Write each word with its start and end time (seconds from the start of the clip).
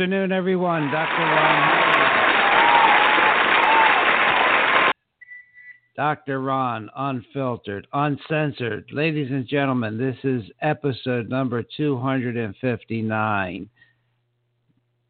Good 0.00 0.04
afternoon, 0.04 0.32
everyone. 0.32 0.90
Dr. 0.90 1.26
Ron. 1.26 1.72
Dr. 5.94 6.40
Ron, 6.40 6.88
unfiltered, 6.96 7.86
uncensored. 7.92 8.88
Ladies 8.94 9.30
and 9.30 9.46
gentlemen, 9.46 9.98
this 9.98 10.16
is 10.24 10.42
episode 10.62 11.28
number 11.28 11.62
259. 11.76 13.68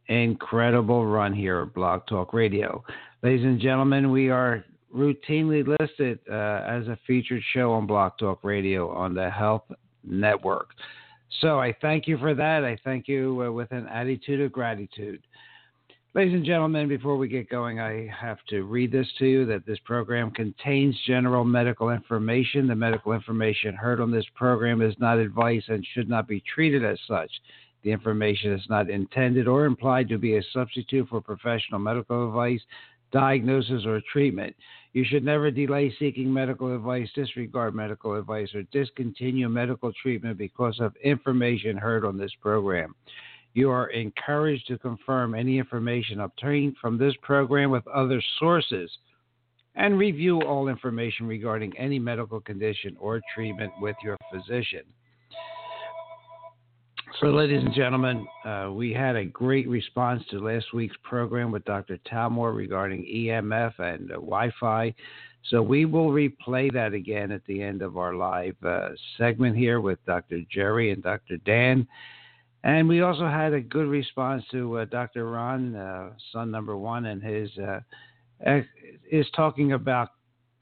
Incredible 0.09 1.07
run 1.07 1.35
here 1.35 1.61
at 1.61 1.73
Blog 1.73 2.05
Talk 2.09 2.35
Radio. 2.35 2.83
Ladies 3.23 3.45
and 3.45 3.61
gentlemen, 3.61 4.11
we 4.11 4.29
are 4.29 4.65
routinely 4.93 5.65
listed 5.65 6.19
uh, 6.29 6.65
as 6.67 6.89
a 6.89 6.99
featured 7.07 7.45
show 7.55 7.71
on 7.75 7.87
Blog 7.87 8.15
Talk 8.19 8.43
Radio 8.43 8.91
on 8.91 9.15
the 9.15 9.31
Health 9.31 9.71
Network. 10.03 10.71
So 11.41 11.61
I 11.61 11.75
thank 11.81 12.09
you 12.09 12.19
for 12.19 12.35
that. 12.35 12.65
I 12.65 12.77
thank 12.85 13.07
you 13.07 13.45
uh, 13.47 13.53
with 13.53 13.71
an 13.71 13.87
attitude 13.87 14.41
of 14.41 14.53
gratitude. 14.53 15.23
Ladies 16.13 16.35
and 16.35 16.45
gentlemen, 16.45 16.89
before 16.89 17.17
we 17.17 17.29
get 17.29 17.49
going, 17.49 17.79
I 17.79 18.09
have 18.21 18.39
to 18.49 18.65
read 18.65 18.91
this 18.91 19.07
to 19.21 19.27
you 19.27 19.47
that 19.47 19.65
this 19.65 19.79
program 19.85 20.33
contains 20.33 20.99
general 21.07 21.45
medical 21.45 21.91
information. 21.91 22.67
The 22.67 22.75
medical 22.75 23.13
information 23.13 23.77
heard 23.77 24.01
on 24.01 24.11
this 24.11 24.27
program 24.35 24.83
is 24.83 24.93
not 24.99 25.19
advice 25.19 25.63
and 25.69 25.87
should 25.95 26.09
not 26.09 26.27
be 26.27 26.43
treated 26.53 26.85
as 26.85 26.99
such. 27.07 27.31
The 27.85 27.93
information 27.93 28.53
is 28.53 28.67
not 28.69 28.91
intended 28.91 29.47
or 29.47 29.67
implied 29.67 30.09
to 30.09 30.19
be 30.19 30.37
a 30.37 30.43
substitute 30.53 31.09
for 31.09 31.21
professional 31.21 31.79
medical 31.79 32.27
advice, 32.27 32.61
diagnosis, 33.13 33.87
or 33.87 34.03
treatment. 34.13 34.57
You 34.93 35.05
should 35.05 35.25
never 35.25 35.51
delay 35.51 35.95
seeking 35.99 36.33
medical 36.33 36.75
advice, 36.75 37.09
disregard 37.15 37.75
medical 37.75 38.15
advice, 38.15 38.49
or 38.55 38.63
discontinue 38.73 39.49
medical 39.49 39.93
treatment 39.93 40.37
because 40.37 40.81
of 40.81 40.97
information 40.97 41.77
heard 41.77 42.05
on 42.05 42.19
this 42.19 42.33
program. 42.41 42.95
You 43.55 43.71
are 43.71 43.89
encouraged 43.89 44.67
to 44.69 44.79
confirm 44.79 45.35
any 45.35 45.59
information 45.59 46.21
obtained 46.21 46.77
from 46.81 46.99
this 46.99 47.15
program 47.23 47.71
with 47.71 47.87
other 47.87 48.23
sources 48.39 48.91
and 49.77 49.99
review 49.99 50.43
all 50.43 50.69
information 50.69 51.27
regarding 51.27 51.77
any 51.79 51.99
medical 51.99 52.41
condition 52.41 52.97
or 52.99 53.21
treatment 53.35 53.73
with 53.81 53.97
your 54.03 54.17
physician. 54.33 54.83
So, 57.19 57.27
ladies 57.27 57.63
and 57.63 57.75
gentlemen, 57.75 58.27
uh, 58.45 58.71
we 58.73 58.93
had 58.93 59.17
a 59.17 59.25
great 59.25 59.69
response 59.69 60.23
to 60.31 60.39
last 60.39 60.73
week's 60.73 60.97
program 61.03 61.51
with 61.51 61.65
Dr. 61.65 61.99
Talmore 62.11 62.55
regarding 62.55 63.03
EMF 63.03 63.79
and 63.79 64.11
uh, 64.11 64.15
Wi 64.15 64.51
Fi. 64.59 64.95
So, 65.51 65.61
we 65.61 65.85
will 65.85 66.11
replay 66.11 66.73
that 66.73 66.95
again 66.95 67.33
at 67.33 67.45
the 67.47 67.63
end 67.63 67.83
of 67.83 67.99
our 67.99 68.15
live 68.15 68.55
uh, 68.65 68.91
segment 69.19 69.57
here 69.57 69.81
with 69.81 69.99
Dr. 70.07 70.41
Jerry 70.51 70.93
and 70.93 71.03
Dr. 71.03 71.37
Dan. 71.39 71.87
And 72.63 72.89
we 72.89 73.03
also 73.03 73.27
had 73.27 73.53
a 73.55 73.61
good 73.61 73.89
response 73.89 74.45
to 74.53 74.79
uh, 74.79 74.85
Dr. 74.87 75.31
Ron, 75.31 75.75
uh, 75.75 76.11
son 76.33 76.51
number 76.51 76.77
one, 76.77 77.07
and 77.07 77.23
his 77.23 77.51
uh, 77.59 77.81
is 79.11 79.27
talking 79.35 79.73
about 79.73 80.11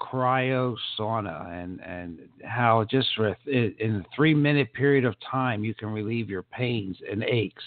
cryo 0.00 0.76
sauna 0.98 1.50
and 1.50 1.80
and 1.80 2.18
how 2.44 2.84
just 2.84 3.08
in 3.46 4.04
a 4.06 4.16
three 4.16 4.34
minute 4.34 4.72
period 4.72 5.04
of 5.04 5.14
time 5.30 5.64
you 5.64 5.74
can 5.74 5.88
relieve 5.88 6.30
your 6.30 6.42
pains 6.44 6.96
and 7.10 7.22
aches. 7.24 7.64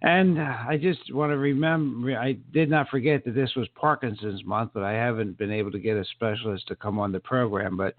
And 0.00 0.40
I 0.40 0.78
just 0.80 1.12
want 1.12 1.32
to 1.32 1.38
remember, 1.38 2.16
I 2.16 2.34
did 2.52 2.70
not 2.70 2.88
forget 2.88 3.24
that 3.24 3.34
this 3.34 3.50
was 3.56 3.66
Parkinson's 3.74 4.44
month, 4.44 4.70
but 4.72 4.84
I 4.84 4.92
haven't 4.92 5.36
been 5.36 5.50
able 5.50 5.72
to 5.72 5.80
get 5.80 5.96
a 5.96 6.04
specialist 6.04 6.68
to 6.68 6.76
come 6.76 7.00
on 7.00 7.10
the 7.10 7.18
program. 7.18 7.76
But 7.76 7.96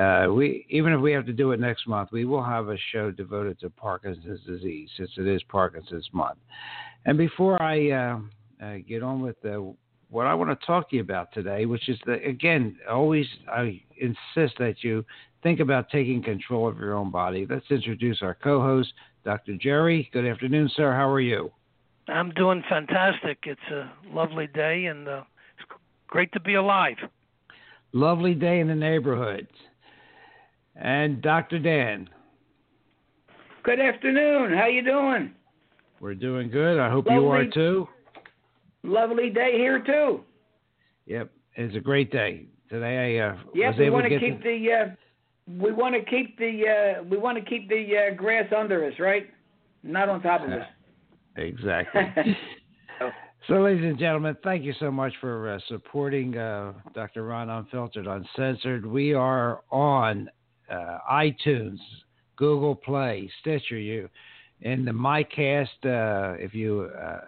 uh, 0.00 0.32
we 0.32 0.66
even 0.70 0.92
if 0.92 1.00
we 1.00 1.12
have 1.12 1.26
to 1.26 1.32
do 1.32 1.52
it 1.52 1.60
next 1.60 1.86
month, 1.86 2.10
we 2.12 2.24
will 2.24 2.42
have 2.42 2.68
a 2.68 2.76
show 2.92 3.10
devoted 3.12 3.60
to 3.60 3.70
Parkinson's 3.70 4.40
disease 4.44 4.88
since 4.96 5.10
it 5.18 5.26
is 5.26 5.42
Parkinson's 5.44 6.08
month. 6.12 6.38
And 7.06 7.16
before 7.16 7.60
I 7.62 7.90
uh, 7.90 8.18
uh, 8.62 8.76
get 8.86 9.02
on 9.02 9.20
with 9.20 9.40
the, 9.42 9.74
what 10.10 10.26
I 10.26 10.34
want 10.34 10.58
to 10.58 10.66
talk 10.66 10.90
to 10.90 10.96
you 10.96 11.02
about 11.02 11.32
today, 11.32 11.66
which 11.66 11.88
is 11.88 11.98
that 12.06 12.24
again, 12.24 12.76
always 12.88 13.26
I 13.48 13.80
insist 13.98 14.58
that 14.58 14.76
you 14.82 15.04
think 15.42 15.60
about 15.60 15.88
taking 15.88 16.22
control 16.22 16.68
of 16.68 16.78
your 16.78 16.94
own 16.94 17.10
body. 17.10 17.46
Let's 17.48 17.70
introduce 17.70 18.20
our 18.20 18.34
co-host, 18.34 18.92
Dr. 19.24 19.56
Jerry. 19.56 20.10
Good 20.12 20.26
afternoon, 20.26 20.70
sir. 20.76 20.92
How 20.92 21.08
are 21.08 21.20
you? 21.20 21.50
I'm 22.08 22.30
doing 22.30 22.62
fantastic. 22.68 23.38
It's 23.44 23.60
a 23.72 23.90
lovely 24.12 24.48
day 24.48 24.86
and 24.86 25.08
uh, 25.08 25.22
it's 25.56 25.68
great 26.08 26.32
to 26.32 26.40
be 26.40 26.54
alive. 26.54 26.96
Lovely 27.92 28.34
day 28.34 28.60
in 28.60 28.68
the 28.68 28.74
neighborhood 28.74 29.46
and 30.74 31.22
Dr. 31.22 31.58
Dan. 31.58 32.08
Good 33.62 33.78
afternoon. 33.78 34.56
How 34.56 34.66
you 34.66 34.82
doing? 34.82 35.34
We're 36.00 36.14
doing 36.14 36.50
good. 36.50 36.80
I 36.80 36.90
hope 36.90 37.06
lovely, 37.06 37.22
you 37.22 37.30
are 37.30 37.44
too. 37.46 37.88
Lovely 38.82 39.30
day 39.30 39.52
here 39.56 39.80
too. 39.80 40.20
Yep, 41.06 41.30
it's 41.56 41.76
a 41.76 41.80
great 41.80 42.10
day 42.10 42.46
today. 42.68 43.18
I 43.20 43.28
uh, 43.28 43.36
yep, 43.54 43.78
we 43.78 43.90
want 43.90 44.06
to 44.08 44.18
keep 44.18 44.42
the 44.42 44.66
uh, 44.72 44.94
we 45.60 45.72
want 45.72 45.94
to 45.94 46.02
keep 46.02 46.38
the 46.38 46.98
uh, 47.00 47.02
we 47.04 47.16
want 47.16 47.36
to 47.38 47.44
keep 47.44 47.68
the 47.68 48.10
uh, 48.10 48.14
grass 48.14 48.50
under 48.56 48.84
us, 48.86 48.94
right? 48.98 49.28
Not 49.82 50.08
on 50.08 50.22
top 50.22 50.42
of 50.42 50.50
us. 50.50 50.66
exactly. 51.36 52.02
So, 53.48 53.54
ladies 53.54 53.84
and 53.84 53.98
gentlemen, 53.98 54.36
thank 54.44 54.64
you 54.64 54.74
so 54.78 54.90
much 54.90 55.14
for 55.20 55.54
uh, 55.54 55.58
supporting 55.66 56.36
uh, 56.36 56.74
Dr. 56.94 57.24
Ron 57.24 57.48
Unfiltered 57.48 58.06
Uncensored. 58.06 58.84
We 58.84 59.14
are 59.14 59.62
on 59.70 60.30
uh, 60.70 60.98
iTunes, 61.10 61.78
Google 62.36 62.76
Play, 62.76 63.30
Stitcher, 63.40 63.78
you, 63.78 64.10
and 64.62 64.86
the 64.86 64.92
MyCast. 64.92 65.66
Uh, 65.82 66.36
if 66.38 66.54
you 66.54 66.90
uh, 67.02 67.20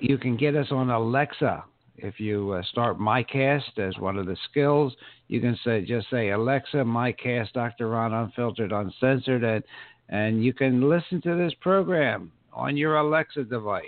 you 0.00 0.18
can 0.18 0.36
get 0.36 0.56
us 0.56 0.68
on 0.70 0.90
Alexa. 0.90 1.64
If 1.96 2.20
you 2.20 2.52
uh, 2.52 2.62
start 2.64 2.98
MyCast 2.98 3.78
as 3.78 3.98
one 3.98 4.18
of 4.18 4.26
the 4.26 4.36
skills, 4.50 4.94
you 5.26 5.40
can 5.40 5.58
say 5.64 5.84
just 5.84 6.08
say 6.10 6.30
Alexa, 6.30 6.76
MyCast, 6.76 7.52
Dr. 7.52 7.88
Ron 7.88 8.14
Unfiltered, 8.14 8.72
Uncensored, 8.72 9.42
and 9.42 9.64
and 10.08 10.42
you 10.44 10.52
can 10.52 10.88
listen 10.88 11.20
to 11.22 11.36
this 11.36 11.52
program 11.60 12.32
on 12.52 12.76
your 12.76 12.96
Alexa 12.96 13.44
device. 13.44 13.84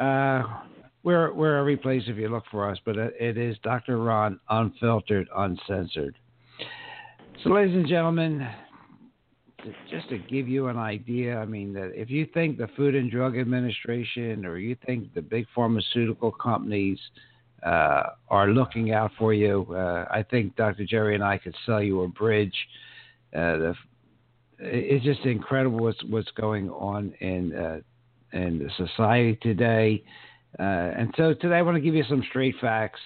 Uh, 0.00 0.42
we're, 1.02 1.32
we're 1.32 1.56
every 1.56 1.76
place 1.76 2.02
if 2.06 2.16
you 2.16 2.28
look 2.28 2.44
for 2.50 2.68
us, 2.68 2.78
but 2.84 2.96
it 2.96 3.38
is 3.38 3.56
Dr. 3.62 3.98
Ron 3.98 4.38
Unfiltered, 4.50 5.28
Uncensored. 5.34 6.16
So, 7.42 7.50
ladies 7.50 7.74
and 7.74 7.88
gentlemen, 7.88 8.46
just 9.90 10.08
to 10.10 10.18
give 10.18 10.48
you 10.48 10.68
an 10.68 10.76
idea, 10.76 11.38
I 11.38 11.44
mean, 11.44 11.72
that 11.74 11.92
if 11.94 12.10
you 12.10 12.26
think 12.32 12.58
the 12.58 12.68
Food 12.76 12.94
and 12.94 13.10
Drug 13.10 13.38
Administration 13.38 14.44
or 14.46 14.58
you 14.58 14.76
think 14.86 15.12
the 15.14 15.22
big 15.22 15.46
pharmaceutical 15.54 16.30
companies 16.32 16.98
uh, 17.62 18.02
are 18.28 18.48
looking 18.48 18.92
out 18.92 19.12
for 19.18 19.34
you, 19.34 19.66
uh, 19.70 20.06
I 20.10 20.22
think 20.22 20.56
Dr. 20.56 20.84
Jerry 20.84 21.14
and 21.14 21.24
I 21.24 21.38
could 21.38 21.54
sell 21.66 21.82
you 21.82 22.02
a 22.02 22.08
bridge. 22.08 22.54
Uh, 23.34 23.56
the, 23.56 23.74
it's 24.58 25.04
just 25.04 25.20
incredible 25.20 25.78
what's 25.78 26.02
what's 26.04 26.30
going 26.32 26.68
on 26.70 27.14
in 27.20 27.54
uh, 27.54 27.80
in 28.32 28.70
society 28.76 29.38
today. 29.42 30.02
Uh, 30.58 30.62
and 30.62 31.14
so 31.16 31.32
today 31.34 31.56
I 31.56 31.62
want 31.62 31.76
to 31.76 31.80
give 31.80 31.94
you 31.94 32.04
some 32.08 32.22
straight 32.28 32.54
facts 32.60 33.00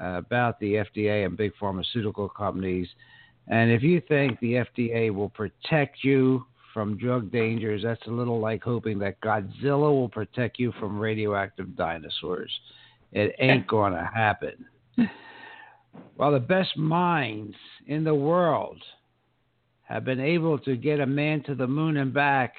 uh, 0.00 0.18
about 0.18 0.58
the 0.60 0.74
FDA 0.74 1.24
and 1.24 1.36
big 1.36 1.52
pharmaceutical 1.58 2.28
companies. 2.28 2.88
And 3.48 3.70
if 3.70 3.82
you 3.82 4.00
think 4.08 4.38
the 4.40 4.64
FDA 4.76 5.14
will 5.14 5.28
protect 5.28 6.02
you 6.02 6.46
from 6.72 6.98
drug 6.98 7.30
dangers, 7.30 7.82
that's 7.82 8.06
a 8.06 8.10
little 8.10 8.40
like 8.40 8.62
hoping 8.62 8.98
that 9.00 9.20
Godzilla 9.20 9.92
will 9.92 10.08
protect 10.08 10.58
you 10.58 10.72
from 10.80 10.98
radioactive 10.98 11.76
dinosaurs. 11.76 12.50
It 13.12 13.34
ain't 13.38 13.66
going 13.68 13.92
to 13.92 14.10
happen. 14.12 14.66
While 16.16 16.32
the 16.32 16.40
best 16.40 16.76
minds 16.76 17.54
in 17.86 18.02
the 18.04 18.14
world 18.14 18.82
have 19.82 20.04
been 20.04 20.20
able 20.20 20.58
to 20.60 20.76
get 20.76 21.00
a 21.00 21.06
man 21.06 21.42
to 21.44 21.54
the 21.54 21.66
moon 21.66 21.98
and 21.98 22.12
back, 22.12 22.54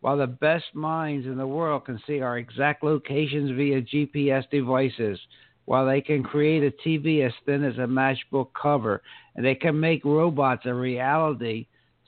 while 0.00 0.16
the 0.16 0.26
best 0.26 0.64
minds 0.74 1.26
in 1.26 1.36
the 1.36 1.46
world 1.46 1.84
can 1.84 2.00
see 2.06 2.20
our 2.20 2.38
exact 2.38 2.82
locations 2.82 3.50
via 3.52 3.82
GPS 3.82 4.48
devices, 4.50 5.18
while 5.64 5.86
they 5.86 6.00
can 6.00 6.22
create 6.22 6.62
a 6.64 6.88
TV 6.88 7.24
as 7.24 7.32
thin 7.46 7.64
as 7.64 7.76
a 7.78 7.86
matchbook 7.86 8.48
cover 8.60 9.02
and 9.36 9.44
they 9.44 9.54
can 9.54 9.78
make 9.78 10.04
robots 10.04 10.62
a 10.66 10.74
reality, 10.74 11.66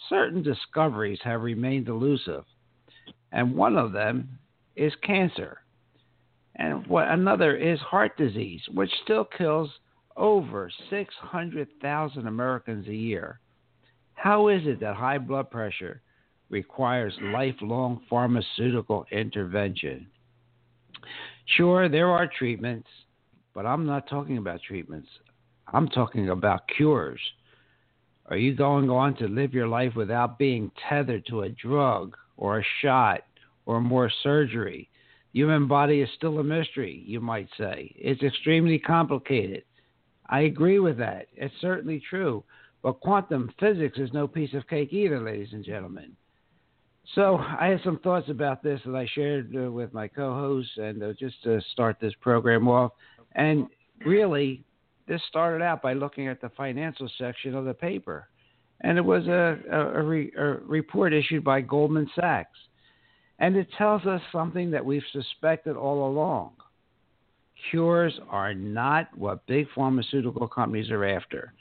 certain 0.09 0.43
discoveries 0.43 1.21
have 1.23 1.43
remained 1.43 1.89
elusive. 1.89 2.45
And 3.33 3.55
one 3.55 3.77
of 3.77 3.93
them 3.93 4.29
is 4.77 4.93
cancer. 5.03 5.59
And 6.57 6.87
what 6.87 7.09
another 7.09 7.57
is 7.57 7.79
heart 7.81 8.17
disease, 8.17 8.61
which 8.73 8.91
still 9.03 9.25
kills 9.25 9.71
over 10.17 10.71
600,000 10.91 12.27
Americans 12.27 12.87
a 12.87 12.95
year. 12.95 13.41
How 14.15 14.49
is 14.49 14.63
it 14.65 14.81
that 14.81 14.95
high 14.95 15.19
blood 15.19 15.51
pressure 15.51 16.01
requires 16.51 17.15
lifelong 17.21 18.01
pharmaceutical 18.09 19.07
intervention? 19.11 20.07
Sure, 21.57 21.89
there 21.89 22.09
are 22.11 22.31
treatments 22.39 22.89
but 23.55 23.67
I'm 23.67 23.87
not 23.87 24.09
talking 24.09 24.39
about 24.39 24.61
treatments. 24.63 25.09
I'm 25.73 25.89
talking 25.89 26.29
about 26.29 26.69
cures. 26.77 27.21
Are 28.27 28.37
you 28.37 28.55
going 28.55 28.91
on 28.91 29.17
to 29.17 29.29
live 29.29 29.55
your 29.55 29.69
life 29.69 29.95
without 29.95 30.39
being 30.39 30.71
tethered 30.89 31.27
to 31.27 31.43
a 31.43 31.49
drug 31.51 32.17
or 32.37 32.59
a 32.59 32.65
shot 32.83 33.21
or 33.67 33.81
more 33.81 34.11
surgery. 34.23 34.89
The 35.33 35.41
human 35.41 35.67
body 35.67 36.01
is 36.01 36.09
still 36.17 36.39
a 36.39 36.45
mystery, 36.45 37.03
you 37.07 37.21
might 37.21 37.49
say. 37.59 37.95
It's 37.97 38.23
extremely 38.23 38.79
complicated. 38.79 39.65
I 40.29 40.41
agree 40.43 40.79
with 40.79 40.97
that. 40.99 41.27
It's 41.35 41.55
certainly 41.61 42.03
true. 42.09 42.45
But 42.83 43.01
quantum 43.01 43.51
physics 43.59 43.99
is 43.99 44.13
no 44.13 44.29
piece 44.29 44.55
of 44.55 44.69
cake 44.69 44.93
either, 44.93 45.21
ladies 45.21 45.53
and 45.53 45.65
gentlemen. 45.65 46.13
So 47.15 47.37
I 47.37 47.67
had 47.67 47.81
some 47.85 47.99
thoughts 47.99 48.29
about 48.31 48.63
this 48.63 48.81
that 48.87 48.95
I 48.95 49.07
shared 49.15 49.55
uh, 49.57 49.71
with 49.71 49.93
my 49.93 50.09
co-hosts, 50.09 50.73
and 50.77 51.03
uh, 51.03 51.13
just 51.19 51.43
to 51.45 51.61
start 51.73 51.97
this 52.01 52.15
program 52.21 52.69
off. 52.69 52.93
And 53.35 53.67
really, 54.05 54.65
this 55.07 55.21
started 55.29 55.63
out 55.63 55.83
by 55.83 55.93
looking 55.93 56.29
at 56.29 56.41
the 56.41 56.51
financial 56.51 57.09
section 57.19 57.55
of 57.55 57.65
the 57.65 57.75
paper, 57.75 58.29
and 58.81 58.99
it 58.99 59.05
was 59.05 59.27
a, 59.27 59.59
a, 59.71 60.01
a, 60.01 60.03
re, 60.03 60.33
a 60.37 60.45
report 60.67 61.13
issued 61.13 61.45
by 61.45 61.61
Goldman 61.61 62.11
Sachs, 62.15 62.59
and 63.39 63.57
it 63.57 63.69
tells 63.77 64.07
us 64.07 64.21
something 64.33 64.71
that 64.71 64.85
we've 64.85 65.03
suspected 65.13 65.77
all 65.77 66.09
along. 66.09 66.53
Cures 67.71 68.19
are 68.29 68.55
not 68.55 69.09
what 69.17 69.47
big 69.47 69.67
pharmaceutical 69.75 70.47
companies 70.47 70.91
are 70.91 71.05
after. 71.05 71.53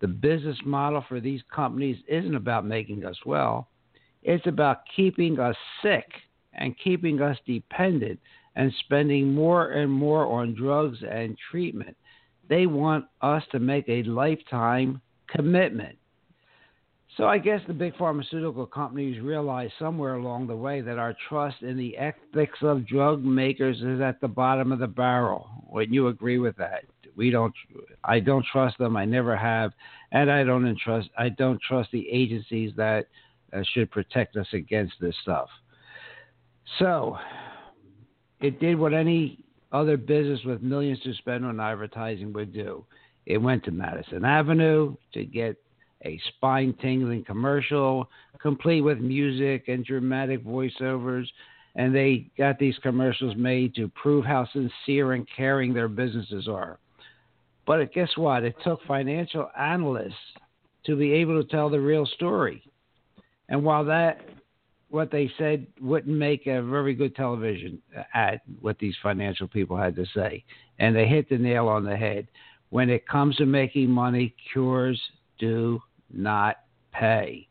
The 0.00 0.08
business 0.08 0.56
model 0.64 1.04
for 1.08 1.20
these 1.20 1.42
companies 1.54 1.98
isn't 2.08 2.34
about 2.34 2.64
making 2.64 3.04
us 3.04 3.16
well 3.26 3.68
it's 4.22 4.46
about 4.46 4.82
keeping 4.94 5.38
us 5.38 5.56
sick 5.82 6.06
and 6.54 6.74
keeping 6.82 7.22
us 7.22 7.36
dependent 7.46 8.18
and 8.56 8.72
spending 8.80 9.32
more 9.32 9.70
and 9.72 9.90
more 9.90 10.26
on 10.26 10.54
drugs 10.54 10.98
and 11.08 11.36
treatment. 11.50 11.96
They 12.48 12.66
want 12.66 13.04
us 13.22 13.42
to 13.52 13.60
make 13.60 13.88
a 13.88 14.02
lifetime 14.02 15.00
commitment. 15.28 15.96
So 17.16 17.26
I 17.26 17.38
guess 17.38 17.60
the 17.66 17.74
big 17.74 17.96
pharmaceutical 17.96 18.66
companies 18.66 19.20
realize 19.20 19.70
somewhere 19.78 20.14
along 20.14 20.46
the 20.46 20.56
way 20.56 20.80
that 20.80 20.98
our 20.98 21.14
trust 21.28 21.62
in 21.62 21.76
the 21.76 21.96
ethics 21.96 22.58
of 22.62 22.86
drug 22.86 23.22
makers 23.22 23.76
is 23.82 24.00
at 24.00 24.20
the 24.20 24.28
bottom 24.28 24.72
of 24.72 24.78
the 24.78 24.86
barrel. 24.86 25.48
Wouldn't 25.68 25.92
you 25.92 26.08
agree 26.08 26.38
with 26.38 26.56
that? 26.56 26.84
We 27.16 27.30
don't. 27.30 27.52
I 28.04 28.20
don't 28.20 28.46
trust 28.50 28.78
them. 28.78 28.96
I 28.96 29.04
never 29.04 29.36
have, 29.36 29.72
and 30.12 30.30
I 30.30 30.44
don't 30.44 30.78
trust. 30.78 31.10
I 31.18 31.28
don't 31.28 31.60
trust 31.60 31.90
the 31.92 32.08
agencies 32.08 32.72
that 32.76 33.06
uh, 33.52 33.62
should 33.74 33.90
protect 33.90 34.36
us 34.36 34.46
against 34.52 34.94
this 35.00 35.14
stuff. 35.22 35.48
So 36.78 37.18
it 38.40 38.60
did 38.60 38.78
what 38.78 38.94
any 38.94 39.44
other 39.72 39.96
business 39.96 40.40
with 40.44 40.62
millions 40.62 41.00
to 41.00 41.14
spend 41.14 41.44
on 41.44 41.60
advertising 41.60 42.32
would 42.32 42.52
do. 42.52 42.84
It 43.26 43.38
went 43.38 43.64
to 43.64 43.70
Madison 43.70 44.24
Avenue 44.24 44.96
to 45.12 45.24
get 45.24 45.56
a 46.04 46.20
spine 46.28 46.74
tingling 46.80 47.24
commercial, 47.24 48.08
complete 48.40 48.80
with 48.80 48.98
music 48.98 49.68
and 49.68 49.84
dramatic 49.84 50.44
voiceovers. 50.44 51.26
And 51.76 51.94
they 51.94 52.30
got 52.36 52.58
these 52.58 52.76
commercials 52.82 53.36
made 53.36 53.74
to 53.76 53.88
prove 53.88 54.24
how 54.24 54.48
sincere 54.52 55.12
and 55.12 55.26
caring 55.36 55.72
their 55.72 55.88
businesses 55.88 56.48
are. 56.48 56.78
But 57.66 57.92
guess 57.92 58.10
what? 58.16 58.42
It 58.42 58.56
took 58.64 58.80
financial 58.88 59.48
analysts 59.56 60.14
to 60.86 60.96
be 60.96 61.12
able 61.12 61.40
to 61.40 61.48
tell 61.48 61.70
the 61.70 61.78
real 61.78 62.06
story. 62.06 62.62
And 63.48 63.62
while 63.62 63.84
that 63.84 64.20
what 64.90 65.10
they 65.10 65.30
said 65.38 65.66
wouldn't 65.80 66.16
make 66.16 66.46
a 66.46 66.62
very 66.62 66.94
good 66.94 67.14
television 67.14 67.80
ad, 68.12 68.40
what 68.60 68.78
these 68.78 68.94
financial 69.02 69.46
people 69.46 69.76
had 69.76 69.94
to 69.96 70.04
say, 70.14 70.44
and 70.78 70.94
they 70.94 71.06
hit 71.06 71.28
the 71.28 71.38
nail 71.38 71.68
on 71.68 71.84
the 71.84 71.96
head. 71.96 72.26
When 72.70 72.90
it 72.90 73.06
comes 73.08 73.36
to 73.36 73.46
making 73.46 73.90
money, 73.90 74.34
cures 74.52 75.00
do 75.38 75.80
not 76.12 76.56
pay. 76.92 77.46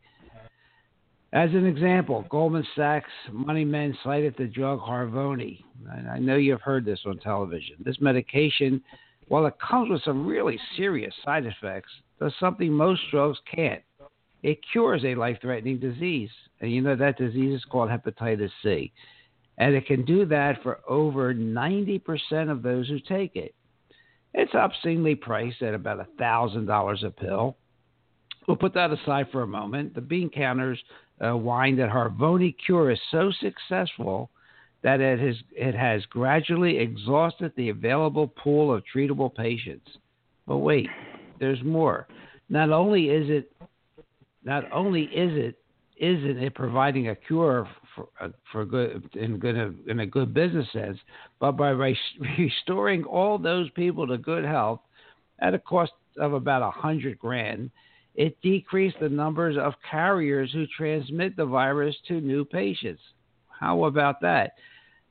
As 1.32 1.50
an 1.50 1.64
example, 1.64 2.26
Goldman 2.28 2.66
Sachs 2.74 3.10
money 3.32 3.64
men 3.64 3.96
cited 4.02 4.34
the 4.36 4.46
drug 4.46 4.80
Harvoni. 4.80 5.62
I 6.10 6.18
know 6.18 6.36
you've 6.36 6.60
heard 6.60 6.84
this 6.84 7.00
on 7.06 7.18
television. 7.18 7.76
This 7.84 8.00
medication, 8.00 8.82
while 9.28 9.46
it 9.46 9.54
comes 9.60 9.90
with 9.90 10.02
some 10.02 10.26
really 10.26 10.58
serious 10.76 11.14
side 11.24 11.46
effects, 11.46 11.90
does 12.18 12.32
something 12.40 12.72
most 12.72 13.00
drugs 13.10 13.38
can't 13.54 13.82
it 14.42 14.58
cures 14.72 15.04
a 15.04 15.14
life 15.14 15.38
threatening 15.40 15.78
disease. 15.78 16.30
And 16.60 16.72
you 16.72 16.80
know 16.80 16.96
that 16.96 17.18
disease 17.18 17.56
is 17.56 17.64
called 17.64 17.90
hepatitis 17.90 18.50
C. 18.62 18.92
And 19.58 19.74
it 19.74 19.86
can 19.86 20.04
do 20.04 20.24
that 20.26 20.62
for 20.62 20.80
over 20.88 21.34
90% 21.34 22.50
of 22.50 22.62
those 22.62 22.88
who 22.88 22.98
take 23.00 23.36
it. 23.36 23.54
It's 24.32 24.54
obscenely 24.54 25.14
priced 25.14 25.60
at 25.62 25.74
about 25.74 26.06
$1,000 26.18 27.04
a 27.04 27.10
pill. 27.10 27.56
We'll 28.46 28.56
put 28.56 28.74
that 28.74 28.92
aside 28.92 29.26
for 29.30 29.42
a 29.42 29.46
moment. 29.46 29.94
The 29.94 30.00
bean 30.00 30.30
counters 30.30 30.80
uh, 31.20 31.36
whine 31.36 31.76
that 31.76 31.90
Harvoni 31.90 32.54
cure 32.64 32.90
is 32.90 32.98
so 33.10 33.30
successful 33.40 34.30
that 34.82 35.00
it 35.00 35.18
has, 35.18 35.36
it 35.52 35.74
has 35.74 36.04
gradually 36.06 36.78
exhausted 36.78 37.52
the 37.56 37.68
available 37.68 38.28
pool 38.28 38.72
of 38.72 38.82
treatable 38.94 39.34
patients. 39.34 39.90
But 40.46 40.58
wait, 40.58 40.88
there's 41.38 41.62
more. 41.62 42.08
Not 42.48 42.70
only 42.70 43.10
is 43.10 43.28
it 43.28 43.52
not 44.44 44.70
only 44.72 45.02
is 45.04 45.32
it 45.36 45.56
isn't 45.96 46.38
it 46.38 46.54
providing 46.54 47.08
a 47.08 47.14
cure 47.14 47.68
for, 47.94 48.08
uh, 48.20 48.28
for 48.50 48.64
good 48.64 49.08
in 49.14 49.38
good 49.38 49.56
in 49.86 50.00
a 50.00 50.06
good 50.06 50.32
business 50.32 50.66
sense, 50.72 50.98
but 51.38 51.52
by 51.52 51.70
restoring 52.38 53.04
all 53.04 53.38
those 53.38 53.68
people 53.70 54.06
to 54.06 54.16
good 54.16 54.44
health 54.44 54.80
at 55.40 55.54
a 55.54 55.58
cost 55.58 55.92
of 56.18 56.32
about 56.32 56.62
a 56.62 56.70
hundred 56.70 57.18
grand, 57.18 57.70
it 58.14 58.40
decreased 58.42 58.96
the 59.00 59.08
numbers 59.08 59.56
of 59.58 59.74
carriers 59.88 60.50
who 60.52 60.66
transmit 60.66 61.36
the 61.36 61.44
virus 61.44 61.94
to 62.08 62.20
new 62.20 62.44
patients. 62.44 63.02
How 63.48 63.84
about 63.84 64.20
that? 64.22 64.52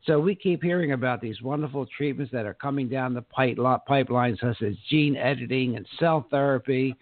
So 0.05 0.19
we 0.19 0.33
keep 0.33 0.63
hearing 0.63 0.93
about 0.93 1.21
these 1.21 1.41
wonderful 1.41 1.85
treatments 1.85 2.31
that 2.31 2.45
are 2.45 2.53
coming 2.53 2.87
down 2.87 3.13
the 3.13 3.21
pipeline, 3.21 4.37
such 4.41 4.61
as 4.61 4.73
gene 4.89 5.15
editing 5.17 5.75
and 5.75 5.85
cell 5.99 6.25
therapy 6.31 6.95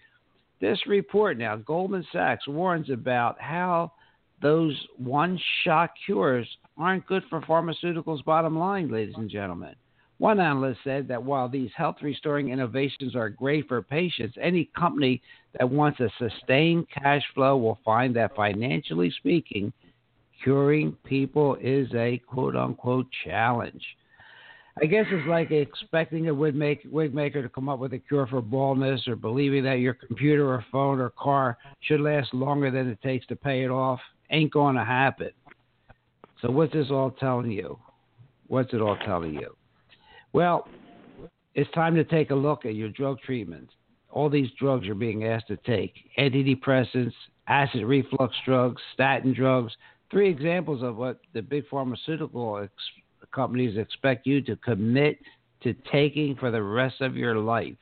this 0.60 0.78
report 0.86 1.38
now, 1.38 1.56
Goldman 1.56 2.06
Sachs 2.12 2.46
warns 2.46 2.90
about 2.90 3.40
how 3.40 3.92
those 4.40 4.76
one 4.96 5.38
shot 5.64 5.90
cures 6.04 6.48
aren't 6.76 7.06
good 7.06 7.22
for 7.28 7.40
pharmaceuticals' 7.42 8.24
bottom 8.24 8.58
line, 8.58 8.90
ladies 8.90 9.14
and 9.16 9.30
gentlemen. 9.30 9.74
One 10.18 10.40
analyst 10.40 10.80
said 10.82 11.06
that 11.08 11.22
while 11.22 11.48
these 11.48 11.70
health 11.76 11.96
restoring 12.02 12.48
innovations 12.48 13.14
are 13.14 13.28
great 13.28 13.68
for 13.68 13.82
patients, 13.82 14.36
any 14.40 14.68
company 14.76 15.22
that 15.56 15.70
wants 15.70 16.00
a 16.00 16.10
sustained 16.18 16.88
cash 16.90 17.22
flow 17.34 17.56
will 17.56 17.78
find 17.84 18.14
that 18.16 18.34
financially 18.34 19.12
speaking, 19.18 19.72
curing 20.42 20.96
people 21.04 21.56
is 21.60 21.88
a 21.94 22.18
quote 22.26 22.56
unquote 22.56 23.06
challenge. 23.24 23.84
I 24.80 24.86
guess 24.86 25.06
it's 25.10 25.26
like 25.26 25.50
expecting 25.50 26.28
a 26.28 26.34
wig, 26.34 26.54
make, 26.54 26.80
wig 26.90 27.14
maker 27.14 27.42
to 27.42 27.48
come 27.48 27.68
up 27.68 27.78
with 27.78 27.94
a 27.94 27.98
cure 27.98 28.26
for 28.26 28.40
baldness 28.40 29.08
or 29.08 29.16
believing 29.16 29.64
that 29.64 29.80
your 29.80 29.94
computer 29.94 30.48
or 30.48 30.64
phone 30.70 31.00
or 31.00 31.10
car 31.10 31.58
should 31.80 32.00
last 32.00 32.32
longer 32.32 32.70
than 32.70 32.88
it 32.88 33.00
takes 33.02 33.26
to 33.26 33.36
pay 33.36 33.64
it 33.64 33.70
off. 33.70 34.00
Ain't 34.30 34.52
going 34.52 34.76
to 34.76 34.84
happen. 34.84 35.30
So, 36.42 36.50
what's 36.50 36.72
this 36.72 36.88
all 36.90 37.10
telling 37.10 37.50
you? 37.50 37.78
What's 38.46 38.72
it 38.72 38.80
all 38.80 38.96
telling 39.04 39.34
you? 39.34 39.56
Well, 40.32 40.68
it's 41.54 41.70
time 41.72 41.94
to 41.96 42.04
take 42.04 42.30
a 42.30 42.34
look 42.34 42.64
at 42.64 42.74
your 42.74 42.90
drug 42.90 43.20
treatments. 43.20 43.72
All 44.10 44.30
these 44.30 44.48
drugs 44.58 44.86
you're 44.86 44.94
being 44.94 45.24
asked 45.24 45.48
to 45.48 45.56
take 45.56 45.94
antidepressants, 46.18 47.12
acid 47.48 47.84
reflux 47.84 48.34
drugs, 48.44 48.80
statin 48.94 49.34
drugs. 49.34 49.72
Three 50.10 50.30
examples 50.30 50.82
of 50.82 50.96
what 50.96 51.20
the 51.34 51.42
big 51.42 51.66
pharmaceutical 51.68 52.68
companies 53.32 53.76
expect 53.78 54.26
you 54.26 54.40
to 54.42 54.56
commit 54.56 55.18
to 55.62 55.74
taking 55.90 56.36
for 56.36 56.50
the 56.50 56.62
rest 56.62 57.00
of 57.00 57.16
your 57.16 57.36
life. 57.36 57.76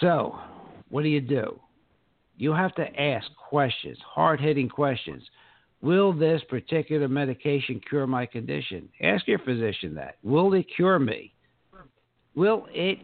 So, 0.00 0.38
what 0.88 1.02
do 1.02 1.08
you 1.08 1.20
do? 1.20 1.60
You 2.36 2.52
have 2.52 2.74
to 2.76 3.00
ask 3.00 3.26
questions, 3.36 3.98
hard 4.04 4.40
hitting 4.40 4.68
questions. 4.68 5.22
Will 5.82 6.12
this 6.12 6.40
particular 6.48 7.08
medication 7.08 7.80
cure 7.88 8.06
my 8.06 8.24
condition? 8.24 8.88
Ask 9.02 9.26
your 9.26 9.40
physician 9.40 9.94
that. 9.96 10.16
Will 10.22 10.54
it 10.54 10.66
cure 10.74 10.98
me? 10.98 11.34
Will 12.34 12.66
it 12.70 12.98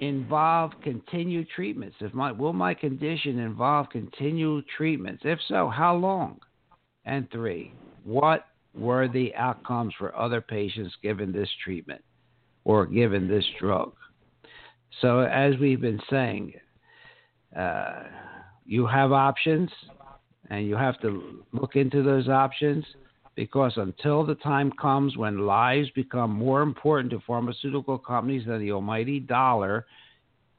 involve 0.00 0.72
continued 0.82 1.48
treatments? 1.54 1.96
If 2.00 2.14
my 2.14 2.32
will 2.32 2.52
my 2.52 2.72
condition 2.72 3.38
involve 3.38 3.90
continued 3.90 4.64
treatments? 4.76 5.22
If 5.24 5.38
so, 5.48 5.68
how 5.68 5.94
long? 5.96 6.40
And 7.04 7.30
three, 7.30 7.72
what 8.04 8.46
were 8.74 9.08
the 9.08 9.34
outcomes 9.34 9.94
for 9.98 10.16
other 10.16 10.40
patients 10.40 10.94
given 11.02 11.32
this 11.32 11.48
treatment 11.62 12.02
or 12.64 12.86
given 12.86 13.28
this 13.28 13.44
drug. 13.60 13.92
So, 15.00 15.20
as 15.20 15.54
we've 15.60 15.80
been 15.80 16.00
saying, 16.10 16.54
uh, 17.56 18.04
you 18.64 18.86
have 18.86 19.12
options 19.12 19.70
and 20.50 20.66
you 20.66 20.76
have 20.76 21.00
to 21.00 21.44
look 21.52 21.76
into 21.76 22.02
those 22.02 22.28
options 22.28 22.84
because 23.34 23.72
until 23.76 24.24
the 24.24 24.36
time 24.36 24.70
comes 24.80 25.16
when 25.16 25.46
lives 25.46 25.90
become 25.90 26.30
more 26.30 26.62
important 26.62 27.10
to 27.10 27.20
pharmaceutical 27.26 27.98
companies 27.98 28.46
than 28.46 28.60
the 28.60 28.72
almighty 28.72 29.20
dollar, 29.20 29.86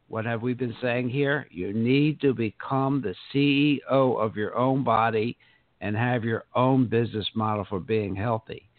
what 0.07 0.25
have 0.25 0.41
we 0.41 0.53
been 0.53 0.75
saying 0.81 1.09
here? 1.09 1.47
You 1.49 1.73
need 1.73 2.21
to 2.21 2.33
become 2.33 3.01
the 3.01 3.15
CEO 3.33 3.81
of 3.89 4.35
your 4.35 4.55
own 4.57 4.83
body 4.83 5.37
and 5.81 5.95
have 5.95 6.23
your 6.23 6.45
own 6.55 6.87
business 6.87 7.27
model 7.35 7.65
for 7.69 7.79
being 7.79 8.15
healthy. 8.15 8.69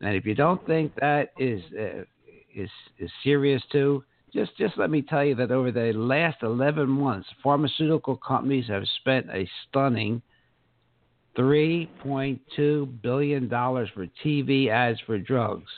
And 0.00 0.16
if 0.16 0.26
you 0.26 0.34
don't 0.34 0.64
think 0.66 0.94
that 0.96 1.32
is 1.38 1.62
uh, 1.78 2.02
is 2.54 2.70
is 2.98 3.10
serious 3.22 3.62
too, 3.70 4.04
just 4.32 4.56
just 4.56 4.76
let 4.78 4.90
me 4.90 5.02
tell 5.02 5.24
you 5.24 5.34
that 5.36 5.50
over 5.50 5.70
the 5.70 5.92
last 5.92 6.42
11 6.42 6.88
months, 6.88 7.28
pharmaceutical 7.42 8.16
companies 8.16 8.66
have 8.68 8.84
spent 9.00 9.26
a 9.30 9.48
stunning 9.68 10.22
3.2 11.36 13.02
billion 13.02 13.48
dollars 13.48 13.88
for 13.94 14.06
TV 14.24 14.68
ads 14.68 14.98
for 15.06 15.18
drugs. 15.18 15.70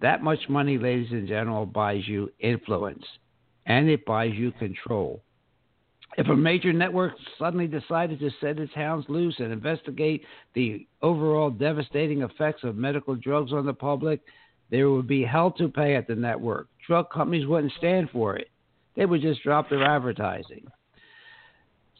That 0.00 0.22
much 0.22 0.48
money, 0.48 0.78
ladies 0.78 1.10
and 1.10 1.26
gentlemen, 1.26 1.70
buys 1.72 2.06
you 2.06 2.30
influence, 2.38 3.04
and 3.64 3.88
it 3.88 4.04
buys 4.04 4.34
you 4.34 4.52
control. 4.52 5.22
If 6.16 6.28
a 6.28 6.36
major 6.36 6.72
network 6.72 7.12
suddenly 7.38 7.66
decided 7.66 8.20
to 8.20 8.30
set 8.40 8.58
its 8.58 8.72
hounds 8.74 9.06
loose 9.08 9.36
and 9.38 9.52
investigate 9.52 10.24
the 10.54 10.86
overall 11.02 11.50
devastating 11.50 12.22
effects 12.22 12.64
of 12.64 12.76
medical 12.76 13.14
drugs 13.14 13.52
on 13.52 13.66
the 13.66 13.74
public, 13.74 14.20
there 14.70 14.90
would 14.90 15.06
be 15.06 15.22
hell 15.22 15.50
to 15.52 15.68
pay 15.68 15.94
at 15.94 16.06
the 16.06 16.14
network. 16.14 16.68
Drug 16.86 17.10
companies 17.10 17.46
wouldn't 17.46 17.72
stand 17.76 18.08
for 18.10 18.36
it. 18.36 18.48
They 18.96 19.04
would 19.04 19.20
just 19.20 19.42
drop 19.42 19.68
their 19.68 19.84
advertising. 19.84 20.66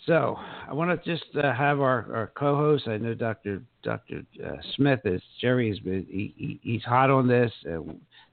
So 0.06 0.38
I 0.66 0.73
want 0.73 1.02
to 1.02 1.11
just 1.11 1.37
uh, 1.37 1.52
have 1.52 1.80
our, 1.80 2.06
our 2.14 2.32
co-host. 2.37 2.87
I 2.87 2.96
know 2.96 3.12
Dr. 3.12 3.62
Dr. 3.82 4.23
Uh, 4.42 4.52
Smith 4.76 5.00
is 5.04 5.20
Jerry 5.40 5.78
he, 5.85 6.32
he, 6.37 6.61
he's 6.62 6.85
hot 6.85 7.11
on 7.11 7.26
this. 7.26 7.52
Uh, 7.68 7.80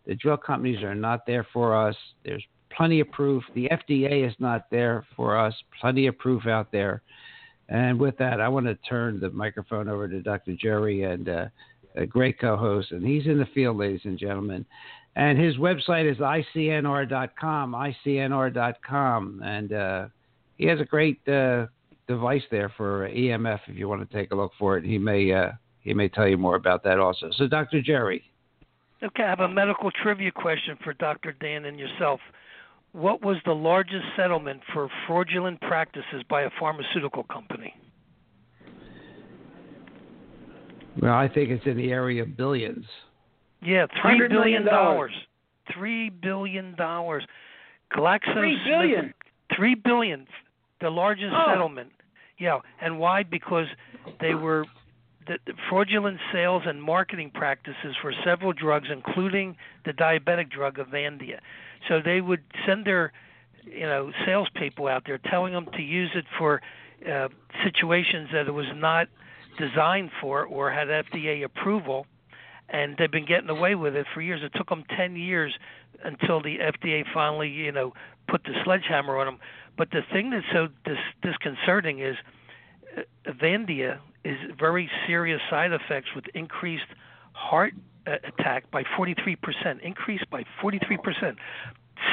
the 0.06 0.16
drug 0.16 0.44
companies 0.44 0.84
are 0.84 0.96
not 0.96 1.26
there 1.26 1.46
for 1.52 1.76
us. 1.76 1.96
There's 2.24 2.44
plenty 2.76 3.00
of 3.00 3.12
proof. 3.12 3.44
The 3.56 3.70
FDA 3.70 4.28
is 4.28 4.36
not 4.40 4.70
there 4.70 5.06
for 5.16 5.38
us. 5.38 5.54
Plenty 5.80 6.08
of 6.08 6.18
proof 6.18 6.48
out 6.48 6.72
there. 6.72 7.02
And 7.70 8.00
with 8.00 8.18
that, 8.18 8.42
I 8.42 8.48
want 8.50 8.66
to 8.66 8.76
turn 8.88 9.20
the 9.20 9.30
microphone 9.30 9.88
over 9.88 10.08
to 10.08 10.22
Dr. 10.22 10.56
Jerry 10.56 11.04
and 11.04 11.30
uh, 11.30 11.46
a 11.96 12.06
great 12.06 12.40
co-host, 12.40 12.92
and 12.92 13.06
he's 13.06 13.26
in 13.26 13.38
the 13.38 13.48
field, 13.54 13.78
ladies 13.78 14.02
and 14.04 14.18
gentlemen. 14.18 14.66
And 15.16 15.38
his 15.38 15.58
website 15.58 16.12
is 16.12 16.18
icnr.com, 16.18 17.72
icnr.com, 17.74 19.42
and 19.44 19.74
uh, 19.74 20.08
he 20.58 20.66
has 20.66 20.80
a 20.80 20.86
great 20.86 21.28
uh, 21.28 21.68
device 22.08 22.42
there 22.50 22.74
for 22.76 23.08
EMF 23.10 23.60
if 23.68 23.78
you 23.78 23.88
want 23.88 24.08
to 24.08 24.18
take 24.18 24.32
a 24.32 24.36
look 24.36 24.52
for 24.58 24.78
it. 24.78 24.84
He 24.84 24.98
may 24.98 25.32
uh, 25.32 25.52
he 25.82 25.94
may 25.94 26.10
tell 26.10 26.28
you 26.28 26.38
more 26.38 26.56
about 26.56 26.84
that 26.84 27.00
also. 27.00 27.30
So, 27.38 27.48
Dr. 27.48 27.82
Jerry. 27.82 28.24
Okay, 29.04 29.24
I 29.24 29.30
have 29.30 29.42
a 29.42 29.50
medical 29.50 29.92
trivia 29.92 30.32
question 30.32 30.78
for 30.84 30.94
Dr. 30.94 31.34
Dan 31.34 31.66
and 31.66 31.78
yourself. 31.78 32.22
What 32.94 33.24
was 33.24 33.38
the 33.46 33.54
largest 33.54 34.06
settlement 34.16 34.62
for 34.72 34.90
fraudulent 35.08 35.60
practices 35.62 36.24
by 36.30 36.44
a 36.44 36.50
pharmaceutical 36.60 37.24
company? 37.24 37.74
Well, 41.02 41.14
I 41.14 41.28
think 41.28 41.50
it's 41.50 41.66
in 41.66 41.76
the 41.76 41.92
area 41.92 42.22
of 42.22 42.38
billions. 42.38 42.86
Yeah, 43.64 43.88
three 44.02 44.28
billion 44.28 44.66
dollars. 44.66 45.12
Three 45.74 46.10
billion 46.10 46.76
dollars. 46.76 47.26
GlaxoSmithKline. 47.94 48.34
Three 48.34 48.60
billion. 48.66 49.14
Three 49.56 49.76
billion 49.76 50.28
the 50.84 50.90
largest 50.90 51.34
oh. 51.34 51.46
settlement. 51.50 51.90
Yeah, 52.38 52.60
and 52.82 53.00
why? 53.00 53.24
Because 53.24 53.68
they 54.20 54.36
were 54.36 54.66
the, 55.28 55.54
fraudulent 55.70 56.20
sales 56.32 56.64
and 56.66 56.82
marketing 56.82 57.32
practices 57.34 57.96
for 58.02 58.14
several 58.24 58.54
drugs, 58.54 58.88
including 58.92 59.56
the 59.86 59.92
diabetic 59.92 60.50
drug 60.50 60.78
Avandia. 60.78 61.40
So 61.88 62.02
they 62.04 62.22
would 62.22 62.44
send 62.66 62.86
their, 62.86 63.12
you 63.66 63.82
know, 63.82 64.12
salespeople 64.26 64.88
out 64.88 65.04
there 65.06 65.18
telling 65.18 65.54
them 65.54 65.68
to 65.74 65.82
use 65.82 66.12
it 66.16 66.26
for 66.38 66.62
uh, 67.10 67.30
situations 67.64 68.30
that 68.34 68.48
it 68.48 68.54
was 68.54 68.68
not 68.76 69.08
designed 69.58 70.12
for 70.22 70.46
or 70.46 70.72
had 70.72 70.88
FDA 70.88 71.44
approval, 71.44 72.08
and 72.70 72.96
they've 72.98 73.12
been 73.12 73.26
getting 73.26 73.50
away 73.50 73.76
with 73.76 73.96
it 73.96 74.06
for 74.14 74.22
years. 74.22 74.42
It 74.44 74.54
took 74.56 74.70
them 74.70 74.84
10 74.96 75.16
years 75.16 75.54
until 76.04 76.42
the 76.42 76.58
FDA 76.58 77.04
finally, 77.14 77.50
you 77.50 77.72
know, 77.72 77.94
put 78.28 78.44
the 78.44 78.54
sledgehammer 78.64 79.18
on 79.18 79.26
them. 79.26 79.40
But 79.78 79.92
the 79.92 80.02
thing 80.12 80.30
that's 80.30 80.46
so 80.52 80.68
dis- 80.86 80.98
disconcerting 81.22 82.00
is 82.00 82.16
uh, 82.98 83.02
Avandia 83.30 84.00
is 84.24 84.38
very 84.60 84.90
serious 85.08 85.42
side 85.50 85.72
effects 85.72 86.10
with 86.16 86.26
increased 86.34 86.86
heart 87.34 87.74
uh, 88.08 88.16
attack 88.24 88.70
by 88.72 88.84
43%, 88.84 89.38
increased 89.82 90.30
by 90.30 90.44
43%, 90.62 91.36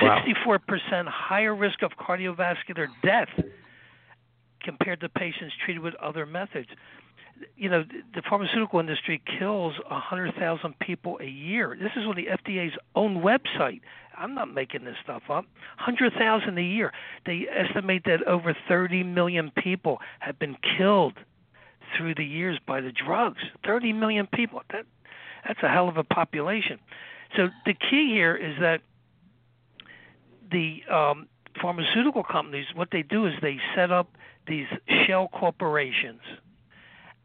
wow. 0.02 0.24
64% 0.46 1.06
higher 1.06 1.54
risk 1.54 1.82
of 1.82 1.92
cardiovascular 1.92 2.88
death 3.02 3.28
compared 4.62 5.00
to 5.00 5.08
patients 5.08 5.54
treated 5.64 5.82
with 5.82 5.94
other 5.96 6.26
methods 6.26 6.68
you 7.56 7.68
know, 7.68 7.84
the 8.14 8.22
pharmaceutical 8.28 8.80
industry 8.80 9.22
kills 9.38 9.74
100,000 9.88 10.78
people 10.78 11.18
a 11.20 11.26
year. 11.26 11.76
This 11.80 11.92
is 11.96 12.04
on 12.06 12.16
the 12.16 12.26
FDA's 12.26 12.76
own 12.94 13.22
website. 13.22 13.80
I'm 14.16 14.34
not 14.34 14.52
making 14.52 14.84
this 14.84 14.96
stuff 15.02 15.22
up. 15.30 15.46
100,000 15.76 16.58
a 16.58 16.62
year. 16.62 16.92
They 17.24 17.46
estimate 17.50 18.04
that 18.04 18.22
over 18.26 18.54
30 18.68 19.04
million 19.04 19.50
people 19.56 19.98
have 20.20 20.38
been 20.38 20.56
killed 20.76 21.14
through 21.96 22.14
the 22.14 22.24
years 22.24 22.58
by 22.66 22.80
the 22.80 22.92
drugs. 22.92 23.40
30 23.64 23.92
million 23.92 24.26
people. 24.26 24.62
That 24.72 24.86
that's 25.46 25.62
a 25.62 25.68
hell 25.68 25.88
of 25.88 25.96
a 25.96 26.04
population. 26.04 26.78
So 27.36 27.48
the 27.64 27.74
key 27.74 28.10
here 28.12 28.36
is 28.36 28.56
that 28.60 28.82
the 30.50 30.82
um, 30.92 31.28
pharmaceutical 31.60 32.24
companies, 32.24 32.66
what 32.74 32.88
they 32.90 33.02
do 33.02 33.26
is 33.26 33.34
they 33.40 33.58
set 33.74 33.90
up 33.90 34.10
these 34.46 34.66
shell 35.06 35.28
corporations 35.28 36.20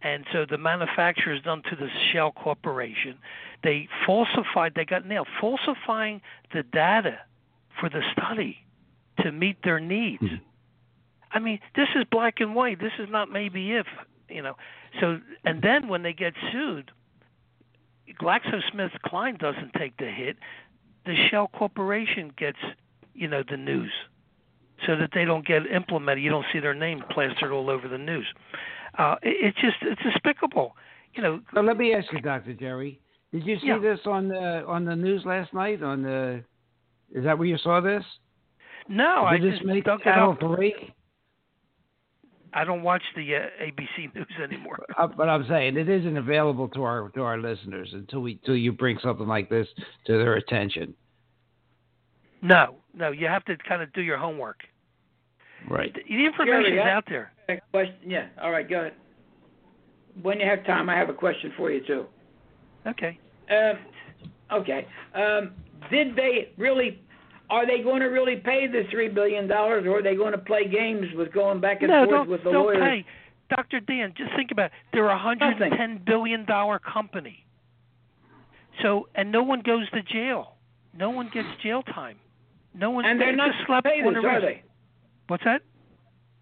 and 0.06 0.24
so 0.32 0.46
the 0.48 0.60
manufacturer 0.60 1.34
is 1.34 1.42
done 1.42 1.64
to 1.64 1.76
the 1.76 1.88
shell 2.14 2.32
corporation. 2.32 3.18
They 3.64 3.90
falsified, 4.06 4.74
they 4.76 4.86
got 4.86 5.08
nailed, 5.08 5.28
falsifying 5.42 6.22
the 6.54 6.62
data 6.62 7.18
for 7.80 7.90
the 7.90 8.02
study 8.14 8.60
to 9.22 9.32
meet 9.32 9.58
their 9.64 9.80
needs. 9.80 10.22
Mm-hmm. 10.22 10.36
I 11.32 11.40
mean, 11.40 11.60
this 11.76 11.88
is 11.96 12.04
black 12.12 12.36
and 12.40 12.54
white. 12.54 12.80
This 12.80 12.92
is 13.00 13.10
not 13.10 13.32
maybe 13.32 13.72
if, 13.72 13.88
you 14.30 14.42
know. 14.42 14.56
So, 15.00 15.20
and 15.44 15.62
then 15.62 15.88
when 15.88 16.04
they 16.04 16.14
get 16.14 16.34
sued, 16.52 16.92
GlaxoSmithKline 18.20 19.40
doesn't 19.40 19.74
take 19.78 19.98
the 19.98 20.10
hit. 20.10 20.38
The 21.06 21.16
Shell 21.30 21.50
Corporation 21.54 22.32
gets, 22.38 22.58
you 23.14 23.28
know, 23.28 23.44
the 23.48 23.58
news, 23.58 23.92
so 24.86 24.96
that 24.96 25.12
they 25.14 25.26
don't 25.26 25.46
get 25.46 25.68
implemented. 25.68 26.24
You 26.24 26.30
don't 26.30 26.46
see 26.52 26.60
their 26.60 26.74
name 26.74 27.04
plastered 27.12 27.52
all 27.52 27.70
over 27.70 27.88
the 27.88 27.98
news. 27.98 28.26
Uh, 28.98 29.16
it, 29.22 29.38
it's 29.42 29.62
just 29.62 29.78
it's 29.82 30.02
despicable. 30.02 30.76
You 31.14 31.24
know. 31.24 31.42
So 31.54 31.62
let 31.62 31.78
me 31.78 31.94
ask 31.94 32.12
you, 32.12 32.22
Doctor 32.22 32.54
Jerry. 32.54 33.00
Did 33.32 33.46
you 33.46 33.60
see 33.60 33.68
yeah. 33.68 33.80
this 33.80 34.00
on 34.06 34.28
the 34.28 34.64
on 34.66 34.86
the 34.86 34.96
news 34.96 35.24
last 35.26 35.54
night? 35.54 35.84
On 35.84 36.02
the 36.02 36.44
is 37.14 37.24
that 37.24 37.38
where 37.38 37.48
you 37.48 37.58
saw 37.58 37.82
this? 37.82 38.04
No, 38.88 39.28
Did 39.32 39.48
I 39.48 39.52
just 39.52 39.66
make 39.66 39.86
it 39.86 40.08
up. 40.08 40.40
Three? 40.40 40.94
I 42.56 42.64
don't 42.64 42.84
watch 42.84 43.04
the 43.18 43.36
uh, 43.36 43.40
ABC 43.62 44.16
News 44.16 44.28
anymore. 44.42 44.80
Uh, 44.98 45.08
but 45.08 45.28
I'm 45.28 45.46
saying 45.50 45.76
it 45.76 45.90
isn't 45.90 46.16
available 46.16 46.70
to 46.70 46.84
our 46.84 47.10
to 47.10 47.22
our 47.22 47.38
listeners 47.38 47.90
until 47.92 48.22
we 48.22 48.40
until 48.42 48.56
you 48.56 48.72
bring 48.72 48.98
something 49.04 49.28
like 49.28 49.50
this 49.50 49.68
to 50.08 50.14
their 50.14 50.36
attention. 50.36 50.94
No, 52.42 52.76
no, 52.94 53.12
you 53.12 53.28
have 53.28 53.44
to 53.46 53.58
kind 53.58 53.82
of 53.82 53.92
do 53.92 54.02
your 54.02 54.18
homework. 54.18 54.60
Right. 55.70 55.94
The, 55.94 56.02
the 56.08 56.26
information 56.26 56.78
is 56.78 56.80
out 56.80 57.04
there. 57.10 57.34
Question? 57.72 57.96
Yeah. 58.06 58.28
All 58.42 58.52
right. 58.52 58.70
Go 58.70 58.80
ahead. 58.80 58.94
When 60.22 60.40
you 60.40 60.46
have 60.46 60.66
time, 60.66 60.90
I 60.90 60.96
have 60.96 61.10
a 61.10 61.14
question 61.14 61.52
for 61.58 61.72
you 61.72 61.86
too. 61.86 62.06
Okay. 62.88 63.20
Um, 63.50 64.60
okay. 64.62 64.88
Um, 65.14 65.52
did 65.92 66.16
they 66.16 66.54
really? 66.58 67.02
Are 67.50 67.66
they 67.66 67.84
going 67.84 68.02
to 68.02 68.08
really 68.08 68.38
pay 68.38 68.68
the 68.68 68.84
three 68.92 69.08
billion 69.08 69.48
dollars, 69.48 69.86
or 69.86 70.00
are 70.00 70.04
they 70.04 70.16
going 70.16 70.32
to 70.32 70.38
play 70.38 70.68
games 70.68 71.08
with 71.16 71.32
going 71.32 71.62
back 71.62 71.82
and 71.82 71.90
no, 71.90 72.06
forth 72.06 72.10
don't, 72.10 72.30
with 72.30 72.44
the 72.44 72.52
don't 72.52 72.66
lawyers? 72.66 73.04
Pay. 73.04 73.06
Dr. 73.56 73.80
Dan, 73.80 74.14
just 74.18 74.32
think 74.36 74.52
about 74.52 74.66
it. 74.66 74.72
They're 74.92 75.08
a 75.08 75.18
hundred 75.18 75.62
and 75.62 75.74
ten 75.78 76.02
billion 76.06 76.46
dollar 76.46 76.80
company. 76.80 77.46
So 78.82 79.08
and 79.16 79.32
no 79.32 79.44
one 79.44 79.62
goes 79.62 79.90
to 79.92 80.02
jail. 80.02 80.56
No 80.98 81.10
one 81.10 81.30
gets 81.34 81.48
jail 81.62 81.84
time. 81.84 82.18
No 82.74 82.90
one. 82.90 83.06
And 83.06 83.20
they're 83.20 83.36
not 83.36 83.52
slept 83.68 83.88
on 83.88 84.14
this, 84.14 84.24
are 84.26 84.42
they? 84.42 84.64
What's 85.28 85.44
that? 85.44 85.62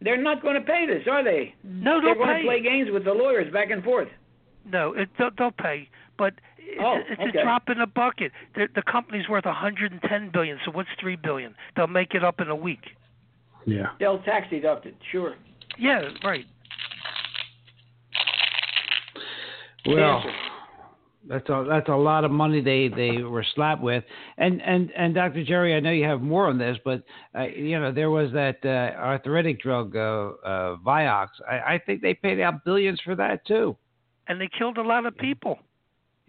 They're 0.01 0.21
not 0.21 0.41
going 0.41 0.55
to 0.55 0.61
pay 0.61 0.85
this, 0.85 1.07
are 1.09 1.23
they? 1.23 1.55
No, 1.63 2.01
they're 2.01 2.15
going 2.15 2.39
to 2.39 2.43
play 2.43 2.61
games 2.61 2.89
with 2.91 3.05
the 3.05 3.13
lawyers 3.13 3.51
back 3.53 3.69
and 3.71 3.83
forth. 3.83 4.09
No, 4.65 4.93
it, 4.93 5.09
they'll, 5.17 5.29
they'll 5.37 5.51
pay, 5.51 5.89
but 6.17 6.33
oh, 6.81 6.97
it's 7.09 7.19
okay. 7.19 7.39
a 7.39 7.43
drop 7.43 7.69
in 7.69 7.79
the 7.79 7.87
bucket. 7.87 8.31
The, 8.55 8.67
the 8.75 8.83
company's 8.83 9.27
worth 9.29 9.45
110 9.45 10.29
billion, 10.31 10.59
so 10.65 10.71
what's 10.71 10.89
three 10.99 11.15
billion? 11.15 11.55
They'll 11.75 11.87
make 11.87 12.13
it 12.13 12.23
up 12.23 12.39
in 12.39 12.49
a 12.49 12.55
week. 12.55 12.83
Yeah. 13.65 13.87
They'll 13.99 14.21
tax 14.23 14.47
deduct 14.49 14.85
it, 14.85 14.95
sure. 15.11 15.35
Yeah, 15.79 16.09
right. 16.23 16.45
Well, 19.85 20.23
That's 21.27 21.47
a 21.49 21.65
that's 21.69 21.89
a 21.89 21.95
lot 21.95 22.25
of 22.25 22.31
money 22.31 22.61
they, 22.61 22.89
they 22.89 23.21
were 23.21 23.45
slapped 23.55 23.81
with, 23.81 24.03
and 24.37 24.61
and 24.61 24.91
and 24.91 25.15
Dr. 25.15 25.43
Jerry, 25.45 25.73
I 25.73 25.79
know 25.79 25.91
you 25.91 26.05
have 26.05 26.21
more 26.21 26.47
on 26.47 26.57
this, 26.57 26.77
but 26.83 27.03
uh, 27.37 27.43
you 27.43 27.79
know 27.79 27.93
there 27.93 28.09
was 28.09 28.31
that 28.33 28.57
uh, 28.65 28.97
arthritic 28.99 29.61
drug 29.61 29.95
uh, 29.95 30.31
uh, 30.45 30.75
Vioxx. 30.85 31.27
I, 31.49 31.75
I 31.75 31.81
think 31.85 32.01
they 32.01 32.13
paid 32.13 32.41
out 32.41 32.65
billions 32.65 32.99
for 33.05 33.15
that 33.15 33.45
too, 33.45 33.77
and 34.27 34.39
they 34.39 34.49
killed 34.57 34.77
a 34.77 34.81
lot 34.81 35.05
of 35.05 35.17
people. 35.17 35.59
Yeah, 35.59 35.63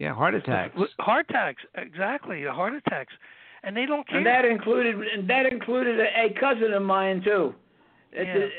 heart 0.01 0.35
attacks. 0.35 0.77
Heart 0.99 1.25
attacks, 1.29 1.63
exactly, 1.75 2.43
heart 2.43 2.73
attacks, 2.73 3.13
and 3.63 3.75
they 3.75 3.85
don't 3.85 4.07
care. 4.07 4.17
And 4.17 4.25
that 4.25 4.45
included 4.45 4.95
and 4.95 5.29
that 5.29 5.45
included 5.45 5.99
a, 5.99 6.03
a 6.03 6.39
cousin 6.39 6.73
of 6.73 6.83
mine 6.83 7.21
too. 7.23 7.53
It, 8.11 8.27
yeah. 8.27 8.33
it, 8.35 8.51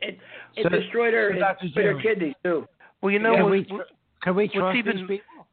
it, 0.00 0.18
it 0.56 0.62
so, 0.64 0.68
destroyed 0.68 1.14
her, 1.14 1.32
so 1.32 1.66
destroyed 1.66 1.86
her 1.86 2.00
kidneys 2.00 2.34
too. 2.44 2.66
Well, 3.02 3.12
you 3.12 3.18
know, 3.18 3.34
can 3.34 3.42
what, 3.44 3.52
we, 3.52 3.66
can 4.22 4.36
we 4.36 4.48
trust 4.48 4.76
even, 4.76 4.96
these 4.96 5.06
people? 5.06 5.46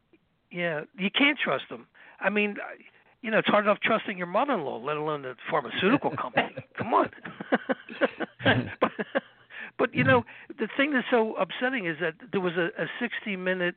Yeah, 0.51 0.81
you 0.97 1.09
can't 1.15 1.37
trust 1.37 1.65
them. 1.69 1.87
I 2.19 2.29
mean, 2.29 2.55
you 3.21 3.31
know, 3.31 3.39
it's 3.39 3.47
hard 3.47 3.65
enough 3.65 3.79
trusting 3.83 4.17
your 4.17 4.27
mother-in-law, 4.27 4.77
let 4.79 4.97
alone 4.97 5.23
the 5.23 5.35
pharmaceutical 5.49 6.11
company. 6.21 6.55
Come 6.77 6.93
on. 6.93 7.09
but, 8.81 8.91
but 9.77 9.93
you 9.93 10.03
know, 10.03 10.23
the 10.59 10.67
thing 10.77 10.93
that's 10.93 11.07
so 11.11 11.35
upsetting 11.35 11.85
is 11.85 11.97
that 12.01 12.13
there 12.31 12.41
was 12.41 12.53
a, 12.53 12.69
a 12.81 12.85
60-minute 13.01 13.75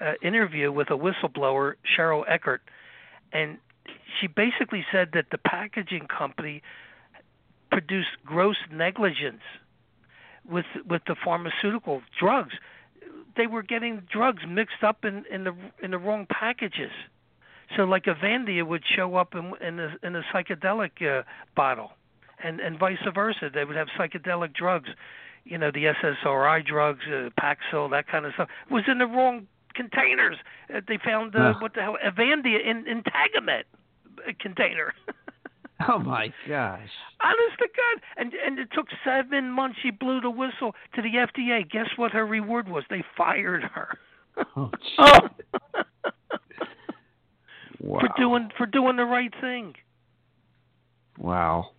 uh, 0.00 0.12
interview 0.22 0.72
with 0.72 0.90
a 0.90 0.96
whistleblower, 0.96 1.74
Cheryl 1.96 2.24
Eckard, 2.28 2.58
and 3.32 3.58
she 4.20 4.26
basically 4.26 4.84
said 4.92 5.10
that 5.14 5.26
the 5.30 5.38
packaging 5.38 6.06
company 6.06 6.62
produced 7.70 8.08
gross 8.24 8.56
negligence 8.72 9.42
with 10.48 10.66
with 10.88 11.02
the 11.06 11.14
pharmaceutical 11.24 12.02
drugs 12.18 12.54
they 13.36 13.46
were 13.46 13.62
getting 13.62 14.02
drugs 14.10 14.42
mixed 14.48 14.82
up 14.82 15.04
in 15.04 15.24
in 15.30 15.44
the 15.44 15.54
in 15.82 15.90
the 15.92 15.98
wrong 15.98 16.26
packages. 16.30 16.92
So 17.76 17.84
like 17.84 18.04
Avandia 18.04 18.66
would 18.66 18.82
show 18.84 19.16
up 19.16 19.34
in 19.34 19.52
in 19.60 19.78
a, 19.78 19.96
in 20.02 20.16
a 20.16 20.22
psychedelic 20.32 21.02
uh, 21.02 21.22
bottle, 21.54 21.92
and 22.42 22.60
and 22.60 22.78
vice 22.78 22.98
versa. 23.14 23.50
They 23.52 23.64
would 23.64 23.76
have 23.76 23.88
psychedelic 23.98 24.54
drugs, 24.54 24.90
you 25.44 25.58
know, 25.58 25.70
the 25.70 25.84
SSRI 25.84 26.66
drugs, 26.66 27.04
uh, 27.06 27.30
Paxil, 27.40 27.90
that 27.90 28.08
kind 28.08 28.26
of 28.26 28.34
stuff 28.34 28.48
was 28.70 28.84
in 28.88 28.98
the 28.98 29.06
wrong 29.06 29.46
containers. 29.74 30.36
Uh, 30.74 30.80
they 30.86 30.98
found 31.04 31.34
uh, 31.36 31.54
what 31.60 31.74
the 31.74 31.80
hell 31.80 31.96
Avandia 32.04 32.58
in 32.64 32.86
in 32.86 33.02
Tagamet 33.02 33.64
container. 34.40 34.94
Oh 35.88 35.98
my 35.98 36.26
gosh! 36.46 36.90
Honest 37.22 37.58
to 37.58 37.68
God, 37.74 38.02
and 38.18 38.34
and 38.34 38.58
it 38.58 38.68
took 38.74 38.86
seven 39.02 39.50
months. 39.50 39.78
She 39.82 39.90
blew 39.90 40.20
the 40.20 40.30
whistle 40.30 40.74
to 40.94 41.00
the 41.00 41.08
FDA. 41.08 41.68
Guess 41.70 41.86
what 41.96 42.12
her 42.12 42.26
reward 42.26 42.68
was? 42.68 42.84
They 42.90 43.02
fired 43.16 43.62
her. 43.62 43.96
Oh, 44.56 44.70
oh. 44.98 45.18
wow. 47.80 48.00
For 48.00 48.08
doing 48.18 48.50
for 48.58 48.66
doing 48.66 48.96
the 48.96 49.06
right 49.06 49.32
thing. 49.40 49.74
Wow. 51.18 51.70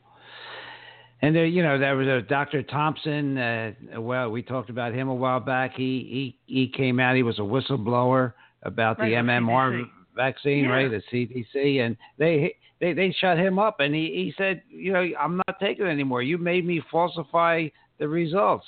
And 1.24 1.36
there, 1.36 1.46
you 1.46 1.62
know, 1.62 1.78
there 1.78 1.96
was 1.96 2.08
a 2.08 2.22
Dr. 2.22 2.64
Thompson. 2.64 3.38
Uh, 3.38 3.74
well, 3.98 4.30
we 4.30 4.42
talked 4.42 4.70
about 4.70 4.94
him 4.94 5.08
a 5.08 5.14
while 5.14 5.40
back. 5.40 5.74
He 5.76 6.36
he 6.48 6.54
he 6.54 6.68
came 6.68 7.00
out. 7.00 7.16
He 7.16 7.24
was 7.24 7.38
a 7.38 7.44
whistleblower 7.44 8.34
about 8.64 9.00
right, 9.00 9.10
the 9.10 9.16
MMR 9.16 9.82
CDC. 9.82 9.86
vaccine, 10.16 10.64
yeah. 10.64 10.70
right? 10.70 10.90
The 10.90 11.02
CDC, 11.12 11.86
and 11.86 11.96
they 12.18 12.56
they 12.80 12.94
they 12.94 13.16
shut 13.20 13.38
him 13.38 13.60
up, 13.60 13.80
and 13.80 13.94
he 13.94 14.08
he 14.08 14.34
said, 14.36 14.64
you 14.68 14.94
know, 14.94 15.08
I'm 15.20 15.38
not 15.38 15.60
taking 15.60 15.86
it 15.86 15.90
anymore. 15.90 16.24
You 16.24 16.40
made 16.40 16.66
me 16.66 16.82
falsify 16.92 17.68
the 18.00 18.08
results. 18.08 18.66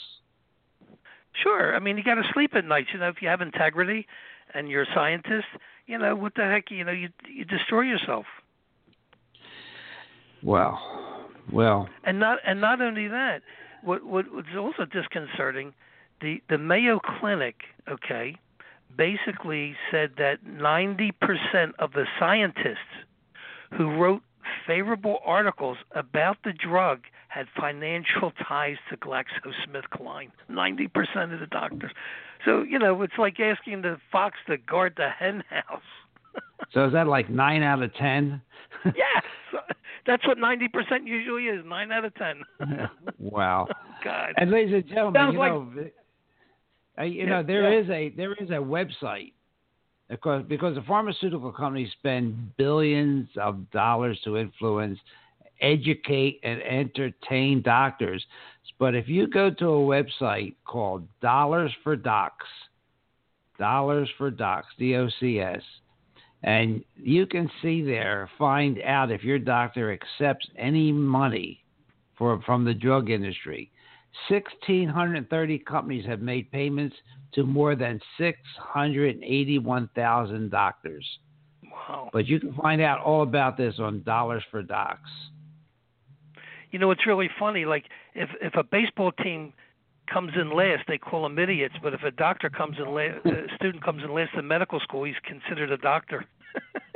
Sure. 1.41 1.75
I 1.75 1.79
mean, 1.79 1.97
you 1.97 2.03
got 2.03 2.15
to 2.15 2.23
sleep 2.33 2.51
at 2.55 2.65
night. 2.65 2.85
You 2.93 2.99
know, 2.99 3.09
if 3.09 3.21
you 3.21 3.27
have 3.27 3.41
integrity 3.41 4.05
and 4.53 4.69
you're 4.69 4.83
a 4.83 4.93
scientist, 4.93 5.47
you 5.87 5.97
know, 5.97 6.15
what 6.15 6.35
the 6.35 6.43
heck, 6.43 6.69
you 6.69 6.83
know, 6.83 6.91
you 6.91 7.09
you 7.27 7.45
destroy 7.45 7.81
yourself. 7.81 8.25
Well, 10.43 10.79
well. 11.51 11.89
And 12.03 12.19
not 12.19 12.39
and 12.45 12.61
not 12.61 12.81
only 12.81 13.07
that, 13.07 13.41
what 13.83 14.03
what 14.03 14.31
was 14.31 14.45
also 14.57 14.85
disconcerting, 14.85 15.73
the 16.21 16.41
the 16.49 16.57
Mayo 16.57 16.99
Clinic, 16.99 17.55
okay, 17.89 18.37
basically 18.95 19.75
said 19.91 20.11
that 20.17 20.45
90% 20.45 21.11
of 21.79 21.93
the 21.93 22.05
scientists 22.19 22.77
who 23.75 23.89
wrote 23.89 24.21
favorable 24.67 25.19
articles 25.25 25.77
about 25.95 26.37
the 26.43 26.53
drug 26.53 27.01
had 27.27 27.47
financial 27.59 28.31
ties 28.47 28.77
to 28.89 28.97
GlaxoSmithKline. 28.97 30.29
90% 30.49 31.33
of 31.33 31.39
the 31.39 31.47
doctors. 31.47 31.91
So, 32.45 32.61
you 32.61 32.77
know, 32.77 33.01
it's 33.01 33.17
like 33.17 33.39
asking 33.39 33.81
the 33.81 33.97
fox 34.11 34.37
to 34.47 34.57
guard 34.57 34.93
the 34.97 35.09
hen 35.09 35.43
house. 35.49 35.81
so 36.71 36.85
is 36.85 36.93
that 36.93 37.07
like 37.07 37.29
9 37.29 37.63
out 37.63 37.81
of 37.81 37.93
10? 37.95 38.41
yes. 38.85 39.23
That's 40.05 40.25
what 40.27 40.37
90% 40.37 41.05
usually 41.05 41.45
is, 41.45 41.63
9 41.65 41.91
out 41.91 42.05
of 42.05 42.13
10. 42.15 42.41
wow. 43.19 43.67
Oh, 44.05 44.05
God. 44.05 44.33
And 44.35 44.51
ladies 44.51 44.73
and 44.73 44.87
gentlemen, 44.87 45.13
Sounds 45.13 45.33
you 45.33 45.39
like... 45.39 45.51
know, 45.51 45.89
uh, 46.99 47.03
you 47.03 47.23
Yeah, 47.23 47.29
know 47.29 47.43
there 47.43 47.71
yeah. 47.71 47.79
is 47.79 47.89
a 47.89 48.09
there 48.17 48.33
is 48.33 48.49
a 48.49 48.53
website 48.53 49.31
because 50.09 50.43
because 50.49 50.75
the 50.75 50.81
pharmaceutical 50.81 51.53
companies 51.53 51.89
spend 51.99 52.55
billions 52.57 53.29
of 53.37 53.71
dollars 53.71 54.19
to 54.25 54.37
influence, 54.37 54.99
educate, 55.61 56.41
and 56.43 56.61
entertain 56.63 57.61
doctors. 57.61 58.25
But 58.77 58.93
if 58.93 59.07
you 59.07 59.27
go 59.27 59.49
to 59.51 59.65
a 59.65 60.03
website 60.03 60.55
called 60.65 61.07
Dollars 61.21 61.71
for 61.83 61.95
Docs, 61.95 62.45
Dollars 63.57 64.09
for 64.17 64.29
Docs, 64.29 64.67
D 64.77 64.97
O 64.97 65.07
C 65.19 65.39
S, 65.39 65.61
and 66.43 66.83
you 66.95 67.25
can 67.25 67.49
see 67.61 67.81
there, 67.81 68.29
find 68.37 68.81
out 68.81 69.11
if 69.11 69.23
your 69.23 69.39
doctor 69.39 69.93
accepts 69.93 70.45
any 70.57 70.91
money 70.91 71.63
for 72.17 72.41
from 72.45 72.65
the 72.65 72.73
drug 72.73 73.09
industry. 73.09 73.71
1,630 74.29 75.59
companies 75.59 76.05
have 76.05 76.19
made 76.21 76.51
payments 76.51 76.97
to 77.33 77.43
more 77.43 77.75
than 77.75 77.99
681,000 78.19 80.51
doctors. 80.51 81.05
Wow. 81.63 82.09
But 82.13 82.27
you 82.27 82.39
can 82.39 82.53
find 82.53 82.79
out 82.81 83.01
all 83.01 83.23
about 83.23 83.57
this 83.57 83.79
on 83.79 84.03
Dollars 84.03 84.43
for 84.51 84.61
Docs. 84.61 85.09
You 86.71 86.77
know, 86.79 86.91
it's 86.91 87.07
really 87.07 87.29
funny. 87.39 87.65
Like, 87.65 87.85
if 88.13 88.29
if 88.41 88.53
a 88.55 88.63
baseball 88.63 89.11
team 89.11 89.53
comes 90.13 90.31
in 90.39 90.51
last, 90.51 90.83
they 90.87 90.97
call 90.97 91.23
them 91.23 91.39
idiots. 91.39 91.75
But 91.81 91.93
if 91.93 92.03
a 92.03 92.11
doctor 92.11 92.49
comes 92.49 92.77
in 92.77 92.93
last, 92.93 93.25
a 93.25 93.47
student 93.55 93.83
comes 93.83 94.03
in 94.03 94.13
last 94.13 94.33
in 94.35 94.47
medical 94.47 94.79
school, 94.79 95.03
he's 95.03 95.15
considered 95.25 95.71
a 95.71 95.77
doctor. 95.77 96.25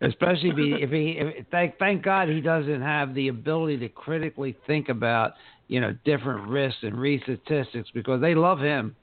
Especially 0.00 0.50
if 0.50 0.56
he, 0.56 0.76
if 0.80 0.90
he 0.90 1.18
if, 1.18 1.46
thank 1.50 1.78
thank 1.78 2.02
God 2.02 2.28
he 2.28 2.40
doesn't 2.40 2.80
have 2.80 3.14
the 3.14 3.28
ability 3.28 3.76
to 3.78 3.90
critically 3.90 4.56
think 4.66 4.88
about 4.88 5.32
you 5.68 5.80
know 5.80 5.94
different 6.06 6.48
risks 6.48 6.78
and 6.82 6.98
read 6.98 7.20
statistics 7.22 7.90
because 7.92 8.22
they 8.22 8.34
love 8.34 8.60
him. 8.60 8.96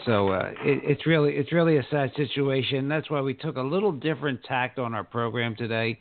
So 0.05 0.29
uh, 0.29 0.51
it, 0.63 0.81
it's 0.83 1.05
really 1.05 1.33
it's 1.33 1.51
really 1.51 1.77
a 1.77 1.85
sad 1.91 2.11
situation. 2.15 2.87
That's 2.87 3.09
why 3.09 3.21
we 3.21 3.33
took 3.33 3.57
a 3.57 3.61
little 3.61 3.91
different 3.91 4.43
tact 4.43 4.79
on 4.79 4.93
our 4.93 5.03
program 5.03 5.55
today. 5.55 5.99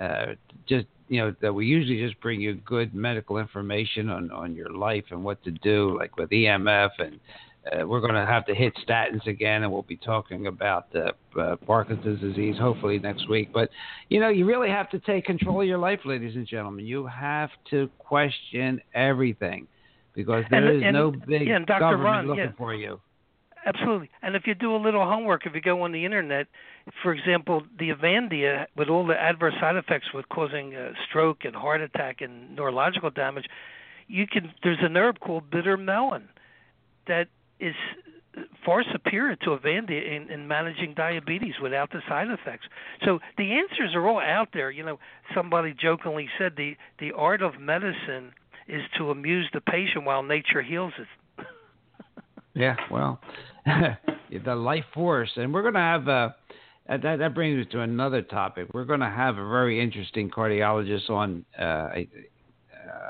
Uh, 0.00 0.34
just 0.68 0.86
you 1.08 1.20
know 1.20 1.34
that 1.40 1.52
we 1.52 1.66
usually 1.66 1.98
just 1.98 2.20
bring 2.20 2.40
you 2.40 2.54
good 2.54 2.94
medical 2.94 3.38
information 3.38 4.10
on, 4.10 4.30
on 4.30 4.54
your 4.54 4.70
life 4.70 5.04
and 5.10 5.24
what 5.24 5.42
to 5.44 5.50
do, 5.50 5.98
like 5.98 6.16
with 6.16 6.30
EMF 6.30 6.90
and 6.98 7.18
uh, 7.66 7.86
we're 7.86 8.00
going 8.00 8.14
to 8.14 8.24
have 8.24 8.46
to 8.46 8.54
hit 8.54 8.72
statins 8.86 9.26
again, 9.26 9.62
and 9.62 9.72
we'll 9.72 9.82
be 9.82 9.96
talking 9.96 10.46
about 10.46 10.86
uh, 10.94 11.12
uh, 11.38 11.56
Parkinson's 11.66 12.20
disease 12.20 12.56
hopefully 12.58 12.98
next 12.98 13.28
week. 13.28 13.50
But 13.52 13.70
you 14.08 14.20
know, 14.20 14.28
you 14.28 14.46
really 14.46 14.70
have 14.70 14.88
to 14.90 14.98
take 15.00 15.24
control 15.24 15.60
of 15.60 15.66
your 15.66 15.78
life, 15.78 16.00
ladies 16.04 16.34
and 16.34 16.46
gentlemen. 16.46 16.86
You 16.86 17.06
have 17.06 17.50
to 17.70 17.90
question 17.98 18.80
everything 18.94 19.66
because 20.14 20.44
there 20.50 20.66
And- 20.66 20.76
is 20.76 20.82
and- 20.84 20.94
no 20.94 21.10
big 21.10 21.46
yeah, 21.48 21.56
and 21.56 21.66
Dr. 21.66 21.80
government 21.80 22.04
Ron, 22.04 22.26
looking 22.26 22.44
yeah. 22.44 22.50
for 22.56 22.74
you. 22.74 23.00
Absolutely. 23.66 24.08
And 24.22 24.34
if 24.34 24.46
you 24.46 24.54
do 24.54 24.74
a 24.74 24.78
little 24.78 25.04
homework, 25.04 25.44
if 25.44 25.54
you 25.54 25.60
go 25.60 25.82
on 25.82 25.92
the 25.92 26.04
internet, 26.04 26.46
for 27.02 27.12
example, 27.12 27.64
the 27.78 27.90
Avandia, 27.90 28.66
with 28.76 28.88
all 28.88 29.04
the 29.06 29.20
adverse 29.20 29.54
side 29.60 29.76
effects 29.76 30.06
with 30.14 30.28
causing 30.30 30.74
uh, 30.74 30.92
stroke 31.08 31.44
and 31.44 31.54
heart 31.54 31.82
attack 31.82 32.20
and 32.22 32.54
neurological 32.56 33.10
damage, 33.10 33.44
you 34.06 34.26
can. 34.26 34.54
There's 34.62 34.78
an 34.80 34.96
herb 34.96 35.20
called 35.20 35.50
bitter 35.50 35.76
melon 35.76 36.28
that 37.08 37.28
is 37.60 37.74
far 38.64 38.84
superior 38.92 39.36
to 39.36 39.50
Avandia 39.50 40.16
in, 40.16 40.30
in 40.30 40.46
managing 40.46 40.94
diabetes 40.94 41.54
without 41.62 41.90
the 41.90 42.00
side 42.08 42.28
effects. 42.28 42.66
So 43.04 43.18
the 43.36 43.52
answers 43.52 43.94
are 43.94 44.06
all 44.06 44.20
out 44.20 44.48
there. 44.52 44.70
You 44.70 44.84
know, 44.84 44.98
somebody 45.34 45.74
jokingly 45.78 46.28
said 46.38 46.52
the 46.56 46.76
the 46.98 47.12
art 47.12 47.42
of 47.42 47.58
medicine 47.60 48.32
is 48.68 48.82
to 48.98 49.10
amuse 49.10 49.48
the 49.52 49.60
patient 49.60 50.04
while 50.04 50.22
nature 50.22 50.62
heals 50.62 50.92
it. 50.98 51.46
yeah, 52.54 52.76
well, 52.90 53.20
the 54.44 54.54
life 54.54 54.84
force, 54.94 55.30
and 55.36 55.52
we're 55.52 55.62
going 55.62 55.74
to 55.74 55.80
have 55.80 56.08
a. 56.08 56.34
Uh, 56.90 56.96
that, 56.96 57.18
that 57.18 57.34
brings 57.34 57.66
us 57.66 57.70
to 57.70 57.80
another 57.80 58.22
topic. 58.22 58.68
We're 58.72 58.86
going 58.86 59.00
to 59.00 59.10
have 59.10 59.36
a 59.36 59.46
very 59.46 59.78
interesting 59.78 60.30
cardiologist 60.30 61.10
on. 61.10 61.44
Uh, 61.58 61.62
I, 61.62 62.08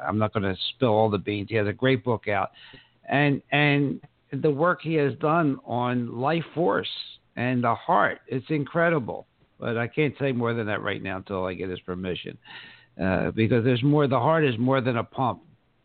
I'm 0.05 0.19
not 0.19 0.33
going 0.33 0.43
to 0.43 0.57
spill 0.75 0.89
all 0.89 1.11
the 1.11 1.19
beans. 1.19 1.49
He 1.49 1.55
has 1.57 1.69
a 1.69 1.73
great 1.73 2.03
book 2.03 2.27
out, 2.27 2.51
and 3.09 3.41
and 3.53 4.01
the 4.33 4.51
work 4.51 4.81
he 4.83 4.95
has 4.95 5.15
done 5.15 5.59
on 5.65 6.19
life 6.21 6.45
force 6.55 6.89
and 7.37 7.63
the 7.63 7.75
heart. 7.75 8.21
It's 8.27 8.47
incredible. 8.51 9.27
But 9.59 9.77
I 9.77 9.89
can't 9.89 10.15
say 10.19 10.33
more 10.33 10.55
than 10.55 10.67
that 10.67 10.83
right 10.83 11.03
now 11.03 11.17
until 11.17 11.45
I 11.45 11.55
get 11.55 11.69
his 11.69 11.81
permission, 11.81 12.39
uh, 13.03 13.33
because 13.33 13.65
there's 13.65 13.83
more. 13.83 14.07
The 14.07 14.19
heart 14.19 14.45
is 14.45 14.57
more 14.59 14.81
than 14.81 14.99
a 14.99 15.05
pump. 15.05 15.43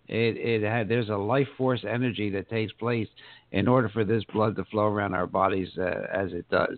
It 0.08 0.38
it 0.38 0.62
had 0.62 0.88
there's 0.88 1.10
a 1.10 1.16
life 1.16 1.48
force 1.58 1.84
energy 1.88 2.30
that 2.32 2.50
takes 2.50 2.72
place 2.74 3.08
in 3.52 3.68
order 3.68 3.90
for 3.90 4.04
this 4.04 4.24
blood 4.26 4.56
to 4.58 4.66
flow 4.66 4.86
around 4.86 5.16
our 5.16 5.26
bodies 5.26 5.70
uh, 5.80 6.06
as 6.14 6.34
it 6.34 6.48
does. 6.50 6.78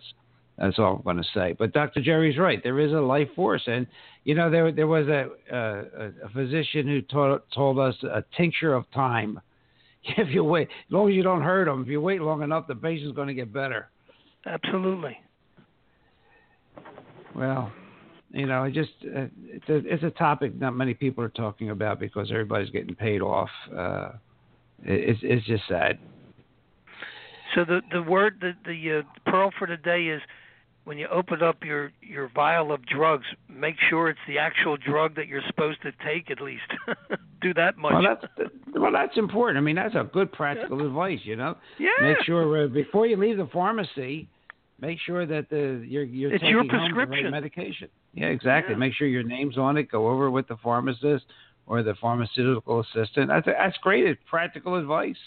That's 0.56 0.78
all 0.78 0.96
I'm 0.96 1.02
going 1.02 1.18
to 1.18 1.28
say. 1.34 1.54
But 1.58 1.72
Dr. 1.72 2.00
Jerry's 2.00 2.38
right. 2.38 2.62
There 2.62 2.80
is 2.80 2.92
a 2.92 3.00
life 3.00 3.28
force, 3.36 3.62
and 3.66 3.86
you 4.24 4.34
know 4.34 4.50
there 4.50 4.72
there 4.72 4.86
was 4.86 5.06
a 5.08 5.28
a, 5.54 6.12
a 6.24 6.28
physician 6.32 6.86
who 6.86 7.02
told 7.02 7.40
told 7.54 7.78
us 7.78 7.94
a 8.04 8.24
tincture 8.36 8.74
of 8.74 8.90
time 8.92 9.38
if 10.16 10.28
you 10.30 10.44
wait, 10.44 10.68
as 10.68 10.92
long 10.92 11.08
as 11.08 11.14
you 11.14 11.22
don't 11.22 11.42
hurt 11.42 11.66
them, 11.66 11.82
if 11.82 11.88
you 11.88 12.00
wait 12.00 12.20
long 12.20 12.42
enough, 12.42 12.66
the 12.66 12.74
patient's 12.74 13.14
going 13.14 13.28
to 13.28 13.34
get 13.34 13.52
better. 13.52 13.88
Absolutely. 14.46 15.16
Well, 17.34 17.72
you 18.30 18.46
know, 18.46 18.64
it 18.64 18.74
just 18.74 18.90
uh, 19.04 19.26
it's, 19.44 19.68
a, 19.68 19.76
it's 19.92 20.02
a 20.02 20.10
topic 20.10 20.58
not 20.58 20.74
many 20.74 20.94
people 20.94 21.22
are 21.22 21.28
talking 21.28 21.70
about 21.70 22.00
because 22.00 22.30
everybody's 22.30 22.70
getting 22.70 22.94
paid 22.94 23.20
off. 23.20 23.50
Uh, 23.76 24.10
it's 24.82 25.20
it's 25.22 25.46
just 25.46 25.64
sad. 25.68 25.98
So 27.54 27.64
the 27.64 27.80
the 27.92 28.02
word 28.02 28.38
the 28.40 28.52
the 28.64 28.98
uh, 28.98 29.30
pearl 29.30 29.50
for 29.58 29.66
today 29.66 30.06
is 30.06 30.20
when 30.86 30.98
you 30.98 31.08
open 31.08 31.42
up 31.42 31.64
your 31.64 31.90
your 32.00 32.30
vial 32.32 32.70
of 32.70 32.86
drugs, 32.86 33.26
make 33.48 33.74
sure 33.90 34.08
it's 34.08 34.20
the 34.28 34.38
actual 34.38 34.76
drug 34.76 35.16
that 35.16 35.26
you're 35.26 35.42
supposed 35.48 35.82
to 35.82 35.90
take. 36.04 36.30
At 36.30 36.40
least 36.40 36.62
do 37.42 37.52
that 37.54 37.76
much. 37.76 37.92
Well, 37.92 38.02
that's 38.02 38.50
well, 38.72 38.92
that's 38.92 39.18
important. 39.18 39.58
I 39.58 39.62
mean, 39.62 39.74
that's 39.74 39.96
a 39.96 40.08
good 40.12 40.32
practical 40.32 40.80
yeah. 40.80 40.86
advice. 40.86 41.18
You 41.24 41.34
know, 41.34 41.56
yeah. 41.80 41.88
Make 42.00 42.18
sure 42.24 42.64
uh, 42.64 42.68
before 42.68 43.08
you 43.08 43.16
leave 43.16 43.36
the 43.36 43.48
pharmacy, 43.52 44.28
make 44.80 44.98
sure 45.04 45.26
that 45.26 45.50
the 45.50 45.84
you're 45.84 46.04
you're 46.04 46.32
it's 46.32 46.40
taking 46.40 46.56
your 46.56 46.64
prescription 46.64 47.24
right 47.24 47.30
medication. 47.30 47.88
Yeah, 48.14 48.26
exactly. 48.26 48.74
Yeah. 48.74 48.78
Make 48.78 48.94
sure 48.94 49.08
your 49.08 49.24
name's 49.24 49.58
on 49.58 49.76
it. 49.76 49.90
Go 49.90 50.08
over 50.08 50.30
with 50.30 50.46
the 50.46 50.56
pharmacist 50.62 51.24
or 51.66 51.82
the 51.82 51.96
pharmaceutical 52.00 52.78
assistant. 52.78 53.26
That's 53.26 53.46
that's 53.46 53.76
great. 53.78 54.06
It's 54.06 54.20
practical 54.30 54.76
advice. 54.76 55.18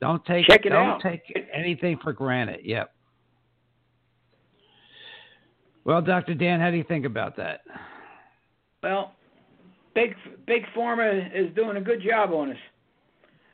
Don't 0.00 0.24
take 0.24 0.46
Check 0.46 0.66
it 0.66 0.70
don't 0.70 0.88
out. 0.88 1.02
take 1.02 1.22
anything 1.54 2.00
for 2.02 2.12
granted. 2.12 2.62
Yep. 2.64 2.92
Well, 5.84 6.02
Dr. 6.02 6.34
Dan, 6.34 6.60
how 6.60 6.70
do 6.70 6.76
you 6.76 6.84
think 6.84 7.06
about 7.06 7.36
that? 7.36 7.60
Well, 8.82 9.12
big 9.94 10.14
big 10.46 10.62
pharma 10.76 11.28
is 11.34 11.54
doing 11.54 11.76
a 11.76 11.80
good 11.80 12.02
job 12.02 12.32
on 12.32 12.50
us, 12.50 12.56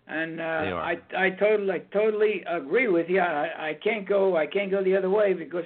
and 0.09 0.41
uh, 0.41 0.45
I 0.45 0.97
I 1.17 1.31
totally 1.31 1.73
I 1.73 1.79
totally 1.93 2.45
agree 2.49 2.89
with 2.89 3.09
you. 3.09 3.21
I, 3.21 3.71
I 3.71 3.75
can't 3.83 4.09
go 4.09 4.37
I 4.37 4.47
can't 4.47 4.71
go 4.71 4.83
the 4.83 4.97
other 4.97 5.11
way 5.11 5.35
because 5.35 5.65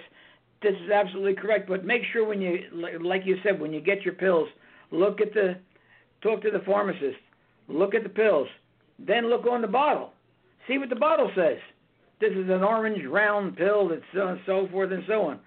this 0.62 0.74
is 0.84 0.90
absolutely 0.90 1.34
correct. 1.34 1.68
But 1.68 1.84
make 1.84 2.02
sure 2.12 2.26
when 2.26 2.40
you 2.40 2.58
like 3.02 3.22
you 3.24 3.36
said 3.42 3.60
when 3.60 3.72
you 3.72 3.80
get 3.80 4.02
your 4.02 4.14
pills, 4.14 4.48
look 4.90 5.20
at 5.20 5.32
the 5.34 5.56
talk 6.22 6.42
to 6.42 6.50
the 6.50 6.62
pharmacist, 6.64 7.18
look 7.68 7.94
at 7.94 8.02
the 8.02 8.08
pills, 8.08 8.48
then 8.98 9.28
look 9.28 9.46
on 9.46 9.62
the 9.62 9.68
bottle, 9.68 10.12
see 10.68 10.78
what 10.78 10.88
the 10.90 10.96
bottle 10.96 11.30
says. 11.34 11.58
This 12.20 12.32
is 12.32 12.50
an 12.50 12.62
orange 12.62 13.04
round 13.06 13.56
pill 13.56 13.88
that's 13.88 14.02
so 14.14 14.28
and 14.28 14.40
so 14.44 14.68
forth 14.70 14.92
and 14.92 15.04
so 15.06 15.22
on 15.22 15.40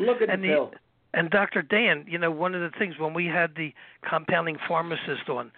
Look 0.00 0.22
at 0.22 0.30
and 0.30 0.42
the 0.42 0.48
bill. 0.48 0.72
And 1.12 1.30
Dr. 1.30 1.62
Dan, 1.62 2.04
you 2.08 2.18
know, 2.18 2.30
one 2.30 2.54
of 2.54 2.60
the 2.60 2.76
things 2.78 2.94
when 2.98 3.14
we 3.14 3.26
had 3.26 3.56
the 3.56 3.74
compounding 4.08 4.58
pharmacist 4.68 5.28
on, 5.28 5.50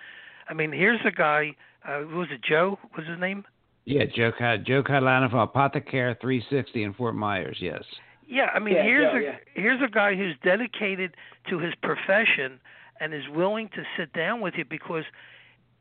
I 0.48 0.54
mean, 0.54 0.72
here's 0.72 1.00
a 1.04 1.10
guy. 1.10 1.54
Uh, 1.86 2.04
was 2.06 2.28
it 2.30 2.40
Joe? 2.42 2.78
Was 2.96 3.06
his 3.06 3.18
name? 3.18 3.44
Yeah, 3.84 4.04
Joe 4.04 4.30
Joe 4.64 4.82
Catalano 4.82 5.30
from 5.30 5.46
Apothecare 5.46 6.18
360 6.20 6.82
in 6.82 6.94
Fort 6.94 7.14
Myers. 7.14 7.58
Yes. 7.60 7.82
Yeah, 8.26 8.46
I 8.54 8.60
mean, 8.60 8.76
yeah, 8.76 8.82
here's 8.84 9.12
Joe, 9.12 9.18
a 9.18 9.22
yeah. 9.22 9.36
here's 9.54 9.82
a 9.82 9.90
guy 9.90 10.14
who's 10.14 10.36
dedicated 10.42 11.16
to 11.50 11.58
his 11.58 11.74
profession 11.82 12.60
and 13.00 13.12
is 13.12 13.28
willing 13.28 13.68
to 13.70 13.82
sit 13.96 14.12
down 14.12 14.40
with 14.40 14.54
you 14.56 14.64
because 14.64 15.04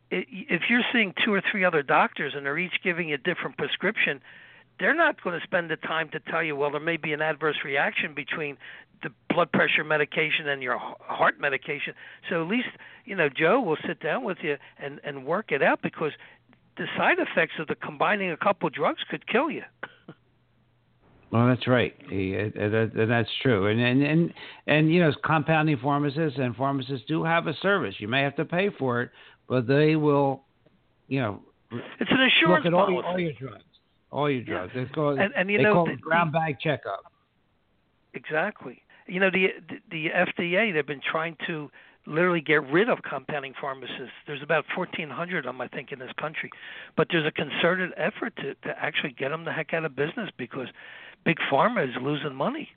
it, 0.09 0.25
if 0.29 0.63
you're 0.69 0.83
seeing 0.91 1.13
two 1.23 1.33
or 1.33 1.41
three 1.49 1.63
other 1.63 1.83
doctors 1.83 2.33
and 2.35 2.45
they're 2.45 2.57
each 2.57 2.81
giving 2.83 3.09
you 3.09 3.15
a 3.15 3.19
different 3.19 3.57
prescription, 3.57 4.19
they're 4.81 4.95
not 4.95 5.21
going 5.23 5.39
to 5.39 5.45
spend 5.45 5.69
the 5.69 5.75
time 5.77 6.09
to 6.09 6.19
tell 6.19 6.43
you, 6.43 6.55
well, 6.55 6.71
there 6.71 6.79
may 6.79 6.97
be 6.97 7.13
an 7.13 7.21
adverse 7.21 7.57
reaction 7.63 8.13
between 8.15 8.57
the 9.03 9.09
blood 9.29 9.51
pressure 9.51 9.83
medication 9.83 10.47
and 10.47 10.61
your 10.61 10.77
heart 10.79 11.39
medication. 11.39 11.93
So 12.29 12.41
at 12.43 12.49
least, 12.49 12.69
you 13.05 13.15
know, 13.15 13.29
Joe 13.29 13.61
will 13.61 13.77
sit 13.87 13.99
down 13.99 14.23
with 14.23 14.39
you 14.41 14.57
and 14.79 14.99
and 15.03 15.25
work 15.25 15.51
it 15.51 15.61
out 15.61 15.81
because 15.81 16.11
the 16.77 16.85
side 16.97 17.17
effects 17.19 17.53
of 17.59 17.67
the 17.67 17.75
combining 17.75 18.31
a 18.31 18.37
couple 18.37 18.67
of 18.67 18.73
drugs 18.73 19.01
could 19.09 19.27
kill 19.27 19.49
you. 19.49 19.63
Well, 21.31 21.47
that's 21.47 21.65
right, 21.65 21.95
and 22.11 23.09
that's 23.09 23.29
true. 23.41 23.67
And 23.67 23.79
and 23.79 24.03
and 24.03 24.33
and 24.67 24.93
you 24.93 24.99
know, 24.99 25.13
compounding 25.23 25.77
pharmacists 25.77 26.37
and 26.37 26.53
pharmacists 26.53 27.05
do 27.07 27.23
have 27.23 27.47
a 27.47 27.53
service. 27.61 27.95
You 27.99 28.09
may 28.09 28.21
have 28.21 28.35
to 28.35 28.43
pay 28.43 28.69
for 28.77 29.01
it, 29.01 29.11
but 29.47 29.65
they 29.65 29.95
will, 29.95 30.41
you 31.07 31.21
know, 31.21 31.39
it's 31.71 32.11
an 32.11 32.19
insurance 32.19 32.65
look 32.65 32.65
at 32.65 32.73
policy. 32.73 32.95
all, 32.97 33.13
all 33.13 33.17
your 33.17 33.31
drugs 33.31 33.63
all 34.11 34.29
your 34.29 34.43
drugs. 34.43 34.73
It's 34.75 34.91
called, 34.91 35.19
and, 35.19 35.33
and 35.35 35.49
you 35.49 35.57
they 35.57 35.63
know, 35.63 35.73
call 35.73 35.85
the, 35.85 35.93
it 35.93 36.01
brown 36.01 36.31
bag 36.31 36.59
checkup. 36.59 37.11
Exactly. 38.13 38.83
You 39.07 39.19
know, 39.19 39.31
the, 39.31 39.47
the 39.67 39.77
the 39.89 40.09
FDA 40.09 40.73
they've 40.73 40.85
been 40.85 41.01
trying 41.01 41.37
to 41.47 41.71
literally 42.05 42.41
get 42.41 42.63
rid 42.69 42.89
of 42.89 42.99
compounding 43.03 43.53
pharmacists. 43.59 44.13
There's 44.25 44.41
about 44.41 44.65
1,400 44.75 45.37
of 45.37 45.43
them, 45.45 45.61
I 45.61 45.67
think, 45.67 45.91
in 45.91 45.99
this 45.99 46.11
country. 46.19 46.49
But 46.97 47.07
there's 47.11 47.25
a 47.25 47.31
concerted 47.31 47.91
effort 47.97 48.35
to 48.37 48.55
to 48.55 48.77
actually 48.77 49.13
get 49.13 49.29
them 49.29 49.45
the 49.45 49.51
heck 49.51 49.73
out 49.73 49.85
of 49.85 49.95
business 49.95 50.29
because 50.37 50.67
big 51.25 51.37
pharma 51.51 51.87
is 51.87 51.95
losing 52.01 52.35
money. 52.35 52.69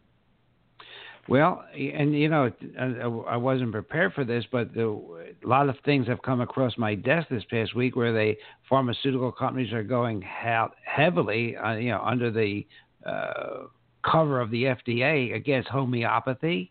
Well, 1.29 1.65
and 1.75 2.15
you 2.15 2.29
know, 2.29 2.51
I 3.27 3.37
wasn't 3.37 3.73
prepared 3.73 4.13
for 4.13 4.25
this, 4.25 4.45
but 4.53 4.75
the, 4.75 4.89
a 5.43 5.49
lot 5.49 5.69
of 5.71 5.77
things 5.85 6.07
have 6.07 6.21
come 6.21 6.43
across 6.43 6.77
my 6.77 6.95
desk 6.95 7.29
this 7.31 7.45
past 7.51 7.75
week 7.75 7.97
where 7.97 8.13
the 8.13 8.35
pharmaceutical 8.69 9.33
companies 9.33 9.73
are 9.73 9.83
going 9.83 10.23
heavily, 10.23 11.57
uh, 11.57 11.75
you 11.75 11.91
know, 11.91 12.03
under 12.05 12.31
the 12.31 12.67
uh, 13.07 13.65
cover 14.03 14.41
of 14.41 14.51
the 14.51 14.65
FDA 14.65 15.35
against 15.35 15.69
homeopathy, 15.69 16.71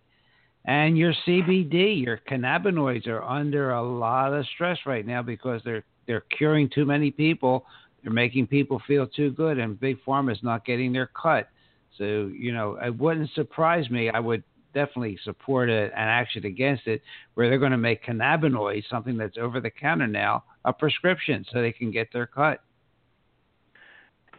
and 0.65 0.97
your 0.97 1.13
CBD, 1.27 2.03
your 2.03 2.19
cannabinoids 2.29 3.07
are 3.07 3.23
under 3.23 3.71
a 3.71 3.81
lot 3.81 4.33
of 4.33 4.45
stress 4.53 4.77
right 4.85 5.05
now 5.05 5.21
because 5.21 5.61
they're 5.65 5.83
they're 6.05 6.25
curing 6.37 6.69
too 6.69 6.85
many 6.85 7.09
people. 7.11 7.65
They're 8.03 8.13
making 8.13 8.47
people 8.47 8.81
feel 8.85 9.07
too 9.07 9.31
good, 9.31 9.57
and 9.57 9.79
big 9.79 9.97
pharma 10.05 10.31
is 10.31 10.43
not 10.43 10.65
getting 10.65 10.93
their 10.93 11.07
cut. 11.07 11.49
So, 11.97 12.31
you 12.33 12.53
know, 12.53 12.77
it 12.83 12.97
wouldn't 12.97 13.29
surprise 13.35 13.89
me. 13.89 14.09
I 14.09 14.19
would 14.19 14.43
definitely 14.73 15.19
support 15.23 15.69
it 15.69 15.91
an 15.91 16.07
action 16.07 16.45
against 16.45 16.87
it 16.87 17.01
where 17.35 17.49
they're 17.49 17.59
going 17.59 17.71
to 17.71 17.77
make 17.77 18.03
cannabinoids, 18.03 18.83
something 18.89 19.17
that's 19.17 19.37
over 19.37 19.59
the 19.59 19.69
counter 19.69 20.07
now, 20.07 20.43
a 20.65 20.73
prescription 20.73 21.45
so 21.51 21.61
they 21.61 21.71
can 21.71 21.91
get 21.91 22.11
their 22.11 22.25
cut. 22.25 22.61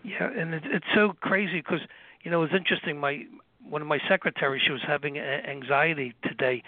Yeah, 0.02 0.28
and 0.36 0.54
it's, 0.54 0.66
it's 0.68 0.86
so 0.94 1.14
crazy 1.20 1.58
because, 1.60 1.80
you 2.22 2.30
know, 2.30 2.42
it 2.42 2.50
was 2.50 2.58
interesting. 2.58 2.98
My 2.98 3.24
one 3.66 3.80
of 3.80 3.88
my 3.88 3.98
secretaries, 4.08 4.62
she 4.66 4.72
was 4.72 4.82
having 4.86 5.18
anxiety 5.18 6.14
today, 6.22 6.62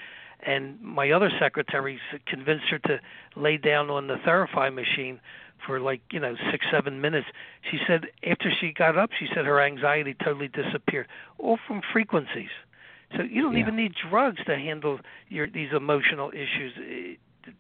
and 0.47 0.81
my 0.81 1.11
other 1.11 1.31
secretary 1.39 2.01
convinced 2.27 2.65
her 2.71 2.79
to 2.79 3.01
lay 3.37 3.59
down 3.59 3.91
on 3.91 4.07
the 4.07 4.17
Therify 4.27 4.73
machine 4.73 5.21
for 5.65 5.81
like 5.81 6.01
you 6.11 6.21
know 6.21 6.37
six 6.51 6.67
seven 6.71 7.01
minutes 7.01 7.27
she 7.71 7.79
said 7.87 8.07
after 8.27 8.51
she 8.61 8.73
got 8.73 8.97
up 8.97 9.11
she 9.19 9.27
said 9.35 9.47
her 9.47 9.61
anxiety 9.61 10.15
totally 10.23 10.49
disappeared 10.49 11.07
all 11.39 11.59
from 11.67 11.81
frequencies 11.93 12.51
so 13.17 13.23
you 13.23 13.43
don't 13.43 13.55
yeah. 13.55 13.61
even 13.61 13.77
need 13.77 13.93
drugs 14.11 14.39
to 14.45 14.57
handle 14.57 14.99
your 15.29 15.47
these 15.49 15.73
emotional 15.73 16.31
issues 16.31 16.73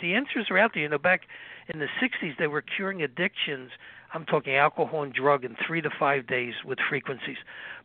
the 0.00 0.14
answers 0.14 0.46
are 0.50 0.58
out 0.58 0.72
there 0.74 0.82
you 0.82 0.88
know 0.88 0.98
back 0.98 1.22
in 1.68 1.78
the 1.78 1.88
60s 2.00 2.36
they 2.38 2.46
were 2.46 2.62
curing 2.62 3.02
addictions 3.02 3.70
I'm 4.16 4.24
talking 4.24 4.54
alcohol 4.54 5.02
and 5.02 5.12
drug 5.12 5.44
in 5.44 5.56
three 5.66 5.80
to 5.82 5.90
five 5.90 6.26
days 6.26 6.54
with 6.64 6.78
frequencies. 6.88 7.36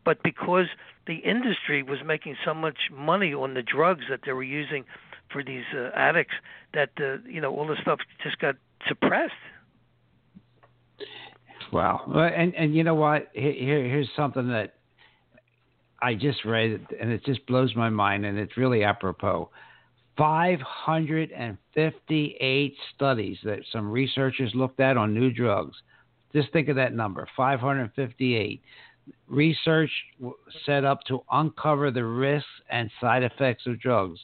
But 0.05 0.23
because 0.23 0.67
the 1.07 1.15
industry 1.15 1.83
was 1.83 1.99
making 2.05 2.37
so 2.45 2.53
much 2.53 2.89
money 2.91 3.33
on 3.33 3.53
the 3.53 3.61
drugs 3.61 4.05
that 4.09 4.21
they 4.25 4.31
were 4.31 4.43
using 4.43 4.85
for 5.29 5.43
these 5.43 5.65
uh, 5.75 5.89
addicts, 5.93 6.35
that 6.73 6.91
uh, 6.99 7.17
you 7.27 7.41
know 7.41 7.53
all 7.55 7.67
the 7.67 7.75
stuff 7.81 7.99
just 8.23 8.39
got 8.39 8.55
suppressed. 8.87 9.33
Wow, 11.71 12.31
and 12.35 12.53
and 12.55 12.75
you 12.75 12.83
know 12.83 12.95
what? 12.95 13.29
Here, 13.33 13.53
here's 13.53 14.09
something 14.15 14.47
that 14.49 14.73
I 16.01 16.15
just 16.15 16.43
read, 16.43 16.85
and 16.99 17.11
it 17.11 17.23
just 17.25 17.45
blows 17.45 17.73
my 17.75 17.89
mind, 17.89 18.25
and 18.25 18.37
it's 18.37 18.57
really 18.57 18.83
apropos. 18.83 19.49
558 20.17 22.75
studies 22.93 23.37
that 23.43 23.59
some 23.71 23.89
researchers 23.89 24.51
looked 24.53 24.81
at 24.81 24.97
on 24.97 25.13
new 25.13 25.31
drugs. 25.31 25.77
Just 26.33 26.51
think 26.51 26.67
of 26.69 26.75
that 26.75 26.93
number 26.93 27.27
558. 27.37 28.61
Research 29.27 29.91
set 30.65 30.85
up 30.85 31.03
to 31.05 31.23
uncover 31.31 31.91
the 31.91 32.03
risks 32.03 32.49
and 32.69 32.91
side 32.99 33.23
effects 33.23 33.65
of 33.65 33.79
drugs. 33.79 34.19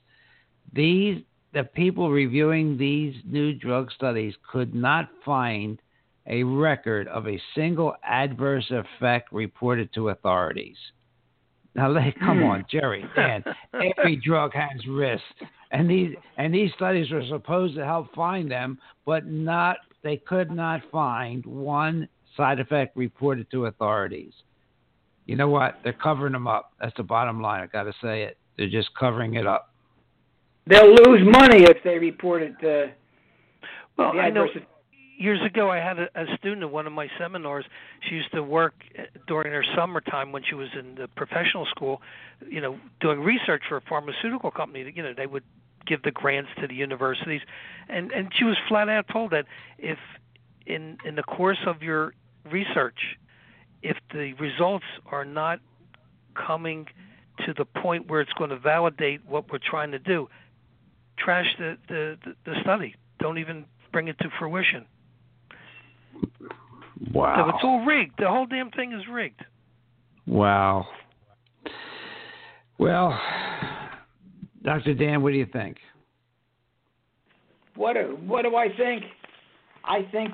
These 0.73 1.23
the 1.53 1.63
people 1.63 2.11
reviewing 2.11 2.77
these 2.77 3.15
new 3.25 3.53
drug 3.53 3.89
studies 3.91 4.35
could 4.51 4.75
not 4.75 5.09
find 5.23 5.79
a 6.27 6.43
record 6.43 7.07
of 7.07 7.27
a 7.27 7.41
single 7.55 7.95
adverse 8.03 8.69
effect 8.71 9.31
reported 9.31 9.93
to 9.93 10.09
authorities. 10.09 10.77
Now, 11.75 11.93
come 12.19 12.43
on, 12.43 12.65
Jerry, 12.69 13.05
Dan. 13.15 13.43
Every 13.73 14.15
drug 14.15 14.53
has 14.53 14.85
risks, 14.89 15.23
and 15.71 15.89
these 15.89 16.15
and 16.37 16.53
these 16.53 16.71
studies 16.75 17.11
were 17.11 17.23
supposed 17.29 17.75
to 17.75 17.85
help 17.85 18.13
find 18.15 18.49
them, 18.49 18.79
but 19.05 19.27
not. 19.27 19.77
They 20.03 20.17
could 20.17 20.51
not 20.51 20.81
find 20.91 21.45
one 21.45 22.07
side 22.35 22.59
effect 22.59 22.95
reported 22.95 23.49
to 23.51 23.65
authorities. 23.65 24.31
You 25.25 25.35
know 25.35 25.49
what? 25.49 25.79
They're 25.83 25.93
covering 25.93 26.33
them 26.33 26.47
up. 26.47 26.71
That's 26.79 26.95
the 26.95 27.03
bottom 27.03 27.41
line. 27.41 27.61
I 27.61 27.67
got 27.67 27.83
to 27.83 27.93
say 28.01 28.23
it. 28.23 28.37
They're 28.57 28.69
just 28.69 28.89
covering 28.97 29.35
it 29.35 29.45
up. 29.45 29.73
They'll 30.65 30.93
lose 30.93 31.21
money 31.25 31.63
if 31.63 31.83
they 31.83 31.97
report 31.97 32.41
it. 32.41 32.55
Uh, 32.63 32.91
well, 33.97 34.19
I 34.19 34.29
know 34.29 34.47
years 35.17 35.39
ago 35.45 35.69
I 35.69 35.77
had 35.77 35.99
a, 35.99 36.07
a 36.15 36.37
student 36.37 36.63
at 36.63 36.71
one 36.71 36.87
of 36.87 36.93
my 36.93 37.09
seminars. 37.19 37.65
She 38.07 38.15
used 38.15 38.31
to 38.33 38.43
work 38.43 38.75
uh, 38.97 39.03
during 39.27 39.51
her 39.51 39.65
summertime 39.75 40.31
when 40.31 40.43
she 40.47 40.55
was 40.55 40.69
in 40.77 40.95
the 40.95 41.07
professional 41.07 41.65
school, 41.65 42.01
you 42.47 42.61
know, 42.61 42.79
doing 43.01 43.19
research 43.19 43.63
for 43.67 43.77
a 43.77 43.81
pharmaceutical 43.81 44.51
company. 44.51 44.91
You 44.95 45.03
know, 45.03 45.13
they 45.15 45.27
would 45.27 45.43
give 45.85 46.03
the 46.03 46.11
grants 46.11 46.49
to 46.59 46.67
the 46.67 46.75
universities, 46.75 47.41
and 47.89 48.11
and 48.11 48.31
she 48.35 48.43
was 48.43 48.57
flat 48.67 48.89
out 48.89 49.07
told 49.11 49.31
that 49.31 49.45
if 49.77 49.97
in 50.65 50.97
in 51.05 51.15
the 51.15 51.23
course 51.23 51.59
of 51.65 51.81
your 51.81 52.13
research, 52.49 53.17
if 53.81 53.97
the 54.13 54.33
results 54.33 54.85
are 55.07 55.25
not 55.25 55.59
coming 56.35 56.87
to 57.45 57.53
the 57.53 57.65
point 57.65 58.09
where 58.09 58.21
it's 58.21 58.33
going 58.33 58.49
to 58.49 58.57
validate 58.57 59.21
what 59.25 59.51
we're 59.51 59.59
trying 59.59 59.91
to 59.91 59.99
do, 59.99 60.29
trash 61.17 61.47
the 61.57 61.77
the, 61.87 62.17
the 62.45 62.53
study. 62.61 62.95
Don't 63.19 63.39
even 63.39 63.65
bring 63.91 64.07
it 64.07 64.17
to 64.19 64.29
fruition. 64.37 64.85
Wow. 67.13 67.49
So 67.49 67.55
it's 67.55 67.63
all 67.63 67.85
rigged. 67.85 68.13
The 68.19 68.27
whole 68.27 68.45
damn 68.45 68.71
thing 68.71 68.93
is 68.93 69.07
rigged. 69.11 69.43
Wow. 70.25 70.87
Well, 72.77 73.19
Dr. 74.63 74.93
Dan, 74.93 75.21
what 75.21 75.31
do 75.31 75.37
you 75.37 75.47
think? 75.51 75.77
What 77.75 77.93
do, 77.93 78.17
what 78.25 78.43
do 78.43 78.55
I 78.55 78.67
think? 78.75 79.03
I 79.83 80.07
think 80.11 80.33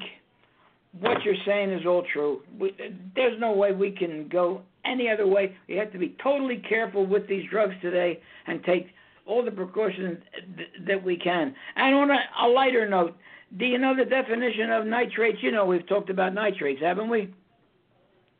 what 0.99 1.23
you're 1.23 1.35
saying 1.45 1.71
is 1.71 1.85
all 1.85 2.03
true. 2.13 2.41
We, 2.59 2.75
there's 3.15 3.39
no 3.39 3.51
way 3.53 3.71
we 3.71 3.91
can 3.91 4.27
go 4.29 4.61
any 4.85 5.09
other 5.09 5.27
way. 5.27 5.55
We 5.67 5.75
have 5.75 5.91
to 5.93 5.97
be 5.97 6.15
totally 6.21 6.61
careful 6.67 7.05
with 7.05 7.27
these 7.27 7.49
drugs 7.49 7.75
today 7.81 8.19
and 8.47 8.63
take 8.63 8.87
all 9.25 9.43
the 9.43 9.51
precautions 9.51 10.17
th- 10.57 10.69
that 10.87 11.03
we 11.03 11.17
can. 11.17 11.55
And 11.75 11.95
on 11.95 12.11
a, 12.11 12.19
a 12.43 12.47
lighter 12.47 12.87
note, 12.87 13.15
do 13.57 13.65
you 13.65 13.77
know 13.77 13.95
the 13.95 14.05
definition 14.05 14.71
of 14.71 14.85
nitrates? 14.85 15.39
You 15.41 15.51
know, 15.51 15.65
we've 15.65 15.87
talked 15.87 16.09
about 16.09 16.33
nitrates, 16.33 16.81
haven't 16.81 17.09
we? 17.09 17.33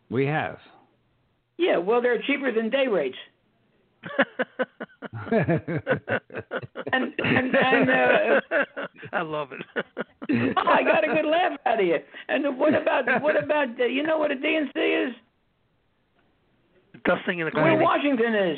We 0.10 0.26
have. 0.26 0.58
Yeah, 1.58 1.78
well, 1.78 2.02
they're 2.02 2.21
cheaper 2.21 2.52
than 2.52 2.69
day 2.69 2.88
rates. 2.88 3.17
and 5.32 7.13
and, 7.19 7.56
and 7.56 7.89
uh, 7.89 8.41
I 9.13 9.21
love 9.21 9.49
it. 9.54 9.86
I 10.58 10.84
got 10.84 11.04
a 11.04 11.13
good 11.13 11.26
laugh 11.26 11.58
out 11.65 11.80
of 11.80 11.86
you. 11.86 11.97
And 12.28 12.58
what 12.58 12.73
about 12.76 13.21
what 13.21 13.41
about 13.41 13.80
uh, 13.80 13.86
you 13.86 14.04
know 14.04 14.17
what 14.17 14.32
a 14.32 14.36
DNC 14.36 15.08
is? 15.08 15.15
Dusting 17.06 17.39
in 17.39 17.45
the 17.45 17.52
corner. 17.52 17.76
Where 17.76 17.84
Washington 17.84 18.36
is. 18.36 18.58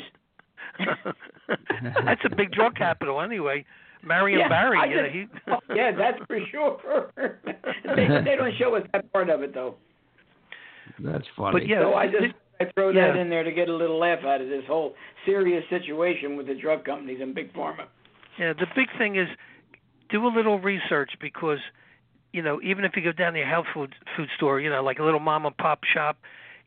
That's 2.04 2.20
a 2.24 2.34
big 2.34 2.52
drug 2.52 2.74
capital, 2.76 3.20
anyway. 3.20 3.64
Marion 4.06 4.40
yeah, 4.40 4.48
Barry, 4.48 4.78
I 4.78 4.84
you 4.86 5.26
just, 5.26 5.46
know, 5.46 5.56
he... 5.56 5.62
Oh, 5.72 5.74
yeah, 5.74 5.90
that's 5.96 6.18
for 6.26 6.38
sure. 6.50 7.12
they, 7.16 8.06
they 8.24 8.36
don't 8.36 8.54
show 8.58 8.74
us 8.76 8.82
that 8.92 9.12
part 9.12 9.28
of 9.28 9.42
it 9.42 9.52
though. 9.52 9.74
That's 11.00 11.24
funny. 11.36 11.60
But 11.60 11.68
yeah, 11.68 11.82
so 11.82 11.94
I 11.94 12.06
just 12.06 12.34
I 12.60 12.64
throw 12.74 12.90
yeah. 12.90 13.08
that 13.08 13.16
in 13.16 13.28
there 13.28 13.42
to 13.42 13.52
get 13.52 13.68
a 13.68 13.74
little 13.74 13.98
laugh 13.98 14.20
out 14.24 14.40
of 14.40 14.48
this 14.48 14.62
whole 14.66 14.94
serious 15.26 15.64
situation 15.68 16.36
with 16.36 16.46
the 16.46 16.54
drug 16.54 16.84
companies 16.84 17.18
and 17.20 17.34
big 17.34 17.52
pharma. 17.52 17.86
Yeah, 18.38 18.52
the 18.52 18.66
big 18.74 18.88
thing 18.96 19.16
is 19.16 19.28
do 20.08 20.26
a 20.26 20.28
little 20.28 20.60
research 20.60 21.10
because 21.20 21.58
you 22.32 22.42
know 22.42 22.60
even 22.62 22.84
if 22.84 22.92
you 22.94 23.02
go 23.02 23.12
down 23.12 23.32
to 23.32 23.40
your 23.40 23.48
health 23.48 23.66
food 23.74 23.94
food 24.16 24.28
store, 24.36 24.60
you 24.60 24.70
know 24.70 24.82
like 24.82 25.00
a 25.00 25.04
little 25.04 25.20
mom 25.20 25.44
and 25.44 25.56
pop 25.56 25.80
shop, 25.84 26.18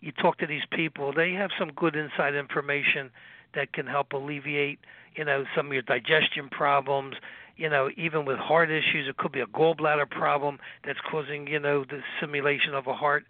you 0.02 0.12
talk 0.12 0.38
to 0.39 0.47
these 0.47 0.63
people, 0.71 1.13
they 1.13 1.32
have 1.32 1.52
some 1.58 1.71
good 1.71 1.95
inside 1.95 2.36
information 2.36 3.10
that 3.56 3.74
can 3.74 3.88
help 3.88 4.14
alleviate 4.14 4.80
you 5.16 5.26
know 5.26 5.44
some 5.56 5.68
of 5.68 5.74
your 5.74 5.82
digestion 5.82 6.50
problems 6.50 7.16
you 7.58 7.70
know 7.70 7.90
even 7.98 8.26
with 8.26 8.38
heart 8.38 8.72
issues. 8.72 9.08
It 9.08 9.18
could 9.18 9.32
be 9.32 9.42
a 9.42 9.46
gallbladder 9.48 10.10
problem 10.10 10.60
that's 10.86 11.00
causing 11.10 11.48
you 11.48 11.60
know 11.60 11.84
the 11.84 12.02
simulation 12.20 12.74
of 12.74 12.88
a 12.88 12.94
heart 12.94 13.26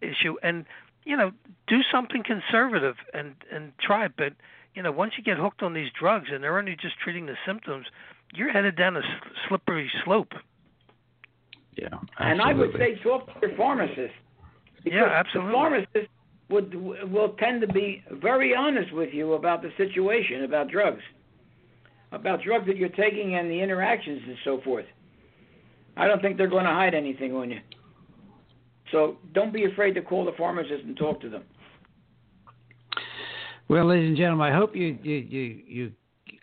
issue. 0.00 0.36
And 0.42 0.66
you 1.04 1.16
know 1.16 1.32
do 1.66 1.80
something 1.90 2.22
conservative 2.22 2.96
and 3.14 3.34
and 3.50 3.72
try 3.80 4.04
it. 4.04 4.12
But 4.16 4.34
you 4.74 4.82
know 4.82 4.92
once 4.92 5.14
you 5.16 5.24
get 5.24 5.38
hooked 5.38 5.62
on 5.62 5.74
these 5.74 5.90
drugs 5.98 6.28
and 6.32 6.44
they're 6.44 6.58
only 6.58 6.76
just 6.76 6.98
treating 7.02 7.26
the 7.26 7.36
symptoms 7.46 7.86
you're 8.32 8.52
headed 8.52 8.76
down 8.76 8.96
a 8.96 9.02
slippery 9.48 9.90
slope. 10.04 10.34
Yeah 11.76 11.88
absolutely. 12.18 12.32
and 12.32 12.42
i 12.42 12.52
would 12.52 12.72
say 12.76 12.94
talk 13.02 13.26
to 13.26 13.48
your 13.48 13.56
pharmacist. 13.56 14.14
Yeah 14.84 15.04
absolutely 15.06 15.52
the 15.52 15.56
pharmacist 15.56 16.08
would 16.50 16.74
will 16.74 17.30
tend 17.38 17.60
to 17.60 17.68
be 17.68 18.02
very 18.10 18.54
honest 18.54 18.92
with 18.92 19.10
you 19.12 19.34
about 19.34 19.62
the 19.62 19.70
situation 19.76 20.44
about 20.44 20.68
drugs 20.68 21.02
about 22.12 22.42
drugs 22.42 22.66
that 22.66 22.76
you're 22.76 22.88
taking 22.90 23.36
and 23.36 23.50
the 23.50 23.60
interactions 23.60 24.20
and 24.26 24.36
so 24.44 24.60
forth. 24.62 24.86
I 25.96 26.06
don't 26.06 26.20
think 26.20 26.36
they're 26.36 26.48
going 26.48 26.64
to 26.64 26.70
hide 26.70 26.94
anything 26.94 27.34
on 27.34 27.50
you. 27.50 27.60
So 28.90 29.18
don't 29.32 29.52
be 29.52 29.64
afraid 29.64 29.94
to 29.94 30.02
call 30.02 30.24
the 30.24 30.32
pharmacist 30.36 30.84
and 30.84 30.96
talk 30.96 31.20
to 31.20 31.28
them. 31.28 31.44
Well, 33.68 33.86
ladies 33.86 34.08
and 34.08 34.16
gentlemen, 34.16 34.52
I 34.52 34.56
hope 34.56 34.74
you 34.74 34.98
you 35.02 35.14
you, 35.16 35.62
you 35.66 35.92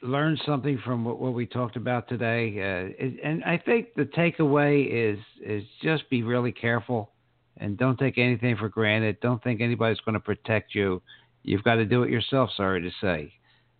learned 0.01 0.39
something 0.45 0.79
from 0.85 1.03
what, 1.03 1.19
what 1.19 1.33
we 1.33 1.45
talked 1.45 1.75
about 1.75 2.07
today, 2.07 2.53
uh, 2.57 3.03
and 3.27 3.43
I 3.43 3.57
think 3.57 3.95
the 3.95 4.05
takeaway 4.05 4.87
is 4.89 5.19
is 5.45 5.63
just 5.83 6.09
be 6.09 6.23
really 6.23 6.53
careful 6.53 7.11
and 7.59 7.77
don't 7.77 7.97
take 7.97 8.17
anything 8.17 8.55
for 8.57 8.69
granted. 8.69 9.19
Don't 9.21 9.43
think 9.43 9.61
anybody's 9.61 9.99
going 10.01 10.13
to 10.13 10.19
protect 10.19 10.75
you. 10.75 11.01
You've 11.43 11.63
got 11.63 11.75
to 11.75 11.85
do 11.85 12.03
it 12.03 12.09
yourself. 12.09 12.49
Sorry 12.55 12.81
to 12.81 12.91
say. 13.01 13.33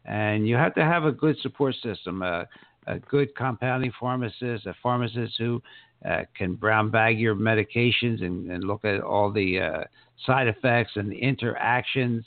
And 0.06 0.48
you 0.48 0.56
have 0.56 0.74
to 0.76 0.84
have 0.84 1.04
a 1.04 1.12
good 1.12 1.38
support 1.40 1.76
system, 1.84 2.22
a, 2.22 2.48
a 2.88 3.00
good 3.00 3.36
compounding 3.36 3.92
pharmacist, 4.00 4.66
a 4.66 4.74
pharmacist 4.82 5.36
who 5.38 5.62
uh, 6.08 6.22
can 6.36 6.56
brown 6.56 6.90
bag 6.90 7.20
your 7.20 7.36
medications 7.36 8.24
and, 8.24 8.50
and 8.52 8.64
look 8.64 8.86
at 8.86 9.02
all 9.02 9.32
the 9.32 9.60
uh, 9.60 9.84
side 10.26 10.48
effects 10.48 10.92
and 10.96 11.12
the 11.12 11.18
interactions. 11.18 12.26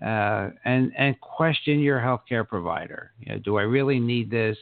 Uh, 0.00 0.50
and 0.64 0.92
and 0.96 1.20
question 1.20 1.80
your 1.80 1.98
healthcare 1.98 2.46
provider. 2.46 3.10
You 3.18 3.32
know, 3.32 3.38
do 3.40 3.56
I 3.56 3.62
really 3.62 3.98
need 3.98 4.30
this? 4.30 4.56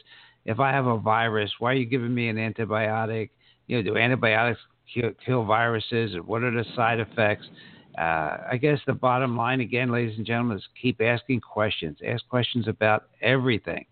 If 0.45 0.59
I 0.59 0.71
have 0.71 0.87
a 0.87 0.97
virus, 0.97 1.51
why 1.59 1.71
are 1.71 1.75
you 1.75 1.85
giving 1.85 2.13
me 2.13 2.27
an 2.29 2.37
antibiotic? 2.37 3.29
You 3.67 3.77
know, 3.77 3.83
do 3.83 3.97
antibiotics 3.97 4.59
kill, 4.93 5.11
kill 5.25 5.45
viruses? 5.45 6.13
And 6.13 6.25
what 6.27 6.43
are 6.43 6.51
the 6.51 6.65
side 6.75 6.99
effects? 6.99 7.47
uh, 7.97 8.37
I 8.51 8.57
guess 8.61 8.79
the 8.85 8.93
bottom 8.93 9.35
line, 9.35 9.59
again, 9.59 9.91
ladies 9.91 10.17
and 10.17 10.25
gentlemen, 10.25 10.57
is 10.57 10.67
keep 10.79 11.01
asking 11.01 11.41
questions. 11.41 11.97
Ask 12.05 12.27
questions 12.29 12.67
about 12.67 13.05
everything. 13.21 13.85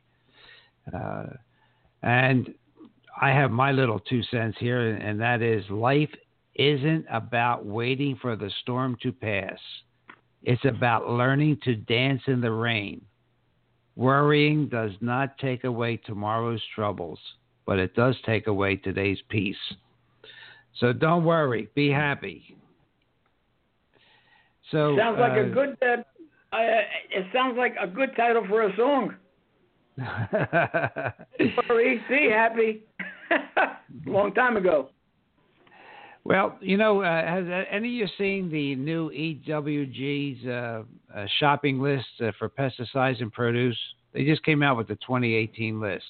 Uh, 0.94 1.26
and 2.04 2.54
I 3.20 3.32
have 3.32 3.50
my 3.50 3.72
little 3.72 4.00
two 4.00 4.22
cents 4.30 4.58
here, 4.60 4.96
and 4.96 5.20
that 5.20 5.42
is 5.42 5.68
life 5.72 6.12
isn't 6.54 7.06
about 7.12 7.66
waiting 7.66 8.18
for 8.22 8.36
the 8.36 8.52
storm 8.62 8.96
to 9.02 9.12
pass, 9.12 9.58
it's 10.44 10.64
about 10.66 11.10
learning 11.10 11.58
to 11.64 11.76
dance 11.76 12.22
in 12.28 12.42
the 12.42 12.52
rain. 12.52 13.02
Worrying 13.96 14.68
does 14.68 14.92
not 15.02 15.38
take 15.40 15.64
away 15.64 15.98
tomorrow's 15.98 16.62
troubles, 16.76 17.20
but 17.66 17.80
it 17.80 17.96
does 17.96 18.16
take 18.26 18.46
away 18.46 18.76
today's 18.76 19.18
peace. 19.30 19.58
So 20.80 20.94
don't 20.94 21.24
worry. 21.24 21.70
Be 21.76 21.90
happy. 21.90 22.58
So 24.72 24.96
sounds 24.98 25.20
like 25.20 25.34
uh, 25.34 25.46
a 25.46 25.50
good. 25.50 25.78
Uh, 25.82 26.02
uh, 26.56 26.82
it 27.12 27.26
sounds 27.34 27.58
like 27.58 27.76
a 27.80 27.88
good 27.88 28.16
title 28.16 28.46
for 28.48 28.64
a 28.64 28.76
song. 28.76 29.16
worry, 31.70 32.02
be 32.10 32.30
happy. 32.30 32.84
Long 34.06 34.34
time 34.34 34.58
ago. 34.58 34.90
Well, 36.26 36.58
you 36.60 36.76
know, 36.76 37.02
uh, 37.02 37.26
has 37.26 37.46
any 37.70 37.88
of 37.88 37.94
you 37.94 38.08
seen 38.18 38.50
the 38.50 38.76
new 38.76 39.12
EWG's 39.12 40.46
uh, 40.48 40.84
uh, 41.16 41.26
shopping 41.40 41.80
list 41.80 42.08
uh, 42.20 42.32
for 42.40 42.50
pesticides 42.50 43.22
and 43.22 43.32
produce? 43.32 43.78
They 44.12 44.26
just 44.26 44.44
came 44.44 44.64
out 44.64 44.76
with 44.76 44.88
the 44.88 44.96
2018 44.96 45.80
list. 45.80 46.06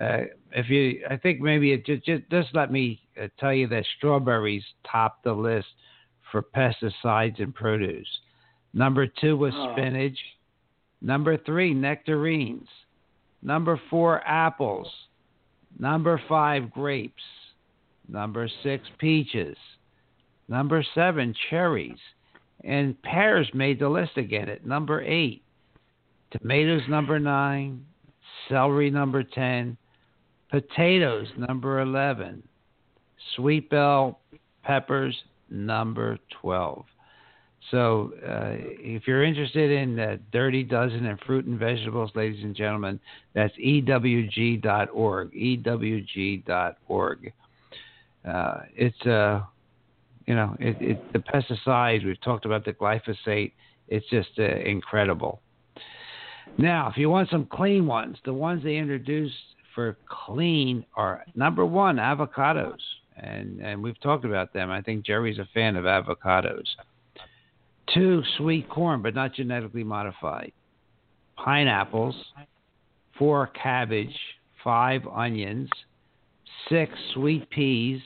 Uh, 0.00 0.22
if 0.52 0.68
you, 0.70 1.04
I 1.10 1.16
think 1.16 1.40
maybe 1.40 1.72
it 1.72 1.84
just 1.84 2.04
just, 2.04 2.22
just 2.30 2.48
let 2.54 2.72
me 2.72 3.00
uh, 3.20 3.28
tell 3.38 3.52
you 3.52 3.68
that 3.68 3.84
strawberries 3.98 4.64
top 4.90 5.22
the 5.22 5.32
list 5.32 5.66
for 6.30 6.42
pesticides 6.42 7.42
and 7.42 7.54
produce. 7.54 8.08
Number 8.72 9.06
two 9.06 9.36
was 9.36 9.52
oh. 9.54 9.72
spinach. 9.72 10.18
Number 11.02 11.36
three, 11.36 11.74
nectarines. 11.74 12.68
Number 13.42 13.80
four, 13.90 14.22
apples. 14.26 14.88
Number 15.78 16.20
five, 16.28 16.70
grapes. 16.70 17.22
Number 18.08 18.48
six, 18.62 18.84
peaches. 18.98 19.56
Number 20.48 20.84
seven, 20.94 21.34
cherries. 21.50 21.98
And 22.64 23.00
pears 23.02 23.50
made 23.52 23.80
the 23.80 23.88
list 23.88 24.16
again 24.16 24.48
at 24.48 24.64
number 24.64 25.02
eight. 25.02 25.42
Tomatoes, 26.30 26.82
number 26.88 27.18
nine. 27.18 27.84
Celery, 28.48 28.90
number 28.90 29.22
10. 29.22 29.76
Potatoes, 30.52 31.26
number 31.38 31.80
11. 31.80 32.42
Sweet 33.34 33.70
bell 33.70 34.20
peppers, 34.62 35.16
number 35.50 36.18
12. 36.42 36.84
So, 37.70 38.12
uh, 38.22 38.56
if 38.58 39.06
you're 39.06 39.24
interested 39.24 39.70
in 39.70 39.96
the 39.96 40.20
Dirty 40.30 40.62
Dozen 40.62 41.06
and 41.06 41.18
fruit 41.20 41.46
and 41.46 41.58
vegetables, 41.58 42.10
ladies 42.14 42.44
and 42.44 42.54
gentlemen, 42.54 43.00
that's 43.34 43.54
ewg.org. 43.56 45.32
ewg.org. 45.32 47.32
Uh, 48.28 48.58
it's 48.76 49.06
uh, 49.06 49.40
you 50.26 50.34
know, 50.34 50.54
it, 50.60 50.76
it, 50.80 51.12
the 51.14 51.18
pesticides. 51.18 52.04
We've 52.04 52.20
talked 52.20 52.44
about 52.44 52.66
the 52.66 52.74
glyphosate. 52.74 53.52
It's 53.88 54.06
just 54.10 54.28
uh, 54.38 54.42
incredible. 54.42 55.40
Now, 56.58 56.90
if 56.90 56.98
you 56.98 57.08
want 57.08 57.30
some 57.30 57.46
clean 57.46 57.86
ones, 57.86 58.18
the 58.26 58.34
ones 58.34 58.62
they 58.62 58.76
introduced 58.76 59.34
for 59.74 59.96
clean 60.08 60.84
are 60.96 61.24
number 61.34 61.64
one 61.64 61.96
avocados, 61.96 62.78
and 63.16 63.60
and 63.60 63.82
we've 63.82 64.00
talked 64.00 64.24
about 64.24 64.52
them. 64.52 64.70
I 64.70 64.80
think 64.80 65.04
Jerry's 65.04 65.38
a 65.38 65.48
fan 65.54 65.76
of 65.76 65.84
avocados. 65.84 66.66
Two 67.92 68.22
sweet 68.38 68.68
corn, 68.68 69.02
but 69.02 69.14
not 69.14 69.34
genetically 69.34 69.84
modified. 69.84 70.52
Pineapples. 71.36 72.14
Four 73.18 73.48
cabbage. 73.48 74.16
Five 74.64 75.06
onions. 75.06 75.68
Six 76.68 76.92
sweet 77.12 77.50
peas 77.50 78.00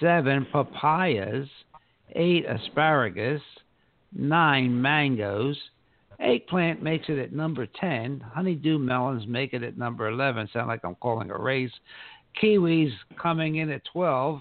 seven 0.00 0.46
papayas, 0.52 1.48
eight 2.14 2.44
asparagus, 2.46 3.42
nine 4.12 4.80
mangoes. 4.80 5.58
Eggplant 6.20 6.82
makes 6.82 7.08
it 7.08 7.18
at 7.18 7.32
number 7.32 7.66
10. 7.66 8.24
Honeydew 8.34 8.78
melons 8.78 9.26
make 9.26 9.52
it 9.52 9.62
at 9.62 9.78
number 9.78 10.08
11. 10.08 10.48
Sound 10.52 10.68
like 10.68 10.84
I'm 10.84 10.96
calling 10.96 11.30
a 11.30 11.38
race. 11.38 11.72
Kiwis 12.42 12.90
coming 13.20 13.56
in 13.56 13.70
at 13.70 13.82
12. 13.92 14.40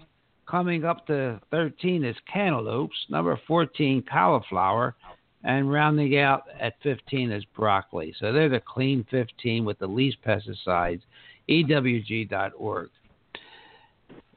Coming 0.50 0.86
up 0.86 1.06
to 1.08 1.40
13 1.52 2.04
is 2.04 2.16
cantaloupes. 2.32 2.96
Number 3.10 3.40
14, 3.48 4.04
cauliflower. 4.12 4.96
And 5.44 5.72
rounding 5.72 6.18
out 6.18 6.44
at 6.60 6.74
15 6.82 7.32
is 7.32 7.46
broccoli. 7.56 8.14
So 8.20 8.32
they're 8.34 8.50
the 8.50 8.60
clean 8.60 9.06
15 9.12 9.64
with 9.64 9.78
the 9.78 9.88
least 9.88 10.18
pesticides. 10.26 11.02
EWG.org. 11.48 12.90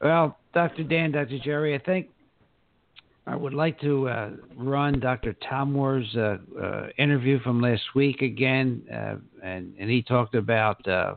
Well, 0.01 0.37
Dr. 0.53 0.83
Dan, 0.83 1.11
Dr. 1.11 1.39
Jerry, 1.39 1.75
I 1.75 1.79
think 1.79 2.09
I 3.27 3.35
would 3.35 3.53
like 3.53 3.79
to 3.81 4.09
uh, 4.09 4.29
run 4.55 4.99
Dr. 4.99 5.35
Talmore's 5.47 6.15
uh, 6.15 6.37
uh, 6.59 6.87
interview 6.97 7.39
from 7.39 7.61
last 7.61 7.83
week 7.93 8.21
again, 8.21 8.81
uh, 8.91 9.15
and, 9.43 9.73
and 9.79 9.89
he 9.89 10.01
talked 10.01 10.33
about 10.33 10.85
uh, 10.87 11.15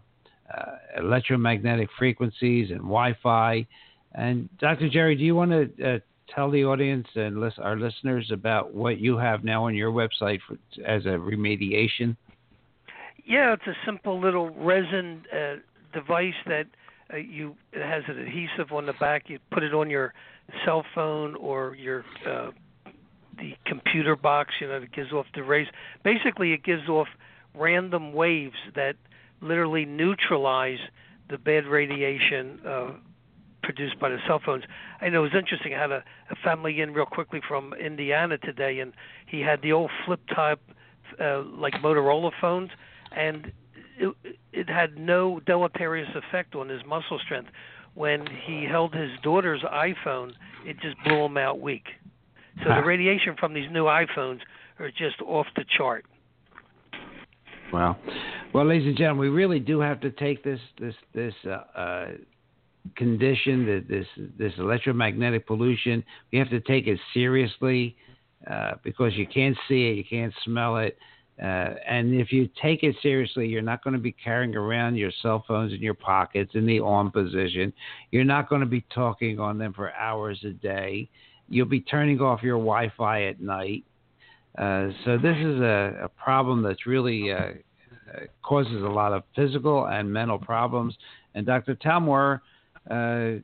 uh, 0.54 0.64
electromagnetic 0.98 1.88
frequencies 1.98 2.70
and 2.70 2.80
Wi-Fi. 2.80 3.66
And 4.12 4.48
Dr. 4.58 4.90
Jerry, 4.90 5.16
do 5.16 5.24
you 5.24 5.34
want 5.34 5.50
to 5.50 6.02
tell 6.34 6.50
the 6.50 6.64
audience 6.64 7.06
and 7.14 7.40
list, 7.40 7.58
our 7.58 7.76
listeners 7.76 8.30
about 8.30 8.74
what 8.74 8.98
you 8.98 9.16
have 9.16 9.42
now 9.42 9.64
on 9.64 9.74
your 9.74 9.90
website 9.90 10.40
for, 10.46 10.58
as 10.86 11.06
a 11.06 11.16
remediation? 11.16 12.16
Yeah, 13.26 13.54
it's 13.54 13.66
a 13.66 13.74
simple 13.86 14.20
little 14.20 14.50
resin 14.50 15.24
device 15.94 16.34
that– 16.46 16.66
you 17.12 17.54
it 17.72 17.82
has 17.82 18.02
an 18.08 18.18
adhesive 18.18 18.72
on 18.72 18.86
the 18.86 18.92
back. 18.94 19.24
You 19.28 19.38
put 19.50 19.62
it 19.62 19.74
on 19.74 19.90
your 19.90 20.14
cell 20.64 20.84
phone 20.94 21.34
or 21.36 21.74
your 21.76 22.04
uh, 22.28 22.50
the 23.38 23.54
computer 23.66 24.16
box. 24.16 24.54
You 24.60 24.68
know, 24.68 24.76
it 24.76 24.92
gives 24.92 25.12
off 25.12 25.26
the 25.34 25.42
rays. 25.42 25.68
Basically, 26.02 26.52
it 26.52 26.62
gives 26.62 26.88
off 26.88 27.08
random 27.54 28.12
waves 28.12 28.56
that 28.74 28.96
literally 29.40 29.84
neutralize 29.84 30.78
the 31.30 31.38
bad 31.38 31.66
radiation 31.66 32.60
uh, 32.66 32.90
produced 33.62 33.98
by 33.98 34.10
the 34.10 34.18
cell 34.26 34.40
phones. 34.44 34.64
I 35.00 35.08
know 35.08 35.20
it 35.20 35.32
was 35.32 35.34
interesting. 35.38 35.74
I 35.74 35.80
had 35.80 35.90
a, 35.90 36.04
a 36.30 36.36
family 36.42 36.80
in 36.80 36.92
real 36.92 37.06
quickly 37.06 37.40
from 37.46 37.72
Indiana 37.74 38.38
today, 38.38 38.80
and 38.80 38.92
he 39.26 39.40
had 39.40 39.62
the 39.62 39.72
old 39.72 39.90
flip 40.04 40.20
type, 40.34 40.60
uh, 41.20 41.42
like 41.42 41.74
Motorola 41.74 42.30
phones, 42.40 42.70
and 43.16 43.52
it, 43.98 44.14
it 44.52 44.68
had 44.68 44.98
no 44.98 45.40
deleterious 45.40 46.08
effect 46.14 46.54
on 46.54 46.68
his 46.68 46.82
muscle 46.86 47.18
strength. 47.18 47.50
When 47.94 48.26
he 48.46 48.64
held 48.68 48.94
his 48.94 49.10
daughter's 49.22 49.62
iPhone, 49.62 50.32
it 50.64 50.76
just 50.80 50.96
blew 51.04 51.24
him 51.24 51.36
out 51.36 51.60
weak. 51.60 51.84
So 52.62 52.68
the 52.68 52.84
radiation 52.84 53.36
from 53.38 53.54
these 53.54 53.70
new 53.70 53.84
iPhones 53.84 54.40
are 54.78 54.90
just 54.90 55.20
off 55.24 55.46
the 55.56 55.64
chart. 55.76 56.04
Wow. 57.72 57.96
Well, 58.52 58.66
ladies 58.66 58.86
and 58.86 58.96
gentlemen, 58.96 59.22
we 59.22 59.28
really 59.28 59.58
do 59.58 59.80
have 59.80 60.00
to 60.00 60.10
take 60.10 60.44
this 60.44 60.60
this 60.78 60.94
this 61.12 61.34
uh, 61.46 61.78
uh, 61.78 62.06
condition, 62.96 63.84
this 63.88 64.06
this 64.38 64.52
electromagnetic 64.58 65.46
pollution. 65.46 66.04
We 66.32 66.38
have 66.38 66.50
to 66.50 66.60
take 66.60 66.86
it 66.86 66.98
seriously 67.12 67.96
uh, 68.48 68.74
because 68.82 69.14
you 69.14 69.26
can't 69.26 69.56
see 69.68 69.88
it, 69.88 69.96
you 69.96 70.04
can't 70.08 70.32
smell 70.44 70.76
it. 70.76 70.98
Uh, 71.42 71.74
and 71.88 72.14
if 72.14 72.30
you 72.32 72.48
take 72.62 72.84
it 72.84 72.94
seriously, 73.02 73.46
you're 73.46 73.62
not 73.62 73.82
going 73.82 73.94
to 73.94 74.00
be 74.00 74.12
carrying 74.12 74.54
around 74.54 74.94
your 74.96 75.10
cell 75.20 75.44
phones 75.48 75.72
in 75.72 75.80
your 75.80 75.94
pockets 75.94 76.52
in 76.54 76.64
the 76.64 76.78
on 76.78 77.10
position. 77.10 77.72
You're 78.12 78.24
not 78.24 78.48
going 78.48 78.60
to 78.60 78.66
be 78.66 78.84
talking 78.94 79.40
on 79.40 79.58
them 79.58 79.72
for 79.72 79.92
hours 79.94 80.38
a 80.44 80.50
day. 80.50 81.08
You'll 81.48 81.66
be 81.66 81.80
turning 81.80 82.20
off 82.20 82.42
your 82.42 82.58
Wi 82.58 82.92
Fi 82.96 83.24
at 83.24 83.40
night. 83.40 83.84
Uh, 84.56 84.90
so, 85.04 85.18
this 85.18 85.36
is 85.36 85.60
a, 85.60 86.04
a 86.04 86.08
problem 86.10 86.62
that's 86.62 86.86
really 86.86 87.32
uh, 87.32 87.36
uh 87.36 88.20
causes 88.42 88.82
a 88.82 88.86
lot 88.86 89.12
of 89.12 89.24
physical 89.34 89.86
and 89.86 90.10
mental 90.10 90.38
problems. 90.38 90.96
And 91.34 91.44
Dr. 91.44 91.74
Talmore 91.74 92.40
uh, 92.88 93.40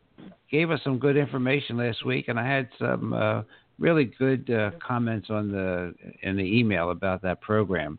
gave 0.48 0.70
us 0.70 0.80
some 0.84 0.98
good 1.00 1.16
information 1.16 1.76
last 1.76 2.06
week, 2.06 2.28
and 2.28 2.38
I 2.38 2.46
had 2.46 2.68
some 2.78 3.12
uh, 3.12 3.42
really 3.80 4.04
good 4.04 4.48
uh, 4.50 4.70
comments 4.86 5.28
on 5.30 5.50
the 5.50 5.94
in 6.22 6.36
the 6.36 6.44
email 6.44 6.90
about 6.90 7.22
that 7.22 7.40
program. 7.40 7.98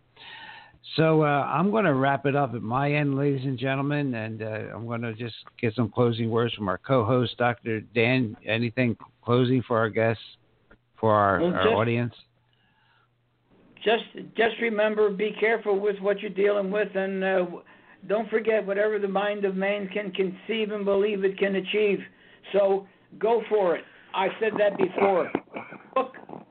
So 0.95 1.23
uh, 1.23 1.25
I'm 1.25 1.71
going 1.71 1.85
to 1.85 1.93
wrap 1.93 2.25
it 2.25 2.35
up 2.35 2.53
at 2.53 2.61
my 2.61 2.91
end, 2.91 3.15
ladies 3.15 3.45
and 3.45 3.57
gentlemen, 3.57 4.13
and 4.13 4.41
uh, 4.41 4.75
I'm 4.75 4.85
going 4.85 5.01
to 5.01 5.13
just 5.13 5.35
get 5.59 5.73
some 5.75 5.89
closing 5.89 6.29
words 6.29 6.53
from 6.53 6.67
our 6.67 6.77
co-host, 6.77 7.37
Dr. 7.37 7.81
Dan. 7.81 8.35
Anything 8.45 8.97
closing 9.23 9.63
for 9.67 9.77
our 9.77 9.89
guests, 9.89 10.23
for 10.99 11.13
our, 11.13 11.39
well, 11.39 11.53
our 11.53 11.69
audience? 11.69 12.13
Just, 13.85 14.03
just 14.35 14.55
remember, 14.61 15.09
be 15.11 15.33
careful 15.39 15.79
with 15.79 15.97
what 15.99 16.19
you're 16.19 16.29
dealing 16.29 16.71
with, 16.71 16.93
and 16.95 17.23
uh, 17.23 17.45
don't 18.07 18.29
forget, 18.29 18.65
whatever 18.65 18.99
the 18.99 19.07
mind 19.07 19.45
of 19.45 19.55
man 19.55 19.87
can 19.87 20.11
conceive 20.11 20.71
and 20.71 20.83
believe 20.83 21.23
it 21.23 21.37
can 21.37 21.55
achieve. 21.55 21.99
So 22.51 22.85
go 23.17 23.43
for 23.47 23.77
it. 23.77 23.83
I 24.13 24.27
said 24.39 24.53
that 24.57 24.77
before. 24.77 25.31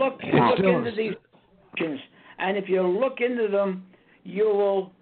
Look, 0.00 0.18
look, 0.22 0.58
into 0.58 0.92
these 0.96 1.12
questions, 1.72 2.00
and 2.38 2.56
if 2.56 2.68
you 2.68 2.82
look 2.82 3.18
into 3.20 3.48
them, 3.48 3.84
you 4.24 4.46
will, 4.46 4.92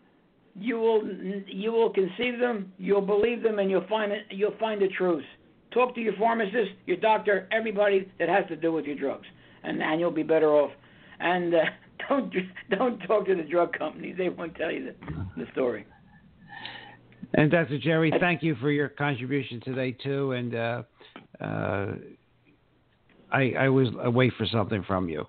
you 0.56 0.76
will, 0.76 1.02
you 1.46 1.70
will 1.70 1.90
conceive 1.90 2.40
them, 2.40 2.72
you'll 2.78 3.00
believe 3.00 3.42
them, 3.42 3.60
and 3.60 3.70
you'll 3.70 3.86
find 3.88 4.10
it. 4.10 4.24
You'll 4.30 4.56
find 4.58 4.82
the 4.82 4.88
truth. 4.88 5.24
Talk 5.70 5.94
to 5.94 6.00
your 6.00 6.14
pharmacist, 6.18 6.72
your 6.86 6.96
doctor, 6.96 7.46
everybody 7.52 8.10
that 8.18 8.28
has 8.28 8.44
to 8.48 8.56
do 8.56 8.72
with 8.72 8.86
your 8.86 8.96
drugs, 8.96 9.26
and 9.62 9.80
and 9.80 10.00
you'll 10.00 10.10
be 10.10 10.24
better 10.24 10.48
off. 10.48 10.72
And 11.20 11.54
uh, 11.54 11.58
don't 12.08 12.34
don't 12.76 12.98
talk 13.00 13.26
to 13.26 13.36
the 13.36 13.44
drug 13.44 13.78
companies; 13.78 14.16
they 14.18 14.28
won't 14.28 14.56
tell 14.56 14.72
you 14.72 14.86
the, 14.86 15.44
the 15.44 15.46
story. 15.52 15.86
And 17.34 17.50
Dr. 17.50 17.78
Jerry, 17.78 18.12
thank 18.18 18.42
you 18.42 18.56
for 18.56 18.70
your 18.70 18.88
contribution 18.88 19.60
today 19.60 19.92
too. 19.92 20.32
And 20.32 20.54
uh, 20.54 20.82
uh, 21.40 21.86
I, 23.30 23.52
I 23.58 23.68
was 23.68 23.88
away 24.02 24.30
for 24.36 24.46
something 24.46 24.84
from 24.84 25.08
you. 25.08 25.26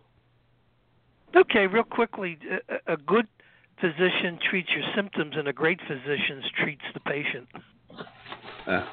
Okay, 1.35 1.67
real 1.67 1.83
quickly, 1.83 2.37
a, 2.69 2.93
a 2.93 2.97
good 2.97 3.27
physician 3.79 4.39
treats 4.49 4.69
your 4.71 4.85
symptoms, 4.95 5.33
and 5.37 5.47
a 5.47 5.53
great 5.53 5.79
physician 5.87 6.41
treats 6.61 6.81
the 6.93 6.99
patient. 7.01 7.47
Uh, 8.67 8.85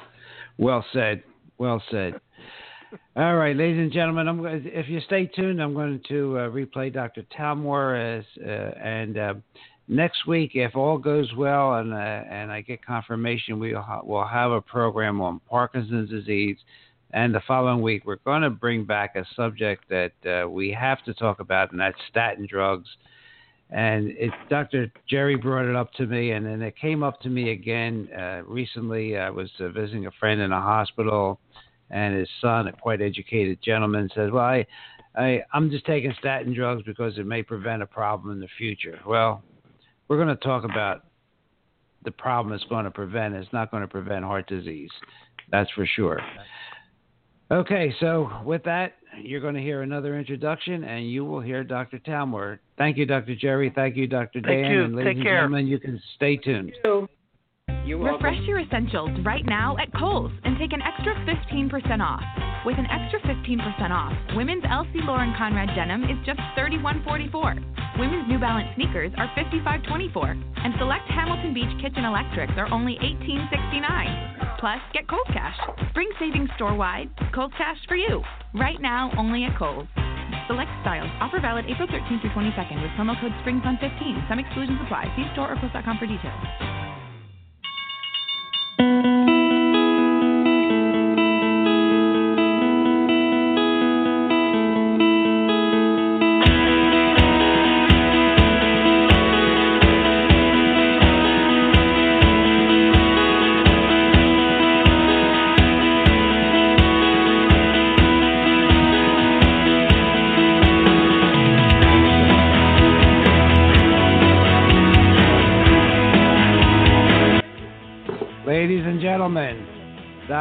well 0.57 0.85
said. 0.93 1.23
Well 1.57 1.81
said. 1.91 2.19
All 3.15 3.35
right, 3.35 3.55
ladies 3.55 3.79
and 3.79 3.91
gentlemen, 3.91 4.27
I'm 4.27 4.45
if 4.45 4.87
you 4.87 5.01
stay 5.01 5.25
tuned, 5.25 5.61
I'm 5.61 5.73
going 5.73 6.01
to 6.07 6.37
uh, 6.37 6.49
replay 6.49 6.93
Dr. 6.93 7.23
Talmore 7.37 8.19
as, 8.19 8.25
uh, 8.41 8.49
and 8.81 9.17
uh, 9.17 9.33
next 9.87 10.25
week, 10.25 10.51
if 10.53 10.75
all 10.75 10.97
goes 10.97 11.33
well 11.35 11.75
and 11.75 11.93
uh, 11.93 11.97
and 11.97 12.51
I 12.51 12.61
get 12.61 12.85
confirmation, 12.85 13.59
we'll 13.59 13.81
ha- 13.81 14.01
we'll 14.03 14.25
have 14.25 14.51
a 14.51 14.61
program 14.61 15.19
on 15.19 15.41
Parkinson's 15.49 16.09
disease. 16.09 16.57
And 17.11 17.33
the 17.33 17.41
following 17.47 17.81
week, 17.81 18.05
we're 18.05 18.17
going 18.17 18.41
to 18.41 18.49
bring 18.49 18.83
back 18.83 19.15
a 19.15 19.25
subject 19.35 19.85
that 19.89 20.11
uh, 20.25 20.49
we 20.49 20.71
have 20.71 21.03
to 21.05 21.13
talk 21.13 21.39
about, 21.39 21.71
and 21.71 21.79
that's 21.79 21.97
statin 22.09 22.47
drugs. 22.49 22.87
And 23.69 24.09
it, 24.11 24.31
Dr. 24.49 24.91
Jerry 25.09 25.35
brought 25.35 25.65
it 25.65 25.75
up 25.75 25.91
to 25.93 26.05
me, 26.05 26.31
and 26.31 26.45
then 26.45 26.61
it 26.61 26.75
came 26.77 27.03
up 27.03 27.19
to 27.21 27.29
me 27.29 27.51
again 27.51 28.09
uh, 28.17 28.41
recently. 28.45 29.17
I 29.17 29.29
was 29.29 29.49
uh, 29.59 29.69
visiting 29.69 30.05
a 30.05 30.11
friend 30.19 30.41
in 30.41 30.51
a 30.51 30.61
hospital, 30.61 31.39
and 31.89 32.15
his 32.15 32.29
son, 32.41 32.67
a 32.67 32.73
quite 32.73 33.01
educated 33.01 33.59
gentleman, 33.63 34.09
says, 34.13 34.31
"Well, 34.31 34.43
I, 34.43 34.65
I, 35.15 35.41
I'm 35.53 35.69
just 35.69 35.85
taking 35.85 36.13
statin 36.19 36.53
drugs 36.53 36.83
because 36.85 37.17
it 37.17 37.25
may 37.25 37.43
prevent 37.43 37.81
a 37.81 37.87
problem 37.87 38.33
in 38.33 38.39
the 38.39 38.47
future." 38.57 38.99
Well, 39.05 39.43
we're 40.07 40.17
going 40.17 40.29
to 40.29 40.35
talk 40.35 40.63
about 40.63 41.05
the 42.03 42.11
problem 42.11 42.53
it's 42.53 42.63
going 42.65 42.85
to 42.85 42.91
prevent. 42.91 43.33
It's 43.33 43.51
not 43.51 43.71
going 43.71 43.81
to 43.81 43.87
prevent 43.87 44.23
heart 44.23 44.47
disease, 44.47 44.91
that's 45.51 45.69
for 45.71 45.85
sure. 45.85 46.21
Okay, 47.49 47.93
so 47.99 48.29
with 48.43 48.63
that, 48.63 48.93
you're 49.21 49.39
going 49.39 49.55
to 49.55 49.61
hear 49.61 49.81
another 49.81 50.17
introduction, 50.19 50.83
and 50.83 51.09
you 51.09 51.23
will 51.23 51.39
hear 51.39 51.63
Dr. 51.63 51.97
Talmore. 51.99 52.59
Thank 52.77 52.97
you, 52.97 53.05
Dr. 53.05 53.35
Jerry. 53.35 53.71
Thank 53.73 53.95
you, 53.95 54.05
Dr. 54.05 54.41
Thank 54.41 54.63
Dan. 54.63 54.71
You. 54.71 54.83
And 54.83 54.95
ladies 54.95 55.09
Take 55.09 55.17
and 55.17 55.25
care. 55.25 55.35
gentlemen, 55.37 55.67
you 55.67 55.79
can 55.79 56.01
stay 56.15 56.35
tuned. 56.37 56.73
You're 57.87 58.03
Refresh 58.03 58.43
your 58.43 58.59
essentials 58.59 59.11
right 59.23 59.45
now 59.45 59.77
at 59.79 59.87
Kohl's 59.95 60.33
and 60.43 60.59
take 60.59 60.73
an 60.73 60.81
extra 60.81 61.15
15% 61.23 61.71
off. 62.03 62.19
With 62.65 62.75
an 62.77 62.85
extra 62.91 63.21
15% 63.23 63.63
off, 63.95 64.11
women's 64.35 64.63
LC 64.63 65.07
Lauren 65.07 65.33
Conrad 65.37 65.71
denim 65.73 66.03
is 66.03 66.19
just 66.25 66.41
$31.44. 66.59 67.31
Women's 67.97 68.27
New 68.27 68.39
Balance 68.39 68.67
sneakers 68.75 69.13
are 69.15 69.31
$55.24, 69.39 70.35
and 70.65 70.73
select 70.77 71.07
Hamilton 71.07 71.53
Beach 71.53 71.71
kitchen 71.81 72.03
electrics 72.03 72.51
are 72.57 72.67
only 72.73 72.99
$18.69. 72.99 74.59
Plus, 74.59 74.81
get 74.91 75.07
Kohl's 75.07 75.31
Cash. 75.31 75.55
Spring 75.91 76.09
savings 76.19 76.49
store-wide, 76.57 77.09
Kohl's 77.33 77.53
Cash 77.57 77.77
for 77.87 77.95
you. 77.95 78.21
Right 78.53 78.81
now, 78.81 79.13
only 79.17 79.45
at 79.45 79.57
Kohl's. 79.57 79.87
Select 80.47 80.69
styles. 80.81 81.09
Offer 81.21 81.39
valid 81.39 81.63
April 81.69 81.87
13th 81.87 82.19
through 82.19 82.35
22nd 82.35 82.83
with 82.83 82.91
promo 82.99 83.15
code 83.21 83.31
SPRINGFUN15. 83.47 84.27
Some 84.27 84.39
exclusions 84.39 84.79
apply. 84.83 85.07
See 85.15 85.23
store 85.31 85.53
or 85.53 85.55
Kohl's.com 85.55 85.97
for 85.97 86.05
details. 86.05 86.86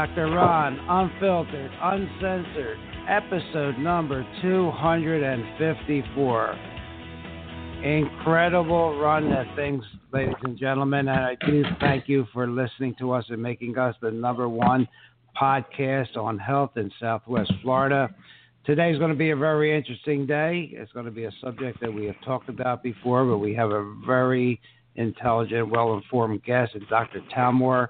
Dr. 0.06 0.26
Ron, 0.26 0.78
unfiltered, 0.88 1.72
uncensored, 1.82 2.78
episode 3.08 3.76
number 3.78 4.24
254. 4.40 6.58
Incredible 7.82 9.00
run 9.00 9.32
of 9.32 9.46
things, 9.56 9.82
ladies 10.12 10.36
and 10.44 10.56
gentlemen, 10.56 11.08
and 11.08 11.20
I 11.20 11.36
do 11.44 11.64
thank 11.80 12.08
you 12.08 12.24
for 12.32 12.46
listening 12.46 12.94
to 13.00 13.10
us 13.10 13.24
and 13.30 13.42
making 13.42 13.76
us 13.78 13.96
the 14.00 14.12
number 14.12 14.48
one 14.48 14.86
podcast 15.40 16.16
on 16.16 16.38
health 16.38 16.76
in 16.76 16.92
Southwest 17.00 17.52
Florida. 17.62 18.08
Today's 18.64 18.98
going 18.98 19.10
to 19.10 19.16
be 19.16 19.30
a 19.30 19.36
very 19.36 19.76
interesting 19.76 20.24
day. 20.24 20.70
It's 20.72 20.92
going 20.92 21.06
to 21.06 21.10
be 21.10 21.24
a 21.24 21.32
subject 21.42 21.80
that 21.80 21.92
we 21.92 22.06
have 22.06 22.14
talked 22.24 22.48
about 22.48 22.84
before, 22.84 23.24
but 23.24 23.38
we 23.38 23.54
have 23.54 23.72
a 23.72 23.92
very 24.06 24.60
intelligent, 24.94 25.68
well 25.68 25.94
informed 25.94 26.44
guest, 26.44 26.76
and 26.76 26.86
Dr. 26.88 27.22
Talmore. 27.34 27.88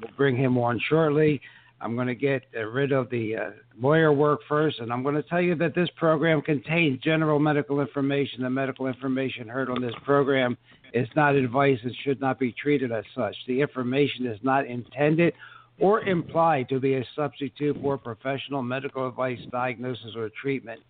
We'll 0.00 0.12
bring 0.16 0.36
him 0.36 0.56
on 0.56 0.80
shortly. 0.88 1.42
I'm 1.80 1.94
going 1.94 2.08
to 2.08 2.14
get 2.14 2.42
uh, 2.56 2.64
rid 2.64 2.90
of 2.90 3.08
the 3.10 3.36
uh, 3.36 3.50
lawyer 3.80 4.12
work 4.12 4.40
first, 4.48 4.80
and 4.80 4.92
I'm 4.92 5.02
going 5.02 5.14
to 5.14 5.22
tell 5.22 5.40
you 5.40 5.54
that 5.56 5.74
this 5.74 5.88
program 5.96 6.42
contains 6.42 7.00
general 7.00 7.38
medical 7.38 7.80
information. 7.80 8.42
The 8.42 8.50
medical 8.50 8.86
information 8.86 9.46
heard 9.48 9.70
on 9.70 9.80
this 9.80 9.94
program 10.04 10.56
is 10.92 11.08
not 11.14 11.36
advice 11.36 11.78
and 11.82 11.94
should 12.04 12.20
not 12.20 12.38
be 12.38 12.52
treated 12.52 12.90
as 12.90 13.04
such. 13.14 13.36
The 13.46 13.60
information 13.60 14.26
is 14.26 14.38
not 14.42 14.66
intended 14.66 15.34
or 15.78 16.00
implied 16.02 16.68
to 16.68 16.80
be 16.80 16.94
a 16.94 17.04
substitute 17.14 17.76
for 17.80 17.96
professional 17.96 18.62
medical 18.62 19.06
advice, 19.06 19.38
diagnosis, 19.52 20.16
or 20.16 20.30
treatment. 20.40 20.80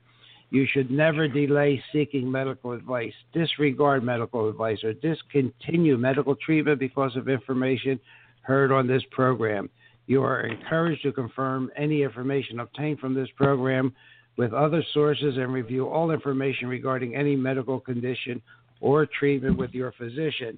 You 0.51 0.67
should 0.73 0.91
never 0.91 1.29
delay 1.29 1.83
seeking 1.93 2.31
medical 2.31 2.73
advice, 2.73 3.13
disregard 3.35 4.03
medical 4.03 4.49
advice, 4.49 4.83
or 4.83 4.95
discontinue 4.95 5.99
medical 5.99 6.35
treatment 6.37 6.81
because 6.81 7.15
of 7.17 7.29
information 7.29 8.01
heard 8.41 8.73
on 8.73 8.87
this 8.87 9.03
program. 9.11 9.69
You 10.09 10.23
are 10.23 10.41
encouraged 10.41 11.03
to 11.03 11.13
confirm 11.13 11.71
any 11.77 12.03
information 12.03 12.61
obtained 12.61 12.99
from 12.99 13.13
this 13.13 13.29
program 13.37 13.95
with 14.39 14.55
other 14.55 14.83
sources 14.95 15.37
and 15.37 15.53
review 15.53 15.87
all 15.87 16.13
information 16.13 16.67
regarding 16.67 17.15
any 17.15 17.37
medical 17.37 17.79
condition 17.79 18.41
or 18.81 19.05
treatment 19.05 19.59
with 19.59 19.73
your 19.73 19.93
physician. 19.93 20.57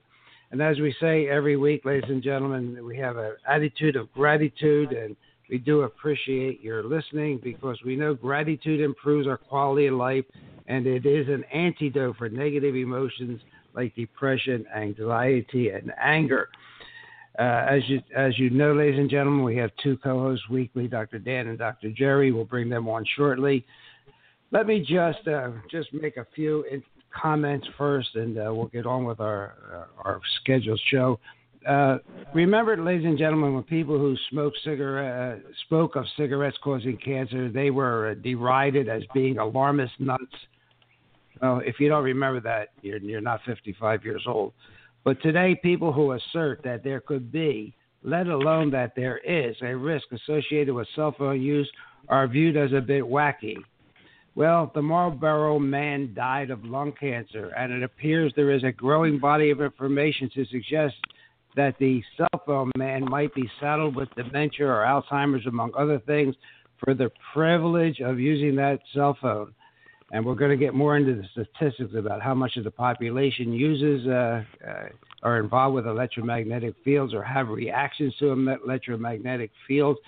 And 0.52 0.62
as 0.62 0.78
we 0.78 0.94
say 1.00 1.28
every 1.28 1.56
week, 1.56 1.84
ladies 1.84 2.08
and 2.08 2.22
gentlemen, 2.22 2.84
we 2.84 2.96
have 2.98 3.16
an 3.16 3.32
attitude 3.48 3.96
of 3.96 4.12
gratitude 4.12 4.92
and 4.92 5.16
we 5.50 5.58
do 5.58 5.82
appreciate 5.82 6.60
your 6.60 6.84
listening 6.84 7.40
because 7.42 7.76
we 7.84 7.96
know 7.96 8.14
gratitude 8.14 8.80
improves 8.80 9.26
our 9.26 9.36
quality 9.36 9.88
of 9.88 9.94
life 9.94 10.24
and 10.68 10.86
it 10.86 11.04
is 11.04 11.26
an 11.26 11.42
antidote 11.52 12.16
for 12.18 12.28
negative 12.28 12.76
emotions 12.76 13.40
like 13.74 13.96
depression, 13.96 14.64
anxiety, 14.76 15.70
and 15.70 15.92
anger. 16.00 16.48
Uh, 17.40 17.64
as 17.70 17.80
you 17.88 18.02
as 18.14 18.38
you 18.38 18.50
know, 18.50 18.74
ladies 18.74 18.98
and 18.98 19.08
gentlemen, 19.08 19.42
we 19.42 19.56
have 19.56 19.70
two 19.82 19.96
co-hosts 19.96 20.46
weekly, 20.50 20.86
Dr. 20.86 21.18
Dan 21.18 21.46
and 21.48 21.58
Dr. 21.58 21.90
Jerry. 21.90 22.32
We'll 22.32 22.44
bring 22.44 22.68
them 22.68 22.86
on 22.86 23.02
shortly. 23.16 23.64
Let 24.50 24.66
me 24.66 24.80
just 24.80 25.26
uh, 25.26 25.52
just 25.70 25.88
make 25.94 26.18
a 26.18 26.26
few 26.34 26.66
comments 27.18 27.66
first, 27.78 28.14
and 28.14 28.36
uh, 28.36 28.52
we'll 28.52 28.66
get 28.66 28.84
on 28.84 29.06
with 29.06 29.20
our 29.20 29.54
uh, 29.72 30.02
our 30.06 30.20
scheduled 30.42 30.80
show. 30.90 31.18
Uh, 31.66 31.96
remember, 32.34 32.76
ladies 32.76 33.06
and 33.06 33.16
gentlemen, 33.16 33.54
when 33.54 33.62
people 33.62 33.98
who 33.98 34.16
smoke 34.28 34.52
cigarette 34.62 35.38
uh, 35.38 35.48
spoke 35.64 35.96
of 35.96 36.04
cigarettes 36.18 36.58
causing 36.62 36.98
cancer, 36.98 37.50
they 37.50 37.70
were 37.70 38.16
derided 38.16 38.86
as 38.90 39.02
being 39.14 39.38
alarmist 39.38 39.94
nuts. 39.98 40.24
Well, 41.40 41.62
if 41.64 41.80
you 41.80 41.88
don't 41.88 42.04
remember 42.04 42.40
that, 42.40 42.68
you're, 42.82 42.98
you're 42.98 43.22
not 43.22 43.40
55 43.46 44.04
years 44.04 44.24
old. 44.26 44.52
But 45.04 45.22
today, 45.22 45.58
people 45.62 45.92
who 45.92 46.12
assert 46.12 46.62
that 46.64 46.84
there 46.84 47.00
could 47.00 47.32
be, 47.32 47.74
let 48.02 48.26
alone 48.26 48.70
that 48.70 48.94
there 48.94 49.18
is, 49.18 49.56
a 49.62 49.74
risk 49.76 50.06
associated 50.12 50.74
with 50.74 50.88
cell 50.94 51.14
phone 51.16 51.40
use 51.40 51.70
are 52.08 52.26
viewed 52.28 52.56
as 52.56 52.72
a 52.72 52.80
bit 52.80 53.04
wacky. 53.04 53.56
Well, 54.34 54.70
the 54.74 54.82
Marlboro 54.82 55.58
man 55.58 56.14
died 56.14 56.50
of 56.50 56.64
lung 56.64 56.92
cancer, 56.92 57.50
and 57.56 57.72
it 57.72 57.82
appears 57.82 58.32
there 58.36 58.52
is 58.52 58.64
a 58.64 58.72
growing 58.72 59.18
body 59.18 59.50
of 59.50 59.60
information 59.60 60.30
to 60.34 60.44
suggest 60.46 60.94
that 61.56 61.76
the 61.78 62.02
cell 62.16 62.42
phone 62.46 62.70
man 62.76 63.04
might 63.04 63.34
be 63.34 63.50
saddled 63.60 63.96
with 63.96 64.08
dementia 64.14 64.66
or 64.66 64.84
Alzheimer's, 64.84 65.46
among 65.46 65.72
other 65.76 65.98
things, 65.98 66.34
for 66.78 66.94
the 66.94 67.10
privilege 67.34 68.00
of 68.00 68.20
using 68.20 68.54
that 68.56 68.80
cell 68.94 69.16
phone. 69.20 69.52
And 70.12 70.24
we're 70.24 70.34
going 70.34 70.50
to 70.50 70.56
get 70.56 70.74
more 70.74 70.96
into 70.96 71.14
the 71.14 71.24
statistics 71.30 71.94
about 71.96 72.20
how 72.20 72.34
much 72.34 72.56
of 72.56 72.64
the 72.64 72.70
population 72.70 73.52
uses, 73.52 74.06
uh, 74.08 74.42
uh, 74.66 74.88
are 75.22 75.38
involved 75.38 75.74
with 75.76 75.86
electromagnetic 75.86 76.74
fields 76.84 77.14
or 77.14 77.22
have 77.22 77.48
reactions 77.48 78.14
to 78.18 78.30
electromagnetic 78.64 79.50
fields. 79.68 80.00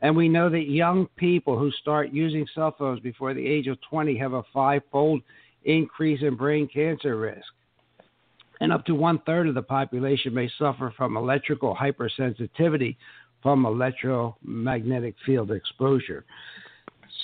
And 0.00 0.16
we 0.16 0.28
know 0.28 0.48
that 0.48 0.70
young 0.70 1.08
people 1.16 1.58
who 1.58 1.70
start 1.72 2.10
using 2.10 2.46
cell 2.54 2.74
phones 2.78 3.00
before 3.00 3.34
the 3.34 3.46
age 3.46 3.66
of 3.66 3.78
20 3.90 4.16
have 4.16 4.32
a 4.32 4.42
five 4.52 4.82
fold 4.90 5.20
increase 5.64 6.22
in 6.22 6.36
brain 6.36 6.68
cancer 6.72 7.16
risk. 7.16 7.46
and 8.62 8.72
up 8.72 8.84
to 8.84 8.94
one 8.94 9.18
third 9.20 9.48
of 9.48 9.54
the 9.54 9.62
population 9.62 10.34
may 10.34 10.50
suffer 10.58 10.92
from 10.96 11.16
electrical 11.16 11.74
hypersensitivity 11.74 12.96
from 13.42 13.64
electromagnetic 13.64 15.14
field 15.24 15.50
exposure. 15.50 16.24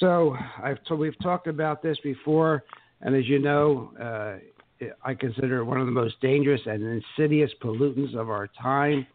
So 0.01 0.37
I've 0.63 0.83
t- 0.85 0.95
we've 0.95 1.19
talked 1.21 1.47
about 1.47 1.83
this 1.83 1.99
before, 2.03 2.65
and 3.01 3.15
as 3.15 3.27
you 3.27 3.39
know, 3.39 3.93
uh, 4.01 4.87
I 5.03 5.15
consider 5.15 5.59
it 5.59 5.65
one 5.65 5.81
of 5.81 5.87
the 5.87 5.93
most 5.93 6.21
dangerous 6.21 6.61
and 6.67 6.83
insidious 7.19 7.51
pollutants 7.63 8.15
of 8.15 8.29
our 8.29 8.49
time, 8.61 9.07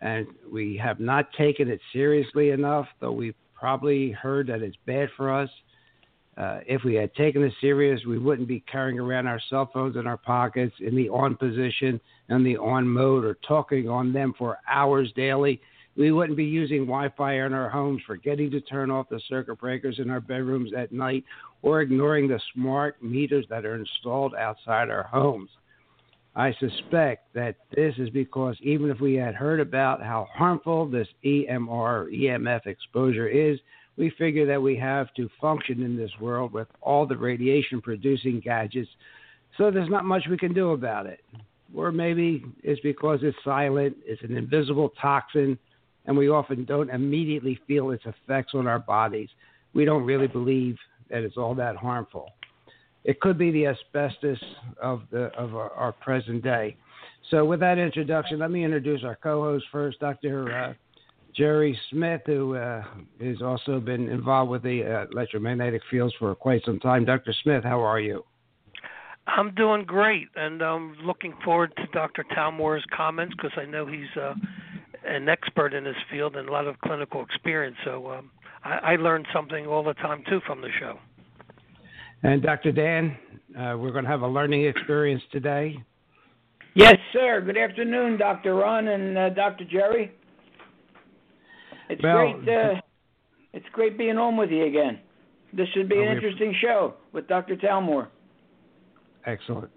and 0.00 0.26
we 0.50 0.76
have 0.76 1.00
not 1.00 1.32
taken 1.32 1.68
it 1.68 1.80
seriously 1.92 2.50
enough, 2.50 2.86
though 3.00 3.12
we've 3.12 3.34
probably 3.54 4.12
heard 4.12 4.46
that 4.46 4.62
it's 4.62 4.76
bad 4.86 5.08
for 5.16 5.32
us. 5.32 5.50
Uh, 6.36 6.60
if 6.66 6.84
we 6.84 6.94
had 6.94 7.14
taken 7.14 7.42
it 7.42 7.52
serious, 7.60 8.00
we 8.06 8.18
wouldn't 8.18 8.48
be 8.48 8.60
carrying 8.60 8.98
around 8.98 9.26
our 9.26 9.40
cell 9.50 9.68
phones 9.74 9.96
in 9.96 10.06
our 10.06 10.16
pockets 10.16 10.74
in 10.80 10.94
the 10.94 11.08
on 11.08 11.36
position 11.36 12.00
and 12.28 12.46
the 12.46 12.56
on 12.56 12.88
mode 12.88 13.24
or 13.24 13.36
talking 13.46 13.88
on 13.88 14.12
them 14.12 14.32
for 14.38 14.58
hours 14.68 15.12
daily. 15.16 15.60
We 15.96 16.12
wouldn't 16.12 16.36
be 16.36 16.44
using 16.44 16.86
Wi 16.86 17.10
Fi 17.16 17.44
in 17.44 17.52
our 17.52 17.68
homes, 17.68 18.02
forgetting 18.06 18.50
to 18.52 18.60
turn 18.60 18.90
off 18.90 19.08
the 19.08 19.20
circuit 19.28 19.58
breakers 19.58 19.98
in 19.98 20.10
our 20.10 20.20
bedrooms 20.20 20.72
at 20.76 20.92
night, 20.92 21.24
or 21.62 21.80
ignoring 21.80 22.28
the 22.28 22.40
smart 22.54 23.02
meters 23.02 23.44
that 23.50 23.66
are 23.66 23.74
installed 23.74 24.34
outside 24.34 24.88
our 24.88 25.02
homes. 25.02 25.50
I 26.36 26.54
suspect 26.60 27.34
that 27.34 27.56
this 27.74 27.94
is 27.98 28.08
because 28.10 28.56
even 28.62 28.88
if 28.88 29.00
we 29.00 29.14
had 29.14 29.34
heard 29.34 29.58
about 29.58 30.00
how 30.00 30.28
harmful 30.32 30.86
this 30.86 31.08
EMR 31.24 32.06
EMF 32.14 32.66
exposure 32.66 33.28
is, 33.28 33.58
we 33.96 34.10
figure 34.10 34.46
that 34.46 34.62
we 34.62 34.76
have 34.76 35.12
to 35.14 35.28
function 35.40 35.82
in 35.82 35.96
this 35.96 36.12
world 36.20 36.52
with 36.52 36.68
all 36.80 37.04
the 37.04 37.16
radiation 37.16 37.82
producing 37.82 38.40
gadgets, 38.40 38.88
so 39.58 39.70
there's 39.70 39.90
not 39.90 40.04
much 40.04 40.22
we 40.30 40.38
can 40.38 40.54
do 40.54 40.70
about 40.70 41.06
it. 41.06 41.20
Or 41.74 41.92
maybe 41.92 42.44
it's 42.62 42.80
because 42.80 43.20
it's 43.22 43.36
silent, 43.44 43.96
it's 44.06 44.22
an 44.22 44.36
invisible 44.36 44.92
toxin, 45.00 45.58
and 46.10 46.18
we 46.18 46.28
often 46.28 46.64
don't 46.64 46.90
immediately 46.90 47.56
feel 47.68 47.92
its 47.92 48.02
effects 48.04 48.50
on 48.54 48.66
our 48.66 48.80
bodies. 48.80 49.28
We 49.74 49.84
don't 49.84 50.02
really 50.02 50.26
believe 50.26 50.76
that 51.08 51.22
it's 51.22 51.36
all 51.36 51.54
that 51.54 51.76
harmful. 51.76 52.32
It 53.04 53.20
could 53.20 53.38
be 53.38 53.52
the 53.52 53.68
asbestos 53.68 54.42
of 54.82 55.02
the 55.12 55.26
of 55.38 55.54
our, 55.54 55.70
our 55.70 55.92
present 55.92 56.42
day. 56.42 56.76
So, 57.30 57.44
with 57.44 57.60
that 57.60 57.78
introduction, 57.78 58.40
let 58.40 58.50
me 58.50 58.64
introduce 58.64 59.04
our 59.04 59.14
co-host 59.14 59.66
first, 59.70 60.00
Dr. 60.00 60.52
Uh, 60.52 60.74
Jerry 61.32 61.78
Smith, 61.90 62.22
who 62.26 62.56
uh, 62.56 62.82
has 63.20 63.40
also 63.40 63.78
been 63.78 64.08
involved 64.08 64.50
with 64.50 64.64
the 64.64 64.82
uh, 64.82 65.06
electromagnetic 65.12 65.80
fields 65.92 66.12
for 66.18 66.34
quite 66.34 66.64
some 66.64 66.80
time. 66.80 67.04
Dr. 67.04 67.32
Smith, 67.44 67.62
how 67.62 67.80
are 67.80 68.00
you? 68.00 68.24
I'm 69.28 69.54
doing 69.54 69.84
great, 69.84 70.26
and 70.34 70.60
I'm 70.60 70.96
looking 71.04 71.34
forward 71.44 71.72
to 71.76 71.86
Dr. 71.92 72.24
Talmore's 72.34 72.84
comments 72.96 73.32
because 73.36 73.56
I 73.56 73.64
know 73.64 73.86
he's 73.86 74.20
uh, 74.20 74.34
an 75.10 75.28
expert 75.28 75.74
in 75.74 75.84
this 75.84 75.96
field 76.10 76.36
and 76.36 76.48
a 76.48 76.52
lot 76.52 76.66
of 76.66 76.78
clinical 76.80 77.22
experience. 77.22 77.76
So 77.84 78.10
um, 78.12 78.30
I, 78.64 78.92
I 78.92 78.96
learn 78.96 79.24
something 79.32 79.66
all 79.66 79.82
the 79.82 79.94
time 79.94 80.22
too 80.28 80.40
from 80.46 80.60
the 80.60 80.68
show. 80.78 80.98
And 82.22 82.42
Dr. 82.42 82.72
Dan, 82.72 83.16
uh, 83.58 83.76
we're 83.78 83.92
going 83.92 84.04
to 84.04 84.10
have 84.10 84.22
a 84.22 84.28
learning 84.28 84.66
experience 84.66 85.22
today. 85.32 85.82
Yes, 86.74 86.96
sir. 87.12 87.42
Good 87.44 87.56
afternoon, 87.56 88.18
Dr. 88.18 88.54
Ron 88.54 88.88
and 88.88 89.18
uh, 89.18 89.30
Dr. 89.30 89.64
Jerry. 89.64 90.12
It's 91.88 92.02
well, 92.02 92.34
great. 92.40 92.48
Uh, 92.48 92.80
it's 93.52 93.66
great 93.72 93.98
being 93.98 94.16
on 94.16 94.36
with 94.36 94.50
you 94.50 94.64
again. 94.66 95.00
This 95.52 95.66
should 95.74 95.88
be 95.88 95.98
an 95.98 96.06
interesting 96.06 96.54
show 96.60 96.94
with 97.12 97.26
Dr. 97.26 97.56
Talmore. 97.56 98.06
Excellent. 99.26 99.70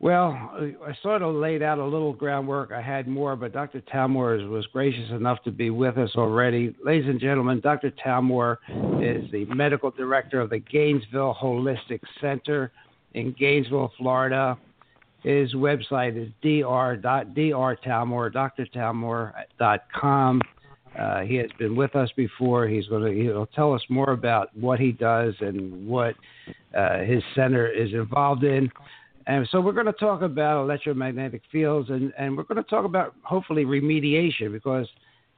Well, 0.00 0.32
I 0.32 0.96
sort 1.02 1.20
of 1.20 1.34
laid 1.34 1.62
out 1.62 1.78
a 1.78 1.84
little 1.84 2.14
groundwork. 2.14 2.72
I 2.72 2.80
had 2.80 3.06
more, 3.06 3.36
but 3.36 3.52
Dr. 3.52 3.82
Talmore 3.82 4.48
was 4.48 4.66
gracious 4.72 5.10
enough 5.10 5.42
to 5.44 5.50
be 5.50 5.68
with 5.68 5.98
us 5.98 6.12
already. 6.16 6.74
Ladies 6.82 7.06
and 7.06 7.20
gentlemen, 7.20 7.60
Dr. 7.60 7.90
Talmore 7.90 8.56
is 8.98 9.30
the 9.30 9.44
medical 9.54 9.90
director 9.90 10.40
of 10.40 10.48
the 10.48 10.58
Gainesville 10.58 11.36
Holistic 11.38 12.00
Center 12.18 12.72
in 13.12 13.36
Gainesville, 13.38 13.92
Florida. 13.98 14.56
His 15.22 15.52
website 15.52 16.16
is 16.16 16.30
dr.drtalmore. 16.40 18.32
Uh, 20.98 21.20
he 21.20 21.36
has 21.36 21.50
been 21.58 21.76
with 21.76 21.94
us 21.94 22.10
before. 22.16 22.66
He's 22.66 22.86
going 22.86 23.04
to 23.04 23.22
he'll 23.22 23.46
tell 23.46 23.74
us 23.74 23.82
more 23.90 24.12
about 24.12 24.56
what 24.56 24.80
he 24.80 24.92
does 24.92 25.34
and 25.40 25.86
what 25.86 26.14
uh, 26.74 27.00
his 27.00 27.22
center 27.34 27.68
is 27.68 27.92
involved 27.92 28.44
in. 28.44 28.70
And 29.30 29.48
so 29.52 29.60
we're 29.60 29.70
going 29.70 29.86
to 29.86 29.92
talk 29.92 30.22
about 30.22 30.62
electromagnetic 30.62 31.42
fields, 31.52 31.88
and, 31.88 32.12
and 32.18 32.36
we're 32.36 32.42
going 32.42 32.60
to 32.60 32.68
talk 32.68 32.84
about 32.84 33.14
hopefully 33.22 33.64
remediation 33.64 34.50
because, 34.50 34.88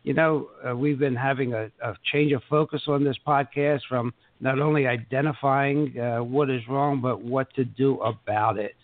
you 0.03 0.15
know, 0.15 0.49
uh, 0.67 0.75
we've 0.75 0.99
been 0.99 1.15
having 1.15 1.53
a, 1.53 1.71
a, 1.85 1.95
change 2.11 2.33
of 2.33 2.41
focus 2.49 2.81
on 2.87 3.05
this 3.05 3.19
podcast 3.27 3.81
from 3.91 4.15
not 4.41 4.59
only 4.59 4.87
identifying 4.87 5.95
uh, 5.99 6.25
what 6.25 6.49
is 6.49 6.63
wrong, 6.71 7.03
but 7.03 7.23
what 7.23 7.53
to 7.53 7.67
do 7.67 8.01
about 8.01 8.59
it. 8.59 8.77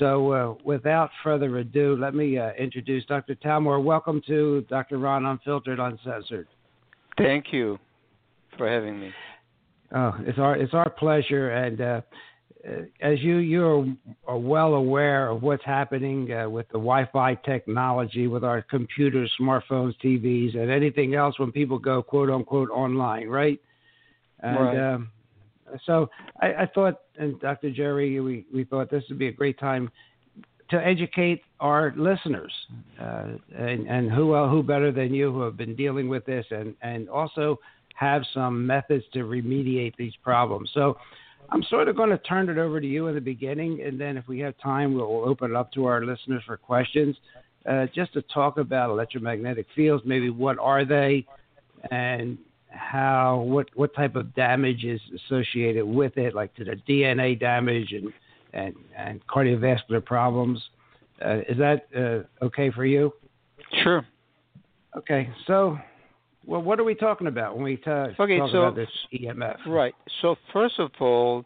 So 0.00 0.32
uh, 0.32 0.54
without 0.64 1.10
further 1.22 1.58
ado, 1.58 1.96
let 1.96 2.16
me 2.16 2.36
uh, 2.36 2.50
introduce 2.58 3.04
Dr. 3.06 3.36
Talmore. 3.36 3.80
Welcome 3.80 4.20
to 4.26 4.66
Dr. 4.68 4.98
Ron 4.98 5.26
Unfiltered 5.26 5.78
Uncensored. 5.78 6.48
Thank 7.18 7.52
you 7.52 7.78
for 8.58 8.68
having 8.68 8.98
me. 8.98 9.12
Oh, 9.94 10.12
it's 10.20 10.38
our 10.40 10.56
it's 10.56 10.74
our 10.74 10.88
pleasure, 10.88 11.50
and 11.50 11.80
uh, 11.80 12.00
as 13.00 13.20
you 13.20 13.36
you 13.36 13.96
are 14.26 14.38
well 14.38 14.74
aware 14.74 15.28
of 15.28 15.42
what's 15.42 15.64
happening 15.64 16.32
uh, 16.32 16.48
with 16.48 16.66
the 16.68 16.78
Wi-Fi 16.78 17.34
technology, 17.36 18.26
with 18.26 18.44
our 18.44 18.62
computers, 18.62 19.32
smartphones, 19.40 19.94
TVs, 20.04 20.56
and 20.56 20.70
anything 20.70 21.14
else 21.14 21.38
when 21.38 21.52
people 21.52 21.78
go 21.78 22.02
quote 22.02 22.30
unquote 22.30 22.70
online, 22.70 23.28
right? 23.28 23.60
And 24.40 24.58
right. 24.58 24.94
Um, 24.94 25.10
so 25.86 26.10
I, 26.40 26.46
I, 26.48 26.66
thought, 26.74 27.00
and 27.16 27.38
Dr. 27.40 27.70
Jerry, 27.70 28.18
we, 28.20 28.44
we 28.52 28.64
thought 28.64 28.90
this 28.90 29.04
would 29.08 29.18
be 29.18 29.28
a 29.28 29.32
great 29.32 29.58
time 29.58 29.90
to 30.70 30.76
educate 30.76 31.42
our 31.60 31.92
listeners, 31.96 32.52
uh, 33.00 33.28
and, 33.56 33.86
and 33.88 34.10
who 34.10 34.34
who 34.48 34.62
better 34.62 34.92
than 34.92 35.12
you 35.12 35.32
who 35.32 35.42
have 35.42 35.56
been 35.56 35.74
dealing 35.74 36.08
with 36.08 36.24
this, 36.26 36.46
and 36.50 36.74
and 36.82 37.08
also 37.08 37.58
have 37.94 38.22
some 38.32 38.66
methods 38.66 39.04
to 39.12 39.20
remediate 39.20 39.94
these 39.96 40.14
problems. 40.22 40.70
So 40.72 40.96
I'm 41.48 41.62
sort 41.64 41.88
of 41.88 41.96
going 41.96 42.10
to 42.10 42.18
turn 42.18 42.48
it 42.48 42.58
over 42.58 42.80
to 42.80 42.86
you 42.86 43.08
in 43.08 43.14
the 43.14 43.20
beginning, 43.20 43.82
and 43.84 44.00
then 44.00 44.16
if 44.16 44.28
we 44.28 44.38
have 44.40 44.54
time, 44.62 44.94
we'll 44.94 45.24
open 45.28 45.50
it 45.50 45.56
up 45.56 45.72
to 45.72 45.86
our 45.86 46.04
listeners 46.04 46.42
for 46.46 46.56
questions, 46.56 47.16
uh, 47.66 47.86
just 47.94 48.12
to 48.12 48.22
talk 48.22 48.58
about 48.58 48.90
electromagnetic 48.90 49.66
fields. 49.74 50.02
Maybe 50.06 50.30
what 50.30 50.58
are 50.58 50.84
they, 50.84 51.26
and 51.90 52.38
how 52.68 53.44
what 53.46 53.68
what 53.74 53.94
type 53.94 54.14
of 54.14 54.34
damage 54.34 54.84
is 54.84 55.00
associated 55.26 55.84
with 55.84 56.16
it, 56.16 56.34
like 56.34 56.54
to 56.54 56.64
the 56.64 56.76
DNA 56.88 57.38
damage 57.38 57.92
and 57.92 58.12
and, 58.52 58.74
and 58.96 59.26
cardiovascular 59.26 60.04
problems. 60.04 60.60
Uh, 61.24 61.38
is 61.48 61.58
that 61.58 61.86
uh, 61.96 62.44
okay 62.44 62.70
for 62.70 62.84
you? 62.84 63.12
Sure. 63.82 64.06
Okay, 64.96 65.30
so 65.46 65.78
well, 66.46 66.62
what 66.62 66.80
are 66.80 66.84
we 66.84 66.94
talking 66.94 67.26
about 67.26 67.54
when 67.54 67.64
we 67.64 67.76
t- 67.76 67.90
okay, 67.90 68.38
talk 68.38 68.50
so, 68.50 68.62
about 68.62 68.76
this 68.76 68.88
EMF? 69.12 69.58
Right. 69.66 69.94
So 70.22 70.36
first 70.52 70.78
of 70.78 70.90
all, 71.00 71.44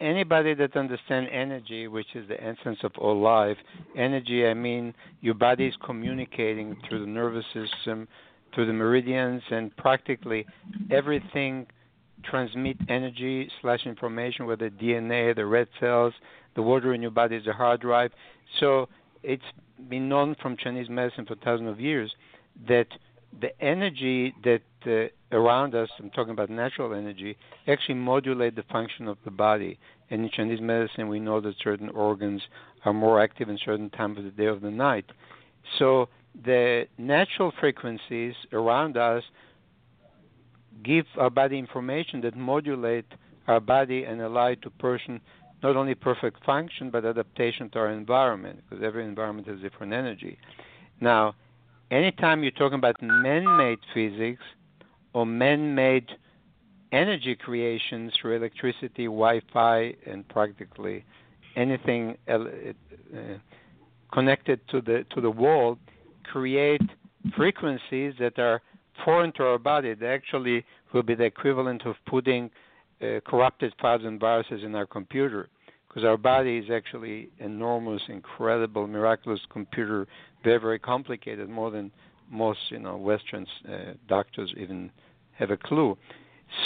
anybody 0.00 0.54
that 0.54 0.76
understands 0.76 1.30
energy, 1.32 1.86
which 1.86 2.08
is 2.14 2.26
the 2.28 2.42
essence 2.42 2.78
of 2.82 2.92
all 2.98 3.20
life, 3.20 3.56
energy, 3.96 4.46
I 4.46 4.54
mean 4.54 4.94
your 5.20 5.34
body 5.34 5.66
is 5.66 5.74
communicating 5.84 6.76
through 6.88 7.00
the 7.00 7.10
nervous 7.10 7.44
system, 7.54 8.08
through 8.54 8.66
the 8.66 8.72
meridians, 8.72 9.42
and 9.50 9.74
practically 9.76 10.44
everything 10.90 11.66
transmit 12.24 12.76
energy 12.88 13.48
slash 13.62 13.86
information, 13.86 14.46
whether 14.46 14.68
DNA, 14.70 15.34
the 15.34 15.46
red 15.46 15.68
cells, 15.78 16.12
the 16.56 16.62
water 16.62 16.92
in 16.94 17.00
your 17.00 17.10
body 17.10 17.36
is 17.36 17.46
a 17.46 17.52
hard 17.52 17.80
drive. 17.80 18.10
So 18.58 18.88
it's 19.22 19.42
been 19.88 20.08
known 20.08 20.36
from 20.42 20.56
Chinese 20.56 20.88
medicine 20.90 21.26
for 21.26 21.36
thousands 21.36 21.70
of 21.70 21.80
years 21.80 22.12
that 22.68 22.86
the 23.38 23.58
energy 23.62 24.34
that 24.44 24.62
uh, 24.86 25.36
around 25.36 25.74
us, 25.74 25.88
I'm 25.98 26.10
talking 26.10 26.32
about 26.32 26.50
natural 26.50 26.94
energy, 26.94 27.36
actually 27.68 27.94
modulate 27.94 28.56
the 28.56 28.64
function 28.64 29.06
of 29.08 29.18
the 29.24 29.30
body. 29.30 29.78
And 30.10 30.24
in 30.24 30.30
Chinese 30.30 30.60
medicine, 30.60 31.08
we 31.08 31.20
know 31.20 31.40
that 31.40 31.54
certain 31.62 31.88
organs 31.90 32.42
are 32.84 32.92
more 32.92 33.22
active 33.22 33.48
in 33.48 33.58
certain 33.64 33.90
times 33.90 34.18
of 34.18 34.24
the 34.24 34.30
day 34.30 34.46
or 34.46 34.58
the 34.58 34.70
night. 34.70 35.04
So 35.78 36.08
the 36.44 36.86
natural 36.98 37.52
frequencies 37.60 38.34
around 38.52 38.96
us 38.96 39.22
give 40.82 41.06
our 41.18 41.30
body 41.30 41.58
information 41.58 42.20
that 42.22 42.36
modulate 42.36 43.06
our 43.46 43.60
body 43.60 44.04
and 44.04 44.20
allow 44.20 44.46
it 44.46 44.62
to 44.62 44.70
person 44.70 45.20
not 45.62 45.76
only 45.76 45.94
perfect 45.94 46.42
function 46.44 46.90
but 46.90 47.04
adaptation 47.04 47.68
to 47.70 47.78
our 47.78 47.90
environment 47.90 48.60
because 48.68 48.82
every 48.82 49.04
environment 49.04 49.46
has 49.46 49.60
different 49.60 49.92
energy. 49.92 50.38
Now, 51.00 51.34
anytime 51.90 52.42
you're 52.42 52.52
talking 52.52 52.78
about 52.78 52.96
man-made 53.02 53.78
physics 53.92 54.42
or 55.12 55.26
man-made 55.26 56.08
energy 56.92 57.34
creations 57.36 58.12
through 58.20 58.36
electricity, 58.36 59.04
Wi-Fi, 59.04 59.94
and 60.06 60.26
practically 60.28 61.04
anything 61.56 62.16
uh, 62.28 62.38
connected 64.12 64.60
to 64.68 64.80
the 64.80 65.04
to 65.14 65.20
the 65.20 65.30
world, 65.30 65.78
create 66.24 66.82
frequencies 67.36 68.14
that 68.18 68.38
are 68.38 68.60
foreign 69.04 69.32
to 69.32 69.44
our 69.44 69.58
body. 69.58 69.94
They 69.94 70.08
actually 70.08 70.64
will 70.92 71.02
be 71.02 71.14
the 71.14 71.24
equivalent 71.24 71.86
of 71.86 71.96
putting 72.06 72.50
uh, 73.00 73.20
corrupted 73.26 73.72
files 73.80 74.02
and 74.04 74.18
viruses 74.18 74.62
in 74.64 74.74
our 74.74 74.86
computer 74.86 75.48
because 75.88 76.04
our 76.04 76.16
body 76.16 76.58
is 76.58 76.70
actually 76.70 77.30
enormous, 77.38 78.00
incredible, 78.08 78.86
miraculous 78.86 79.40
computer, 79.50 80.06
very, 80.42 80.58
very 80.58 80.78
complicated, 80.78 81.48
more 81.48 81.70
than 81.70 81.90
most, 82.30 82.60
you 82.68 82.78
know, 82.78 82.96
Western 82.96 83.46
uh, 83.68 83.94
doctors 84.08 84.52
even 84.56 84.90
have 85.32 85.50
a 85.50 85.56
clue. 85.56 85.96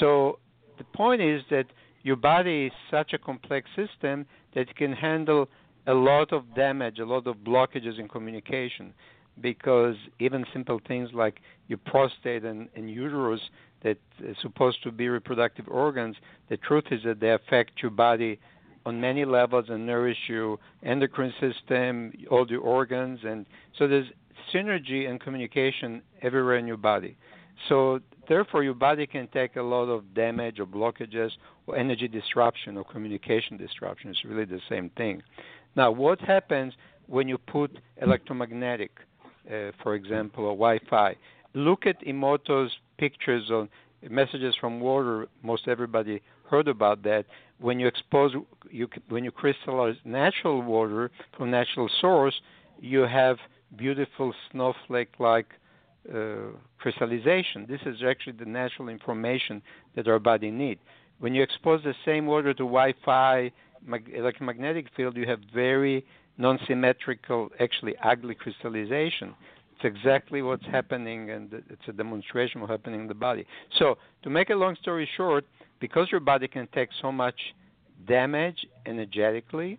So 0.01 0.39
the 0.79 0.85
point 0.85 1.21
is 1.23 1.43
that 1.51 1.67
your 2.03 2.17
body 2.17 2.67
is 2.67 2.73
such 2.91 3.13
a 3.13 3.19
complex 3.19 3.69
system 3.75 4.27
that 4.55 4.63
it 4.63 4.77
can 4.77 4.93
handle 4.93 5.49
a 5.87 5.95
lot 5.95 6.33
of 6.33 6.55
damage, 6.55 6.99
a 6.99 7.05
lot 7.05 7.27
of 7.27 7.37
blockages 7.37 7.99
in 7.99 8.09
communication, 8.09 8.93
because 9.41 9.97
even 10.21 10.45
simple 10.53 10.81
things 10.87 11.11
like 11.13 11.41
your 11.69 11.79
prostate 11.79 12.45
and, 12.45 12.69
and 12.77 12.91
uterus 12.91 13.41
that 13.83 13.99
are 14.23 14.35
supposed 14.41 14.83
to 14.83 14.91
be 14.91 15.09
reproductive 15.09 15.67
organs, 15.69 16.17
the 16.49 16.57
truth 16.59 16.85
is 16.91 17.01
that 17.05 17.21
they 17.21 17.33
affect 17.33 17.83
your 17.83 17.91
body 17.91 18.39
on 18.87 19.01
many 19.01 19.25
levels 19.25 19.67
and 19.69 19.87
nourish 19.87 20.19
your 20.29 20.59
endocrine 20.83 21.33
system, 21.41 22.13
all 22.31 22.47
the 22.47 22.57
organs, 22.57 23.21
and 23.25 23.47
so 23.79 23.89
there's 23.89 24.07
synergy 24.53 25.09
and 25.09 25.21
communication 25.21 26.03
everywhere 26.23 26.57
in 26.57 26.67
your 26.67 26.77
body. 26.77 27.17
So 27.69 28.01
therefore, 28.29 28.63
your 28.63 28.75
body 28.75 29.07
can 29.07 29.29
take 29.29 29.57
a 29.57 29.63
lot 29.63 29.85
of 29.85 30.15
damage 30.15 30.59
or 30.61 30.67
blockages 30.67 31.31
or 31.67 31.77
energy 31.77 32.09
disruption 32.09 32.77
or 32.77 32.85
communication 32.85 33.57
disruption. 33.57 34.11
It's 34.11 34.25
really 34.25 34.45
the 34.45 34.61
same 34.69 34.91
thing. 34.91 35.23
Now, 35.77 35.91
what 35.91 36.21
happens 36.21 36.75
when 37.07 37.29
you 37.29 37.39
put 37.39 37.79
electromagnetic, 38.01 38.93
uh, 39.49 39.71
for 39.83 39.95
example, 39.95 40.45
or 40.45 40.53
Wi-Fi? 40.53 41.17
Look 41.55 41.87
at 41.87 42.05
Emoto's 42.05 42.73
pictures 42.99 43.51
on 43.51 43.69
messages 44.11 44.55
from 44.61 44.81
water. 44.81 45.27
Most 45.43 45.69
everybody 45.69 46.21
heard 46.51 46.69
about 46.69 47.03
that 47.05 47.25
when 47.61 47.79
you 47.81 47.87
expose 47.87 48.33
you 48.71 48.89
when 49.09 49.25
you 49.25 49.31
crystallize 49.31 49.97
natural 50.05 50.63
water 50.63 51.11
from 51.37 51.51
natural 51.51 51.89
source, 52.01 52.35
you 52.81 53.01
have 53.01 53.37
beautiful 53.77 54.33
snowflake-like 54.51 55.49
uh, 56.13 56.35
crystallization. 56.79 57.67
This 57.69 57.81
is 57.87 58.03
actually 58.07 58.35
the 58.35 58.45
natural 58.45 58.89
information 58.89 59.63
that 59.97 60.07
our 60.09 60.19
body 60.19 60.51
needs. 60.51 60.81
When 61.19 61.35
you 61.35 61.43
expose 61.43 61.83
the 61.83 61.95
same 62.05 62.27
water 62.27 62.53
to 62.53 62.63
Wi-Fi, 62.63 63.51
mag- 63.87 64.11
electromagnetic 64.15 64.87
field, 64.97 65.17
you 65.17 65.27
have 65.27 65.41
very 65.55 66.05
non-symmetrical, 66.37 67.51
actually 67.61 67.95
ugly 68.03 68.35
crystallization. 68.35 69.35
It's 69.77 69.85
exactly 69.85 70.43
what's 70.43 70.67
happening, 70.67 71.31
and 71.31 71.53
it's 71.71 71.89
a 71.89 71.93
demonstration 71.93 72.63
of 72.63 72.69
happening 72.69 73.01
in 73.01 73.07
the 73.07 73.15
body. 73.15 73.47
So, 73.79 73.99
to 74.23 74.31
make 74.31 74.51
a 74.51 74.55
long 74.55 74.77
story 74.81 75.09
short, 75.17 75.45
because 75.81 76.09
your 76.11 76.21
body 76.21 76.49
can 76.49 76.69
take 76.75 76.91
so 77.01 77.13
much 77.13 77.55
damage 78.07 78.67
energetically, 78.87 79.79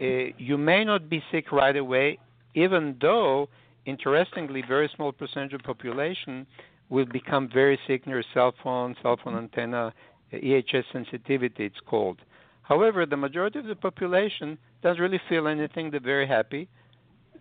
uh, 0.00 0.04
you 0.38 0.58
may 0.58 0.84
not 0.84 1.08
be 1.08 1.22
sick 1.30 1.52
right 1.52 1.76
away, 1.76 2.18
even 2.54 2.96
though, 3.00 3.48
interestingly, 3.86 4.62
very 4.66 4.90
small 4.94 5.12
percentage 5.12 5.52
of 5.52 5.62
population 5.62 6.46
will 6.88 7.06
become 7.06 7.48
very 7.52 7.78
sick 7.86 8.06
near 8.06 8.22
cell 8.34 8.52
phone, 8.62 8.94
cell 9.02 9.18
phone 9.22 9.36
antenna, 9.36 9.92
EHS 10.32 10.84
sensitivity, 10.92 11.64
it's 11.66 11.80
called. 11.86 12.18
However, 12.62 13.06
the 13.06 13.16
majority 13.16 13.58
of 13.58 13.66
the 13.66 13.76
population 13.76 14.58
doesn't 14.82 15.00
really 15.00 15.20
feel 15.28 15.46
anything. 15.46 15.90
They're 15.90 16.00
very 16.00 16.26
happy. 16.26 16.68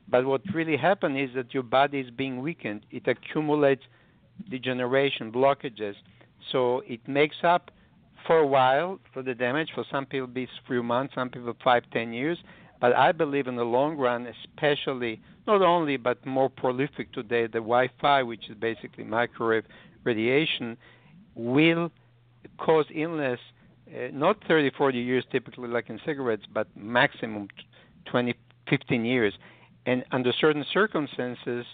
But 0.08 0.26
what 0.26 0.42
really 0.54 0.78
happens 0.78 1.30
is 1.30 1.36
that 1.36 1.54
your 1.54 1.64
body 1.64 2.00
is 2.00 2.10
being 2.10 2.42
weakened. 2.42 2.86
It 2.92 3.08
accumulates 3.08 3.84
degeneration, 4.50 5.32
blockages. 5.32 5.96
So 6.52 6.84
it 6.88 7.06
makes 7.08 7.38
up 7.44 7.72
for 8.28 8.40
a 8.40 8.48
while 8.48 9.00
for 9.14 9.22
the 9.22 9.34
damage. 9.34 9.70
For 9.76 9.86
some 9.92 10.06
people, 10.06 10.28
be 10.28 10.48
few 10.68 10.84
months, 10.84 11.16
some 11.16 11.30
people 11.30 11.56
five, 11.64 11.84
ten 11.92 12.14
years. 12.14 12.38
But 12.80 12.96
I 12.96 13.12
believe 13.14 13.48
in 13.48 13.56
the 13.56 13.64
long 13.64 13.96
run, 13.96 14.28
especially 14.28 15.22
not 15.48 15.62
only 15.62 15.98
but 15.98 16.26
more 16.26 16.50
prolific 16.50 17.12
today, 17.14 17.44
the 17.44 17.60
Wi-Fi, 17.60 18.24
which 18.24 18.50
is 18.50 18.58
basically 18.58 19.04
microwave 19.06 19.64
radiation, 20.04 20.78
will 21.36 21.92
cause 22.58 22.86
illness 22.94 23.40
uh, 23.94 24.08
not 24.12 24.38
30, 24.48 24.72
40 24.72 25.00
years 25.00 25.24
typically 25.32 25.68
like 25.68 25.90
in 25.90 26.00
cigarettes, 26.06 26.44
but 26.52 26.68
maximum 26.76 27.48
20, 28.06 28.34
15 28.70 29.06
years. 29.06 29.34
And 29.86 30.04
under 30.12 30.32
certain 30.40 30.66
circumstances, 30.74 31.66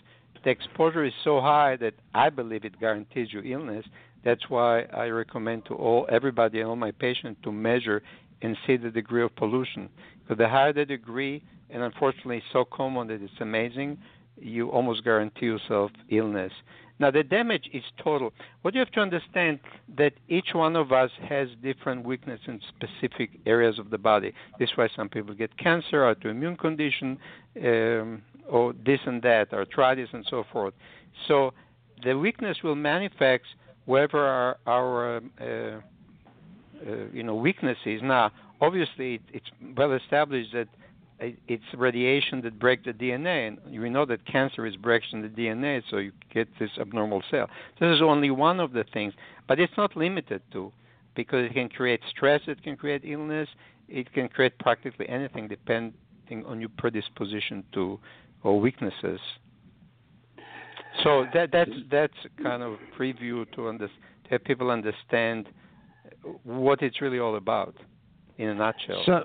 the 0.43 0.49
exposure 0.49 1.03
is 1.05 1.13
so 1.23 1.39
high 1.39 1.77
that 1.77 1.93
I 2.13 2.29
believe 2.29 2.65
it 2.65 2.79
guarantees 2.79 3.31
you 3.31 3.41
illness. 3.41 3.85
That's 4.23 4.49
why 4.49 4.81
I 4.93 5.07
recommend 5.07 5.65
to 5.65 5.75
all 5.75 6.05
everybody 6.09 6.59
and 6.59 6.69
all 6.69 6.75
my 6.75 6.91
patients 6.91 7.39
to 7.43 7.51
measure 7.51 8.01
and 8.41 8.57
see 8.65 8.77
the 8.77 8.89
degree 8.89 9.23
of 9.23 9.35
pollution. 9.35 9.89
Because 10.21 10.37
the 10.37 10.49
higher 10.49 10.73
the 10.73 10.85
degree, 10.85 11.43
and 11.69 11.83
unfortunately 11.83 12.37
it's 12.37 12.45
so 12.51 12.65
common 12.65 13.07
that 13.07 13.21
it's 13.21 13.33
amazing, 13.41 13.97
you 14.37 14.69
almost 14.69 15.03
guarantee 15.03 15.47
yourself 15.47 15.91
illness. 16.09 16.51
Now 16.99 17.11
the 17.11 17.23
damage 17.23 17.69
is 17.73 17.83
total. 18.03 18.33
What 18.61 18.73
you 18.73 18.79
have 18.79 18.91
to 18.91 18.99
understand 18.99 19.59
that 19.97 20.13
each 20.27 20.49
one 20.53 20.75
of 20.75 20.91
us 20.91 21.11
has 21.27 21.47
different 21.63 22.05
weakness 22.05 22.41
in 22.45 22.59
specific 22.67 23.39
areas 23.45 23.79
of 23.79 23.89
the 23.89 23.97
body. 23.97 24.33
This 24.59 24.69
is 24.69 24.77
why 24.77 24.89
some 24.95 25.07
people 25.07 25.33
get 25.33 25.57
cancer, 25.57 26.13
autoimmune 26.13 26.57
condition, 26.59 27.17
um, 27.63 28.21
or 28.49 28.73
this 28.85 28.99
and 29.05 29.21
that, 29.21 29.53
arthritis 29.53 30.09
and 30.11 30.25
so 30.29 30.43
forth. 30.51 30.73
So 31.27 31.53
the 32.03 32.17
weakness 32.17 32.57
will 32.63 32.75
manifest 32.75 33.43
wherever 33.89 34.19
our, 34.19 34.57
our 34.67 35.17
um, 35.17 35.31
uh, 35.41 35.45
uh, 35.45 35.81
you 37.11 37.23
know 37.23 37.33
weaknesses. 37.33 38.01
Now, 38.03 38.31
obviously, 38.61 39.15
it, 39.15 39.21
it's 39.33 39.49
well 39.75 39.93
established 39.93 40.53
that 40.53 40.67
it's 41.19 41.63
radiation 41.75 42.39
that 42.43 42.59
breaks 42.59 42.85
the 42.85 42.93
DNA, 42.93 43.47
and 43.47 43.81
we 43.81 43.89
know 43.89 44.05
that 44.05 44.25
cancer 44.25 44.65
is 44.65 44.75
breaking 44.77 45.21
the 45.23 45.27
DNA, 45.27 45.81
so 45.89 45.97
you 45.97 46.13
get 46.33 46.47
this 46.59 46.69
abnormal 46.79 47.21
cell. 47.29 47.49
This 47.79 47.93
is 47.95 48.01
only 48.01 48.29
one 48.29 48.61
of 48.61 48.71
the 48.71 48.85
things, 48.93 49.13
but 49.47 49.59
it's 49.59 49.73
not 49.75 49.97
limited 49.97 50.41
to, 50.53 50.71
because 51.15 51.49
it 51.49 51.53
can 51.53 51.67
create 51.67 51.99
stress, 52.09 52.41
it 52.47 52.63
can 52.63 52.77
create 52.77 53.01
illness, 53.03 53.49
it 53.89 54.13
can 54.13 54.29
create 54.29 54.57
practically 54.59 55.09
anything 55.09 55.49
depending 55.49 56.45
on 56.45 56.61
your 56.61 56.69
predisposition 56.77 57.65
to 57.73 57.99
or 58.43 58.57
weaknesses. 58.57 59.19
So 61.03 61.25
that 61.33 61.51
that's 61.51 61.71
that's 61.91 62.13
kind 62.41 62.63
of 62.63 62.73
a 62.73 63.01
preview 63.01 63.49
to, 63.53 63.69
under, 63.69 63.87
to 63.87 64.29
have 64.29 64.43
people 64.43 64.69
understand 64.69 65.47
what 66.43 66.81
it's 66.81 67.01
really 67.01 67.19
all 67.19 67.35
about 67.35 67.75
in 68.37 68.49
a 68.49 68.55
nutshell. 68.55 69.03
So, 69.05 69.23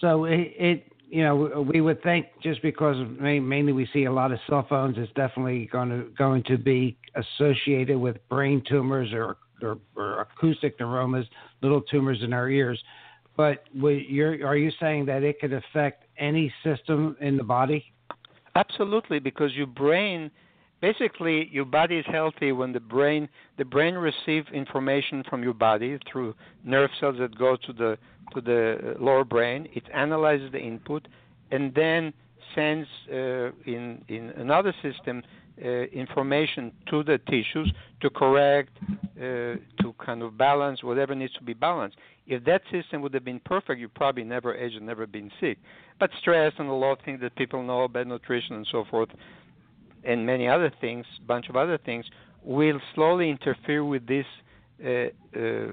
so 0.00 0.24
it, 0.24 0.52
it 0.58 0.92
you 1.08 1.22
know 1.22 1.66
we 1.66 1.80
would 1.80 2.02
think 2.02 2.26
just 2.42 2.60
because 2.62 2.96
mainly 3.20 3.72
we 3.72 3.88
see 3.92 4.04
a 4.04 4.12
lot 4.12 4.32
of 4.32 4.38
cell 4.48 4.66
phones, 4.68 4.96
it's 4.98 5.12
definitely 5.14 5.68
going 5.72 5.88
to 5.88 6.10
going 6.16 6.42
to 6.44 6.58
be 6.58 6.96
associated 7.14 7.98
with 7.98 8.16
brain 8.28 8.62
tumors 8.68 9.12
or 9.12 9.36
or, 9.62 9.78
or 9.96 10.20
acoustic 10.20 10.78
neuromas, 10.78 11.26
little 11.62 11.80
tumors 11.80 12.18
in 12.22 12.32
our 12.32 12.48
ears. 12.48 12.82
But 13.36 13.64
you're, 13.72 14.46
are 14.46 14.56
you 14.56 14.70
saying 14.80 15.06
that 15.06 15.22
it 15.22 15.40
could 15.40 15.52
affect 15.52 16.04
any 16.18 16.52
system 16.64 17.16
in 17.20 17.36
the 17.36 17.44
body? 17.44 17.92
Absolutely, 18.56 19.20
because 19.20 19.52
your 19.54 19.68
brain 19.68 20.30
basically 20.80 21.48
your 21.52 21.64
body 21.64 21.96
is 21.96 22.06
healthy 22.06 22.52
when 22.52 22.72
the 22.72 22.80
brain 22.80 23.28
the 23.56 23.64
brain 23.64 23.94
receives 23.94 24.48
information 24.52 25.24
from 25.28 25.42
your 25.42 25.54
body 25.54 25.98
through 26.10 26.34
nerve 26.64 26.90
cells 27.00 27.16
that 27.18 27.36
go 27.36 27.56
to 27.56 27.72
the 27.72 27.98
to 28.34 28.40
the 28.40 28.94
lower 29.00 29.24
brain. 29.24 29.68
It 29.74 29.84
analyzes 29.94 30.52
the 30.52 30.58
input 30.58 31.08
and 31.50 31.74
then 31.74 32.12
sends 32.54 32.88
uh, 33.10 33.50
in 33.66 34.04
in 34.08 34.30
another 34.36 34.74
system 34.82 35.22
uh, 35.62 35.68
information 35.68 36.70
to 36.88 37.02
the 37.02 37.18
tissues 37.28 37.72
to 38.00 38.10
correct 38.10 38.70
uh, 39.16 39.56
to 39.80 39.94
kind 40.04 40.22
of 40.22 40.38
balance 40.38 40.82
whatever 40.84 41.14
needs 41.14 41.32
to 41.34 41.42
be 41.42 41.54
balanced. 41.54 41.96
If 42.26 42.44
that 42.44 42.62
system 42.70 43.00
would 43.02 43.14
have 43.14 43.24
been 43.24 43.40
perfect 43.40 43.80
you 43.80 43.88
probably 43.88 44.24
never 44.24 44.54
aged 44.54 44.76
and 44.76 44.86
never 44.86 45.06
been 45.06 45.30
sick. 45.40 45.58
But 45.98 46.10
stress 46.20 46.52
and 46.58 46.68
a 46.68 46.72
lot 46.72 46.92
of 46.92 47.04
things 47.04 47.20
that 47.22 47.34
people 47.34 47.62
know 47.62 47.88
bad 47.88 48.06
nutrition 48.06 48.54
and 48.54 48.68
so 48.70 48.84
forth 48.88 49.08
and 50.04 50.24
many 50.24 50.48
other 50.48 50.72
things, 50.80 51.06
bunch 51.26 51.48
of 51.48 51.56
other 51.56 51.78
things, 51.78 52.06
will 52.42 52.80
slowly 52.94 53.30
interfere 53.30 53.84
with 53.84 54.06
this 54.06 54.26
uh, 54.84 55.08
uh, 55.38 55.72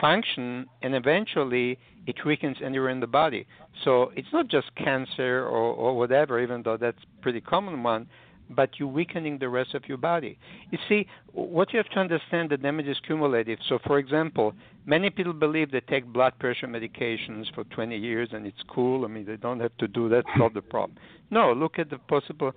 function, 0.00 0.66
and 0.82 0.94
eventually 0.94 1.78
it 2.06 2.16
weakens 2.24 2.56
anywhere 2.62 2.90
in 2.90 3.00
the 3.00 3.06
body. 3.06 3.46
So 3.84 4.12
it's 4.16 4.28
not 4.32 4.48
just 4.48 4.74
cancer 4.76 5.46
or, 5.46 5.72
or 5.74 5.96
whatever, 5.96 6.40
even 6.40 6.62
though 6.62 6.76
that's 6.76 6.98
pretty 7.22 7.40
common 7.40 7.82
one, 7.82 8.06
but 8.50 8.70
you're 8.78 8.88
weakening 8.88 9.38
the 9.38 9.48
rest 9.48 9.74
of 9.74 9.88
your 9.88 9.96
body. 9.96 10.38
You 10.70 10.78
see, 10.88 11.06
what 11.32 11.72
you 11.72 11.78
have 11.78 11.88
to 11.90 11.98
understand, 11.98 12.50
the 12.50 12.58
damage 12.58 12.86
is 12.86 12.98
cumulative. 13.06 13.58
So, 13.68 13.78
for 13.86 13.98
example, 13.98 14.54
many 14.84 15.08
people 15.10 15.32
believe 15.32 15.70
they 15.70 15.80
take 15.80 16.04
blood 16.06 16.38
pressure 16.38 16.66
medications 16.66 17.52
for 17.54 17.64
20 17.64 17.96
years 17.96 18.28
and 18.32 18.46
it's 18.46 18.62
cool. 18.68 19.04
I 19.04 19.08
mean, 19.08 19.24
they 19.24 19.36
don't 19.36 19.60
have 19.60 19.76
to 19.78 19.88
do 19.88 20.08
that, 20.10 20.24
solve 20.36 20.54
the 20.54 20.62
problem. 20.62 20.98
No, 21.30 21.52
look 21.52 21.78
at 21.78 21.88
the 21.88 21.98
possible 21.98 22.52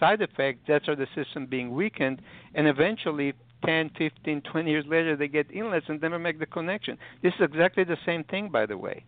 side 0.00 0.20
effect, 0.22 0.60
That's 0.68 0.88
are 0.88 0.96
the 0.96 1.08
system 1.14 1.46
being 1.46 1.74
weakened, 1.74 2.22
and 2.54 2.66
eventually 2.66 3.32
10, 3.64 3.90
15, 3.96 4.42
20 4.42 4.70
years 4.70 4.84
later, 4.86 5.16
they 5.16 5.28
get 5.28 5.46
illness 5.52 5.84
and 5.88 6.00
never 6.00 6.18
make 6.18 6.38
the 6.38 6.46
connection. 6.46 6.98
This 7.22 7.32
is 7.34 7.40
exactly 7.40 7.84
the 7.84 7.96
same 8.04 8.24
thing, 8.24 8.50
by 8.50 8.66
the 8.66 8.76
way. 8.76 9.04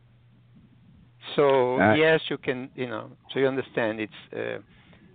So 1.37 1.79
uh, 1.81 1.95
yes, 1.95 2.21
you 2.29 2.39
can, 2.39 2.71
you 2.75 2.87
know, 2.87 3.11
so 3.33 3.39
you 3.39 3.47
understand 3.47 4.01
it's 4.01 4.13
uh, 4.33 4.59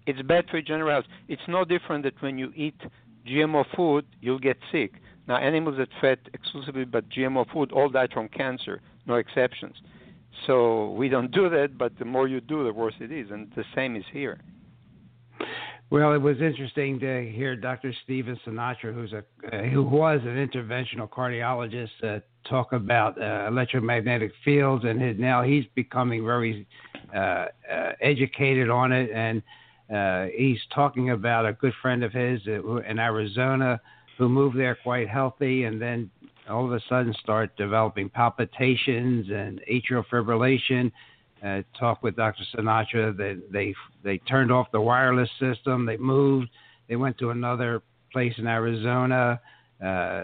it's 0.05 0.21
bad 0.21 0.45
for 0.49 0.61
general 0.61 0.91
health. 0.91 1.05
It's 1.27 1.41
no 1.47 1.65
different 1.65 2.03
that 2.03 2.21
when 2.21 2.37
you 2.37 2.51
eat 2.55 2.79
GMO 3.25 3.65
food, 3.75 4.05
you'll 4.21 4.39
get 4.39 4.57
sick. 4.71 4.93
Now, 5.27 5.37
animals 5.37 5.77
that 5.77 5.87
fed 6.01 6.19
exclusively 6.33 6.85
but 6.85 7.09
GMO 7.09 7.51
food 7.51 7.71
all 7.71 7.89
died 7.89 8.11
from 8.13 8.27
cancer, 8.27 8.81
no 9.07 9.15
exceptions. 9.15 9.75
So 10.45 10.91
we 10.91 11.09
don't 11.09 11.31
do 11.39 11.49
that, 11.49 11.77
but 11.77 11.97
the 11.97 12.05
more 12.05 12.27
you 12.27 12.41
do, 12.41 12.63
the 12.63 12.73
worse 12.73 12.95
it 12.99 13.11
is, 13.11 13.31
and 13.31 13.51
the 13.55 13.63
same 13.73 13.95
is 13.95 14.03
here. 14.11 14.39
Well, 15.93 16.13
it 16.13 16.21
was 16.23 16.41
interesting 16.41 16.99
to 17.01 17.31
hear 17.31 17.55
Dr. 17.55 17.93
Stephen 18.03 18.35
Sinatra, 18.43 18.91
who's 18.95 19.13
a 19.13 19.23
uh, 19.55 19.61
who 19.65 19.83
was 19.83 20.21
an 20.23 20.37
interventional 20.37 21.07
cardiologist, 21.07 21.91
uh, 22.03 22.19
talk 22.49 22.73
about 22.73 23.21
uh, 23.21 23.45
electromagnetic 23.47 24.31
fields, 24.43 24.85
and 24.85 24.99
his, 24.99 25.19
now 25.19 25.43
he's 25.43 25.65
becoming 25.75 26.25
very 26.25 26.65
uh, 27.13 27.17
uh, 27.19 27.45
educated 28.01 28.71
on 28.71 28.91
it, 28.91 29.11
and 29.11 29.43
uh, 29.95 30.31
he's 30.35 30.57
talking 30.73 31.11
about 31.11 31.45
a 31.45 31.53
good 31.53 31.73
friend 31.79 32.03
of 32.03 32.11
his 32.11 32.41
in 32.47 32.97
Arizona 32.97 33.79
who 34.17 34.27
moved 34.27 34.57
there 34.57 34.75
quite 34.81 35.07
healthy, 35.07 35.65
and 35.65 35.79
then 35.79 36.09
all 36.49 36.65
of 36.65 36.71
a 36.71 36.81
sudden 36.89 37.13
start 37.21 37.55
developing 37.55 38.09
palpitations 38.09 39.27
and 39.29 39.61
atrial 39.71 40.03
fibrillation 40.11 40.91
uh, 41.43 41.61
talked 41.77 42.03
with 42.03 42.15
Dr. 42.15 42.43
Sinatra. 42.55 43.15
They, 43.15 43.35
they 43.51 43.73
they 44.03 44.17
turned 44.19 44.51
off 44.51 44.67
the 44.71 44.81
wireless 44.81 45.29
system. 45.39 45.85
They 45.85 45.97
moved. 45.97 46.49
They 46.87 46.95
went 46.95 47.17
to 47.19 47.31
another 47.31 47.81
place 48.11 48.33
in 48.37 48.47
Arizona, 48.47 49.39
uh, 49.83 50.23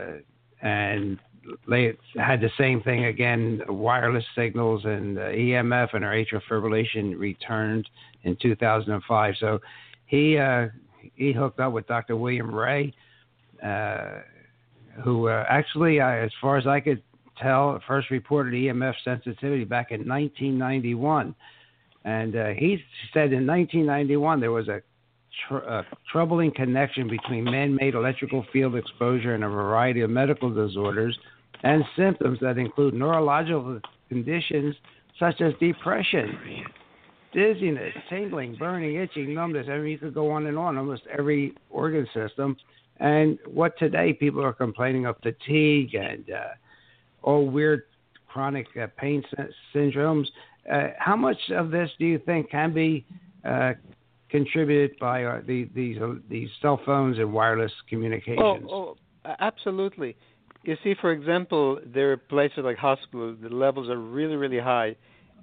and 0.62 1.20
they 1.68 1.94
had 2.16 2.42
the 2.42 2.52
same 2.58 2.82
thing 2.82 3.06
again. 3.06 3.62
Wireless 3.68 4.26
signals 4.36 4.86
and 4.86 5.18
uh, 5.18 5.24
EMF 5.24 5.94
and 5.94 6.06
our 6.06 6.14
atrial 6.14 6.42
fibrillation 6.50 7.18
returned 7.18 7.90
in 8.24 8.38
2005. 8.42 9.34
So 9.40 9.60
he 10.06 10.38
uh, 10.38 10.68
he 11.16 11.34
hooked 11.34 11.60
up 11.60 11.74
with 11.74 11.88
Dr. 11.88 12.16
William 12.16 12.54
Rea, 12.54 12.94
uh, 13.64 14.20
who 15.04 15.28
uh, 15.28 15.46
actually, 15.50 16.00
as 16.00 16.32
far 16.42 16.58
as 16.58 16.66
I 16.66 16.80
could 16.80 17.02
tell 17.42 17.80
first 17.88 18.10
reported 18.10 18.54
EMF 18.54 18.94
sensitivity 19.04 19.64
back 19.64 19.92
in 19.92 20.08
1991. 20.08 21.36
And 22.06 22.36
uh, 22.36 22.48
he 22.50 22.78
said 23.14 23.34
in 23.34 23.46
1991 23.46 24.40
there 24.40 24.52
was 24.52 24.68
a, 24.68 24.82
tr- 25.48 25.58
a 25.58 25.86
troubling 26.12 26.52
connection 26.52 27.08
between 27.08 27.44
man 27.44 27.76
made 27.76 27.96
electrical 27.96 28.46
field 28.54 28.76
exposure 28.76 29.36
and 29.36 29.44
a 29.44 29.50
variety 29.50 30.02
of 30.02 30.10
medical 30.10 30.50
disorders 30.50 31.18
and 31.64 31.84
symptoms 31.98 32.40
that 32.42 32.58
include 32.58 32.94
neurological 32.94 33.80
conditions 34.08 34.76
such 35.20 35.42
as 35.42 35.54
depression, 35.60 36.38
dizziness, 37.34 37.94
tingling, 38.10 38.56
burning, 38.56 38.96
itching, 38.96 39.34
numbness. 39.34 39.68
I 39.70 39.78
mean, 39.78 39.92
you 39.92 39.98
could 39.98 40.14
go 40.14 40.32
on 40.32 40.48
and 40.48 40.58
on, 40.58 40.78
almost 40.78 41.04
every 41.16 41.54
organ 41.70 42.08
system. 42.14 42.56
And 43.02 43.38
what 43.46 43.78
today 43.78 44.14
people 44.14 44.44
are 44.44 44.54
complaining 44.54 45.06
of 45.06 45.18
fatigue 45.22 45.96
and 45.96 46.30
uh, 46.30 46.54
or 47.22 47.48
weird 47.48 47.84
chronic 48.28 48.68
uh, 48.82 48.88
pain 48.98 49.24
syndromes. 49.74 50.26
Uh, 50.72 50.90
how 50.98 51.16
much 51.16 51.38
of 51.52 51.72
this 51.72 51.90
do 52.00 52.06
you 52.06 52.20
think 52.26 52.50
can 52.52 52.74
be 52.74 53.06
uh, 53.44 53.74
contributed 54.30 54.98
by 55.00 55.24
uh, 55.24 55.42
the, 55.46 55.68
these 55.74 55.98
uh, 56.02 56.14
these 56.30 56.50
cell 56.62 56.80
phones 56.86 57.18
and 57.18 57.32
wireless 57.34 57.72
communications? 57.90 58.40
Oh, 58.70 58.96
oh, 59.26 59.34
absolutely. 59.40 60.16
You 60.64 60.76
see, 60.84 60.94
for 61.00 61.12
example, 61.12 61.80
there 61.86 62.12
are 62.12 62.18
places 62.18 62.60
like 62.64 62.78
hospitals. 62.78 63.38
The 63.42 63.50
levels 63.50 63.90
are 63.90 63.98
really, 63.98 64.36
really 64.36 64.60
high, 64.60 64.96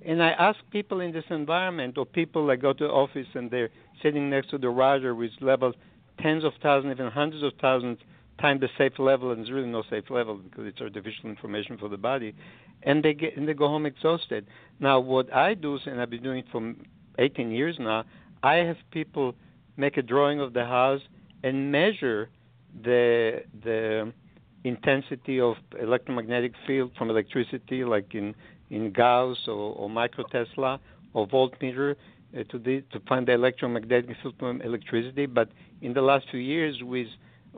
and 0.05 0.23
I 0.23 0.31
ask 0.31 0.59
people 0.71 1.01
in 1.01 1.13
this 1.13 1.25
environment, 1.31 1.99
or 1.99 2.07
people 2.07 2.47
that 2.49 2.59
go 2.59 2.73
to 2.73 2.85
the 2.85 2.91
office 2.91 3.27
and 3.35 3.51
they're 3.51 3.71
sitting 4.03 4.31
next 4.31 4.51
to 4.51 4.59
the 4.59 4.69
router 4.69 5.15
with 5.15 5.31
levels 5.41 5.75
tens 6.21 6.45
of 6.45 6.53
thousands, 6.63 6.93
even 6.93 7.11
hundreds 7.11 7.43
of 7.43 7.53
thousands 7.61 7.99
time 8.39 8.61
the 8.61 8.69
safe 8.77 8.99
level, 8.99 9.31
and 9.31 9.41
there's 9.41 9.51
really 9.51 9.69
no 9.69 9.83
safe 9.89 10.11
level 10.11 10.37
because 10.37 10.67
it's 10.67 10.81
artificial 10.81 11.31
information 11.31 11.79
for 11.79 11.89
the 11.89 11.97
body, 11.97 12.35
and 12.83 13.03
they 13.03 13.15
get 13.15 13.37
and 13.37 13.49
they 13.49 13.55
go 13.55 13.69
home 13.69 13.87
exhausted. 13.87 14.47
Now, 14.81 15.01
what 15.01 15.33
I 15.35 15.55
do, 15.55 15.79
and 15.87 16.01
I've 16.01 16.11
been 16.11 16.23
doing 16.23 16.39
it 16.39 16.47
for 16.53 16.75
18 17.19 17.51
years 17.51 17.77
now, 17.79 18.05
I 18.43 18.57
have 18.57 18.77
people 18.91 19.35
make 19.77 19.97
a 19.97 20.03
drawing 20.03 20.41
of 20.41 20.53
the 20.53 20.65
house 20.65 21.01
and 21.43 21.71
measure 21.73 22.31
the 22.83 23.43
the 23.63 24.13
intensity 24.65 25.41
of 25.41 25.57
electromagnetic 25.81 26.53
field 26.67 26.91
from 26.99 27.11
electricity, 27.11 27.85
like 27.85 28.15
in 28.15 28.35
in 28.71 28.93
Gauss 28.93 29.39
or, 29.47 29.75
or 29.77 29.89
micro 29.89 30.25
Tesla 30.25 30.81
or 31.15 31.27
voltmeter, 31.29 31.95
uh, 32.37 32.43
to 32.51 32.59
the, 32.59 32.83
to 32.93 33.01
find 33.09 33.27
the 33.27 33.33
electromagnetic 33.33 34.17
field 34.23 34.35
from 34.39 34.61
electricity. 34.61 35.27
But 35.27 35.49
in 35.81 35.93
the 35.95 36.03
last 36.03 36.27
few 36.31 36.41
years, 36.41 36.83
with 36.83 37.07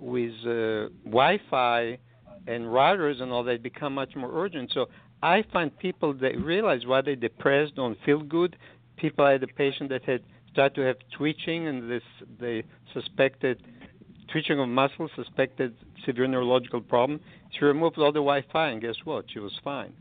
with 0.00 0.32
uh, 0.44 0.88
Wi-Fi 1.04 1.98
and 2.46 2.64
routers 2.64 3.20
and 3.20 3.30
all 3.30 3.44
that 3.44 3.62
become 3.62 3.94
much 3.94 4.14
more 4.16 4.30
urgent. 4.32 4.70
So 4.72 4.86
I 5.22 5.44
find 5.52 5.76
people 5.78 6.14
that 6.14 6.38
realize 6.40 6.86
why 6.86 7.02
they're 7.02 7.16
depressed, 7.16 7.76
don't 7.76 7.98
feel 8.04 8.22
good. 8.22 8.56
People 8.96 9.24
I 9.24 9.32
had 9.32 9.42
a 9.42 9.48
patient 9.48 9.90
that 9.90 10.04
had 10.04 10.22
started 10.52 10.74
to 10.76 10.80
have 10.82 10.96
twitching 11.16 11.68
and 11.68 11.90
this 11.90 12.02
they 12.40 12.64
suspected 12.94 13.62
twitching 14.32 14.58
of 14.60 14.68
muscles, 14.68 15.10
suspected 15.16 15.74
severe 16.04 16.26
neurological 16.26 16.80
problem. 16.80 17.20
She 17.50 17.64
removed 17.64 17.98
all 17.98 18.12
the 18.12 18.20
Wi-Fi 18.20 18.68
and 18.68 18.80
guess 18.80 18.96
what? 19.04 19.26
She 19.32 19.38
was 19.38 19.52
fine. 19.64 19.92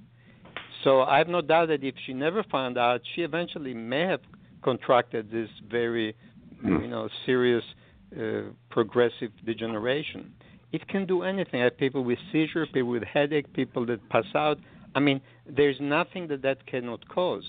So 0.84 1.02
I 1.02 1.18
have 1.18 1.28
no 1.28 1.42
doubt 1.42 1.70
that 1.70 1.84
if 1.84 1.96
she 2.06 2.14
never 2.14 2.44
found 2.44 2.78
out, 2.78 3.02
she 3.16 3.22
eventually 3.22 3.74
may 3.74 4.02
have 4.02 4.22
contracted 4.64 5.32
this 5.32 5.50
very, 5.70 6.16
hmm. 6.62 6.82
you 6.82 6.88
know, 6.88 7.10
serious 7.26 7.64
uh, 8.16 8.52
progressive 8.70 9.32
degeneration. 9.46 10.34
It 10.72 10.88
can 10.88 11.06
do 11.06 11.24
anything. 11.24 11.62
I 11.62 11.66
have 11.66 11.78
people 11.78 12.04
with 12.04 12.20
seizure, 12.32 12.66
people 12.66 12.90
with 12.90 13.04
headache, 13.04 13.52
people 13.54 13.86
that 13.88 14.08
pass 14.10 14.26
out. 14.36 14.58
I 14.96 15.00
mean, 15.00 15.22
there's 15.48 15.78
nothing 15.80 16.28
that 16.28 16.42
that 16.42 16.66
cannot 16.68 17.08
cause. 17.10 17.44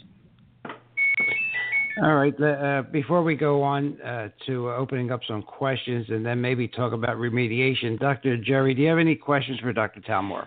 All 2.03 2.15
right. 2.15 2.35
Uh, 2.41 2.83
before 2.93 3.25
we 3.25 3.35
go 3.35 3.63
on 3.63 4.01
uh, 4.03 4.29
to 4.47 4.71
opening 4.71 5.11
up 5.11 5.21
some 5.27 5.43
questions 5.43 6.07
and 6.11 6.25
then 6.25 6.41
maybe 6.41 6.69
talk 6.69 6.93
about 6.93 7.17
remediation, 7.17 7.99
Dr. 7.99 8.37
Jerry, 8.37 8.75
do 8.75 8.83
you 8.83 8.89
have 8.89 8.99
any 8.99 9.17
questions 9.17 9.59
for 9.59 9.73
Dr. 9.73 10.01
Talmor? 10.01 10.47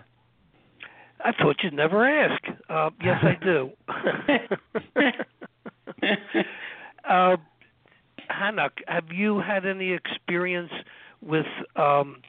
I 1.24 1.32
thought 1.32 1.56
you'd 1.62 1.74
never 1.74 2.08
ask. 2.08 2.42
Uh, 2.70 2.90
yes, 3.04 3.22
I 3.22 3.36
do. 3.44 3.70
Hannah, 8.32 8.70
have 8.88 9.12
you 9.12 9.40
had 9.40 9.66
any 9.66 9.92
experience 9.92 10.72
with 11.20 11.46
um, 11.76 12.22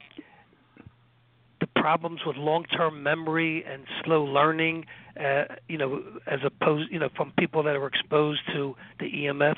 the 1.59 1.67
problems 1.75 2.21
with 2.25 2.35
long-term 2.37 3.01
memory 3.01 3.63
and 3.65 3.85
slow 4.03 4.23
learning? 4.23 4.85
Uh, 5.19 5.43
you 5.67 5.77
know, 5.77 6.01
as 6.27 6.39
opposed, 6.43 6.91
you 6.91 6.99
know, 6.99 7.09
from 7.15 7.31
people 7.37 7.63
that 7.63 7.75
are 7.75 7.87
exposed 7.87 8.41
to 8.53 8.75
the 8.99 9.05
EMFs. 9.05 9.55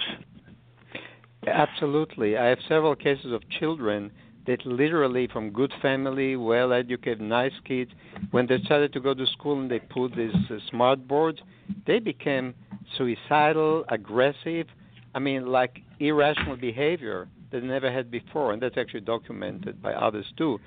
Absolutely, 1.47 2.37
I 2.37 2.45
have 2.47 2.57
several 2.67 2.95
cases 2.95 3.31
of 3.31 3.41
children 3.49 4.11
that 4.47 4.65
literally 4.65 5.27
from 5.27 5.51
good 5.51 5.73
family, 5.81 6.35
well 6.35 6.73
educated, 6.73 7.21
nice 7.21 7.53
kids, 7.65 7.91
when 8.31 8.47
they 8.47 8.59
started 8.65 8.93
to 8.93 8.99
go 8.99 9.13
to 9.13 9.25
school 9.27 9.59
and 9.59 9.69
they 9.69 9.79
put 9.79 10.15
these 10.15 10.35
uh, 10.49 10.57
smart 10.69 11.07
boards, 11.07 11.39
they 11.87 11.99
became 11.99 12.53
suicidal, 12.97 13.85
aggressive, 13.89 14.67
I 15.15 15.19
mean, 15.19 15.47
like 15.47 15.81
irrational 15.99 16.57
behavior 16.57 17.27
that 17.51 17.61
they 17.61 17.67
never 17.67 17.91
had 17.91 18.11
before, 18.11 18.51
and 18.51 18.61
that's 18.61 18.77
actually 18.77 19.01
documented 19.01 19.81
by 19.81 19.93
others 19.93 20.25
too. 20.37 20.59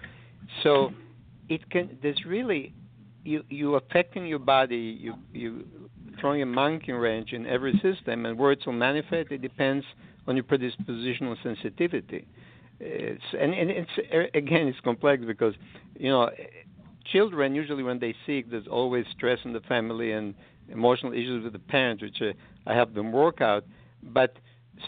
So 0.62 0.92
it 1.49 1.68
can. 1.70 1.99
There's 2.03 2.24
really 2.26 2.72
you 3.24 3.44
you 3.51 3.74
affecting 3.74 4.26
your 4.26 4.38
body. 4.38 4.99
You 4.99 5.14
you 5.32 5.64
throwing 6.18 6.42
a 6.42 6.46
monkey 6.46 6.92
wrench 6.92 7.32
in 7.32 7.46
every 7.46 7.74
system, 7.82 8.26
and 8.26 8.38
where 8.38 8.53
it 8.53 8.61
will 8.64 8.72
manifest, 8.72 9.30
it 9.30 9.42
depends 9.42 9.84
on 10.26 10.34
your 10.34 10.44
predispositional 10.44 11.36
sensitivity. 11.42 12.26
It's, 12.80 13.22
and, 13.38 13.53
and 13.55 13.70
it's 13.70 13.90
again, 14.34 14.68
it's 14.68 14.80
complex 14.80 15.24
because 15.26 15.55
you 15.99 16.09
know 16.09 16.30
children 17.12 17.55
usually 17.55 17.82
when 17.82 17.99
they 17.99 18.14
sick, 18.26 18.51
there's 18.51 18.66
always 18.66 19.05
stress 19.16 19.38
in 19.44 19.53
the 19.53 19.61
family 19.61 20.12
and 20.12 20.34
emotional 20.70 21.12
issues 21.12 21.44
with 21.44 21.53
the 21.53 21.59
parents, 21.59 22.03
which 22.03 22.20
uh, 22.22 22.32
I 22.66 22.74
help 22.74 22.94
them 22.94 23.12
work 23.12 23.40
out. 23.40 23.64
But 24.03 24.36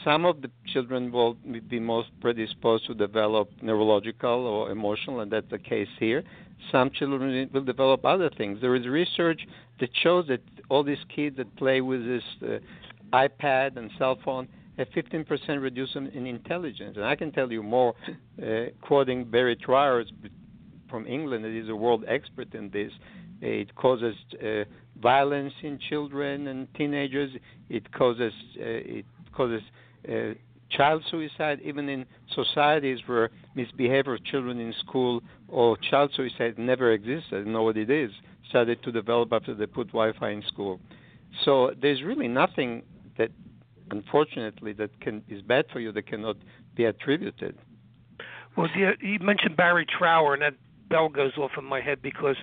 some 0.04 0.24
of 0.24 0.40
the 0.40 0.50
children 0.72 1.10
will 1.10 1.34
be 1.68 1.80
most 1.80 2.08
predisposed 2.20 2.86
to 2.86 2.94
develop 2.94 3.50
neurological 3.60 4.46
or 4.46 4.70
emotional, 4.70 5.20
and 5.20 5.30
that's 5.30 5.50
the 5.50 5.58
case 5.58 5.88
here. 5.98 6.22
Some 6.70 6.90
children 6.90 7.50
will 7.52 7.64
develop 7.64 8.04
other 8.04 8.30
things. 8.30 8.60
There 8.60 8.76
is 8.76 8.86
research 8.86 9.40
that 9.80 9.90
shows 10.02 10.26
that 10.28 10.42
all 10.68 10.84
these 10.84 11.04
kids 11.14 11.36
that 11.38 11.54
play 11.56 11.80
with 11.80 12.06
this 12.06 12.22
uh, 12.42 12.58
iPad 13.12 13.76
and 13.76 13.90
cell 13.98 14.18
phone 14.24 14.46
have 14.78 14.88
15% 14.90 15.26
reduction 15.60 16.08
in 16.08 16.26
intelligence. 16.26 16.96
And 16.96 17.04
I 17.04 17.16
can 17.16 17.32
tell 17.32 17.50
you 17.50 17.62
more, 17.62 17.94
uh, 18.42 18.66
quoting 18.80 19.24
Barry 19.24 19.56
Trower 19.56 20.04
from 20.88 21.06
England, 21.06 21.44
that 21.44 21.50
is 21.50 21.68
a 21.68 21.76
world 21.76 22.04
expert 22.06 22.54
in 22.54 22.70
this. 22.70 22.92
It 23.40 23.74
causes 23.74 24.14
uh, 24.42 24.64
violence 25.00 25.54
in 25.62 25.78
children 25.88 26.46
and 26.48 26.72
teenagers. 26.74 27.30
It 27.68 27.90
causes 27.92 28.32
uh, 28.58 28.62
it 28.64 29.06
causes 29.34 29.62
uh, 30.08 30.34
child 30.70 31.02
suicide, 31.10 31.60
even 31.64 31.88
in 31.88 32.06
societies 32.34 32.98
where 33.06 33.30
misbehavior 33.54 34.14
of 34.14 34.24
children 34.24 34.60
in 34.60 34.72
school 34.86 35.22
or 35.48 35.76
child 35.90 36.12
suicide 36.14 36.58
never 36.58 36.92
existed. 36.92 37.46
Know 37.46 37.62
what 37.62 37.76
it 37.76 37.90
is. 37.90 38.10
Started 38.48 38.82
to 38.82 38.92
develop 38.92 39.32
after 39.32 39.54
they 39.54 39.66
put 39.66 39.88
Wi-Fi 39.88 40.30
in 40.30 40.42
school. 40.46 40.80
So 41.44 41.72
there's 41.80 42.02
really 42.02 42.28
nothing 42.28 42.82
that, 43.16 43.30
unfortunately, 43.90 44.72
that 44.74 45.00
can 45.00 45.22
is 45.28 45.42
bad 45.42 45.66
for 45.72 45.80
you 45.80 45.92
that 45.92 46.06
cannot 46.06 46.36
be 46.76 46.84
attributed. 46.84 47.56
Well, 48.56 48.68
you 49.00 49.18
mentioned 49.20 49.56
Barry 49.56 49.86
Trower, 49.86 50.34
and 50.34 50.42
that 50.42 50.54
bell 50.88 51.08
goes 51.08 51.32
off 51.38 51.52
in 51.56 51.64
my 51.64 51.80
head 51.80 52.02
because 52.02 52.36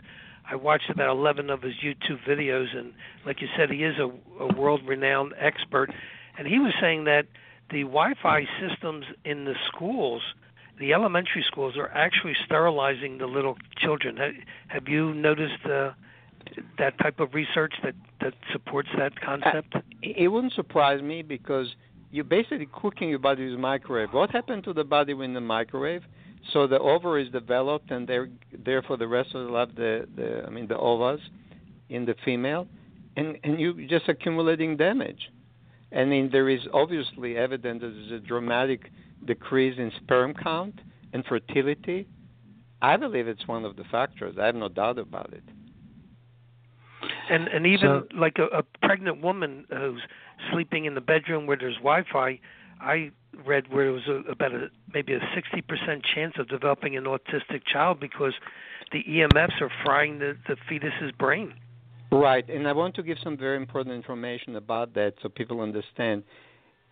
I 0.50 0.56
watched 0.56 0.90
about 0.90 1.10
11 1.10 1.50
of 1.50 1.62
his 1.62 1.74
YouTube 1.84 2.24
videos, 2.28 2.76
and 2.76 2.94
like 3.26 3.42
you 3.42 3.48
said, 3.58 3.70
he 3.70 3.84
is 3.84 3.98
a, 3.98 4.10
a 4.42 4.54
world-renowned 4.56 5.34
expert, 5.38 5.92
and 6.38 6.48
he 6.48 6.60
was 6.60 6.74
saying 6.80 7.04
that 7.06 7.26
the 7.70 7.84
Wi-Fi 7.84 8.48
systems 8.60 9.06
in 9.26 9.46
the 9.46 9.56
schools, 9.68 10.22
the 10.80 10.94
elementary 10.94 11.44
schools, 11.46 11.76
are 11.76 11.90
actually 11.90 12.36
sterilizing 12.46 13.18
the 13.18 13.26
little 13.26 13.58
children. 13.78 14.18
Have 14.68 14.88
you 14.88 15.14
noticed 15.14 15.66
uh, 15.66 15.92
that 16.78 16.98
type 17.00 17.20
of 17.20 17.34
research 17.34 17.74
that 17.84 17.96
that 18.22 18.34
supports 18.54 18.90
that 18.98 19.20
concept? 19.20 19.76
Uh, 19.76 19.82
it 20.02 20.30
wouldn't 20.30 20.54
surprise 20.54 21.02
me 21.02 21.22
because 21.24 21.76
you're 22.12 22.24
basically 22.24 22.68
cooking 22.72 23.10
your 23.10 23.20
body 23.20 23.50
with 23.50 23.60
microwave. 23.60 24.14
What 24.14 24.30
happened 24.30 24.64
to 24.64 24.74
the 24.74 24.86
body 24.86 25.14
when 25.14 25.34
the 25.34 25.42
microwave? 25.42 26.04
So 26.54 26.68
the 26.68 26.80
ovary 26.80 27.26
is 27.26 27.32
developed, 27.32 27.92
and 27.92 28.08
they're 28.08 28.30
there 28.66 28.82
for 28.82 28.98
the 28.98 29.08
rest 29.08 29.36
of 29.36 29.46
the 29.46 29.52
life. 29.52 29.70
The, 29.76 30.08
the 30.16 30.44
I 30.46 30.50
mean 30.50 30.68
the 30.68 30.76
ovas 30.76 31.20
in 31.90 32.06
the 32.06 32.16
female, 32.24 32.68
and 33.16 33.38
and 33.44 33.60
you 33.60 33.88
just 33.88 34.08
accumulating 34.08 34.78
damage. 34.78 35.30
I 35.96 36.06
mean 36.06 36.30
there 36.32 36.50
is 36.50 36.62
obviously 36.74 37.38
evidence 37.38 37.82
that 37.82 37.90
there's 37.90 38.12
a 38.12 38.26
dramatic 38.26 38.92
decrease 39.26 39.78
in 39.78 39.92
sperm 40.04 40.34
count 40.34 40.80
and 41.14 41.26
fertility. 41.26 42.08
I 42.82 42.96
believe 42.98 43.28
it's 43.28 43.48
one 43.48 43.66
of 43.66 43.76
the 43.76 43.84
factors. 43.86 44.36
I 44.40 44.46
have 44.46 44.56
no 44.56 44.70
doubt 44.70 45.00
about 45.00 45.34
it. 45.34 45.44
And 47.30 47.48
and 47.48 47.66
even 47.66 48.04
so, 48.10 48.18
like 48.18 48.38
a, 48.38 48.46
a 48.58 48.64
pregnant 48.86 49.22
woman 49.22 49.66
who's 49.70 50.02
sleeping 50.52 50.86
in 50.86 50.96
the 50.96 51.02
bedroom 51.02 51.46
where 51.46 51.58
there's 51.58 51.76
Wi-Fi, 51.78 52.40
I 52.80 53.12
read 53.46 53.72
where 53.72 53.88
it 53.88 53.92
was 53.92 54.08
a, 54.08 54.32
about 54.32 54.54
a 54.54 54.68
maybe 54.94 55.14
a 55.14 55.20
60% 55.20 56.02
chance 56.16 56.34
of 56.38 56.48
developing 56.48 56.98
an 56.98 57.06
autistic 57.06 57.62
child 57.72 58.00
because 58.00 58.34
the 58.92 59.04
EMFs 59.04 59.62
are 59.62 59.72
frying 59.84 60.20
the, 60.20 60.38
the 60.48 60.56
fetus's 60.70 61.12
brain. 61.18 61.54
Right, 62.12 62.48
and 62.50 62.68
I 62.68 62.74
want 62.74 62.96
to 62.96 63.04
give 63.04 63.18
some 63.24 63.38
very 63.38 63.58
important 63.58 63.94
information 63.96 64.56
about 64.56 64.94
that 64.94 65.16
so 65.22 65.30
people 65.30 65.60
understand. 65.60 66.24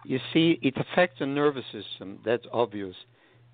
You 0.03 0.19
see, 0.33 0.59
it 0.61 0.75
affects 0.77 1.19
the 1.19 1.25
nervous 1.25 1.63
system. 1.71 2.19
That's 2.25 2.45
obvious. 2.51 2.95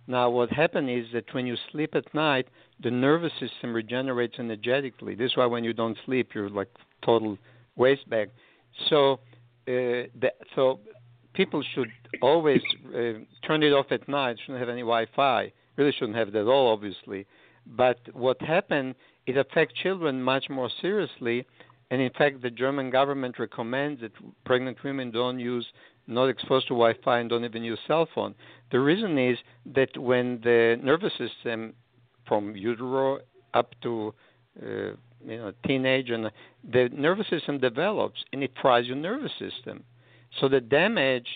Now, 0.08 0.30
what 0.30 0.50
happens 0.50 1.06
is 1.06 1.14
that 1.14 1.34
when 1.34 1.46
you 1.46 1.56
sleep 1.72 1.96
at 1.96 2.12
night, 2.14 2.48
the 2.82 2.90
nervous 2.90 3.32
system 3.40 3.74
regenerates 3.74 4.36
energetically. 4.40 5.16
This 5.16 5.32
is 5.32 5.38
why 5.38 5.46
when 5.46 5.64
you 5.64 5.74
don't 5.74 5.98
sleep, 6.06 6.32
you're 6.34 6.50
like 6.50 6.68
total 7.06 7.38
waste 7.76 8.10
bag. 8.10 8.32
So, 8.90 9.20
uh, 9.68 10.30
so 10.56 10.80
people 11.34 11.64
should 11.74 11.92
always 12.22 12.62
uh, 12.88 13.14
turn 13.46 13.64
it 13.64 13.72
off 13.72 13.88
at 13.92 14.08
night. 14.08 14.38
Shouldn't 14.46 14.60
have 14.60 14.70
any 14.70 14.82
Wi-Fi. 14.82 15.52
Really 15.78 15.92
shouldn't 15.94 16.18
have 16.18 16.30
it 16.30 16.36
at 16.36 16.48
all, 16.48 16.72
obviously. 16.72 17.26
But 17.66 18.00
what 18.14 18.42
happened? 18.42 18.96
It 19.28 19.38
affects 19.38 19.76
children 19.82 20.22
much 20.22 20.50
more 20.50 20.70
seriously. 20.82 21.46
And 21.92 22.02
in 22.02 22.12
fact, 22.18 22.42
the 22.42 22.50
German 22.50 22.90
government 22.90 23.38
recommends 23.38 24.02
that 24.02 24.12
pregnant 24.46 24.78
women 24.84 25.12
don't 25.12 25.40
use, 25.40 25.66
not 26.08 26.26
exposed 26.26 26.68
to 26.68 26.74
Wi-Fi, 26.74 27.20
and 27.20 27.30
don't 27.30 27.44
even 27.44 27.64
use 27.64 27.80
cell 27.86 28.08
phone. 28.16 28.34
The 28.72 28.80
reason 28.80 29.18
is 29.18 29.38
that 29.76 29.98
when 29.98 30.40
the 30.42 30.80
nervous 30.82 31.12
system, 31.18 31.74
from 32.28 32.56
utero 32.56 33.20
up 33.54 33.74
to 33.82 34.14
uh, 34.62 34.66
you 34.66 35.38
know 35.38 35.52
teenage, 35.68 36.10
and 36.10 36.32
the 36.72 36.90
nervous 36.94 37.28
system 37.30 37.60
develops, 37.60 38.24
and 38.32 38.42
it 38.42 38.52
fries 38.62 38.86
your 38.88 38.96
nervous 38.96 39.32
system. 39.38 39.84
So 40.40 40.48
the 40.48 40.62
damage 40.62 41.28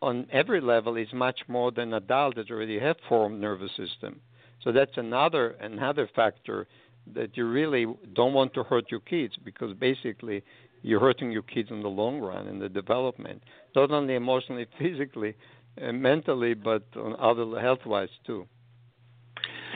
on 0.00 0.26
every 0.32 0.60
level 0.60 0.96
is 0.96 1.08
much 1.12 1.40
more 1.48 1.70
than 1.70 1.94
adults 1.94 2.36
that 2.36 2.50
already 2.50 2.78
have 2.78 2.96
formed 3.08 3.40
nervous 3.40 3.70
system. 3.76 4.20
So 4.62 4.72
that's 4.72 4.96
another 4.96 5.50
another 5.60 6.08
factor 6.14 6.66
that 7.14 7.36
you 7.36 7.48
really 7.48 7.86
don't 8.14 8.32
want 8.32 8.54
to 8.54 8.62
hurt 8.62 8.90
your 8.90 9.00
kids 9.00 9.34
because 9.44 9.74
basically 9.74 10.42
you're 10.82 11.00
hurting 11.00 11.32
your 11.32 11.42
kids 11.42 11.70
in 11.70 11.82
the 11.82 11.88
long 11.88 12.20
run 12.20 12.46
in 12.48 12.58
the 12.58 12.68
development, 12.68 13.42
not 13.74 13.90
only 13.90 14.14
emotionally, 14.14 14.66
physically, 14.78 15.34
and 15.76 16.00
mentally, 16.00 16.54
but 16.54 16.84
on 16.96 17.16
other 17.18 17.60
health-wise 17.60 18.08
too. 18.26 18.46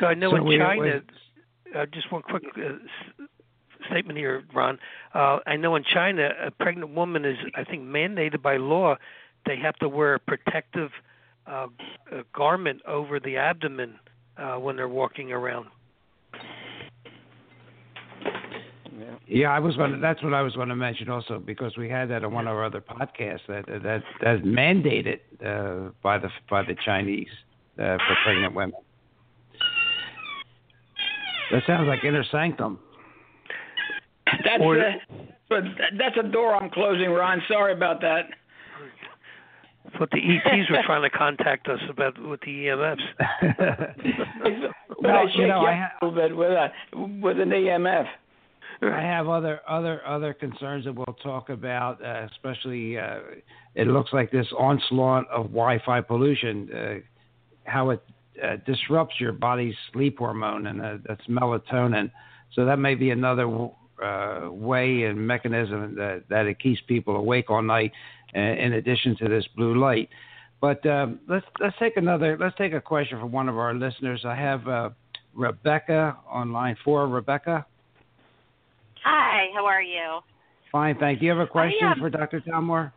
So 0.01 0.07
I 0.07 0.15
know 0.15 0.31
so 0.31 0.37
in 0.37 0.59
China, 0.59 1.01
uh, 1.77 1.87
just 1.93 2.13
one 2.13 2.23
quick 2.23 2.45
uh, 2.57 3.25
statement 3.91 4.19
here, 4.19 4.45
Ron. 4.55 4.79
Uh, 5.15 5.39
I 5.47 5.57
know 5.57 5.77
in 5.77 5.85
China, 5.85 6.31
a 6.45 6.51
pregnant 6.51 6.95
woman 6.95 7.25
is, 7.25 7.37
I 7.55 7.65
think, 7.65 7.83
mandated 7.83 8.43
by 8.43 8.57
law. 8.57 8.97
They 9.47 9.57
have 9.57 9.77
to 9.77 9.89
wear 9.89 10.15
a 10.15 10.21
protective 10.21 10.91
uh, 11.47 11.69
a 12.13 12.23
garment 12.35 12.81
over 12.87 13.21
the 13.21 13.37
abdomen 13.37 13.95
uh, 14.37 14.55
when 14.55 14.77
they're 14.77 14.89
walking 14.89 15.33
around. 15.33 15.67
Yeah, 19.29 19.49
I 19.49 19.59
was 19.59 19.77
going. 19.77 19.93
To, 19.93 19.99
that's 19.99 20.23
what 20.23 20.35
I 20.35 20.43
was 20.43 20.55
going 20.55 20.69
to 20.69 20.77
mention 20.77 21.11
also 21.11 21.39
because 21.39 21.77
we 21.77 21.89
had 21.89 22.09
that 22.11 22.25
on 22.25 22.33
one 22.33 22.47
of 22.47 22.57
our 22.57 22.65
other 22.65 22.81
podcasts 22.81 23.41
that 23.49 23.67
that 23.67 24.03
that's 24.23 24.43
mandated 24.43 25.21
uh, 25.45 25.91
by 26.03 26.19
the 26.19 26.29
by 26.49 26.63
the 26.63 26.77
Chinese 26.85 27.29
uh, 27.79 27.97
for 27.97 28.17
pregnant 28.25 28.55
women. 28.55 28.81
That 31.51 31.63
sounds 31.67 31.87
like 31.89 32.05
inner 32.05 32.25
sanctum. 32.31 32.79
That's 34.59 34.65
or, 34.65 34.79
a, 34.79 34.95
but 35.49 35.63
that's 35.99 36.17
a 36.19 36.29
door 36.29 36.55
I'm 36.55 36.71
closing, 36.71 37.11
Ron. 37.11 37.43
Sorry 37.49 37.73
about 37.73 38.01
that. 38.01 38.23
But 39.99 40.11
the 40.11 40.19
ETs 40.19 40.71
were 40.71 40.83
trying 40.85 41.03
to 41.03 41.11
contact 41.11 41.69
us 41.69 41.79
about 41.89 42.21
with 42.21 42.41
the 42.41 42.67
EMFs. 42.67 42.99
well, 45.01 45.17
I 45.17 45.25
you 45.35 45.47
know, 45.47 45.61
I 45.61 45.75
ha- 45.75 45.93
a 46.03 46.07
little 46.07 46.29
bit 46.29 46.37
with 46.37 46.51
a, 46.51 46.71
with 46.95 47.41
an 47.41 47.51
EMF. 47.51 48.07
I 48.83 49.01
have 49.01 49.29
other 49.29 49.61
other 49.67 50.07
other 50.07 50.35
concerns 50.35 50.85
that 50.85 50.93
we'll 50.95 51.17
talk 51.23 51.49
about, 51.49 52.05
uh, 52.05 52.27
especially 52.31 52.99
uh, 52.99 53.21
it 53.75 53.87
looks 53.87 54.13
like 54.13 54.31
this 54.31 54.47
onslaught 54.59 55.27
of 55.31 55.45
Wi-Fi 55.47 56.01
pollution, 56.03 56.69
uh, 56.75 56.95
how 57.65 57.91
it 57.91 58.03
uh, 58.43 58.57
disrupts 58.67 59.15
your 59.19 59.33
body's 59.33 59.75
sleep 59.93 60.19
hormone, 60.19 60.67
and 60.67 60.83
uh, 60.83 60.97
that's 61.07 61.27
melatonin. 61.27 62.11
So 62.53 62.67
that 62.67 62.79
may 62.79 62.95
be 62.95 63.11
another 63.11 63.49
uh, 64.03 64.49
way 64.51 65.03
and 65.03 65.27
mechanism 65.27 65.95
that, 65.97 66.25
that 66.29 66.47
it 66.47 66.59
keeps 66.61 66.81
people 66.87 67.17
awake 67.17 67.51
all 67.51 67.63
night, 67.63 67.93
uh, 68.35 68.39
in 68.39 68.75
addition 68.75 69.17
to 69.19 69.29
this 69.29 69.45
blue 69.57 69.79
light. 69.79 70.09
But 70.61 70.85
um, 70.87 71.21
let's 71.29 71.45
let's 71.61 71.77
take 71.79 71.97
another. 71.97 72.37
Let's 72.41 72.57
take 72.57 72.73
a 72.73 72.81
question 72.81 73.21
from 73.21 73.31
one 73.31 73.49
of 73.49 73.59
our 73.59 73.75
listeners. 73.75 74.23
I 74.25 74.35
have 74.35 74.67
uh, 74.67 74.91
Rebecca 75.35 76.17
on 76.29 76.53
line 76.53 76.77
four. 76.83 77.07
Rebecca. 77.09 77.67
Hi. 79.05 79.49
How 79.55 79.67
are 79.67 79.83
you? 79.83 80.21
Fine, 80.73 80.97
thank 80.99 81.23
you. 81.23 81.29
You 81.29 81.39
have 81.39 81.47
a 81.47 81.51
question 81.51 81.89
um, 81.89 82.01
for 82.01 82.11
Dr. 82.11 82.41
Talmor? 82.41 82.93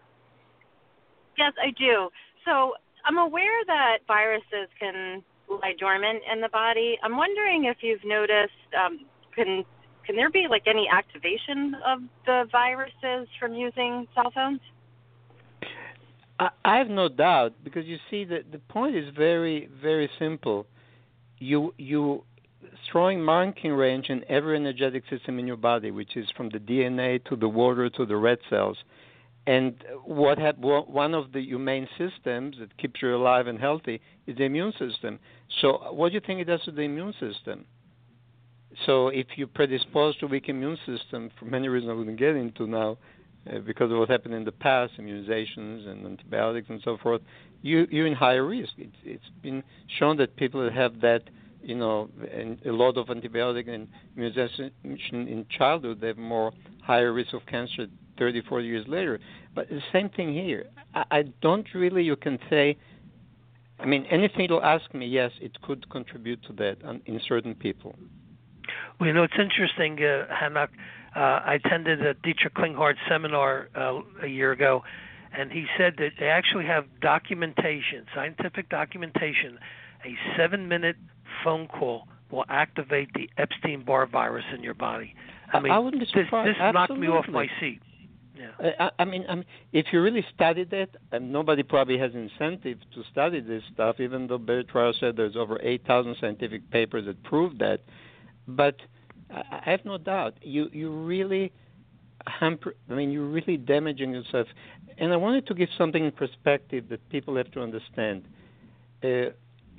Yes, 1.37 1.53
I 1.61 1.71
do. 1.77 2.09
So 2.43 2.73
I'm 3.05 3.17
aware 3.17 3.63
that 3.67 3.99
viruses 4.07 4.67
can 4.79 5.23
lie 5.49 5.73
dormant 5.79 6.21
in 6.31 6.41
the 6.41 6.49
body. 6.49 6.97
I'm 7.03 7.15
wondering 7.15 7.65
if 7.65 7.77
you've 7.81 8.03
noticed 8.03 8.51
um, 8.77 9.05
can 9.33 9.63
can 10.09 10.15
there 10.15 10.31
be 10.31 10.47
like 10.49 10.63
any 10.65 10.87
activation 10.91 11.75
of 11.85 11.99
the 12.25 12.45
viruses 12.51 13.27
from 13.39 13.53
using 13.53 14.07
cell 14.15 14.31
phones? 14.33 14.59
I 16.65 16.77
have 16.77 16.87
no 16.87 17.09
doubt 17.09 17.53
because 17.63 17.85
you 17.85 17.97
see 18.09 18.23
that 18.23 18.51
the 18.51 18.57
point 18.57 18.95
is 18.95 19.13
very 19.15 19.69
very 19.79 20.09
simple. 20.17 20.65
You 21.37 21.75
you 21.77 22.23
throwing 22.91 23.21
marking 23.21 23.71
range 23.71 24.09
in 24.09 24.23
every 24.29 24.55
energetic 24.55 25.03
system 25.11 25.37
in 25.37 25.45
your 25.45 25.57
body, 25.57 25.91
which 25.91 26.17
is 26.17 26.25
from 26.35 26.49
the 26.49 26.57
DNA 26.57 27.23
to 27.25 27.35
the 27.35 27.47
water 27.47 27.87
to 27.91 28.05
the 28.07 28.15
red 28.15 28.39
cells, 28.49 28.77
and 29.45 29.75
what 30.05 30.39
have, 30.39 30.57
one 30.57 31.13
of 31.13 31.33
the 31.33 31.41
humane 31.41 31.87
systems 31.99 32.55
that 32.59 32.75
keeps 32.79 32.99
you 32.99 33.15
alive 33.15 33.45
and 33.45 33.59
healthy 33.59 34.01
is 34.25 34.35
the 34.37 34.45
immune 34.45 34.73
system. 34.79 35.19
So, 35.61 35.73
what 35.91 36.09
do 36.09 36.15
you 36.15 36.21
think 36.25 36.41
it 36.41 36.45
does 36.45 36.63
to 36.63 36.71
the 36.71 36.81
immune 36.81 37.13
system? 37.19 37.65
So, 38.85 39.09
if 39.09 39.27
you're 39.35 39.47
predisposed 39.47 40.19
to 40.21 40.27
weak 40.27 40.47
immune 40.47 40.77
system, 40.85 41.29
for 41.37 41.45
many 41.45 41.67
reasons 41.67 41.89
I 41.89 41.93
wouldn't 41.93 42.17
get 42.17 42.35
into 42.35 42.67
now, 42.67 42.97
uh, 43.49 43.59
because 43.59 43.91
of 43.91 43.97
what 43.97 44.09
happened 44.09 44.33
in 44.33 44.43
the 44.43 44.51
past, 44.51 44.93
immunizations 44.99 45.87
and 45.87 46.05
antibiotics 46.05 46.69
and 46.69 46.81
so 46.83 46.97
forth, 46.97 47.21
you 47.61 47.87
you're 47.89 48.07
in 48.07 48.13
higher 48.13 48.45
risk. 48.45 48.73
It's, 48.77 48.95
it's 49.03 49.29
been 49.41 49.63
shown 49.97 50.17
that 50.17 50.35
people 50.35 50.63
that 50.63 50.73
have 50.73 51.01
that, 51.01 51.23
you 51.61 51.75
know, 51.75 52.09
a 52.65 52.71
lot 52.71 52.97
of 52.97 53.07
antibiotic 53.07 53.67
and 53.69 53.87
immunization 54.15 54.71
in 54.83 55.45
childhood, 55.49 55.99
they 56.01 56.07
have 56.07 56.17
more 56.17 56.51
higher 56.81 57.13
risk 57.13 57.33
of 57.33 57.45
cancer 57.45 57.87
30, 58.17 58.41
40 58.41 58.67
years 58.67 58.87
later. 58.87 59.19
But 59.55 59.69
the 59.69 59.81
same 59.91 60.09
thing 60.09 60.33
here. 60.33 60.65
I, 60.93 61.03
I 61.11 61.21
don't 61.41 61.67
really, 61.73 62.03
you 62.03 62.15
can 62.15 62.37
say, 62.49 62.77
I 63.79 63.85
mean, 63.85 64.05
anything 64.11 64.47
you'll 64.49 64.63
ask 64.63 64.93
me, 64.93 65.07
yes, 65.07 65.31
it 65.41 65.59
could 65.61 65.89
contribute 65.89 66.43
to 66.43 66.53
that 66.53 66.77
in 67.05 67.21
certain 67.27 67.55
people. 67.55 67.95
Well, 68.99 69.07
you 69.07 69.13
know, 69.13 69.23
it's 69.23 69.33
interesting, 69.39 69.97
uh, 70.03 70.27
Hanoch. 70.33 70.69
Uh, 71.15 71.19
I 71.19 71.55
attended 71.55 72.05
a 72.05 72.13
Dietrich 72.13 72.53
Klinghardt 72.53 72.95
seminar 73.07 73.69
uh, 73.75 74.01
a 74.21 74.27
year 74.27 74.51
ago, 74.51 74.83
and 75.35 75.51
he 75.51 75.65
said 75.77 75.95
that 75.97 76.11
they 76.19 76.27
actually 76.27 76.65
have 76.65 76.85
documentation, 77.01 78.05
scientific 78.13 78.69
documentation. 78.69 79.57
A 80.05 80.15
seven-minute 80.37 80.97
phone 81.43 81.67
call 81.67 82.07
will 82.29 82.45
activate 82.49 83.09
the 83.13 83.29
Epstein-Barr 83.37 84.07
virus 84.07 84.45
in 84.53 84.63
your 84.63 84.75
body. 84.75 85.15
I 85.51 85.59
mean, 85.59 85.71
I 85.71 85.79
wouldn't 85.79 86.01
be 86.01 86.07
surprised. 86.07 86.49
this, 86.49 86.57
this 86.57 86.73
knocked 86.73 86.97
me 86.97 87.07
off 87.07 87.27
my 87.27 87.47
seat. 87.59 87.81
Yeah. 88.37 88.73
I, 88.79 88.91
I 88.99 89.05
mean, 89.05 89.25
I 89.27 89.35
mean, 89.35 89.45
if 89.73 89.87
you 89.91 90.01
really 90.01 90.25
studied 90.33 90.71
it, 90.71 90.95
and 91.11 91.31
nobody 91.33 91.63
probably 91.63 91.97
has 91.97 92.11
incentive 92.13 92.77
to 92.93 93.03
study 93.11 93.41
this 93.41 93.63
stuff, 93.73 93.99
even 93.99 94.27
though 94.27 94.37
Barry 94.37 94.63
Trower 94.63 94.93
said 94.99 95.17
there's 95.17 95.35
over 95.35 95.59
8,000 95.61 96.15
scientific 96.21 96.69
papers 96.71 97.05
that 97.05 97.21
prove 97.23 97.57
that. 97.57 97.81
But 98.55 98.75
I 99.29 99.61
have 99.63 99.85
no 99.85 99.97
doubt 99.97 100.35
you 100.41 100.69
you 100.71 100.91
really 100.91 101.51
hamper. 102.27 102.75
I 102.89 102.93
mean, 102.93 103.11
you're 103.11 103.27
really 103.27 103.57
damaging 103.57 104.11
yourself. 104.11 104.47
And 104.97 105.13
I 105.13 105.15
wanted 105.15 105.47
to 105.47 105.53
give 105.53 105.69
something 105.77 106.03
in 106.03 106.11
perspective 106.11 106.85
that 106.89 107.07
people 107.09 107.35
have 107.37 107.51
to 107.51 107.61
understand. 107.61 108.25
Uh, 109.03 109.31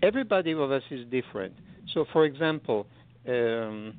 everybody 0.03 0.53
of 0.53 0.71
us 0.71 0.83
is 0.91 1.07
different. 1.11 1.55
So, 1.93 2.07
for 2.13 2.25
example, 2.25 2.87
um, 3.29 3.95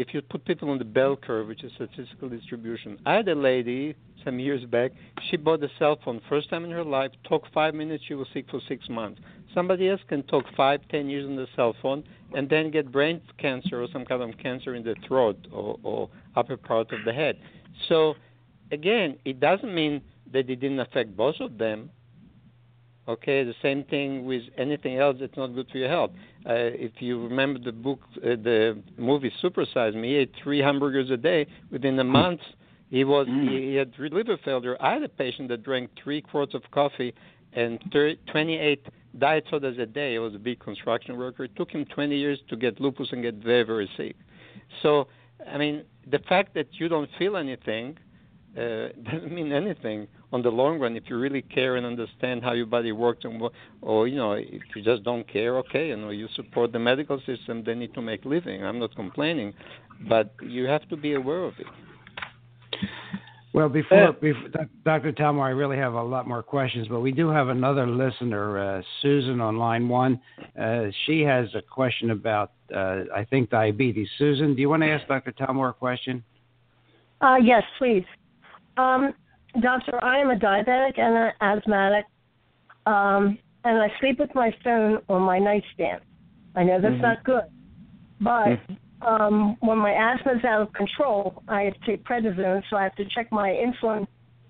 if 0.00 0.14
you 0.14 0.22
put 0.22 0.42
people 0.46 0.70
on 0.70 0.78
the 0.78 0.84
bell 0.84 1.14
curve, 1.14 1.46
which 1.46 1.62
is 1.62 1.70
statistical 1.74 2.30
distribution, 2.30 2.98
I 3.04 3.16
had 3.16 3.28
a 3.28 3.34
lady 3.34 3.94
some 4.24 4.38
years 4.38 4.64
back. 4.64 4.92
She 5.30 5.36
bought 5.36 5.62
a 5.62 5.68
cell 5.78 5.98
phone 6.02 6.22
first 6.26 6.48
time 6.48 6.64
in 6.64 6.70
her 6.70 6.82
life. 6.82 7.10
Talk 7.28 7.42
five 7.52 7.74
minutes, 7.74 8.04
she 8.08 8.14
was 8.14 8.26
sick 8.32 8.46
for 8.50 8.60
six 8.66 8.88
months. 8.88 9.20
Somebody 9.54 9.90
else 9.90 10.00
can 10.08 10.22
talk 10.22 10.46
five, 10.56 10.80
ten 10.90 11.10
years 11.10 11.26
on 11.26 11.36
the 11.36 11.46
cell 11.54 11.76
phone 11.82 12.02
and 12.32 12.48
then 12.48 12.70
get 12.70 12.90
brain 12.90 13.20
cancer 13.36 13.82
or 13.82 13.88
some 13.92 14.06
kind 14.06 14.22
of 14.22 14.38
cancer 14.38 14.74
in 14.74 14.84
the 14.84 14.94
throat 15.06 15.36
or, 15.52 15.78
or 15.82 16.08
upper 16.34 16.56
part 16.56 16.90
of 16.92 17.04
the 17.04 17.12
head. 17.12 17.36
So, 17.86 18.14
again, 18.72 19.18
it 19.26 19.38
doesn't 19.38 19.74
mean 19.74 20.00
that 20.32 20.48
it 20.48 20.60
didn't 20.60 20.80
affect 20.80 21.14
both 21.14 21.36
of 21.40 21.58
them. 21.58 21.90
Okay, 23.10 23.42
the 23.42 23.54
same 23.60 23.82
thing 23.82 24.24
with 24.24 24.42
anything 24.56 24.96
else 24.96 25.16
that's 25.18 25.36
not 25.36 25.48
good 25.48 25.68
for 25.72 25.78
your 25.78 25.88
health. 25.88 26.12
Uh, 26.46 26.52
if 26.54 26.92
you 27.00 27.20
remember 27.20 27.58
the 27.58 27.72
book, 27.72 27.98
uh, 28.18 28.36
the 28.36 28.80
movie 28.98 29.32
Supersize 29.42 29.96
Me, 29.96 30.10
he 30.10 30.14
ate 30.14 30.32
three 30.40 30.60
hamburgers 30.60 31.10
a 31.10 31.16
day. 31.16 31.44
Within 31.72 31.98
a 31.98 32.04
month, 32.04 32.40
he 32.88 33.02
was 33.02 33.26
he, 33.26 33.70
he 33.70 33.74
had 33.74 33.92
liver 33.98 34.38
failure. 34.44 34.76
I 34.80 34.92
had 34.92 35.02
a 35.02 35.08
patient 35.08 35.48
that 35.48 35.64
drank 35.64 35.90
three 36.00 36.22
quarts 36.22 36.54
of 36.54 36.62
coffee 36.70 37.12
and 37.52 37.80
30, 37.92 38.20
28 38.30 38.86
diet 39.18 39.44
sodas 39.50 39.76
a 39.78 39.86
day. 39.86 40.12
He 40.12 40.18
was 40.20 40.36
a 40.36 40.38
big 40.38 40.60
construction 40.60 41.18
worker. 41.18 41.42
It 41.44 41.56
took 41.56 41.72
him 41.72 41.84
20 41.86 42.16
years 42.16 42.38
to 42.48 42.54
get 42.54 42.80
lupus 42.80 43.08
and 43.10 43.22
get 43.22 43.34
very 43.34 43.64
very 43.64 43.90
sick. 43.96 44.14
So, 44.82 45.08
I 45.52 45.58
mean, 45.58 45.82
the 46.08 46.20
fact 46.28 46.54
that 46.54 46.68
you 46.72 46.88
don't 46.88 47.10
feel 47.18 47.36
anything 47.36 47.98
uh, 48.56 48.88
doesn't 49.10 49.32
mean 49.32 49.52
anything 49.52 50.06
on 50.32 50.42
the 50.42 50.50
long 50.50 50.78
run 50.78 50.96
if 50.96 51.04
you 51.08 51.18
really 51.18 51.42
care 51.42 51.76
and 51.76 51.86
understand 51.86 52.42
how 52.42 52.52
your 52.52 52.66
body 52.66 52.92
works 52.92 53.24
and 53.24 53.40
what, 53.40 53.52
or 53.82 54.08
you 54.08 54.16
know 54.16 54.32
if 54.32 54.62
you 54.74 54.82
just 54.82 55.02
don't 55.02 55.30
care 55.30 55.58
okay 55.58 55.88
you 55.88 55.96
know 55.96 56.10
you 56.10 56.28
support 56.34 56.72
the 56.72 56.78
medical 56.78 57.20
system 57.26 57.62
they 57.64 57.74
need 57.74 57.92
to 57.94 58.02
make 58.02 58.24
living 58.24 58.64
i'm 58.64 58.78
not 58.78 58.94
complaining 58.94 59.52
but 60.08 60.34
you 60.42 60.64
have 60.64 60.88
to 60.88 60.96
be 60.96 61.14
aware 61.14 61.44
of 61.44 61.54
it 61.58 61.66
well, 63.52 63.68
before, 63.68 64.12
before 64.12 64.48
Dr. 64.84 65.12
Talmor, 65.12 65.42
I 65.42 65.50
really 65.50 65.76
have 65.76 65.94
a 65.94 66.02
lot 66.02 66.28
more 66.28 66.42
questions, 66.42 66.86
but 66.86 67.00
we 67.00 67.10
do 67.10 67.28
have 67.30 67.48
another 67.48 67.84
listener, 67.84 68.76
uh, 68.78 68.82
Susan, 69.02 69.40
on 69.40 69.56
line 69.56 69.88
one. 69.88 70.20
Uh, 70.58 70.84
she 71.04 71.22
has 71.22 71.48
a 71.56 71.62
question 71.62 72.12
about, 72.12 72.52
uh, 72.72 73.02
I 73.12 73.24
think, 73.28 73.50
diabetes. 73.50 74.08
Susan, 74.18 74.54
do 74.54 74.60
you 74.60 74.68
want 74.68 74.84
to 74.84 74.88
ask 74.88 75.06
Dr. 75.08 75.32
Talmor 75.32 75.70
a 75.70 75.72
question? 75.72 76.22
Uh, 77.20 77.38
yes, 77.42 77.64
please. 77.76 78.04
Um, 78.80 79.14
doctor, 79.60 80.02
I 80.02 80.18
am 80.18 80.30
a 80.30 80.36
diabetic 80.36 80.98
and 80.98 81.16
an 81.16 81.32
asthmatic, 81.40 82.06
um, 82.86 83.38
and 83.64 83.78
I 83.82 83.88
sleep 84.00 84.18
with 84.18 84.34
my 84.34 84.54
phone 84.64 84.98
on 85.08 85.22
my 85.22 85.38
nightstand. 85.38 86.00
I 86.56 86.64
know 86.64 86.80
that's 86.80 86.94
mm-hmm. 86.94 87.02
not 87.02 87.24
good, 87.24 87.44
but 88.20 88.46
mm-hmm. 88.46 89.06
um, 89.06 89.56
when 89.60 89.78
my 89.78 89.92
asthma 89.92 90.32
is 90.32 90.44
out 90.44 90.62
of 90.62 90.72
control, 90.72 91.42
I 91.48 91.62
have 91.62 91.74
to 91.74 91.86
take 91.86 92.04
prednisone, 92.04 92.62
so 92.70 92.76
I 92.76 92.84
have 92.84 92.96
to 92.96 93.04
check 93.14 93.30
my 93.30 93.50
insulin 93.50 94.06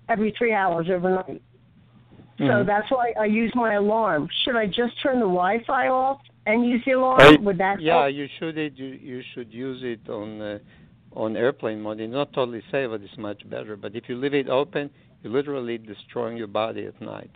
every 0.09 0.33
three 0.37 0.53
hours 0.53 0.87
overnight. 0.89 1.41
Mm-hmm. 2.39 2.47
So 2.47 2.63
that's 2.65 2.89
why 2.89 3.13
I 3.19 3.25
use 3.25 3.51
my 3.53 3.75
alarm. 3.75 4.27
Should 4.43 4.55
I 4.55 4.65
just 4.65 4.93
turn 5.03 5.15
the 5.15 5.27
Wi-Fi 5.27 5.87
off 5.89 6.21
and 6.47 6.65
use 6.65 6.81
the 6.85 6.93
alarm? 6.93 7.43
Would 7.43 7.57
that 7.59 7.81
yeah, 7.81 8.03
help? 8.03 8.15
you 8.15 8.27
should 8.39 8.57
you, 8.57 8.85
you 8.87 9.21
should 9.33 9.53
use 9.53 9.81
it 9.83 10.09
on 10.09 10.41
uh, 10.41 10.59
on 11.13 11.35
airplane 11.35 11.81
mode. 11.81 11.99
It's 11.99 12.11
not 12.11 12.33
totally 12.33 12.63
safe, 12.71 12.89
but 12.89 13.01
it's 13.01 13.17
much 13.17 13.47
better. 13.49 13.75
But 13.75 13.95
if 13.95 14.07
you 14.07 14.15
leave 14.15 14.33
it 14.33 14.49
open, 14.49 14.89
you're 15.21 15.33
literally 15.33 15.77
destroying 15.77 16.37
your 16.37 16.47
body 16.47 16.85
at 16.85 16.99
night. 17.01 17.31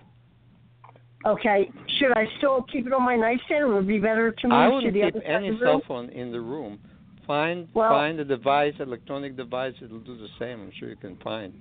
Okay. 1.25 1.71
Should 1.97 2.11
I 2.15 2.25
still 2.37 2.65
keep 2.71 2.85
it 2.85 2.93
on 2.93 3.03
my 3.03 3.15
nightstand, 3.15 3.63
or 3.63 3.75
would 3.75 3.85
it 3.85 3.87
be 3.87 3.99
better 3.99 4.31
to 4.31 4.47
move 4.47 4.53
I 4.53 4.85
to 4.85 4.91
the 4.91 5.01
keep 5.01 5.15
other 5.15 5.23
any 5.23 5.57
cell 5.59 5.81
phone 5.87 6.09
in 6.09 6.31
the 6.31 6.39
room. 6.39 6.79
Find 7.25 7.67
well, 7.73 7.89
find 7.89 8.19
a 8.19 8.25
device, 8.25 8.75
electronic 8.79 9.35
device. 9.35 9.73
It'll 9.81 9.99
do 9.99 10.15
the 10.15 10.27
same. 10.37 10.61
I'm 10.61 10.71
sure 10.79 10.89
you 10.89 10.95
can 10.95 11.17
find 11.17 11.53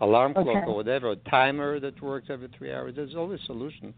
alarm 0.00 0.34
clock 0.34 0.66
or 0.66 0.74
whatever, 0.74 1.12
a 1.12 1.16
timer 1.16 1.78
that 1.80 2.02
works 2.02 2.26
every 2.28 2.48
three 2.58 2.72
hours. 2.72 2.94
There's 2.96 3.14
always 3.14 3.40
a 3.40 3.46
solution. 3.46 3.94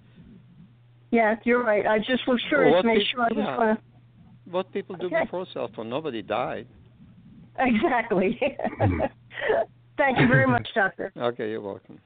Yeah, 1.10 1.36
you're 1.44 1.64
right. 1.64 1.86
I 1.86 1.98
just 1.98 2.28
was 2.28 2.40
curious 2.48 2.82
to 2.82 2.86
make 2.86 2.98
pe- 2.98 3.04
sure 3.06 3.22
I 3.22 3.28
was 3.28 3.36
yeah. 3.38 3.56
going 3.56 3.76
to. 3.76 3.82
What 4.50 4.72
people 4.72 4.96
do 4.96 5.06
Okay. 5.06 5.24
before 5.24 5.46
cell 5.52 5.70
phone? 5.74 5.88
Nobody 5.88 6.22
died. 6.22 6.66
Exactly. 7.58 8.40
Thank 9.96 10.18
you 10.18 10.28
very 10.28 10.46
much, 10.46 10.68
Doctor. 10.74 11.12
Okay, 11.16 11.50
you're 11.50 11.60
welcome. 11.60 11.98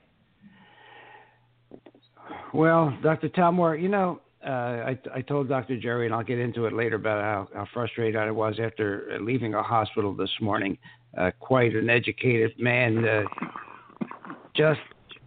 Well, 2.55 2.97
Dr. 3.03 3.29
Talmor, 3.29 3.81
you 3.81 3.89
know, 3.89 4.21
uh, 4.47 4.51
I, 4.51 4.99
I 5.15 5.21
told 5.23 5.49
Dr. 5.49 5.79
Jerry, 5.79 6.07
and 6.07 6.15
I'll 6.15 6.25
get 6.25 6.39
into 6.39 6.67
it 6.67 6.73
later 6.73 6.97
about 6.97 7.23
how, 7.23 7.49
how 7.55 7.67
frustrated 7.73 8.17
I 8.17 8.31
was 8.31 8.59
after 8.63 9.19
leaving 9.21 9.55
a 9.55 9.63
hospital 9.63 10.15
this 10.15 10.31
morning. 10.41 10.77
Uh, 11.17 11.31
quite 11.39 11.75
an 11.75 11.91
educated 11.91 12.53
man, 12.59 13.05
uh, 13.05 13.23
just 14.57 14.81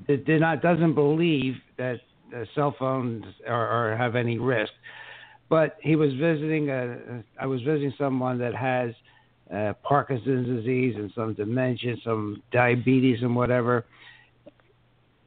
did 0.07 0.27
not 0.41 0.61
doesn't 0.61 0.95
believe 0.95 1.55
that 1.77 1.99
uh, 2.35 2.43
cell 2.53 2.75
phones 2.77 3.23
are, 3.47 3.67
are 3.67 3.97
have 3.97 4.15
any 4.15 4.37
risk. 4.37 4.71
But 5.49 5.77
he 5.81 5.95
was 5.95 6.11
visiting. 6.13 6.69
A, 6.69 7.23
I 7.39 7.45
was 7.45 7.61
visiting 7.61 7.93
someone 7.97 8.39
that 8.39 8.55
has 8.55 8.91
uh, 9.53 9.73
Parkinson's 9.83 10.47
disease 10.47 10.95
and 10.97 11.11
some 11.15 11.33
dementia, 11.33 11.95
some 12.03 12.41
diabetes, 12.51 13.19
and 13.21 13.35
whatever. 13.35 13.85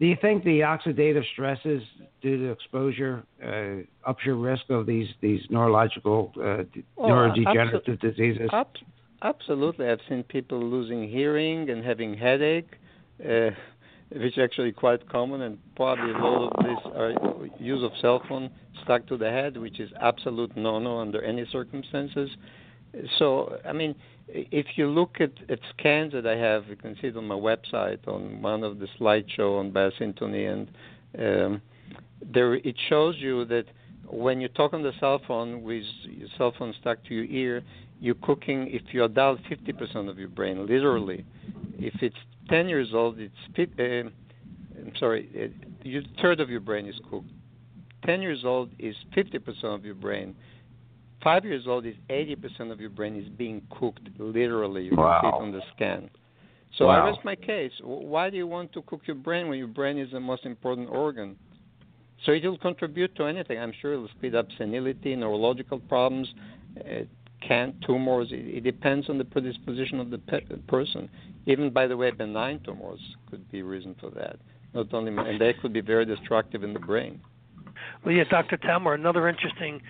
Do 0.00 0.06
you 0.06 0.16
think 0.20 0.44
the 0.44 0.60
oxidative 0.60 1.24
stresses 1.32 1.82
due 2.22 2.36
to 2.38 2.52
exposure 2.52 3.24
uh, 3.44 4.08
ups 4.08 4.24
your 4.24 4.36
risk 4.36 4.70
of 4.70 4.86
these 4.86 5.08
these 5.20 5.40
neurological 5.50 6.32
uh, 6.36 6.64
Well, 6.96 7.10
neurodegenerative 7.10 7.86
absol- 7.88 8.00
diseases? 8.00 8.48
Ab- 8.52 8.66
absolutely, 9.22 9.88
I've 9.88 10.00
seen 10.08 10.22
people 10.22 10.60
losing 10.60 11.08
hearing 11.08 11.70
and 11.70 11.84
having 11.84 12.16
headache, 12.16 12.76
uh, 13.24 13.50
which 14.12 14.38
is 14.38 14.38
actually 14.42 14.72
quite 14.72 15.08
common, 15.08 15.42
and 15.42 15.58
probably 15.74 16.10
a 16.12 16.18
lot 16.18 16.52
of 16.52 16.64
this 16.64 16.92
are 16.94 17.12
use 17.60 17.82
of 17.82 17.92
cell 18.00 18.22
phone 18.28 18.50
stuck 18.84 19.06
to 19.06 19.16
the 19.16 19.30
head, 19.30 19.56
which 19.56 19.80
is 19.80 19.90
absolute 20.00 20.56
no-no 20.56 20.98
under 20.98 21.22
any 21.22 21.44
circumstances. 21.50 22.30
So, 23.18 23.58
I 23.66 23.72
mean, 23.72 23.94
if 24.28 24.66
you 24.76 24.88
look 24.88 25.20
at, 25.20 25.32
at 25.48 25.58
scans 25.78 26.12
that 26.12 26.26
I 26.26 26.36
have, 26.36 26.66
you 26.68 26.76
can 26.76 26.96
see 27.00 27.08
it 27.08 27.16
on 27.16 27.26
my 27.26 27.34
website 27.34 28.06
on 28.06 28.42
one 28.42 28.62
of 28.62 28.78
the 28.78 28.86
slideshow 28.98 29.58
on 29.58 29.72
biosyntony, 29.72 30.52
and 30.52 30.68
um, 31.18 31.62
there 32.22 32.54
it 32.54 32.76
shows 32.88 33.16
you 33.18 33.44
that 33.46 33.64
when 34.06 34.40
you 34.40 34.48
talk 34.48 34.72
on 34.72 34.82
the 34.82 34.92
cell 35.00 35.20
phone 35.26 35.62
with 35.62 35.84
your 36.04 36.28
cell 36.36 36.54
phone 36.58 36.74
stuck 36.80 37.02
to 37.04 37.14
your 37.14 37.24
ear, 37.24 37.62
you're 38.00 38.14
cooking. 38.16 38.68
If 38.68 38.82
you're 38.92 39.04
adult, 39.04 39.40
50% 39.50 40.08
of 40.08 40.18
your 40.18 40.28
brain, 40.28 40.66
literally. 40.66 41.24
If 41.78 41.94
it's 42.02 42.16
10 42.48 42.68
years 42.68 42.90
old, 42.94 43.18
it's 43.18 43.34
uh, 43.78 44.10
I'm 44.78 44.92
sorry, 44.98 45.52
third 46.22 46.40
of 46.40 46.48
your 46.50 46.60
brain 46.60 46.86
is 46.86 46.98
cooked. 47.10 47.30
10 48.06 48.22
years 48.22 48.44
old 48.44 48.70
is 48.78 48.94
50% 49.16 49.64
of 49.64 49.84
your 49.84 49.94
brain. 49.94 50.34
Five 51.22 51.44
years 51.44 51.64
old 51.66 51.84
is 51.84 51.94
80% 52.10 52.70
of 52.70 52.80
your 52.80 52.90
brain 52.90 53.16
is 53.16 53.28
being 53.28 53.62
cooked 53.70 54.08
literally. 54.18 54.84
You 54.84 54.96
wow. 54.96 55.20
can 55.20 55.30
see 55.30 55.36
it 55.36 55.40
on 55.40 55.52
the 55.52 55.62
scan. 55.74 56.10
So 56.76 56.86
wow. 56.86 57.02
I 57.02 57.10
rest 57.10 57.20
my 57.24 57.34
case. 57.34 57.72
Why 57.82 58.30
do 58.30 58.36
you 58.36 58.46
want 58.46 58.72
to 58.74 58.82
cook 58.82 59.00
your 59.06 59.16
brain 59.16 59.48
when 59.48 59.58
your 59.58 59.68
brain 59.68 59.98
is 59.98 60.12
the 60.12 60.20
most 60.20 60.44
important 60.44 60.88
organ? 60.90 61.36
So 62.24 62.32
it 62.32 62.44
will 62.44 62.58
contribute 62.58 63.14
to 63.16 63.24
anything. 63.24 63.58
I'm 63.58 63.72
sure 63.80 63.94
it 63.94 63.98
will 63.98 64.08
speed 64.08 64.34
up 64.34 64.46
senility, 64.58 65.14
neurological 65.16 65.78
problems, 65.80 66.28
uh, 66.78 67.04
can 67.40 67.74
tumors. 67.86 68.28
It, 68.32 68.56
it, 68.56 68.64
depends 68.64 69.08
on 69.08 69.18
the 69.18 69.24
predisposition 69.24 70.00
of 70.00 70.10
the 70.10 70.18
pe- 70.18 70.44
person. 70.66 71.08
Even 71.46 71.70
by 71.70 71.86
the 71.86 71.96
way, 71.96 72.10
benign 72.10 72.60
tumors 72.64 73.00
could 73.30 73.50
be 73.50 73.60
a 73.60 73.64
reason 73.64 73.94
for 74.00 74.10
that. 74.10 74.36
Not 74.74 74.92
only, 74.92 75.12
and 75.16 75.40
they 75.40 75.54
could 75.54 75.72
be 75.72 75.80
very 75.80 76.04
destructive 76.04 76.62
in 76.62 76.74
the 76.74 76.80
brain. 76.80 77.20
Well, 78.04 78.14
yeah, 78.14 78.24
Dr. 78.24 78.56
Talmor, 78.56 78.94
another 78.94 79.28
interesting 79.28 79.80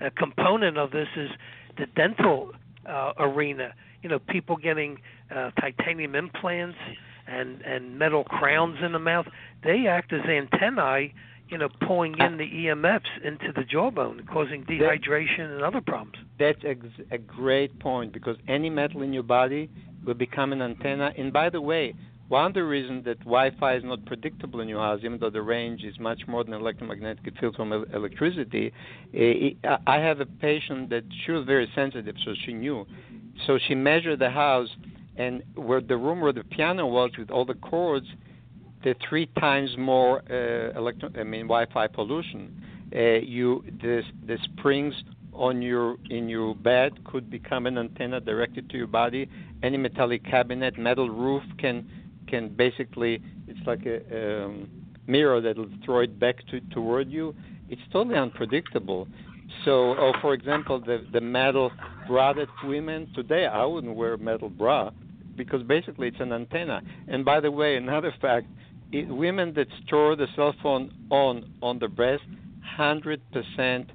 uh, 0.00 0.10
component 0.16 0.78
of 0.78 0.90
this 0.90 1.08
is 1.16 1.30
the 1.78 1.86
dental 1.94 2.52
uh, 2.88 3.12
arena. 3.18 3.74
You 4.02 4.08
know, 4.08 4.18
people 4.18 4.56
getting 4.56 4.98
uh, 5.34 5.50
titanium 5.60 6.14
implants 6.14 6.78
and 7.26 7.60
and 7.62 7.98
metal 7.98 8.24
crowns 8.24 8.78
in 8.84 8.92
the 8.92 8.98
mouth. 8.98 9.26
They 9.64 9.86
act 9.88 10.12
as 10.12 10.24
antennae. 10.26 11.14
You 11.48 11.58
know, 11.58 11.68
pulling 11.86 12.16
in 12.18 12.38
the 12.38 12.44
EMFs 12.44 13.22
into 13.24 13.52
the 13.54 13.62
jawbone, 13.62 14.26
causing 14.26 14.64
dehydration 14.64 15.54
and 15.54 15.62
other 15.62 15.80
problems. 15.80 16.16
That's 16.40 16.58
a 16.64 17.18
great 17.18 17.78
point 17.78 18.12
because 18.12 18.36
any 18.48 18.68
metal 18.68 19.02
in 19.02 19.12
your 19.12 19.22
body 19.22 19.70
will 20.04 20.14
become 20.14 20.52
an 20.52 20.60
antenna. 20.60 21.12
And 21.16 21.32
by 21.32 21.50
the 21.50 21.60
way, 21.60 21.94
one 22.28 22.46
of 22.46 22.54
the 22.54 22.64
reasons 22.64 23.04
that 23.04 23.20
Wi-Fi 23.20 23.76
is 23.76 23.84
not 23.84 24.04
predictable 24.04 24.60
in 24.60 24.68
your 24.68 24.80
house, 24.80 25.00
even 25.04 25.18
though 25.18 25.30
the 25.30 25.42
range 25.42 25.84
is 25.84 25.98
much 26.00 26.22
more 26.26 26.42
than 26.42 26.54
electromagnetic 26.54 27.38
field 27.38 27.54
from 27.54 27.72
electricity, 27.72 28.72
I 29.14 29.98
have 29.98 30.20
a 30.20 30.26
patient 30.26 30.90
that 30.90 31.04
she 31.24 31.30
was 31.30 31.44
very 31.46 31.70
sensitive, 31.74 32.16
so 32.24 32.34
she 32.44 32.52
knew. 32.52 32.84
So 33.46 33.58
she 33.68 33.74
measured 33.74 34.18
the 34.18 34.30
house, 34.30 34.68
and 35.16 35.42
where 35.54 35.80
the 35.80 35.96
room 35.96 36.20
where 36.20 36.32
the 36.32 36.44
piano 36.44 36.86
was 36.86 37.10
with 37.16 37.30
all 37.30 37.44
the 37.44 37.54
cords, 37.54 38.06
the 38.82 38.94
three 39.08 39.26
times 39.38 39.70
more 39.78 40.22
uh, 40.30 40.78
electro, 40.78 41.10
I 41.18 41.22
mean 41.22 41.46
Wi-Fi 41.46 41.86
pollution. 41.88 42.62
Uh, 42.94 43.18
you 43.18 43.64
the 43.82 44.02
the 44.26 44.38
springs 44.44 44.94
on 45.32 45.60
your 45.62 45.96
in 46.10 46.28
your 46.28 46.54
bed 46.54 46.92
could 47.04 47.30
become 47.30 47.66
an 47.66 47.78
antenna 47.78 48.20
directed 48.20 48.68
to 48.70 48.76
your 48.76 48.86
body. 48.86 49.28
Any 49.62 49.76
metallic 49.76 50.24
cabinet, 50.24 50.78
metal 50.78 51.08
roof 51.08 51.42
can 51.58 51.88
can 52.26 52.48
basically 52.48 53.22
it's 53.46 53.66
like 53.66 53.86
a 53.86 54.44
um, 54.44 54.68
mirror 55.06 55.40
that 55.40 55.56
will 55.56 55.70
throw 55.84 56.00
it 56.00 56.18
back 56.18 56.36
to, 56.50 56.60
toward 56.72 57.10
you. 57.10 57.34
It's 57.68 57.82
totally 57.92 58.16
unpredictable. 58.16 59.08
So, 59.64 59.94
or 59.94 60.14
for 60.20 60.34
example, 60.34 60.80
the 60.80 61.06
the 61.12 61.20
metal 61.20 61.70
bra 62.06 62.32
that 62.34 62.48
women 62.64 63.08
today, 63.14 63.46
I 63.46 63.64
wouldn't 63.64 63.94
wear 63.94 64.14
a 64.14 64.18
metal 64.18 64.48
bra 64.48 64.90
because 65.36 65.62
basically 65.62 66.08
it's 66.08 66.20
an 66.20 66.32
antenna. 66.32 66.82
And 67.08 67.24
by 67.24 67.40
the 67.40 67.50
way, 67.50 67.76
another 67.76 68.12
fact: 68.20 68.46
it, 68.92 69.08
women 69.08 69.54
that 69.54 69.68
store 69.84 70.16
the 70.16 70.26
cell 70.34 70.54
phone 70.62 70.92
on 71.10 71.52
on 71.62 71.78
the 71.78 71.88
breast, 71.88 72.24
hundred 72.76 73.20
percent 73.32 73.90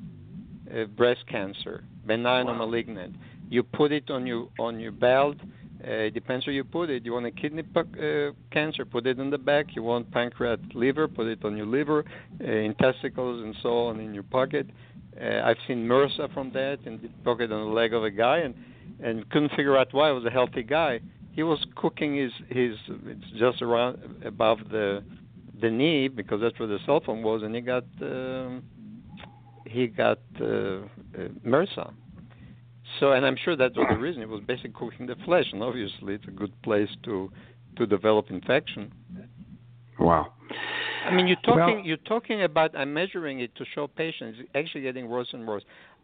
uh, 0.74 0.86
breast 0.86 1.26
cancer, 1.30 1.84
benign 2.06 2.46
wow. 2.46 2.54
or 2.54 2.56
malignant. 2.56 3.16
You 3.50 3.64
put 3.64 3.92
it 3.92 4.10
on 4.10 4.26
your 4.26 4.48
on 4.58 4.80
your 4.80 4.94
belt 4.94 5.38
it 5.84 6.14
depends 6.14 6.46
where 6.46 6.54
you 6.54 6.64
put 6.64 6.90
it. 6.90 7.06
You 7.06 7.14
want 7.14 7.26
a 7.26 7.32
kidney 7.32 7.64
uh, 7.76 8.32
cancer, 8.52 8.86
put 8.86 9.08
it 9.08 9.20
in 9.20 9.30
the 9.30 9.38
back. 9.38 9.76
You 9.76 9.84
want 9.84 10.12
pancreas, 10.12 10.60
liver, 10.74 11.08
put 11.08 11.28
it 11.28 11.44
on 11.44 11.58
your 11.58 11.66
liver, 11.66 12.06
uh, 12.40 12.44
intesticles, 12.44 13.44
and 13.44 13.56
so 13.62 13.88
on 13.88 14.00
in 14.00 14.14
your 14.14 14.24
pocket. 14.24 14.68
Uh, 15.20 15.42
I've 15.44 15.58
seen 15.68 15.88
MRSA 15.88 16.34
from 16.34 16.52
that 16.54 16.80
in 16.86 17.02
the 17.02 17.10
pocket 17.24 17.52
on 17.52 17.68
the 17.68 17.74
leg 17.74 17.94
of 17.94 18.04
a 18.04 18.12
guy, 18.12 18.40
and 18.40 18.56
and 19.04 19.30
couldn't 19.30 19.50
figure 19.50 19.78
out 19.78 19.94
why. 19.94 20.10
It 20.10 20.14
was 20.14 20.26
a 20.26 20.30
healthy 20.30 20.64
guy. 20.64 21.00
He 21.32 21.44
was 21.44 21.60
cooking 21.76 22.16
his 22.16 22.32
his 22.50 22.76
it's 23.06 23.32
just 23.38 23.62
around 23.62 24.24
above 24.26 24.60
the 24.70 25.04
the 25.62 25.70
knee 25.70 26.08
because 26.08 26.42
that's 26.42 26.58
where 26.60 26.68
the 26.68 26.80
cell 26.86 27.02
phone 27.06 27.24
was, 27.24 27.44
and 27.44 27.56
he 27.56 27.62
got 27.62 27.86
um, 28.02 28.64
he 29.66 29.88
got 29.88 30.20
uh, 30.40 30.82
MRSA 31.46 31.94
so, 33.02 33.14
and 33.14 33.26
I'm 33.26 33.36
sure 33.43 33.56
that 33.56 33.76
was 33.76 33.88
the 33.89 33.97
reason. 33.97 34.22
It 34.22 34.30
was 34.30 34.41
basically 34.47 34.74
cooking 34.76 35.08
the 35.08 35.16
flesh, 35.26 35.45
and 35.52 35.64
obviously 35.64 36.14
it's 36.14 36.28
a 36.28 36.32
good 36.32 36.54
place 36.62 36.89
to 37.04 37.32
to 37.78 37.86
develop 37.88 38.30
infection. 38.30 38.93
Wow. 39.99 40.34
I 41.06 41.12
mean, 41.12 41.26
you're 41.26 41.38
talking 41.38 41.78
well, 41.78 41.86
you're 41.86 41.97
talking 41.97 42.43
about 42.43 42.78
I'm 42.78 42.93
measuring 42.93 43.39
it 43.39 43.56
to 43.56 43.66
show 43.74 43.88
patients. 43.88 44.38
It's 44.39 44.49
actually 44.54 44.82
getting 44.82 45.10
worse 45.10 45.30
and 45.34 45.47
worse. 45.47 45.64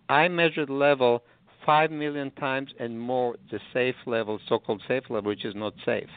I 0.09 0.27
measured 0.27 0.71
level 0.71 1.23
five 1.67 1.91
million 1.91 2.31
times 2.31 2.71
and 2.79 2.99
more 2.99 3.35
the 3.51 3.59
safe 3.73 3.95
level, 4.07 4.39
so-called 4.49 4.81
safe 4.87 5.03
level, 5.09 5.29
which 5.29 5.45
is 5.45 5.53
not 5.53 5.73
safe. 5.85 6.09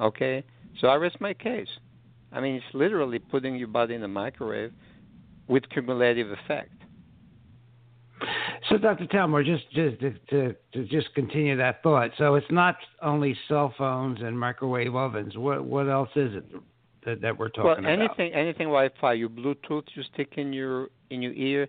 Okay, 0.00 0.44
so 0.80 0.88
I 0.88 0.94
rest 0.94 1.20
my 1.20 1.34
case. 1.34 1.68
I 2.30 2.40
mean, 2.40 2.54
it's 2.54 2.74
literally 2.74 3.18
putting 3.18 3.56
your 3.56 3.68
body 3.68 3.94
in 3.94 4.02
a 4.04 4.08
microwave 4.08 4.72
with 5.48 5.68
cumulative 5.70 6.30
effect. 6.30 6.81
So, 8.72 8.78
Dr. 8.78 9.04
Talmor, 9.06 9.44
just 9.44 9.70
just 9.70 10.00
to, 10.00 10.12
to, 10.30 10.56
to, 10.72 10.84
just 10.86 11.14
continue 11.14 11.56
that 11.58 11.82
thought. 11.82 12.10
So, 12.16 12.36
it's 12.36 12.46
not 12.50 12.76
only 13.02 13.36
cell 13.46 13.74
phones 13.76 14.20
and 14.22 14.38
microwave 14.38 14.94
ovens. 14.94 15.36
What 15.36 15.64
what 15.64 15.90
else 15.90 16.08
is 16.16 16.34
it 16.34 16.44
that, 17.04 17.20
that 17.20 17.38
we're 17.38 17.50
talking 17.50 17.70
about? 17.70 17.82
well, 17.82 17.92
anything, 17.92 18.32
about? 18.32 18.40
anything 18.40 18.66
Wi-Fi, 18.68 19.12
your 19.12 19.28
Bluetooth 19.28 19.84
you 19.94 20.02
stick 20.14 20.34
in 20.36 20.54
your 20.54 20.88
in 21.10 21.20
your 21.20 21.32
ear, 21.32 21.68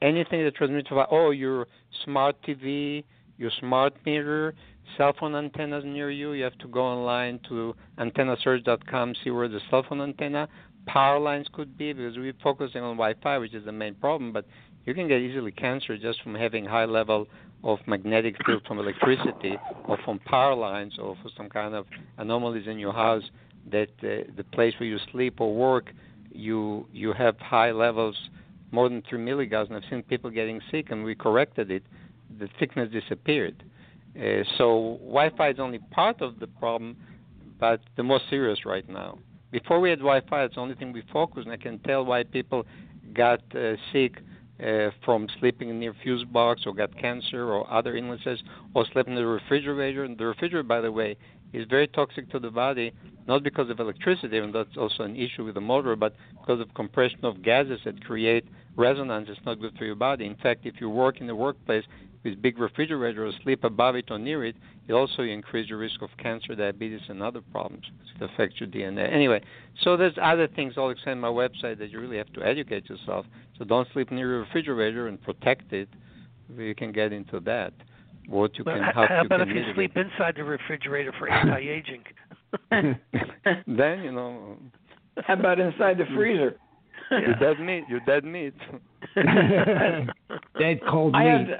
anything 0.00 0.44
that 0.44 0.54
transmits 0.54 0.90
Wi-Fi. 0.90 1.10
Oh, 1.10 1.30
your 1.30 1.66
smart 2.04 2.36
TV, 2.46 3.02
your 3.36 3.50
smart 3.58 3.94
mirror, 4.06 4.54
cell 4.96 5.12
phone 5.18 5.34
antennas 5.34 5.82
near 5.84 6.10
you. 6.10 6.32
You 6.32 6.44
have 6.44 6.58
to 6.58 6.68
go 6.68 6.82
online 6.82 7.40
to 7.48 7.74
antennasearch.com, 7.98 9.14
see 9.24 9.30
where 9.30 9.48
the 9.48 9.60
cell 9.70 9.84
phone 9.88 10.00
antenna. 10.00 10.48
Power 10.86 11.18
lines 11.18 11.46
could 11.52 11.76
be 11.78 11.94
because 11.94 12.16
we're 12.16 12.34
focusing 12.42 12.82
on 12.82 12.96
Wi-Fi, 12.96 13.38
which 13.38 13.54
is 13.54 13.64
the 13.64 13.72
main 13.72 13.94
problem, 13.94 14.32
but 14.32 14.44
you 14.86 14.94
can 14.94 15.08
get 15.08 15.20
easily 15.20 15.52
cancer 15.52 15.96
just 15.96 16.22
from 16.22 16.34
having 16.34 16.64
high 16.64 16.84
level 16.84 17.26
of 17.62 17.78
magnetic 17.86 18.36
field 18.44 18.62
from 18.66 18.78
electricity 18.78 19.56
or 19.86 19.98
from 20.04 20.18
power 20.20 20.54
lines 20.54 20.94
or 20.98 21.16
for 21.22 21.30
some 21.36 21.48
kind 21.48 21.74
of 21.74 21.86
anomalies 22.18 22.66
in 22.66 22.78
your 22.78 22.92
house 22.92 23.24
that 23.70 23.88
uh, 24.02 24.30
the 24.36 24.44
place 24.52 24.74
where 24.78 24.88
you 24.88 24.98
sleep 25.10 25.40
or 25.40 25.54
work 25.54 25.90
you 26.32 26.86
you 26.92 27.12
have 27.12 27.38
high 27.38 27.70
levels 27.70 28.16
more 28.72 28.88
than 28.88 29.02
3 29.08 29.18
milligauss 29.18 29.68
and 29.68 29.76
I've 29.76 29.88
seen 29.88 30.02
people 30.02 30.30
getting 30.30 30.60
sick 30.70 30.90
and 30.90 31.04
we 31.04 31.14
corrected 31.14 31.70
it. 31.70 31.84
The 32.38 32.48
thickness 32.58 32.90
disappeared. 32.90 33.62
Uh, 34.18 34.42
so 34.58 34.98
Wi-Fi 35.00 35.50
is 35.50 35.60
only 35.60 35.78
part 35.90 36.20
of 36.20 36.40
the 36.40 36.46
problem 36.46 36.96
but 37.58 37.80
the 37.96 38.02
most 38.02 38.24
serious 38.28 38.66
right 38.66 38.86
now. 38.88 39.18
Before 39.52 39.80
we 39.80 39.88
had 39.88 40.00
Wi-Fi 40.00 40.44
it's 40.44 40.56
the 40.56 40.60
only 40.60 40.74
thing 40.74 40.92
we 40.92 41.02
focused 41.12 41.46
and 41.46 41.52
I 41.52 41.56
can 41.56 41.78
tell 41.78 42.04
why 42.04 42.24
people 42.24 42.66
got 43.14 43.40
uh, 43.54 43.76
sick 43.92 44.20
uh, 44.62 44.90
from 45.04 45.28
sleeping 45.40 45.78
near 45.78 45.94
fuse 46.02 46.24
box 46.24 46.62
or 46.66 46.74
got 46.74 46.96
cancer 46.98 47.52
or 47.52 47.70
other 47.72 47.96
illnesses 47.96 48.42
or 48.74 48.86
slept 48.92 49.08
in 49.08 49.14
the 49.14 49.26
refrigerator. 49.26 50.04
And 50.04 50.16
the 50.16 50.26
refrigerator, 50.26 50.62
by 50.62 50.80
the 50.80 50.92
way, 50.92 51.16
is 51.52 51.66
very 51.68 51.88
toxic 51.88 52.30
to 52.30 52.38
the 52.38 52.50
body, 52.50 52.92
not 53.26 53.42
because 53.42 53.70
of 53.70 53.78
electricity, 53.80 54.38
and 54.38 54.54
that's 54.54 54.76
also 54.76 55.04
an 55.04 55.16
issue 55.16 55.44
with 55.44 55.54
the 55.54 55.60
motor, 55.60 55.96
but 55.96 56.14
because 56.40 56.60
of 56.60 56.72
compression 56.74 57.24
of 57.24 57.42
gases 57.42 57.80
that 57.84 58.04
create 58.04 58.44
resonance. 58.76 59.28
It's 59.30 59.40
not 59.46 59.60
good 59.60 59.76
for 59.78 59.84
your 59.84 59.94
body. 59.94 60.26
In 60.26 60.36
fact, 60.36 60.66
if 60.66 60.80
you 60.80 60.90
work 60.90 61.20
in 61.20 61.26
the 61.26 61.34
workplace 61.34 61.84
with 62.24 62.40
big 62.40 62.58
refrigerator 62.58 63.26
or 63.26 63.32
sleep 63.42 63.64
above 63.64 63.96
it 63.96 64.10
or 64.10 64.18
near 64.18 64.44
it, 64.44 64.56
it 64.88 64.92
also 64.92 65.22
increases 65.22 65.70
your 65.70 65.78
risk 65.78 66.02
of 66.02 66.08
cancer, 66.18 66.54
diabetes, 66.54 67.02
and 67.08 67.22
other 67.22 67.40
problems. 67.52 67.84
It 68.18 68.24
affects 68.24 68.58
your 68.58 68.68
DNA. 68.68 69.12
Anyway, 69.12 69.42
so 69.82 69.96
there's 69.96 70.14
other 70.20 70.48
things 70.48 70.74
I'll 70.76 70.90
explain 70.90 71.16
on 71.16 71.20
my 71.20 71.28
website 71.28 71.78
that 71.78 71.90
you 71.90 72.00
really 72.00 72.16
have 72.16 72.32
to 72.32 72.42
educate 72.42 72.88
yourself. 72.88 73.26
So 73.58 73.64
don't 73.64 73.86
sleep 73.92 74.10
near 74.10 74.30
your 74.30 74.40
refrigerator 74.40 75.08
and 75.08 75.22
protect 75.22 75.72
it. 75.72 75.88
You 76.56 76.74
can 76.74 76.92
get 76.92 77.12
into 77.12 77.40
that. 77.40 77.72
What 78.26 78.56
you 78.56 78.64
well, 78.64 78.76
can 78.76 78.84
how, 78.84 79.06
how 79.06 79.24
about 79.24 79.42
if 79.42 79.48
you 79.48 79.62
sleep 79.74 79.96
inside 79.96 80.34
the 80.36 80.44
refrigerator 80.44 81.12
for 81.18 81.28
anti-aging? 81.30 82.04
then 82.70 84.02
you 84.02 84.12
know. 84.12 84.56
How 85.26 85.34
about 85.34 85.60
inside 85.60 85.98
the 85.98 86.06
freezer? 86.14 86.56
Yeah. 87.10 87.18
You're 87.20 87.34
dead 87.54 87.60
meat. 87.60 87.84
You're 87.88 88.00
dead 88.00 88.24
meat. 88.24 88.54
dead 90.58 90.80
cold 90.88 91.12
meat. 91.12 91.18
I 91.18 91.24
have 91.24 91.48
a 91.48 91.58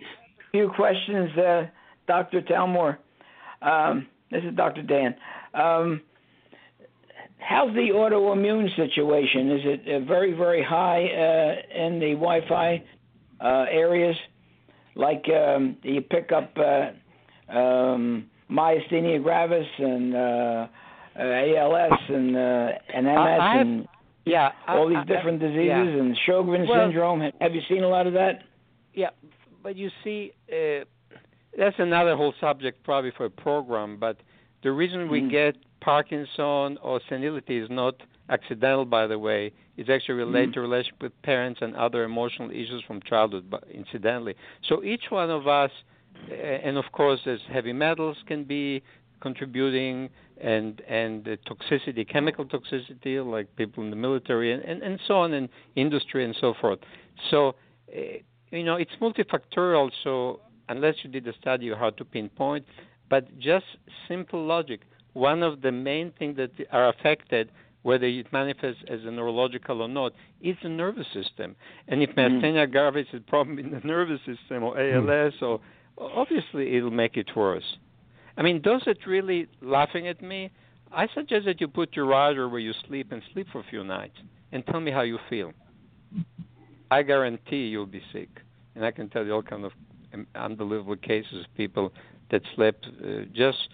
few 0.54 0.68
questions, 0.68 1.36
uh, 1.36 1.66
Dr. 2.06 2.40
Talmor. 2.42 2.98
Um, 3.60 4.06
this 4.30 4.44
is 4.44 4.54
Dr. 4.54 4.82
Dan. 4.82 5.16
Um, 5.52 6.00
how's 7.38 7.74
the 7.74 7.88
autoimmune 7.92 8.68
situation? 8.76 9.50
Is 9.50 9.60
it 9.64 9.80
uh, 9.88 10.06
very, 10.06 10.32
very 10.32 10.62
high 10.62 11.06
uh, 11.06 11.84
in 11.86 11.98
the 11.98 12.12
Wi-Fi 12.12 12.84
uh, 13.40 13.64
areas? 13.68 14.14
Like 14.94 15.24
um, 15.28 15.76
you 15.82 16.00
pick 16.02 16.30
up 16.30 16.56
uh, 16.56 17.52
um, 17.52 18.30
myasthenia 18.48 19.20
gravis 19.20 19.66
and 19.78 20.14
uh, 20.14 20.66
ALS 21.18 21.98
and 22.10 22.36
uh, 22.36 22.68
and 22.94 23.06
MS 23.06 23.40
and 23.40 23.88
yeah, 24.24 24.52
all 24.68 24.88
these 24.88 24.98
I, 24.98 25.04
different 25.04 25.40
diseases 25.40 25.66
yeah. 25.66 26.00
and 26.00 26.16
Sjogren's 26.28 26.68
well, 26.68 26.86
syndrome. 26.86 27.28
Have 27.40 27.56
you 27.56 27.62
seen 27.68 27.82
a 27.82 27.88
lot 27.88 28.06
of 28.06 28.12
that? 28.12 28.44
Yeah, 28.94 29.10
but 29.64 29.76
you 29.76 29.90
see, 30.04 30.32
uh, 30.52 30.84
that's 31.58 31.76
another 31.78 32.14
whole 32.14 32.34
subject 32.40 32.84
probably 32.84 33.10
for 33.16 33.24
a 33.24 33.30
program. 33.30 33.96
But 33.98 34.18
the 34.62 34.70
reason 34.70 35.10
we 35.10 35.22
mm. 35.22 35.30
get 35.30 35.56
Parkinson 35.80 36.78
or 36.82 37.00
senility 37.08 37.58
is 37.58 37.68
not 37.70 37.94
accidental, 38.28 38.84
by 38.84 39.06
the 39.06 39.18
way. 39.18 39.50
It's 39.76 39.90
actually 39.90 40.16
related 40.16 40.50
mm. 40.50 40.54
to 40.54 40.60
relationship 40.60 41.02
with 41.02 41.22
parents 41.22 41.60
and 41.62 41.74
other 41.74 42.04
emotional 42.04 42.50
issues 42.50 42.84
from 42.86 43.00
childhood, 43.02 43.46
but 43.50 43.64
incidentally. 43.72 44.34
So 44.68 44.84
each 44.84 45.04
one 45.08 45.30
of 45.30 45.48
us, 45.48 45.70
and 46.30 46.76
of 46.76 46.84
course, 46.92 47.20
as 47.26 47.40
heavy 47.50 47.72
metals 47.72 48.18
can 48.28 48.44
be 48.44 48.82
contributing, 49.20 50.10
and 50.40 50.82
and 50.88 51.24
the 51.24 51.38
toxicity, 51.48 52.06
chemical 52.06 52.44
toxicity, 52.44 53.24
like 53.24 53.54
people 53.56 53.82
in 53.82 53.90
the 53.90 53.96
military, 53.96 54.52
and 54.52 54.62
and, 54.62 54.82
and 54.82 55.00
so 55.08 55.14
on, 55.14 55.32
in 55.32 55.48
industry 55.74 56.22
and 56.22 56.36
so 56.38 56.52
forth. 56.60 56.80
So. 57.30 57.54
Uh, 57.90 58.18
you 58.58 58.64
know, 58.64 58.76
it's 58.76 58.92
multifactorial. 59.00 59.90
So 60.02 60.40
unless 60.68 60.96
you 61.02 61.10
did 61.10 61.26
a 61.26 61.32
study, 61.40 61.66
you 61.66 61.74
hard 61.74 61.96
to 61.98 62.04
pinpoint. 62.04 62.64
But 63.10 63.38
just 63.38 63.66
simple 64.08 64.44
logic. 64.44 64.80
One 65.12 65.42
of 65.42 65.60
the 65.60 65.72
main 65.72 66.12
things 66.18 66.36
that 66.36 66.50
are 66.72 66.88
affected, 66.88 67.50
whether 67.82 68.06
it 68.06 68.32
manifests 68.32 68.82
as 68.88 69.00
a 69.04 69.10
neurological 69.10 69.82
or 69.82 69.88
not, 69.88 70.12
is 70.40 70.56
the 70.62 70.68
nervous 70.68 71.06
system. 71.12 71.54
And 71.88 72.02
if 72.02 72.10
mm-hmm. 72.10 72.44
myasthenia 72.44 72.70
gravis 72.70 73.06
is 73.12 73.20
a 73.20 73.30
problem 73.30 73.58
in 73.58 73.70
the 73.70 73.80
nervous 73.84 74.20
system 74.20 74.62
or 74.62 74.80
ALS, 74.80 75.34
or 75.40 75.60
obviously 75.98 76.76
it'll 76.76 76.90
make 76.90 77.16
it 77.16 77.28
worse. 77.36 77.76
I 78.36 78.42
mean, 78.42 78.62
those 78.64 78.82
that 78.86 79.06
really 79.06 79.46
laughing 79.60 80.08
at 80.08 80.20
me, 80.22 80.50
I 80.92 81.06
suggest 81.14 81.44
that 81.46 81.60
you 81.60 81.68
put 81.68 81.94
your 81.94 82.06
router 82.06 82.48
where 82.48 82.60
you 82.60 82.72
sleep 82.88 83.12
and 83.12 83.22
sleep 83.32 83.46
for 83.52 83.60
a 83.60 83.64
few 83.70 83.84
nights, 83.84 84.16
and 84.52 84.64
tell 84.66 84.80
me 84.80 84.90
how 84.90 85.02
you 85.02 85.18
feel. 85.28 85.52
I 86.90 87.02
guarantee 87.02 87.66
you'll 87.66 87.86
be 87.86 88.02
sick, 88.12 88.28
and 88.74 88.84
I 88.84 88.90
can 88.90 89.08
tell 89.08 89.24
you 89.24 89.32
all 89.32 89.42
kind 89.42 89.64
of 89.64 89.72
unbelievable 90.34 90.96
cases 90.96 91.44
of 91.44 91.54
people 91.56 91.92
that 92.30 92.42
slept 92.54 92.86
uh, 92.86 93.22
just 93.32 93.68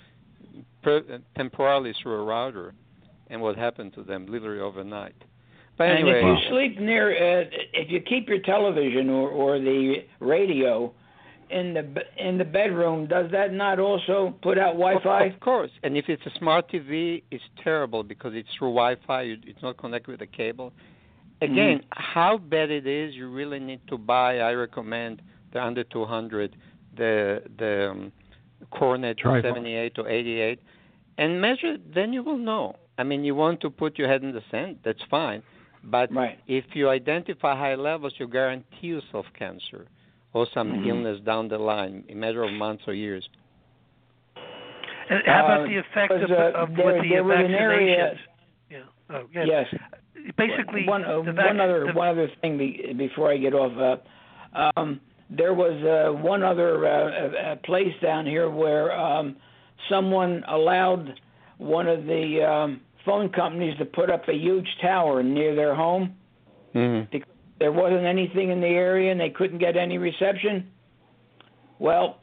per- 0.83 1.21
temporarily 1.37 1.95
through 2.03 2.15
a 2.21 2.25
router, 2.25 2.75
and 3.29 3.41
what 3.41 3.57
happened 3.57 3.95
to 3.95 4.03
them 4.03 4.27
literally 4.27 4.61
overnight. 4.61 5.15
But 5.79 5.91
anyway, 5.91 6.21
and 6.21 6.39
if 6.39 6.45
you 6.45 6.51
sleep 6.51 6.81
near, 6.81 7.11
uh, 7.11 7.45
if 7.73 7.91
you 7.91 8.01
keep 8.01 8.29
your 8.29 8.41
television 8.41 9.09
or, 9.09 9.29
or 9.31 9.59
the 9.59 10.05
radio 10.21 10.93
in 11.49 11.75
the 11.75 12.03
in 12.19 12.39
the 12.39 12.45
bedroom, 12.45 13.07
does 13.07 13.31
that 13.33 13.53
not 13.53 13.79
also 13.79 14.35
put 14.43 14.59
out 14.59 14.75
Wi-Fi? 14.75 15.25
Of, 15.25 15.35
of 15.35 15.41
course, 15.41 15.71
and 15.83 15.97
if 15.97 16.09
it's 16.09 16.25
a 16.27 16.39
smart 16.39 16.71
TV, 16.71 17.23
it's 17.31 17.43
terrible 17.63 18.03
because 18.03 18.33
it's 18.35 18.49
through 18.59 18.75
Wi-Fi. 18.75 19.37
It's 19.45 19.63
not 19.63 19.79
connected 19.79 20.11
with 20.13 20.21
a 20.23 20.27
cable. 20.27 20.73
Again, 21.43 21.79
mm-hmm. 21.79 21.89
how 21.91 22.39
bad 22.39 22.71
it 22.71 22.87
is, 22.87 23.15
you 23.15 23.31
really 23.31 23.59
need 23.59 23.81
to 23.89 23.97
buy. 23.97 24.41
I 24.41 24.53
recommend 24.53 25.23
the 25.53 25.63
under 25.63 25.85
200, 25.85 26.57
the 26.97 27.43
the 27.59 27.91
um, 27.91 28.13
Cornet 28.71 29.19
78 29.23 29.99
or 29.99 30.09
88, 30.09 30.61
and 31.19 31.41
measure. 31.41 31.77
Then 31.95 32.13
you 32.13 32.23
will 32.23 32.39
know. 32.39 32.77
I 32.99 33.05
mean, 33.05 33.25
you 33.25 33.35
want 33.35 33.61
to 33.63 33.71
put 33.71 33.99
your 33.99 34.09
head 34.09 34.23
in 34.23 34.33
the 34.33 34.43
sand. 34.51 34.81
That's 34.85 35.01
fine, 35.11 35.43
but 35.85 36.13
right. 36.15 36.39
if 36.47 36.65
you 36.75 36.91
identify 36.91 37.57
high 37.57 37.75
levels, 37.75 38.13
you 38.19 38.29
guarantee 38.29 38.89
yourself 38.89 39.25
cancer 39.39 39.87
or 40.33 40.47
some 40.53 40.73
mm-hmm. 40.73 40.89
illness 40.89 41.21
down 41.25 41.49
the 41.49 41.59
line, 41.59 42.05
in 42.09 42.21
matter 42.21 42.43
of 42.43 42.53
months 42.53 42.85
or 42.87 42.95
years. 42.95 43.29
And 45.09 45.23
how 45.27 45.45
about 45.45 45.61
uh, 45.63 45.65
the 45.65 45.77
effect 45.79 46.13
of, 46.13 46.31
uh, 46.31 46.57
of 46.57 46.77
there, 46.77 46.87
with 46.87 47.03
the 47.03 47.09
there 47.09 47.25
vaccinations? 47.25 48.19
Area, 49.11 49.27
yeah. 49.33 49.41
Oh, 49.43 49.45
yeah. 49.45 49.45
Yes. 49.47 50.33
Basically, 50.37 50.87
one, 50.87 51.05
uh, 51.05 51.23
vac- 51.23 51.47
one 51.47 51.61
other 51.61 51.87
the, 51.87 51.93
one 51.93 52.09
other 52.09 52.29
thing 52.41 52.59
be, 52.59 52.95
before 52.97 53.33
I 53.33 53.37
get 53.37 53.55
off. 53.55 54.01
Uh, 54.55 54.71
um, 54.77 55.01
there 55.31 55.55
was 55.55 55.73
uh, 55.85 56.13
one 56.13 56.43
other 56.43 56.87
uh, 56.87 57.57
place 57.65 57.95
down 58.03 58.27
here 58.27 58.51
where 58.51 58.93
um, 58.99 59.37
someone 59.89 60.45
allowed 60.49 61.15
one 61.59 61.87
of 61.89 62.05
the 62.05 62.43
um, 62.43 62.81
phone 63.05 63.31
companies 63.31 63.77
to 63.79 63.85
put 63.85 64.11
up 64.11 64.29
a 64.29 64.35
huge 64.35 64.67
tower 64.83 65.23
near 65.23 65.55
their 65.55 65.75
home. 65.75 66.17
Mm-hmm. 66.75 67.09
Because 67.13 67.29
there 67.59 67.73
wasn't 67.73 68.05
anything 68.05 68.51
in 68.51 68.61
the 68.61 68.67
area 68.67 69.11
and 69.13 69.21
they 69.21 69.31
couldn't 69.31 69.59
get 69.59 69.77
any 69.77 69.99
reception. 69.99 70.71
Well, 71.79 72.21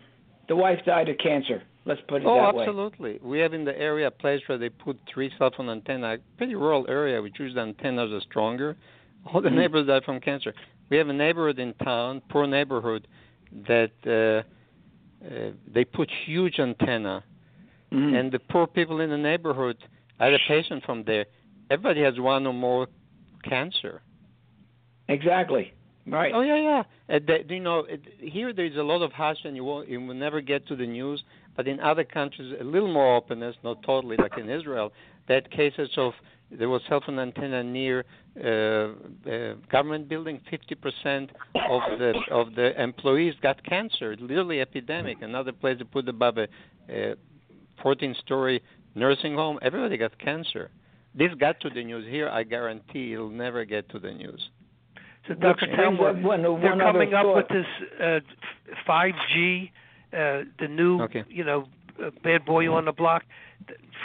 the 0.47 0.55
wife 0.55 0.79
died 0.85 1.09
of 1.09 1.17
cancer. 1.17 1.63
Let's 1.87 2.01
put 2.09 2.21
it 2.21 2.25
oh, 2.27 2.35
that 2.35 2.55
way. 2.55 2.63
absolutely. 2.63 3.19
We 3.23 3.39
have 3.39 3.53
in 3.53 3.63
the 3.63 3.77
area 3.79 4.07
a 4.07 4.11
place 4.11 4.41
where 4.47 4.57
they 4.57 4.67
put 4.67 4.99
three 5.11 5.31
cell 5.37 5.51
phone 5.55 5.69
antenna, 5.69 6.17
pretty 6.37 6.53
rural 6.53 6.85
area, 6.89 7.21
which 7.21 7.39
usually 7.39 7.55
the 7.55 7.61
antennas 7.61 8.11
are 8.11 8.19
stronger. 8.29 8.75
All 9.25 9.41
the 9.41 9.47
mm-hmm. 9.47 9.57
neighbors 9.57 9.87
died 9.87 10.03
from 10.03 10.19
cancer. 10.19 10.53
We 10.89 10.97
have 10.97 11.07
a 11.07 11.13
neighborhood 11.13 11.59
in 11.59 11.73
town, 11.75 12.21
poor 12.29 12.45
neighborhood, 12.45 13.07
that 13.67 13.91
uh, 14.05 15.25
uh, 15.25 15.51
they 15.73 15.85
put 15.85 16.09
huge 16.25 16.59
antenna, 16.59 17.23
mm-hmm. 17.93 18.15
and 18.15 18.33
the 18.33 18.39
poor 18.39 18.67
people 18.67 18.99
in 18.99 19.09
the 19.09 19.17
neighborhood. 19.17 19.77
I 20.19 20.25
had 20.25 20.33
a 20.33 20.39
patient 20.45 20.83
from 20.85 21.05
there. 21.05 21.25
Everybody 21.71 22.01
has 22.01 22.19
one 22.19 22.45
or 22.45 22.53
more 22.53 22.87
cancer. 23.47 24.01
Exactly. 25.07 25.73
Right. 26.05 26.31
Oh 26.33 26.41
yeah, 26.41 26.55
yeah. 26.55 26.83
Uh, 27.15 27.19
the, 27.25 27.53
you 27.53 27.59
know, 27.59 27.79
it, 27.79 28.01
here 28.19 28.53
there 28.53 28.65
is 28.65 28.77
a 28.77 28.81
lot 28.81 29.01
of 29.01 29.11
hush, 29.11 29.37
and 29.43 29.55
you 29.55 29.63
will 29.63 29.83
you 29.85 29.99
will 29.99 30.13
never 30.13 30.39
get 30.39 30.65
to 30.67 30.75
the 30.75 30.85
news. 30.85 31.21
But 31.57 31.67
in 31.67 31.79
other 31.81 32.03
countries, 32.05 32.53
a 32.61 32.63
little 32.63 32.91
more 32.91 33.15
openness, 33.17 33.55
not 33.63 33.83
totally 33.83 34.15
like 34.15 34.37
in 34.37 34.49
Israel. 34.49 34.93
That 35.27 35.51
cases 35.51 35.89
of 35.97 36.13
there 36.49 36.69
was 36.69 36.81
cell 36.87 37.01
phone 37.05 37.19
antenna 37.19 37.61
near 37.61 38.05
uh, 38.41 39.29
uh, 39.29 39.55
government 39.69 40.07
building. 40.07 40.39
Fifty 40.49 40.75
percent 40.75 41.31
of 41.69 41.81
the 41.99 42.13
of 42.31 42.55
the 42.55 42.81
employees 42.81 43.33
got 43.41 43.61
cancer. 43.65 44.15
Literally 44.19 44.61
epidemic. 44.61 45.21
Another 45.21 45.51
place 45.51 45.77
they 45.79 45.83
put 45.83 46.07
above 46.07 46.37
a, 46.37 46.47
a 46.89 47.15
14-story 47.83 48.61
nursing 48.95 49.35
home. 49.35 49.59
Everybody 49.61 49.97
got 49.97 50.17
cancer. 50.19 50.69
This 51.13 51.33
got 51.39 51.59
to 51.61 51.69
the 51.69 51.83
news 51.83 52.05
here. 52.07 52.29
I 52.29 52.43
guarantee 52.43 53.13
it'll 53.13 53.29
never 53.29 53.65
get 53.65 53.89
to 53.89 53.99
the 53.99 54.11
news. 54.11 54.49
So 55.27 55.33
Dr. 55.33 55.67
Talmor, 55.67 56.61
they're 56.61 56.77
coming 56.77 57.13
up 57.13 57.35
with 57.35 57.47
this 57.49 57.65
uh, 58.01 58.19
5G, 58.87 59.71
uh, 60.13 60.43
the 60.59 60.67
new, 60.69 61.01
okay. 61.03 61.23
you 61.29 61.43
know, 61.43 61.67
uh, 62.03 62.11
bad 62.23 62.45
boy 62.45 62.71
on 62.71 62.85
the 62.85 62.91
block. 62.91 63.23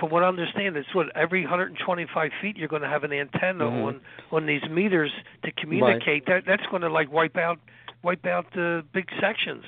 From 0.01 0.11
what 0.11 0.25
I 0.25 0.29
understand, 0.29 0.77
it's 0.77 0.95
what 0.95 1.15
every 1.15 1.43
125 1.43 2.31
feet 2.41 2.57
you're 2.57 2.69
going 2.69 2.83
to 2.83 2.89
have 2.89 3.05
an 3.05 3.13
antenna 3.13 3.65
mm-hmm. 3.65 3.85
on 3.85 4.01
on 4.33 4.47
these 4.47 4.63
meters 4.71 5.13
to 5.45 5.53
communicate. 5.53 6.25
Right. 6.27 6.43
That 6.45 6.45
that's 6.47 6.67
going 6.71 6.83
to 6.83 6.89
like 6.89 7.13
wipe 7.13 7.37
out 7.37 7.59
wipe 8.03 8.27
out 8.27 8.47
the 8.55 8.85
big 8.93 9.09
sections. 9.21 9.65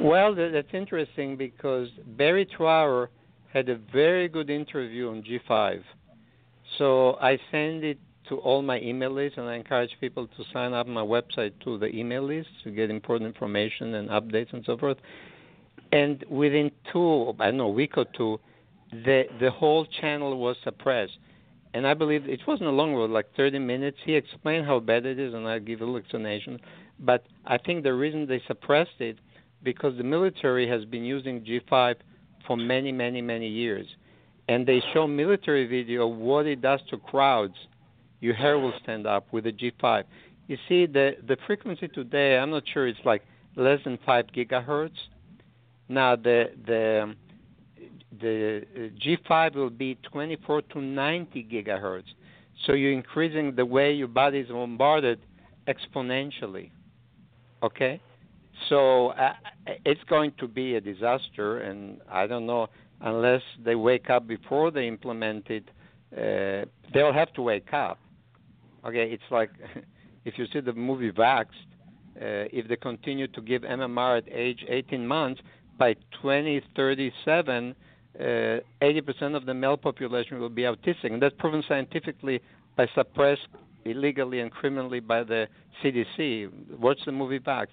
Well, 0.00 0.34
that's 0.34 0.72
interesting 0.72 1.36
because 1.36 1.88
Barry 2.06 2.46
Trower 2.46 3.10
had 3.52 3.68
a 3.68 3.76
very 3.76 4.28
good 4.28 4.50
interview 4.50 5.08
on 5.10 5.22
G5. 5.22 5.82
So 6.78 7.16
I 7.20 7.38
sent 7.50 7.84
it 7.84 7.98
to 8.28 8.36
all 8.38 8.62
my 8.62 8.80
email 8.80 9.10
lists, 9.10 9.38
and 9.38 9.48
I 9.48 9.54
encourage 9.54 9.90
people 10.00 10.26
to 10.26 10.44
sign 10.52 10.72
up 10.72 10.86
my 10.86 11.02
website 11.02 11.52
to 11.64 11.78
the 11.78 11.86
email 11.86 12.22
list 12.22 12.48
to 12.64 12.70
get 12.70 12.90
important 12.90 13.28
information 13.28 13.94
and 13.94 14.08
updates 14.08 14.52
and 14.52 14.64
so 14.64 14.76
forth. 14.76 14.98
And 15.92 16.24
within 16.28 16.70
two, 16.92 17.34
I 17.38 17.46
don't 17.46 17.58
know, 17.58 17.66
a 17.66 17.70
week 17.70 17.96
or 17.96 18.06
two, 18.16 18.40
the 18.90 19.24
the 19.40 19.50
whole 19.50 19.86
channel 20.00 20.38
was 20.38 20.56
suppressed. 20.64 21.18
And 21.74 21.86
I 21.86 21.94
believe 21.94 22.28
it 22.28 22.40
wasn't 22.46 22.68
a 22.68 22.72
long 22.72 22.94
road, 22.94 23.10
like 23.10 23.26
30 23.36 23.58
minutes. 23.58 23.98
He 24.04 24.14
explained 24.14 24.64
how 24.64 24.78
bad 24.78 25.04
it 25.06 25.18
is, 25.18 25.34
and 25.34 25.46
I 25.48 25.58
give 25.58 25.80
a 25.80 25.84
little 25.84 25.98
explanation. 25.98 26.60
But 27.00 27.26
I 27.46 27.58
think 27.58 27.82
the 27.82 27.92
reason 27.94 28.26
they 28.26 28.40
suppressed 28.46 29.00
it 29.00 29.18
because 29.64 29.96
the 29.96 30.04
military 30.04 30.68
has 30.68 30.84
been 30.84 31.04
using 31.04 31.44
G5 31.44 31.96
for 32.46 32.56
many, 32.56 32.92
many, 32.92 33.20
many 33.20 33.48
years, 33.48 33.86
and 34.48 34.64
they 34.66 34.80
show 34.92 35.08
military 35.08 35.66
video 35.66 36.06
what 36.06 36.46
it 36.46 36.60
does 36.60 36.80
to 36.90 36.98
crowds 36.98 37.56
your 38.24 38.34
hair 38.34 38.58
will 38.58 38.72
stand 38.82 39.06
up 39.06 39.26
with 39.32 39.46
a 39.46 39.52
G5. 39.52 40.04
You 40.48 40.56
see, 40.66 40.86
the 40.86 41.16
the 41.28 41.36
frequency 41.46 41.88
today, 41.88 42.38
I'm 42.38 42.50
not 42.50 42.62
sure 42.72 42.88
it's 42.88 43.04
like 43.04 43.22
less 43.54 43.80
than 43.84 43.98
five 44.06 44.26
gigahertz. 44.34 45.00
Now 45.90 46.16
the 46.16 46.38
the 46.66 47.14
the 48.22 48.64
G5 49.02 49.56
will 49.56 49.76
be 49.86 49.98
24 50.10 50.62
to 50.72 50.80
90 50.80 51.48
gigahertz. 51.52 52.10
So 52.64 52.72
you're 52.72 52.92
increasing 52.92 53.56
the 53.56 53.66
way 53.66 53.92
your 53.92 54.08
body 54.08 54.38
is 54.38 54.48
bombarded 54.48 55.18
exponentially. 55.66 56.70
Okay, 57.62 58.00
so 58.68 59.08
uh, 59.08 59.34
it's 59.84 60.04
going 60.08 60.32
to 60.38 60.46
be 60.48 60.76
a 60.76 60.80
disaster, 60.80 61.58
and 61.58 62.00
I 62.10 62.26
don't 62.26 62.46
know 62.46 62.68
unless 63.02 63.42
they 63.66 63.74
wake 63.74 64.08
up 64.08 64.26
before 64.26 64.70
they 64.70 64.88
implement 64.88 65.50
it. 65.50 65.66
Uh, 66.16 66.64
they'll 66.94 67.12
have 67.12 67.32
to 67.34 67.42
wake 67.42 67.72
up 67.72 67.98
Okay, 68.86 69.10
it's 69.10 69.22
like 69.30 69.50
if 70.24 70.38
you 70.38 70.46
see 70.52 70.60
the 70.60 70.72
movie 70.72 71.10
Vaxxed, 71.10 71.46
uh, 72.16 72.46
if 72.52 72.68
they 72.68 72.76
continue 72.76 73.26
to 73.28 73.40
give 73.40 73.62
MMR 73.62 74.18
at 74.18 74.24
age 74.30 74.64
18 74.68 75.06
months, 75.06 75.40
by 75.78 75.94
2037, 76.22 77.74
uh, 78.18 78.22
80% 78.22 79.36
of 79.36 79.46
the 79.46 79.54
male 79.54 79.76
population 79.76 80.38
will 80.38 80.48
be 80.48 80.62
autistic, 80.62 81.12
and 81.12 81.20
that's 81.20 81.34
proven 81.38 81.64
scientifically 81.66 82.40
by 82.76 82.86
suppressed 82.94 83.48
illegally 83.84 84.40
and 84.40 84.50
criminally 84.50 85.00
by 85.00 85.24
the 85.24 85.48
CDC. 85.82 86.78
Watch 86.78 86.98
the 87.04 87.12
movie 87.12 87.40
Vax. 87.40 87.66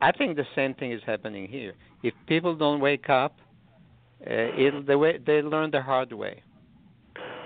I 0.00 0.12
think 0.12 0.36
the 0.36 0.46
same 0.54 0.74
thing 0.74 0.92
is 0.92 1.02
happening 1.04 1.48
here. 1.48 1.74
If 2.02 2.14
people 2.26 2.54
don't 2.54 2.80
wake 2.80 3.10
up, 3.10 3.38
uh, 4.26 4.30
they, 4.56 5.18
they 5.26 5.42
learn 5.42 5.70
the 5.70 5.82
hard 5.82 6.12
way. 6.12 6.42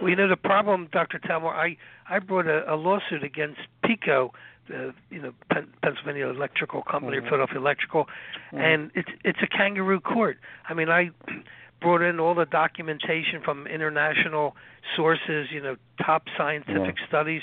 Well, 0.00 0.10
you 0.10 0.16
know 0.16 0.28
the 0.28 0.36
problem, 0.36 0.88
Dr. 0.92 1.18
Talmor. 1.18 1.52
I 1.52 1.76
I 2.08 2.18
brought 2.18 2.46
a, 2.46 2.72
a 2.72 2.76
lawsuit 2.76 3.22
against 3.22 3.60
PECO, 3.84 4.30
the 4.68 4.94
you 5.10 5.20
know 5.20 5.32
Pen- 5.50 5.72
Pennsylvania 5.82 6.28
Electrical 6.28 6.82
Company, 6.82 7.18
mm-hmm. 7.18 7.26
Philadelphia 7.26 7.58
Electrical, 7.58 8.04
mm-hmm. 8.04 8.58
and 8.58 8.90
it's 8.94 9.08
it's 9.24 9.38
a 9.42 9.46
kangaroo 9.46 10.00
court. 10.00 10.38
I 10.68 10.74
mean, 10.74 10.88
I 10.88 11.10
brought 11.80 12.02
in 12.02 12.18
all 12.20 12.34
the 12.34 12.46
documentation 12.46 13.40
from 13.44 13.66
international 13.66 14.56
sources, 14.96 15.48
you 15.50 15.60
know, 15.60 15.76
top 16.04 16.24
scientific 16.36 16.96
yeah. 16.98 17.08
studies. 17.08 17.42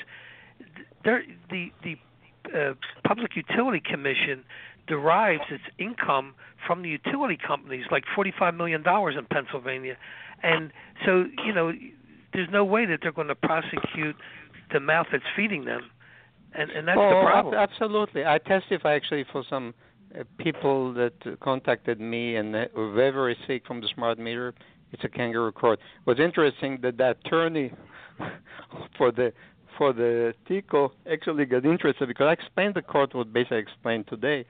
There, 1.04 1.24
the 1.50 1.72
the 1.84 1.98
uh, 2.54 2.74
Public 3.08 3.36
Utility 3.36 3.82
Commission 3.82 4.44
derives 4.88 5.44
its 5.50 5.64
income 5.78 6.34
from 6.66 6.82
the 6.82 6.90
utility 6.90 7.38
companies, 7.38 7.86
like 7.92 8.04
forty-five 8.16 8.56
million 8.56 8.84
dollars 8.84 9.16
in 9.18 9.26
Pennsylvania, 9.26 9.98
and 10.44 10.72
so 11.06 11.26
you 11.46 11.54
know, 11.54 11.72
there's 12.34 12.50
no 12.52 12.64
way 12.64 12.86
that 12.86 13.00
they're 13.02 13.12
going 13.12 13.28
to 13.28 13.36
prosecute 13.36 14.16
the 14.72 14.80
mouth 14.80 15.08
that's 15.12 15.24
feeding 15.36 15.66
them, 15.66 15.90
and 16.54 16.70
and 16.72 16.88
that's 16.88 16.98
oh, 17.00 17.10
the 17.10 17.26
problem. 17.26 17.56
Absolutely, 17.56 18.26
I 18.26 18.38
testify 18.38 18.96
actually 18.96 19.26
for 19.32 19.44
some 19.50 19.74
uh, 20.18 20.24
people 20.38 20.94
that 20.94 21.14
contacted 21.42 22.00
me 22.00 22.36
and 22.36 22.54
were 22.54 22.92
very, 22.94 23.12
very 23.12 23.38
sick 23.48 23.66
from 23.66 23.82
the 23.82 23.88
smart 23.94 24.20
meter. 24.20 24.54
It's 24.92 25.04
a 25.04 25.10
kangaroo 25.10 25.52
court. 25.54 25.80
What's 26.04 26.20
interesting 26.20 26.80
that 26.82 26.98
the 26.98 27.12
attorney 27.12 27.72
for 28.98 29.12
the 29.12 29.34
for 29.78 29.94
the 29.94 30.34
TECO 30.48 30.92
actually 31.12 31.46
got 31.46 31.66
interested 31.66 32.08
because 32.08 32.28
I 32.28 32.34
explained 32.34 32.76
the 32.76 32.82
court 32.82 33.16
what 33.16 33.32
basically 33.32 33.58
I 33.58 33.60
explained 33.62 34.08
today, 34.08 34.46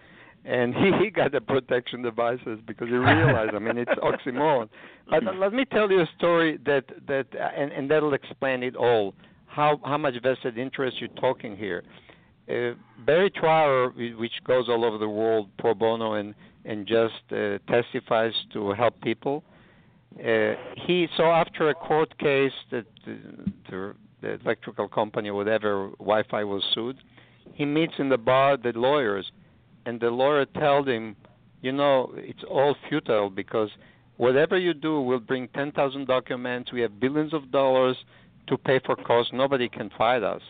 and 0.45 0.73
he, 0.81 0.91
he 1.03 1.09
got 1.09 1.31
the 1.31 1.41
protection 1.41 2.01
devices 2.01 2.59
because 2.65 2.87
he 2.87 2.95
realized. 2.95 3.53
I 3.53 3.59
mean, 3.59 3.77
it's 3.77 3.91
oxymoron. 4.03 4.69
But 5.09 5.23
let 5.37 5.53
me 5.53 5.65
tell 5.65 5.91
you 5.91 6.01
a 6.01 6.09
story 6.17 6.59
that 6.65 6.85
that 7.07 7.27
and, 7.55 7.71
and 7.71 7.89
that'll 7.89 8.13
explain 8.13 8.63
it 8.63 8.75
all. 8.75 9.13
How 9.47 9.79
how 9.83 9.97
much 9.97 10.15
vested 10.21 10.57
interest 10.57 10.97
you're 10.99 11.09
talking 11.09 11.55
here. 11.57 11.83
Uh, 12.49 12.73
Barry 13.05 13.29
Trower, 13.29 13.89
which 13.91 14.33
goes 14.45 14.67
all 14.67 14.83
over 14.83 14.97
the 14.97 15.09
world 15.09 15.49
pro 15.59 15.73
bono 15.73 16.13
and 16.13 16.33
and 16.65 16.87
just 16.87 17.21
uh, 17.31 17.57
testifies 17.67 18.33
to 18.53 18.71
help 18.71 18.99
people. 19.01 19.43
Uh, 20.19 20.53
he 20.75 21.07
so 21.15 21.23
after 21.23 21.69
a 21.69 21.73
court 21.73 22.17
case 22.17 22.51
that 22.69 22.85
the, 23.05 23.93
the 24.21 24.39
electrical 24.43 24.87
company 24.87 25.31
whatever 25.31 25.89
Wi-Fi 25.99 26.43
was 26.43 26.63
sued, 26.73 26.97
he 27.53 27.65
meets 27.65 27.93
in 27.97 28.09
the 28.09 28.17
bar 28.17 28.57
the 28.57 28.71
lawyers, 28.75 29.31
and 29.85 29.99
the 29.99 30.09
lawyer 30.09 30.45
told 30.45 30.87
him, 30.87 31.15
you 31.61 31.71
know, 31.71 32.11
it's 32.15 32.43
all 32.49 32.75
futile 32.89 33.29
because 33.29 33.69
whatever 34.17 34.57
you 34.57 34.73
do 34.73 35.01
will 35.01 35.19
bring 35.19 35.47
10,000 35.49 36.05
documents. 36.07 36.71
We 36.71 36.81
have 36.81 36.99
billions 36.99 37.33
of 37.33 37.51
dollars 37.51 37.97
to 38.47 38.57
pay 38.57 38.79
for 38.85 38.95
costs. 38.95 39.31
Nobody 39.33 39.69
can 39.69 39.89
fight 39.97 40.23
us. 40.23 40.41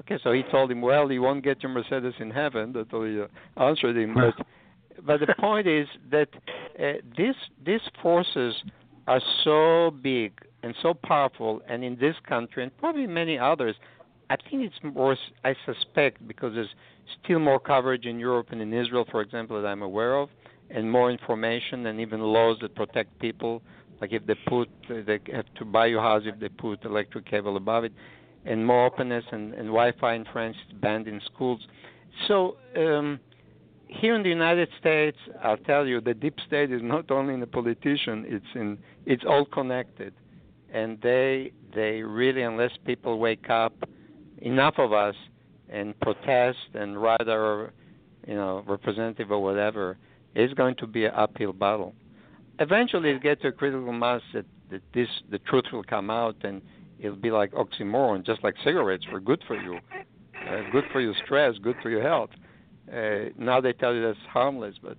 Okay, 0.00 0.18
so 0.22 0.32
he 0.32 0.42
told 0.50 0.70
him, 0.70 0.80
well, 0.80 1.12
you 1.12 1.22
won't 1.22 1.44
get 1.44 1.62
your 1.62 1.70
Mercedes 1.72 2.14
in 2.18 2.30
heaven. 2.30 2.72
That's 2.72 2.88
all 2.92 3.04
he 3.04 3.22
answered 3.56 3.96
him. 3.96 4.14
But, 4.14 4.46
but 5.04 5.20
the 5.20 5.34
point 5.38 5.66
is 5.66 5.86
that 6.10 6.28
uh, 6.82 6.92
these 7.16 7.34
these 7.64 7.82
forces 8.02 8.54
are 9.06 9.20
so 9.44 9.90
big 10.02 10.32
and 10.62 10.74
so 10.82 10.94
powerful, 10.94 11.60
and 11.68 11.84
in 11.84 11.96
this 11.96 12.16
country 12.26 12.62
and 12.62 12.76
probably 12.78 13.06
many 13.06 13.38
others, 13.38 13.76
I 14.30 14.36
think 14.36 14.62
it's 14.62 14.94
more. 14.94 15.16
I 15.44 15.54
suspect 15.66 16.26
because 16.26 16.54
there's 16.54 16.74
still 17.22 17.40
more 17.40 17.60
coverage 17.60 18.06
in 18.06 18.18
Europe 18.18 18.48
and 18.52 18.60
in 18.62 18.72
Israel, 18.72 19.04
for 19.10 19.20
example, 19.20 19.60
that 19.60 19.68
I'm 19.68 19.82
aware 19.82 20.16
of, 20.16 20.30
and 20.70 20.90
more 20.90 21.10
information 21.10 21.86
and 21.86 22.00
even 22.00 22.20
laws 22.20 22.56
that 22.62 22.74
protect 22.74 23.18
people. 23.18 23.60
Like 24.00 24.12
if 24.12 24.24
they 24.26 24.36
put, 24.46 24.70
they 24.88 25.18
have 25.32 25.52
to 25.56 25.64
buy 25.66 25.86
your 25.86 26.00
house 26.00 26.22
if 26.24 26.40
they 26.40 26.48
put 26.48 26.84
electric 26.84 27.26
cable 27.26 27.56
above 27.58 27.84
it 27.84 27.92
and 28.44 28.66
more 28.66 28.86
openness 28.86 29.24
and, 29.32 29.52
and 29.54 29.66
Wi-Fi 29.66 30.14
in 30.14 30.24
France 30.32 30.56
is 30.68 30.74
banned 30.80 31.06
in 31.06 31.20
schools. 31.32 31.60
So 32.26 32.56
um, 32.76 33.20
here 33.88 34.14
in 34.14 34.22
the 34.22 34.28
United 34.28 34.68
States, 34.78 35.18
I'll 35.42 35.56
tell 35.58 35.86
you, 35.86 36.00
the 36.00 36.14
deep 36.14 36.36
state 36.46 36.72
is 36.72 36.80
not 36.82 37.10
only 37.10 37.34
in 37.34 37.40
the 37.40 37.46
politician; 37.46 38.24
it's 38.26 38.46
in 38.54 38.78
it's 39.06 39.24
all 39.26 39.44
connected, 39.44 40.14
and 40.72 40.98
they 41.02 41.52
they 41.74 42.02
really, 42.02 42.42
unless 42.42 42.72
people 42.84 43.18
wake 43.18 43.50
up, 43.50 43.74
enough 44.40 44.74
of 44.78 44.92
us, 44.92 45.14
and 45.70 45.98
protest 46.00 46.58
and 46.74 47.00
write 47.00 47.28
our, 47.28 47.72
you 48.26 48.34
know, 48.34 48.64
representative 48.66 49.30
or 49.30 49.42
whatever, 49.42 49.96
it's 50.34 50.52
going 50.54 50.74
to 50.76 50.86
be 50.86 51.04
an 51.04 51.12
uphill 51.14 51.52
battle. 51.52 51.94
Eventually, 52.58 53.10
it 53.10 53.22
gets 53.22 53.42
to 53.42 53.48
a 53.48 53.52
critical 53.52 53.92
mass 53.92 54.20
that, 54.34 54.44
that 54.70 54.82
this 54.92 55.08
the 55.30 55.38
truth 55.38 55.64
will 55.72 55.84
come 55.84 56.10
out 56.10 56.36
and 56.42 56.60
it'll 56.98 57.16
be 57.16 57.30
like 57.30 57.52
oxymoron, 57.52 58.24
just 58.26 58.44
like 58.44 58.54
cigarettes 58.62 59.04
were 59.10 59.20
good 59.20 59.42
for 59.46 59.56
you, 59.56 59.78
uh, 60.48 60.60
good 60.70 60.84
for 60.92 61.00
your 61.00 61.14
stress, 61.24 61.56
good 61.62 61.76
for 61.82 61.88
your 61.88 62.02
health. 62.02 62.30
Uh, 62.92 63.30
now 63.38 63.60
they 63.60 63.72
tell 63.72 63.94
you 63.94 64.02
that's 64.02 64.18
harmless, 64.28 64.74
but 64.82 64.98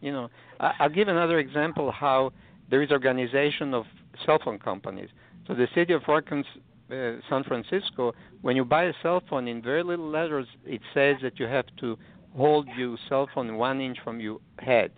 you 0.00 0.12
know, 0.12 0.28
I, 0.60 0.72
I'll 0.78 0.88
give 0.88 1.08
another 1.08 1.38
example 1.38 1.90
how 1.90 2.32
there 2.70 2.82
is 2.82 2.90
organization 2.90 3.74
of 3.74 3.84
cell 4.24 4.38
phone 4.44 4.58
companies. 4.58 5.08
So 5.46 5.54
the 5.54 5.66
city 5.74 5.92
of 5.92 6.02
Raccoon, 6.06 6.44
uh, 6.92 7.20
San 7.28 7.44
Francisco, 7.44 8.12
when 8.42 8.56
you 8.56 8.64
buy 8.64 8.84
a 8.84 8.92
cell 9.02 9.22
phone, 9.28 9.48
in 9.48 9.62
very 9.62 9.82
little 9.82 10.08
letters 10.08 10.46
it 10.64 10.80
says 10.94 11.16
that 11.22 11.38
you 11.38 11.46
have 11.46 11.66
to 11.78 11.96
hold 12.36 12.68
your 12.76 12.96
cell 13.08 13.28
phone 13.34 13.56
one 13.56 13.80
inch 13.80 13.98
from 14.02 14.20
your 14.20 14.38
head, 14.58 14.92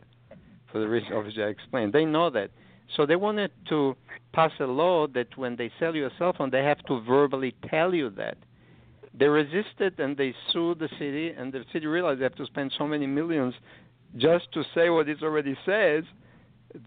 for 0.71 0.81
the 0.81 0.89
reason 0.89 1.13
obviously 1.13 1.43
I 1.43 1.49
explained. 1.49 1.93
They 1.93 2.05
know 2.05 2.31
that. 2.31 2.51
So 2.97 3.07
they 3.07 3.17
wanted 3.17 3.53
to 3.69 3.97
pass 4.33 4.53
a 4.61 4.65
law 4.65 5.07
that 5.09 5.37
when 5.37 5.57
they 5.57 5.71
sell 5.79 5.95
you 5.95 6.07
a 6.07 6.11
cell 6.19 6.35
phone, 6.37 6.51
they 6.51 6.63
have 6.63 6.83
to 6.87 7.01
verbally 7.03 7.55
tell 7.71 7.95
you 7.95 8.11
that. 8.11 8.37
They 9.15 9.27
resisted 9.27 9.99
and 9.99 10.17
they 10.17 10.35
sued 10.53 10.79
the 10.79 10.89
city, 10.99 11.31
and 11.31 11.53
the 11.53 11.65
city 11.73 11.87
realized 11.87 12.21
they 12.21 12.25
have 12.25 12.35
to 12.37 12.47
spend 12.47 12.73
so 12.77 12.87
many 12.87 13.07
millions 13.07 13.55
just 14.17 14.53
to 14.53 14.63
say 14.75 14.91
what 14.91 15.09
it 15.09 15.23
already 15.23 15.57
says 15.65 16.05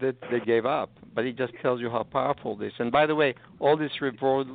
that 0.00 0.16
they 0.30 0.40
gave 0.40 0.66
up. 0.66 0.90
But 1.14 1.24
it 1.26 1.36
just 1.36 1.52
tells 1.62 1.80
you 1.80 1.90
how 1.90 2.02
powerful 2.02 2.56
this. 2.56 2.72
And 2.78 2.90
by 2.90 3.06
the 3.06 3.14
way, 3.14 3.34
all 3.58 3.76
these 3.76 3.90
reward, 4.00 4.48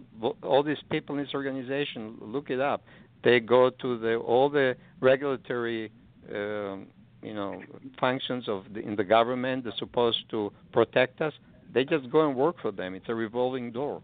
all 0.43 0.63
these 0.63 0.81
people 0.89 1.17
in 1.17 1.23
this 1.23 1.33
organization, 1.33 2.17
look 2.21 2.49
it 2.49 2.59
up. 2.59 2.83
They 3.23 3.39
go 3.39 3.69
to 3.69 3.97
the 3.97 4.15
all 4.15 4.49
the 4.49 4.75
regulatory. 4.99 5.91
Um, 6.33 6.87
you 7.21 7.33
know 7.33 7.61
functions 7.99 8.47
of 8.47 8.63
the, 8.73 8.79
in 8.79 8.95
the 8.95 9.03
government 9.03 9.63
they're 9.63 9.73
supposed 9.77 10.29
to 10.29 10.51
protect 10.71 11.21
us 11.21 11.33
they 11.73 11.83
just 11.83 12.09
go 12.09 12.27
and 12.27 12.35
work 12.35 12.55
for 12.61 12.71
them 12.71 12.95
it's 12.95 13.09
a 13.09 13.15
revolving 13.15 13.71
door 13.71 14.01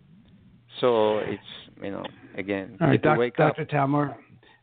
so 0.79 1.17
it's 1.19 1.41
you 1.81 1.91
know 1.91 2.03
again 2.37 2.77
All 2.79 2.87
right, 2.87 3.01
doc, 3.01 3.17
Dr. 3.35 3.65
Talmor, 3.65 4.15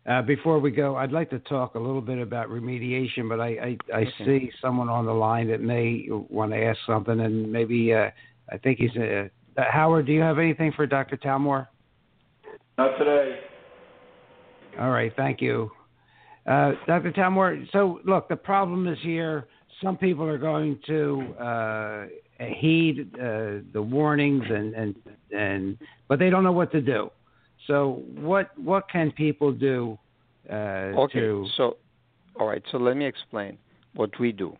uh, 0.06 0.20
before 0.22 0.58
we 0.58 0.70
go, 0.70 0.96
I'd 0.96 1.12
like 1.12 1.30
to 1.30 1.38
talk 1.40 1.76
a 1.76 1.78
little 1.78 2.02
bit 2.02 2.18
about 2.18 2.48
remediation, 2.48 3.28
but 3.28 3.40
I, 3.40 3.48
I, 3.48 3.76
I 3.92 4.00
okay. 4.00 4.10
see 4.24 4.52
someone 4.60 4.90
on 4.90 5.06
the 5.06 5.12
line 5.12 5.48
that 5.48 5.62
may 5.62 6.06
want 6.10 6.52
to 6.52 6.62
ask 6.62 6.78
something, 6.86 7.20
and 7.20 7.50
maybe 7.50 7.94
uh, 7.94 8.10
I 8.50 8.58
think 8.58 8.78
he's 8.78 8.94
uh, 8.96 9.28
uh 9.56 9.64
Howard. 9.70 10.06
Do 10.06 10.12
you 10.12 10.20
have 10.20 10.38
anything 10.38 10.72
for 10.72 10.86
Dr. 10.86 11.16
Talmor? 11.16 11.68
Not 12.76 12.98
today. 12.98 13.38
All 14.78 14.90
right, 14.90 15.12
thank 15.16 15.40
you. 15.40 15.70
Uh, 16.46 16.72
Dr. 16.86 17.10
Talmor, 17.12 17.66
so 17.72 18.00
look, 18.04 18.28
the 18.28 18.36
problem 18.36 18.86
is 18.86 18.98
here. 19.02 19.46
Some 19.82 19.96
people 19.96 20.26
are 20.26 20.38
going 20.38 20.78
to 20.86 21.34
uh, 21.40 22.06
heed 22.38 23.10
uh, 23.14 23.64
the 23.72 23.82
warnings, 23.82 24.44
and, 24.48 24.74
and 24.74 24.94
and 25.30 25.78
but 26.08 26.18
they 26.18 26.28
don't 26.28 26.44
know 26.44 26.52
what 26.52 26.70
to 26.72 26.82
do. 26.82 27.10
So 27.66 28.02
what 28.16 28.56
what 28.58 28.88
can 28.90 29.10
people 29.12 29.52
do? 29.52 29.98
Uh, 30.50 31.04
okay. 31.04 31.20
To... 31.20 31.46
So, 31.56 31.76
all 32.38 32.46
right. 32.46 32.62
So 32.70 32.78
let 32.78 32.96
me 32.96 33.06
explain 33.06 33.58
what 33.94 34.10
we 34.18 34.32
do. 34.32 34.56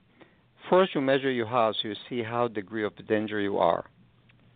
First, 0.71 0.95
you 0.95 1.01
measure 1.01 1.31
your 1.31 1.47
house. 1.47 1.77
You 1.83 1.95
see 2.09 2.23
how 2.23 2.49
degree 2.49 2.85
of 2.85 2.93
danger 3.07 3.41
you 3.41 3.59
are. 3.59 3.85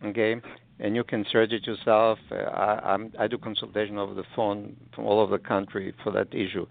Okay, 0.03 0.35
and 0.79 0.95
you 0.95 1.03
can 1.03 1.25
search 1.31 1.51
it 1.51 1.67
yourself. 1.67 2.17
Uh, 2.31 2.35
I, 2.35 2.93
I'm, 2.93 3.11
I 3.19 3.27
do 3.27 3.37
consultation 3.37 3.97
over 3.97 4.13
the 4.13 4.23
phone 4.35 4.75
from 4.95 5.05
all 5.05 5.19
over 5.19 5.37
the 5.37 5.43
country 5.43 5.93
for 6.03 6.11
that 6.13 6.33
issue. 6.33 6.65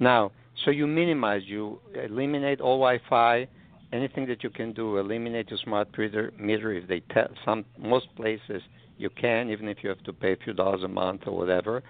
Now, 0.00 0.32
so 0.64 0.70
you 0.70 0.86
minimize, 0.86 1.42
you 1.46 1.80
eliminate 1.94 2.60
all 2.60 2.78
Wi-Fi, 2.78 3.46
anything 3.92 4.26
that 4.26 4.42
you 4.42 4.50
can 4.50 4.72
do, 4.72 4.98
eliminate 4.98 5.50
your 5.50 5.60
smart 5.62 5.96
meter. 5.96 6.32
meter 6.38 6.72
if 6.72 6.88
they 6.88 7.00
tell 7.12 7.28
some 7.44 7.64
most 7.78 8.06
places 8.16 8.62
you 8.98 9.10
can, 9.10 9.50
even 9.50 9.68
if 9.68 9.78
you 9.82 9.88
have 9.88 10.02
to 10.04 10.12
pay 10.12 10.32
a 10.32 10.36
few 10.36 10.52
dollars 10.52 10.82
a 10.82 10.88
month 10.88 11.22
or 11.26 11.36
whatever. 11.36 11.82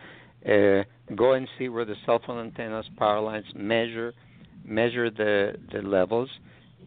Uh, 0.45 0.83
go 1.15 1.35
and 1.35 1.49
see 1.59 1.69
where 1.69 1.85
the 1.85 1.95
cell 2.05 2.21
phone 2.27 2.41
antennas, 2.41 2.87
power 2.97 3.21
lines, 3.21 3.47
measure 3.55 4.13
measure 4.65 5.11
the 5.11 5.57
the 5.73 5.83
levels, 5.83 6.31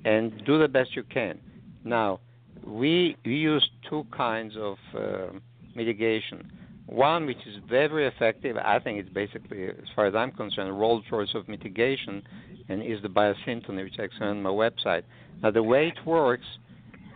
and 0.04 0.44
do 0.46 0.58
the 0.60 0.68
best 0.68 0.96
you 0.96 1.04
can. 1.04 1.40
Now, 1.84 2.20
we, 2.66 3.16
we 3.26 3.36
use 3.36 3.70
two 3.90 4.06
kinds 4.16 4.56
of 4.58 4.78
uh, 4.98 5.28
mitigation. 5.76 6.52
One, 6.88 7.26
which 7.26 7.46
is 7.48 7.56
very 7.70 8.08
effective, 8.08 8.58
I 8.58 8.80
think 8.80 9.00
it's 9.00 9.10
basically, 9.10 9.68
as 9.68 9.90
far 9.96 10.06
as 10.06 10.16
I'm 10.16 10.32
concerned, 10.32 10.70
a 10.70 10.74
Rolls 10.74 11.04
Royce 11.12 11.34
of 11.34 11.48
mitigation, 11.48 12.24
and 12.70 12.82
is 12.82 13.02
the 13.02 13.08
biosyntony, 13.08 13.84
which 13.84 14.00
I 14.00 14.24
on 14.24 14.42
my 14.42 14.50
website. 14.50 15.04
Now, 15.42 15.52
the 15.52 15.64
way 15.64 15.88
it 15.88 16.06
works, 16.06 16.46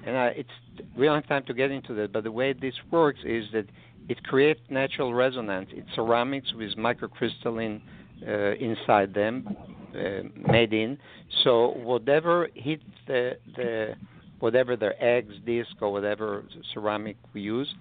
and 0.10 0.18
I, 0.18 0.28
it's 0.30 0.50
we 0.98 1.06
don't 1.06 1.16
have 1.16 1.28
time 1.28 1.46
to 1.46 1.54
get 1.54 1.70
into 1.72 1.94
that, 1.96 2.12
but 2.12 2.24
the 2.24 2.32
way 2.32 2.54
this 2.54 2.74
works 2.90 3.20
is 3.24 3.46
that 3.54 3.66
it 4.08 4.24
creates 4.24 4.60
natural 4.70 5.14
resonance. 5.14 5.70
It's 5.72 5.88
ceramics 5.96 6.52
with 6.54 6.76
microcrystalline 6.76 7.80
uh, 8.28 8.56
inside 8.56 9.14
them, 9.14 9.48
uh, 9.96 10.52
made 10.52 10.74
in. 10.74 10.98
So 11.44 11.74
whatever 11.78 12.50
hits 12.56 12.84
the, 13.08 13.38
the 13.56 13.94
whatever 14.40 14.76
their 14.76 14.96
eggs, 15.04 15.36
disc, 15.46 15.70
or 15.80 15.92
whatever 15.92 16.44
ceramic 16.74 17.18
we 17.34 17.42
use, 17.42 17.72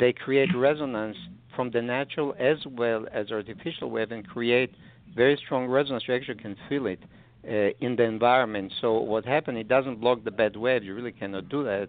they 0.00 0.12
create 0.12 0.50
resonance 0.56 1.16
from 1.54 1.70
the 1.70 1.82
natural 1.82 2.34
as 2.38 2.58
well 2.66 3.06
as 3.12 3.30
artificial 3.30 3.90
wave 3.90 4.10
and 4.10 4.26
create 4.26 4.74
very 5.14 5.36
strong 5.44 5.66
resonance. 5.68 6.04
You 6.08 6.14
actually 6.14 6.42
can 6.42 6.56
feel 6.68 6.86
it 6.86 7.00
uh, 7.02 7.06
in 7.44 7.96
the 7.96 8.02
environment. 8.02 8.72
So 8.80 8.98
what 9.00 9.24
happens? 9.24 9.58
It 9.58 9.68
doesn't 9.68 10.00
block 10.00 10.24
the 10.24 10.30
bad 10.30 10.56
wave. 10.56 10.84
You 10.84 10.94
really 10.94 11.12
cannot 11.12 11.48
do 11.48 11.64
that. 11.64 11.88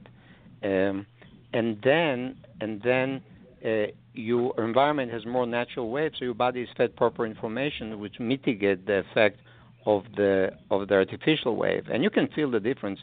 Um, 0.63 1.05
and 1.53 1.77
then 1.83 2.37
and 2.61 2.81
then 2.81 3.21
uh, 3.65 3.91
your 4.13 4.53
environment 4.63 5.11
has 5.11 5.25
more 5.25 5.45
natural 5.45 5.89
waves, 5.89 6.15
so 6.19 6.25
your 6.25 6.33
body 6.33 6.61
is 6.61 6.69
fed 6.75 6.95
proper 6.95 7.25
information, 7.25 7.99
which 7.99 8.19
mitigate 8.19 8.85
the 8.85 8.99
effect 8.99 9.39
of 9.85 10.03
the 10.15 10.51
of 10.69 10.87
the 10.87 10.95
artificial 10.95 11.55
wave, 11.55 11.85
and 11.91 12.03
you 12.03 12.09
can 12.09 12.27
feel 12.29 12.51
the 12.51 12.59
difference. 12.59 12.99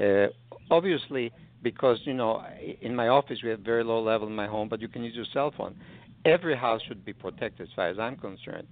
Uh, 0.00 0.26
obviously, 0.70 1.32
because 1.62 1.98
you 2.04 2.14
know, 2.14 2.44
in 2.80 2.94
my 2.94 3.08
office 3.08 3.38
we 3.42 3.50
have 3.50 3.60
very 3.60 3.84
low 3.84 4.02
level 4.02 4.26
in 4.26 4.34
my 4.34 4.46
home, 4.46 4.68
but 4.68 4.80
you 4.80 4.88
can 4.88 5.02
use 5.02 5.14
your 5.14 5.26
cell 5.32 5.52
phone. 5.56 5.74
Every 6.24 6.56
house 6.56 6.82
should 6.86 7.04
be 7.04 7.12
protected, 7.12 7.68
as 7.68 7.74
far 7.74 7.88
as 7.88 7.98
I'm 7.98 8.16
concerned. 8.16 8.66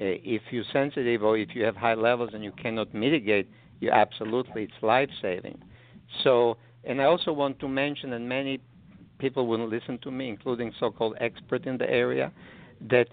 Uh, 0.00 0.16
if 0.24 0.42
you're 0.50 0.64
sensitive 0.72 1.22
or 1.22 1.36
if 1.36 1.54
you 1.54 1.62
have 1.64 1.76
high 1.76 1.94
levels 1.94 2.30
and 2.32 2.42
you 2.42 2.52
cannot 2.52 2.94
mitigate, 2.94 3.48
you 3.80 3.90
absolutely 3.90 4.64
it's 4.64 4.82
life 4.82 5.10
saving. 5.20 5.58
So, 6.24 6.56
and 6.84 7.00
I 7.00 7.04
also 7.04 7.32
want 7.32 7.58
to 7.60 7.68
mention, 7.68 8.12
and 8.14 8.28
many 8.28 8.60
people 9.18 9.46
wouldn't 9.46 9.68
listen 9.68 9.98
to 9.98 10.10
me, 10.10 10.28
including 10.28 10.72
so-called 10.80 11.16
experts 11.20 11.66
in 11.66 11.76
the 11.78 11.88
area, 11.88 12.32
that 12.90 13.08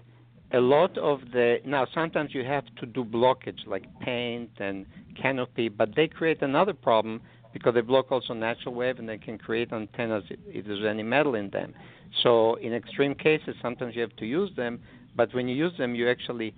a 0.52 0.60
lot 0.60 0.96
of 0.98 1.20
the 1.32 1.58
now 1.64 1.86
sometimes 1.94 2.34
you 2.34 2.44
have 2.44 2.64
to 2.76 2.86
do 2.86 3.04
blockage 3.04 3.66
like 3.66 3.84
paint 4.00 4.50
and 4.58 4.86
canopy, 5.20 5.68
but 5.68 5.94
they 5.94 6.08
create 6.08 6.42
another 6.42 6.72
problem 6.72 7.20
because 7.52 7.74
they 7.74 7.80
block 7.80 8.10
also 8.10 8.32
natural 8.32 8.74
wave 8.74 8.98
and 8.98 9.08
they 9.08 9.18
can 9.18 9.38
create 9.38 9.72
antennas 9.72 10.24
if 10.46 10.66
there's 10.66 10.84
any 10.84 11.02
metal 11.02 11.34
in 11.34 11.50
them. 11.50 11.74
So 12.22 12.56
in 12.56 12.72
extreme 12.72 13.14
cases, 13.14 13.54
sometimes 13.62 13.94
you 13.94 14.02
have 14.02 14.16
to 14.16 14.26
use 14.26 14.50
them, 14.56 14.80
but 15.14 15.32
when 15.34 15.48
you 15.48 15.54
use 15.54 15.72
them, 15.78 15.94
you 15.94 16.08
actually 16.08 16.54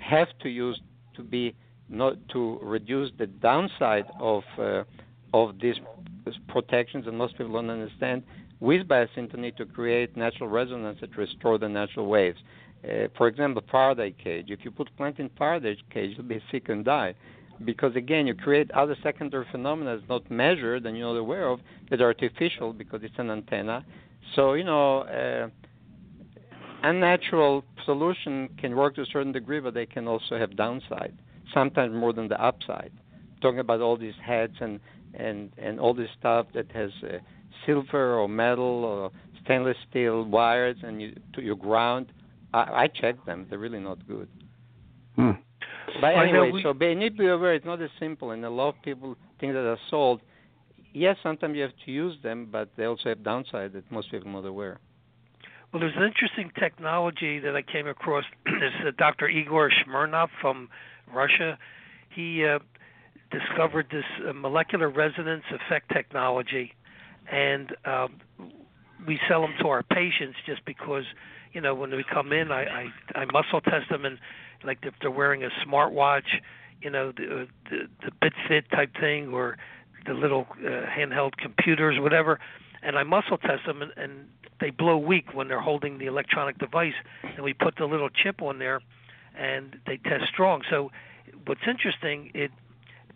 have 0.00 0.28
to 0.42 0.48
use 0.48 0.80
to 1.14 1.22
be 1.22 1.54
not 1.88 2.16
to 2.30 2.58
reduce 2.62 3.10
the 3.18 3.26
downside 3.26 4.06
of 4.20 4.42
uh, 4.58 4.84
of 5.34 5.60
these 5.60 5.76
protections, 6.48 7.06
and 7.06 7.16
most 7.16 7.36
people 7.36 7.52
don't 7.52 7.70
understand 7.70 8.22
with 8.60 8.86
biosyntony 8.88 9.56
to 9.56 9.64
create 9.64 10.16
natural 10.16 10.48
resonance 10.48 10.98
that 11.00 11.16
restore 11.16 11.58
the 11.58 11.68
natural 11.68 12.06
waves. 12.06 12.38
Uh, 12.84 13.08
for 13.16 13.28
example, 13.28 13.62
Faraday 13.70 14.14
cage. 14.22 14.46
If 14.48 14.64
you 14.64 14.70
put 14.70 14.94
plant 14.96 15.18
in 15.18 15.30
Faraday 15.36 15.76
cage, 15.92 16.14
you'll 16.16 16.26
be 16.26 16.42
sick 16.50 16.68
and 16.68 16.84
die 16.84 17.14
because 17.64 17.94
again 17.96 18.26
you 18.26 18.34
create 18.34 18.70
other 18.72 18.96
secondary 19.02 19.46
phenomena 19.50 19.96
that's 19.96 20.08
not 20.08 20.30
measured 20.30 20.86
and 20.86 20.96
you're 20.96 21.12
not 21.12 21.18
aware 21.18 21.48
of 21.48 21.60
that 21.90 22.00
are 22.00 22.06
artificial 22.06 22.72
because 22.72 23.00
it's 23.02 23.18
an 23.18 23.30
antenna. 23.30 23.84
So 24.34 24.54
you 24.54 24.64
know, 24.64 25.00
uh, 25.00 25.48
unnatural 26.82 27.64
solution 27.84 28.48
can 28.58 28.76
work 28.76 28.94
to 28.96 29.02
a 29.02 29.06
certain 29.06 29.32
degree, 29.32 29.60
but 29.60 29.74
they 29.74 29.86
can 29.86 30.06
also 30.06 30.38
have 30.38 30.56
downside, 30.56 31.16
sometimes 31.52 31.94
more 31.94 32.12
than 32.12 32.28
the 32.28 32.42
upside. 32.42 32.92
Talking 33.40 33.60
about 33.60 33.80
all 33.80 33.96
these 33.96 34.14
heads 34.22 34.54
and 34.60 34.80
and 35.14 35.52
and 35.58 35.80
all 35.80 35.94
this 35.94 36.10
stuff 36.18 36.46
that 36.54 36.70
has 36.72 36.90
uh, 37.02 37.18
silver 37.64 38.14
or 38.18 38.28
metal 38.28 38.84
or 38.84 39.10
stainless 39.44 39.76
steel 39.88 40.24
wires 40.24 40.76
and 40.82 41.00
you 41.00 41.14
to 41.34 41.42
your 41.42 41.56
ground. 41.56 42.12
I, 42.52 42.84
I 42.84 42.88
check 42.88 43.24
them; 43.24 43.46
they're 43.48 43.58
really 43.58 43.80
not 43.80 44.06
good. 44.06 44.28
Hmm. 45.16 45.32
But 46.00 46.16
anyway, 46.16 46.50
we... 46.50 46.62
so 46.62 46.74
you 46.78 46.94
need 46.94 47.16
to 47.16 47.18
be 47.18 47.26
aware 47.28 47.54
it's 47.54 47.64
not 47.64 47.80
as 47.80 47.90
simple, 47.98 48.32
and 48.32 48.44
a 48.44 48.50
lot 48.50 48.70
of 48.70 48.82
people 48.82 49.16
think 49.40 49.52
that 49.52 49.66
are 49.66 49.78
sold. 49.90 50.20
Yes, 50.94 51.16
sometimes 51.22 51.54
you 51.54 51.62
have 51.62 51.72
to 51.84 51.90
use 51.90 52.16
them, 52.22 52.48
but 52.50 52.70
they 52.76 52.84
also 52.84 53.10
have 53.10 53.22
downside 53.22 53.72
that 53.74 53.90
most 53.90 54.10
people 54.10 54.28
are 54.28 54.32
not 54.32 54.44
aware. 54.46 54.80
Well, 55.72 55.80
there's 55.80 55.96
an 55.96 56.04
interesting 56.04 56.50
technology 56.58 57.38
that 57.40 57.54
I 57.54 57.60
came 57.60 57.86
across. 57.86 58.24
There's 58.44 58.72
uh, 58.86 58.90
Dr. 58.96 59.28
Igor 59.28 59.70
Smirnov 59.84 60.30
from 60.40 60.70
Russia. 61.12 61.58
He 62.08 62.44
uh, 62.44 62.58
discovered 63.30 63.86
this 63.90 64.04
uh, 64.26 64.32
molecular 64.32 64.88
resonance 64.88 65.44
effect 65.52 65.90
technology, 65.92 66.72
and 67.30 67.76
um, 67.84 68.18
we 69.06 69.20
sell 69.28 69.42
them 69.42 69.52
to 69.60 69.68
our 69.68 69.82
patients 69.82 70.36
just 70.46 70.64
because 70.64 71.04
you 71.52 71.60
know 71.60 71.74
when 71.74 71.90
we 71.90 72.02
come 72.02 72.32
in, 72.32 72.50
I 72.50 72.64
I, 73.14 73.20
I 73.20 73.24
muscle 73.26 73.60
test 73.60 73.90
them 73.90 74.06
and 74.06 74.18
like 74.64 74.78
if 74.82 74.94
they're 75.02 75.10
wearing 75.10 75.44
a 75.44 75.50
smartwatch, 75.66 76.40
you 76.80 76.88
know 76.88 77.12
the 77.12 77.46
the, 77.68 77.88
the 78.04 78.10
BitFit 78.22 78.70
type 78.70 78.94
thing 78.98 79.34
or 79.34 79.58
the 80.06 80.14
little 80.14 80.46
uh, 80.64 80.86
handheld 80.88 81.36
computers, 81.36 82.00
whatever, 82.00 82.40
and 82.82 82.96
I 82.98 83.02
muscle 83.02 83.38
test 83.38 83.66
them 83.66 83.82
and, 83.82 83.92
and 83.96 84.28
they 84.60 84.70
blow 84.70 84.96
weak 84.96 85.34
when 85.34 85.48
they're 85.48 85.60
holding 85.60 85.98
the 85.98 86.06
electronic 86.06 86.58
device, 86.58 86.94
and 87.22 87.44
we 87.44 87.52
put 87.52 87.76
the 87.76 87.86
little 87.86 88.08
chip 88.08 88.42
on 88.42 88.58
there, 88.58 88.80
and 89.36 89.76
they 89.86 89.98
test 89.98 90.26
strong. 90.26 90.62
So 90.68 90.90
what's 91.46 91.60
interesting, 91.66 92.30
it 92.34 92.50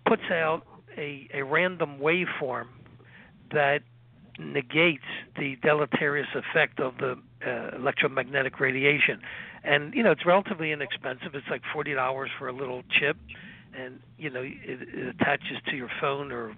puts 0.06 0.30
out 0.30 0.62
a, 0.97 1.28
a 1.34 1.43
random 1.43 1.98
waveform 1.98 2.66
that 3.52 3.82
negates 4.39 5.05
the 5.39 5.56
deleterious 5.62 6.28
effect 6.34 6.80
of 6.80 6.97
the 6.98 7.18
uh, 7.47 7.76
electromagnetic 7.76 8.60
radiation. 8.60 9.20
And 9.64 9.94
you 9.94 10.02
know, 10.02 10.10
it's 10.10 10.26
relatively 10.26 10.72
inexpensive. 10.72 11.34
It's 11.34 11.47
like 11.51 11.62
forty 11.72 11.94
dollars 11.94 12.30
for 12.39 12.48
a 12.48 12.52
little 12.52 12.82
chip, 12.90 13.16
and 13.74 14.01
you 14.18 14.30
know, 14.30 14.43
it, 14.43 14.55
it 14.64 15.09
attaches 15.09 15.59
to 15.68 15.76
your 15.76 15.90
phone 16.01 16.32
or 16.32 16.55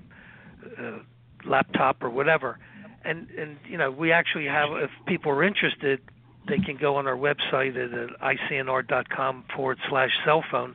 uh, 0.79 0.99
laptop 1.45 2.03
or 2.03 2.11
whatever. 2.11 2.59
And 3.05 3.29
and 3.39 3.59
you 3.69 3.77
know, 3.77 3.91
we 3.91 4.13
actually 4.13 4.47
have. 4.47 4.71
If 4.73 4.91
people 5.07 5.33
are 5.33 5.45
interested, 5.45 6.01
they 6.49 6.59
can 6.59 6.77
go 6.77 6.97
on 6.97 7.07
our 7.07 7.17
website 7.17 7.77
at, 7.77 8.21
icnr.com 8.21 9.45
forward 9.55 9.79
slash 9.89 10.11
cell 10.25 10.45
phone, 10.51 10.75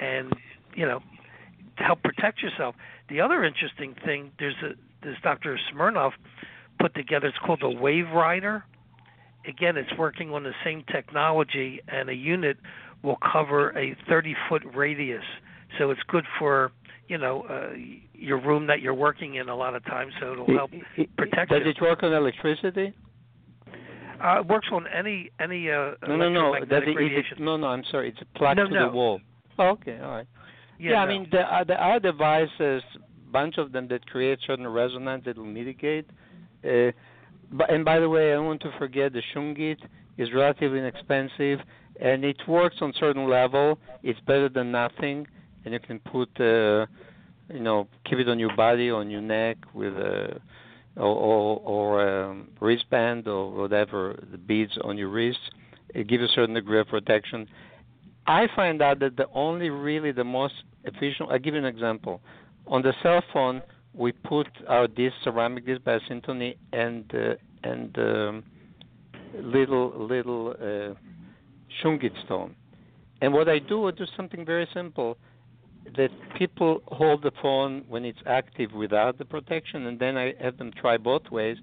and 0.00 0.32
you 0.74 0.86
know, 0.86 1.00
help 1.76 2.02
protect 2.02 2.42
yourself. 2.42 2.74
The 3.08 3.20
other 3.20 3.44
interesting 3.44 3.94
thing, 4.04 4.32
there's 4.38 4.56
a 4.62 4.74
this 5.04 5.16
Dr. 5.22 5.58
Smirnov 5.70 6.12
put 6.80 6.94
together. 6.94 7.28
It's 7.28 7.38
called 7.38 7.62
a 7.62 7.70
Wave 7.70 8.10
Rider. 8.10 8.64
Again, 9.46 9.76
it's 9.76 9.92
working 9.98 10.32
on 10.32 10.42
the 10.42 10.54
same 10.64 10.82
technology, 10.90 11.80
and 11.86 12.08
a 12.08 12.14
unit 12.14 12.56
will 13.02 13.18
cover 13.32 13.76
a 13.78 13.94
30 14.08 14.34
foot 14.48 14.62
radius. 14.74 15.24
So 15.78 15.90
it's 15.90 16.02
good 16.08 16.24
for 16.38 16.72
you 17.08 17.18
know 17.18 17.42
uh, 17.48 17.74
your 18.14 18.40
room 18.40 18.66
that 18.66 18.80
you're 18.80 18.94
working 18.94 19.36
in 19.36 19.48
a 19.48 19.56
lot 19.56 19.74
of 19.74 19.84
times. 19.84 20.12
So 20.20 20.32
it'll 20.32 20.46
help 20.46 20.70
protect. 21.16 21.50
Does 21.50 21.62
you. 21.64 21.70
it 21.70 21.80
work 21.80 22.02
on 22.02 22.12
electricity? 22.12 22.94
Uh, 24.22 24.40
it 24.40 24.46
works 24.46 24.68
on 24.72 24.86
any 24.86 25.30
any 25.40 25.70
uh, 25.70 25.92
no 26.08 26.16
no 26.16 26.28
no 26.28 26.58
Does 26.60 26.82
it. 26.86 26.96
It, 26.98 27.40
no 27.40 27.56
no 27.56 27.68
I'm 27.68 27.84
sorry 27.90 28.10
it's 28.10 28.18
plugged 28.36 28.58
no, 28.58 28.66
to 28.66 28.74
no. 28.74 28.90
the 28.90 28.96
wall. 28.96 29.20
Oh, 29.58 29.68
okay 29.70 29.98
all 30.02 30.10
right. 30.10 30.26
Yeah, 30.78 30.90
yeah 30.90 30.96
no. 30.96 31.02
I 31.02 31.06
mean 31.08 31.28
there 31.30 31.46
are, 31.46 31.64
there 31.64 31.78
are 31.78 32.00
devices 32.00 32.82
bunch 33.34 33.58
of 33.58 33.72
them 33.72 33.88
that 33.88 34.06
create 34.06 34.38
certain 34.46 34.66
resonance 34.68 35.24
that 35.26 35.36
will 35.36 35.44
mitigate. 35.44 36.08
Uh, 36.64 36.92
but, 37.52 37.70
and 37.70 37.84
by 37.84 37.98
the 37.98 38.08
way, 38.08 38.30
I 38.30 38.36
don't 38.36 38.46
want 38.46 38.62
to 38.62 38.72
forget 38.78 39.12
the 39.12 39.22
Shungite 39.34 39.82
is 40.16 40.32
relatively 40.32 40.78
inexpensive 40.78 41.58
and 42.00 42.24
it 42.24 42.36
works 42.48 42.76
on 42.80 42.94
certain 42.98 43.28
level. 43.28 43.78
It's 44.04 44.20
better 44.20 44.48
than 44.48 44.70
nothing, 44.70 45.26
and 45.64 45.72
you 45.72 45.80
can 45.80 45.98
put, 46.00 46.28
uh, 46.40 46.86
you 47.52 47.60
know, 47.60 47.88
keep 48.04 48.18
it 48.18 48.28
on 48.28 48.38
your 48.38 48.54
body, 48.56 48.90
on 48.90 49.10
your 49.10 49.20
neck 49.20 49.58
with 49.74 49.94
a 49.94 50.40
or 50.96 51.06
or, 51.06 51.60
or 51.64 52.08
um, 52.08 52.48
wristband 52.60 53.26
or 53.26 53.50
whatever 53.50 54.18
the 54.30 54.38
beads 54.38 54.72
on 54.82 54.96
your 54.96 55.08
wrist. 55.08 55.38
It 55.94 56.06
gives 56.08 56.22
a 56.22 56.28
certain 56.28 56.54
degree 56.54 56.80
of 56.80 56.88
protection. 56.88 57.48
I 58.26 58.48
find 58.56 58.80
out 58.80 59.00
that 59.00 59.16
the 59.16 59.26
only 59.34 59.70
really 59.70 60.12
the 60.12 60.24
most 60.24 60.54
efficient. 60.84 61.30
I'll 61.30 61.38
give 61.38 61.54
you 61.54 61.60
an 61.60 61.66
example. 61.66 62.20
On 62.66 62.82
the 62.82 62.94
cell 63.02 63.22
phone, 63.32 63.62
we 63.92 64.12
put 64.12 64.48
our 64.66 64.88
disc, 64.88 65.14
ceramic 65.22 65.66
disc 65.66 65.82
biosyntony, 65.82 66.56
and 66.72 67.04
uh, 67.14 67.34
and 67.62 67.98
um, 67.98 68.44
little 69.40 69.92
little 69.96 70.54
uh, 70.60 70.94
shungite 71.82 72.24
stone. 72.24 72.54
And 73.20 73.32
what 73.32 73.48
I 73.48 73.58
do, 73.58 73.88
I 73.88 73.92
do 73.92 74.04
something 74.16 74.44
very 74.44 74.68
simple. 74.74 75.16
That 75.96 76.10
people 76.36 76.82
hold 76.88 77.22
the 77.22 77.32
phone 77.42 77.84
when 77.88 78.04
it's 78.04 78.18
active 78.26 78.72
without 78.72 79.18
the 79.18 79.24
protection, 79.24 79.86
and 79.86 79.98
then 79.98 80.16
I 80.16 80.34
have 80.40 80.56
them 80.58 80.72
try 80.72 80.96
both 80.96 81.30
ways. 81.30 81.58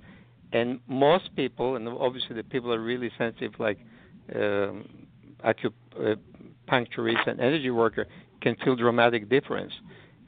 And 0.53 0.79
most 0.87 1.35
people, 1.35 1.75
and 1.75 1.87
obviously 1.87 2.35
the 2.35 2.43
people 2.43 2.73
are 2.73 2.79
really 2.79 3.11
sensitive, 3.17 3.53
like 3.59 3.79
um, 4.35 4.87
acupuncturist 5.45 7.27
and 7.27 7.39
energy 7.39 7.71
worker, 7.71 8.05
can 8.41 8.55
feel 8.63 8.75
dramatic 8.75 9.29
difference. 9.29 9.73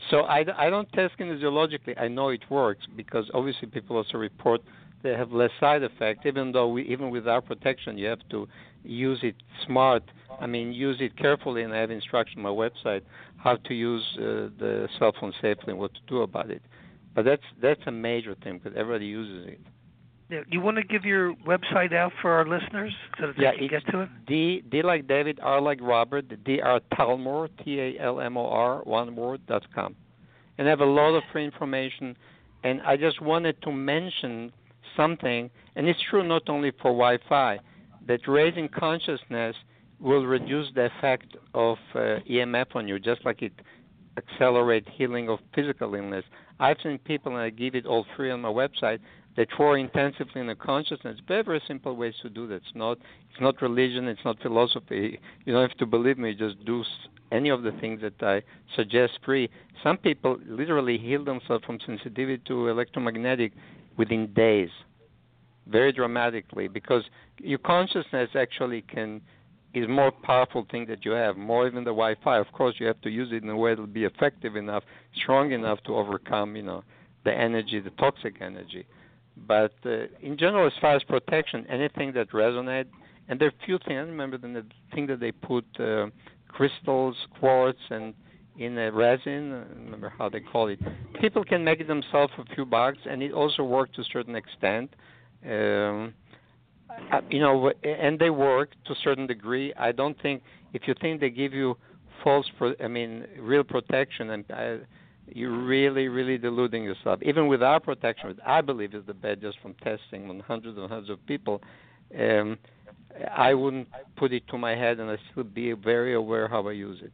So 0.10 0.22
I, 0.22 0.46
I 0.58 0.70
don't 0.70 0.92
test 0.94 1.18
kinesiologically. 1.18 2.00
I 2.00 2.08
know 2.08 2.30
it 2.30 2.44
works 2.50 2.86
because 2.96 3.30
obviously 3.34 3.68
people 3.68 3.98
also 3.98 4.18
report 4.18 4.62
they 5.02 5.12
have 5.12 5.32
less 5.32 5.52
side 5.60 5.84
effect. 5.84 6.26
Even 6.26 6.52
though 6.52 6.70
we, 6.70 6.84
even 6.84 7.10
without 7.10 7.46
protection, 7.46 7.98
you 7.98 8.08
have 8.08 8.28
to 8.30 8.48
use 8.84 9.20
it 9.22 9.36
smart. 9.66 10.04
I 10.40 10.48
mean, 10.48 10.72
use 10.72 10.98
it 11.00 11.18
carefully, 11.18 11.64
and 11.64 11.74
I 11.74 11.78
have 11.78 11.92
instruction 11.92 12.40
on 12.40 12.44
my 12.44 12.50
website 12.50 13.02
how 13.44 13.56
to 13.58 13.74
use 13.74 14.06
uh, 14.18 14.22
the 14.58 14.88
cell 14.98 15.12
phone 15.20 15.34
safely 15.42 15.72
and 15.74 15.80
what 15.80 15.94
to 15.94 16.00
do 16.08 16.22
about 16.22 16.50
it. 16.50 16.62
But 17.16 17.26
that's 17.26 17.44
that's 17.62 17.82
a 17.86 17.92
major 17.92 18.36
thing 18.44 18.60
because 18.60 18.78
everybody 18.78 19.06
uses 19.06 19.48
it. 19.54 19.60
Yeah, 20.30 20.40
you 20.50 20.62
want 20.62 20.78
to 20.78 20.84
give 20.84 21.04
your 21.04 21.36
website 21.46 21.94
out 21.94 22.14
for 22.22 22.32
our 22.32 22.48
listeners 22.48 22.94
so 23.20 23.28
that 23.28 23.36
they 23.38 23.44
yeah, 23.44 23.56
can 23.56 23.68
get 23.68 23.86
to 23.92 24.02
it? 24.02 24.10
D 24.26 24.64
D 24.72 24.82
like 24.82 25.08
David, 25.08 25.40
R 25.42 25.62
like 25.62 25.80
Robert, 25.82 26.26
D 26.46 26.62
R 26.62 26.80
Talmor, 26.94 27.50
T 27.64 27.80
A 27.80 28.00
L 28.00 28.22
M 28.22 28.38
O 28.38 28.48
R, 28.48 28.82
one 28.84 29.16
word 29.16 29.46
dot 29.46 29.66
com, 29.76 29.96
and 30.58 30.68
I 30.68 30.70
have 30.70 30.80
a 30.80 30.86
lot 30.86 31.14
of 31.14 31.24
free 31.32 31.46
information. 31.46 32.16
And 32.64 32.82
I 32.84 32.96
just 32.96 33.22
wanted 33.22 33.62
to 33.64 33.72
mention 33.74 34.54
something, 34.96 35.50
and 35.76 35.88
it's 35.90 36.00
true 36.10 36.24
not 36.24 36.44
only 36.48 36.72
for 36.72 36.92
Wi-Fi, 36.92 37.60
that 38.08 38.22
raising 38.26 38.70
consciousness 38.70 39.56
will 40.04 40.26
reduce 40.26 40.68
the 40.76 40.90
effect 40.98 41.38
of 41.54 41.78
uh, 41.96 42.20
EMF 42.30 42.76
on 42.76 42.88
you, 42.88 43.00
just 43.00 43.24
like 43.26 43.42
it 43.42 43.54
accelerate 44.18 44.88
healing 44.90 45.30
of 45.30 45.40
physical 45.56 45.96
illness. 45.96 46.26
I've 46.60 46.78
seen 46.84 47.00
people, 47.00 47.32
and 47.32 47.42
I 47.42 47.50
give 47.50 47.74
it 47.74 47.86
all 47.86 48.06
free 48.16 48.30
on 48.30 48.42
my 48.42 48.50
website, 48.50 49.00
that 49.38 49.48
work 49.58 49.80
intensively 49.80 50.42
in 50.42 50.48
the 50.48 50.56
consciousness. 50.56 51.18
Very, 51.28 51.44
very 51.44 51.62
simple 51.68 51.96
ways 51.96 52.14
to 52.22 52.30
do 52.30 52.46
that. 52.48 52.56
It's 52.56 52.76
not, 52.76 53.00
it's 53.32 53.42
not 53.42 53.62
religion, 53.62 54.08
it's 54.08 54.24
not 54.24 54.40
philosophy. 54.42 55.20
You 55.46 55.54
don't 55.54 55.68
have 55.68 55.78
to 55.80 55.86
believe 55.88 56.20
me. 56.20 56.36
Just 56.36 56.64
do 56.66 56.84
any 57.32 57.50
of 57.50 57.64
the 57.64 57.72
things 57.72 58.02
that 58.02 58.22
I 58.22 58.44
suggest 58.76 59.14
free. 59.26 59.50
Some 59.82 59.98
people 59.98 60.38
literally 60.46 60.98
heal 60.98 61.24
themselves 61.24 61.66
from 61.66 61.80
sensitivity 61.84 62.44
to 62.48 62.68
electromagnetic 62.68 63.54
within 63.98 64.32
days, 64.34 64.70
very 65.66 65.92
dramatically, 65.92 66.68
because 66.68 67.04
your 67.40 67.60
consciousness 67.60 68.30
actually 68.36 68.82
can 68.82 69.22
is 69.74 69.88
more 69.88 70.12
powerful 70.12 70.66
thing 70.70 70.86
that 70.88 71.04
you 71.04 71.12
have, 71.12 71.36
more 71.36 71.68
even 71.68 71.84
the 71.84 71.90
Wi-Fi. 71.92 72.38
Of 72.38 72.52
course, 72.52 72.76
you 72.80 72.86
have 72.88 73.02
to 73.02 73.10
use 73.10 73.30
it 73.32 73.44
in 73.44 73.50
a 73.50 73.58
way 73.58 73.74
that 73.74 73.82
will 73.82 73.88
be 73.88 74.04
effective 74.04 74.56
enough, 74.56 74.84
strong 75.16 75.52
enough 75.52 75.82
to 75.86 75.96
overcome, 75.96 76.56
you 76.56 76.64
know, 76.64 76.84
the 77.26 77.34
energy, 77.34 77.80
the 77.80 77.90
toxic 77.92 78.36
energy. 78.42 78.86
But 79.48 79.74
uh, 79.86 80.06
in 80.22 80.38
general, 80.38 80.68
as 80.68 80.74
far 80.80 80.96
as 80.96 81.04
protection, 81.04 81.66
anything 81.68 82.14
that 82.14 82.30
resonates, 82.32 82.90
and 83.28 83.40
there 83.40 83.48
are 83.48 83.54
few 83.66 83.80
things. 83.80 83.98
I 83.98 84.02
remember 84.02 84.38
the 84.38 84.66
thing 84.94 85.08
that 85.08 85.20
they 85.20 85.32
put 85.32 85.66
uh, 85.80 86.08
crystals, 86.50 87.16
quartz, 87.40 87.80
and 87.90 88.14
in 88.58 88.78
a 88.78 88.92
resin. 88.92 89.54
I 89.54 89.80
remember 89.80 90.14
how 90.16 90.30
they 90.30 90.42
call 90.42 90.68
it. 90.68 90.80
People 91.20 91.44
can 91.44 91.64
make 91.64 91.80
it 91.80 91.88
themselves 91.88 92.34
a 92.38 92.54
few 92.54 92.66
bucks, 92.66 93.00
and 93.10 93.24
it 93.24 93.32
also 93.32 93.64
works 93.64 93.96
to 93.96 94.02
a 94.02 94.06
certain 94.12 94.36
extent. 94.36 94.94
Um, 95.46 96.14
uh, 97.12 97.22
you 97.30 97.40
know, 97.40 97.72
and 97.84 98.20
they 98.20 98.30
work 98.30 98.72
to 98.86 98.94
a 98.94 98.96
certain 99.04 99.28
degree. 99.28 99.74
I 99.78 99.92
don't 99.92 100.20
think 100.22 100.42
if 100.74 100.88
you 100.88 100.96
think 101.00 101.22
they 101.22 101.30
give 101.30 101.54
you 101.54 101.78
false, 102.24 102.46
pro- 102.58 102.76
I 102.84 102.88
mean, 102.88 103.26
real 103.40 103.64
protection, 103.64 104.32
and 104.32 104.46
uh, 104.52 104.76
you're 105.28 105.64
really, 105.64 106.08
really 106.08 106.38
deluding 106.38 106.84
yourself. 106.84 107.20
Even 107.22 107.48
without 107.48 107.84
protection, 107.84 108.30
which 108.30 108.40
I 108.46 108.62
believe 108.62 108.94
is 108.94 109.06
the 109.06 109.14
best, 109.14 109.42
just 109.42 109.60
from 109.62 109.74
testing 109.76 110.30
on 110.30 110.40
hundreds 110.40 110.78
and 110.78 110.90
hundreds 110.90 111.10
of 111.10 111.26
people. 111.26 111.62
Um, 112.18 112.58
I 113.36 113.54
wouldn't 113.54 113.88
put 114.16 114.34
it 114.34 114.48
to 114.50 114.58
my 114.58 114.72
head, 114.72 115.00
and 115.00 115.10
I 115.10 115.18
still 115.32 115.44
be 115.44 115.72
very 115.74 116.16
aware 116.16 116.48
how 116.48 116.68
I 116.68 116.72
use 116.72 117.00
it. 117.04 117.12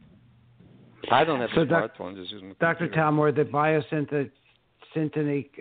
I 1.10 1.24
don't 1.24 1.40
have 1.40 1.50
so 1.54 1.62
a 1.62 1.66
smartphone. 1.66 2.16
Doc- 2.16 2.26
just 2.28 2.58
Dr. 2.58 2.88
Talmor, 2.88 3.34
the 3.34 3.44
biosynthetic 3.44 4.30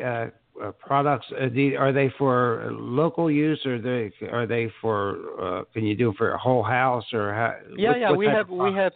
uh, 0.04 0.30
uh, 0.64 0.72
products 0.72 1.26
uh, 1.31 1.48
are 1.77 1.91
they 1.91 2.11
for 2.18 2.69
local 2.72 3.30
use 3.31 3.60
or 3.65 3.80
they 3.80 4.11
are 4.31 4.45
they 4.45 4.72
for 4.81 5.18
uh, 5.41 5.64
can 5.73 5.86
you 5.86 5.95
do 5.95 6.06
them 6.06 6.15
for 6.15 6.31
a 6.31 6.38
whole 6.38 6.64
house 6.64 7.06
or 7.14 7.34
how, 7.34 7.56
yeah 7.77 7.90
what, 7.90 7.99
yeah 7.99 8.10
what 8.10 8.18
we 8.18 8.26
have 8.26 8.49
we 8.49 8.73
have 8.73 8.94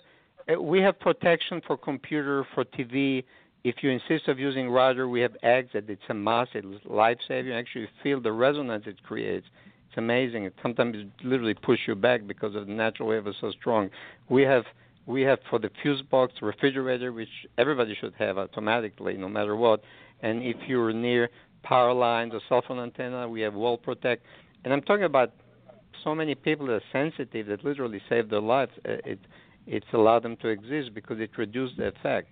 uh, 0.52 0.62
we 0.62 0.80
have 0.82 1.00
protection 1.00 1.62
for 1.66 1.78
computer 1.78 2.46
for 2.54 2.66
TV 2.66 3.24
if 3.64 3.76
you 3.82 3.90
insist 3.92 4.28
of 4.28 4.40
using 4.40 4.70
Roger 4.70 5.08
we 5.08 5.22
have 5.22 5.36
eggs 5.44 5.70
that 5.74 5.90
it's 5.90 6.02
a 6.10 6.14
must. 6.14 6.52
it's 6.54 6.68
life 6.86 7.18
saving 7.28 7.52
you 7.52 7.58
actually 7.58 7.88
feel 8.02 8.20
the 8.22 8.32
resonance 8.32 8.84
it 8.86 9.02
creates. 9.04 9.48
It's 9.88 9.98
amazing. 9.98 10.46
It 10.46 10.54
sometimes 10.62 10.96
it 10.98 11.08
literally 11.26 11.54
push 11.54 11.80
you 11.88 11.96
back 11.96 12.28
because 12.28 12.56
of 12.56 12.68
the 12.68 12.74
natural 12.74 13.10
wave 13.10 13.28
is 13.28 13.36
so 13.40 13.52
strong. 13.52 13.90
We 14.28 14.42
have 14.44 14.66
we 15.06 15.22
have 15.22 15.40
for 15.50 15.60
the 15.60 15.70
fuse 15.82 16.02
box 16.02 16.34
refrigerator 16.42 17.12
which 17.12 17.30
everybody 17.58 17.96
should 18.00 18.14
have 18.20 18.38
automatically 18.38 19.16
no 19.16 19.30
matter 19.30 19.56
what. 19.56 19.82
And 20.22 20.42
if 20.42 20.56
you're 20.68 20.94
near 20.94 21.30
power 21.64 21.94
lines, 21.94 22.34
a 22.34 22.40
cell 22.48 22.64
phone 22.68 22.80
antenna. 22.80 23.28
We 23.28 23.42
have 23.42 23.54
wall 23.54 23.78
protect, 23.78 24.26
and 24.64 24.74
I'm 24.74 24.82
talking 24.82 25.06
about 25.06 25.32
so 26.04 26.14
many 26.14 26.36
people 26.36 26.68
that 26.68 26.74
are 26.74 26.82
sensitive 26.92 27.48
that 27.48 27.64
literally 27.64 28.02
save 28.10 28.30
their 28.30 28.42
lives. 28.42 28.72
Uh, 28.86 28.98
it 29.06 29.20
it's 29.66 29.88
allowed 29.94 30.24
them 30.24 30.36
to 30.38 30.50
exist 30.50 30.94
because 30.94 31.20
it 31.20 31.30
reduced 31.38 31.78
the 31.78 31.88
effect. 31.88 32.28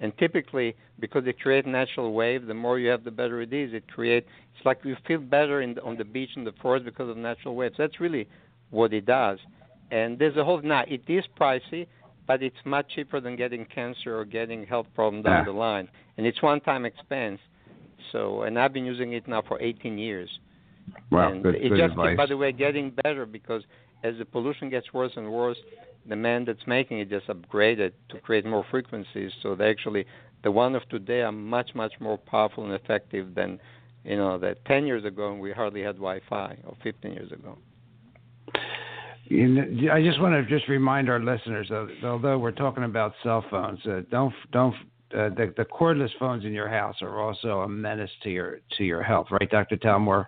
And 0.00 0.16
typically, 0.18 0.74
because 0.98 1.22
it 1.26 1.40
creates 1.40 1.66
natural 1.66 2.12
wave, 2.12 2.46
the 2.46 2.54
more 2.54 2.80
you 2.80 2.88
have, 2.88 3.04
the 3.04 3.12
better 3.12 3.40
it 3.40 3.52
is. 3.52 3.72
It 3.72 3.86
creates. 3.86 4.26
It's 4.56 4.66
like 4.66 4.80
you 4.82 4.96
feel 5.06 5.20
better 5.20 5.62
in 5.62 5.74
the, 5.74 5.82
on 5.84 5.96
the 5.96 6.04
beach 6.04 6.30
in 6.34 6.42
the 6.42 6.52
forest 6.60 6.84
because 6.84 7.08
of 7.08 7.16
natural 7.16 7.54
waves. 7.54 7.76
That's 7.78 8.00
really 8.00 8.26
what 8.70 8.92
it 8.92 9.06
does. 9.06 9.38
And 9.92 10.18
there's 10.18 10.36
a 10.36 10.44
whole. 10.44 10.60
Now 10.60 10.82
it 10.88 11.02
is 11.06 11.24
pricey, 11.40 11.86
but 12.26 12.42
it's 12.42 12.56
much 12.64 12.86
cheaper 12.94 13.20
than 13.20 13.36
getting 13.36 13.64
cancer 13.64 14.18
or 14.18 14.24
getting 14.24 14.66
health 14.66 14.86
problem 14.96 15.22
down 15.22 15.44
the 15.44 15.52
line. 15.52 15.88
And 16.16 16.26
it's 16.26 16.42
one-time 16.42 16.84
expense. 16.84 17.38
So, 18.10 18.42
and 18.42 18.58
I've 18.58 18.72
been 18.72 18.84
using 18.84 19.12
it 19.12 19.28
now 19.28 19.42
for 19.46 19.60
18 19.60 19.98
years. 19.98 20.28
Wow, 21.10 21.32
and 21.32 21.42
good, 21.42 21.54
it 21.56 21.68
good 21.68 21.78
just, 21.78 21.92
advice. 21.92 22.16
by 22.16 22.26
the 22.26 22.36
way, 22.36 22.52
getting 22.52 22.90
better 23.02 23.24
because 23.24 23.62
as 24.02 24.14
the 24.18 24.24
pollution 24.24 24.68
gets 24.68 24.92
worse 24.92 25.12
and 25.16 25.30
worse, 25.30 25.58
the 26.08 26.16
man 26.16 26.44
that's 26.44 26.66
making 26.66 26.98
it 26.98 27.08
just 27.08 27.28
upgraded 27.28 27.92
to 28.08 28.18
create 28.18 28.44
more 28.44 28.64
frequencies. 28.70 29.30
So 29.42 29.54
they 29.54 29.70
actually, 29.70 30.06
the 30.42 30.50
one 30.50 30.74
of 30.74 30.88
today 30.88 31.22
are 31.22 31.32
much, 31.32 31.70
much 31.74 31.92
more 32.00 32.18
powerful 32.18 32.64
and 32.64 32.72
effective 32.74 33.34
than, 33.34 33.60
you 34.04 34.16
know, 34.16 34.38
that 34.38 34.64
10 34.64 34.86
years 34.86 35.04
ago 35.04 35.30
and 35.30 35.40
we 35.40 35.52
hardly 35.52 35.82
had 35.82 35.96
Wi-Fi 35.96 36.58
or 36.64 36.76
15 36.82 37.12
years 37.12 37.30
ago. 37.30 37.56
I 39.30 40.02
just 40.02 40.20
want 40.20 40.34
to 40.34 40.44
just 40.48 40.68
remind 40.68 41.08
our 41.08 41.20
listeners, 41.20 41.68
that 41.70 41.88
although 42.04 42.38
we're 42.38 42.50
talking 42.50 42.84
about 42.84 43.14
cell 43.22 43.44
phones, 43.50 43.78
uh, 43.86 44.02
don't 44.10 44.34
don't 44.50 44.74
uh, 45.14 45.28
the, 45.30 45.52
the 45.56 45.64
cordless 45.64 46.10
phones 46.18 46.44
in 46.44 46.52
your 46.52 46.68
house 46.68 46.96
are 47.02 47.20
also 47.20 47.60
a 47.60 47.68
menace 47.68 48.10
to 48.22 48.30
your 48.30 48.60
to 48.78 48.84
your 48.84 49.02
health, 49.02 49.28
right, 49.30 49.50
Dr. 49.50 49.76
Talmor? 49.76 50.26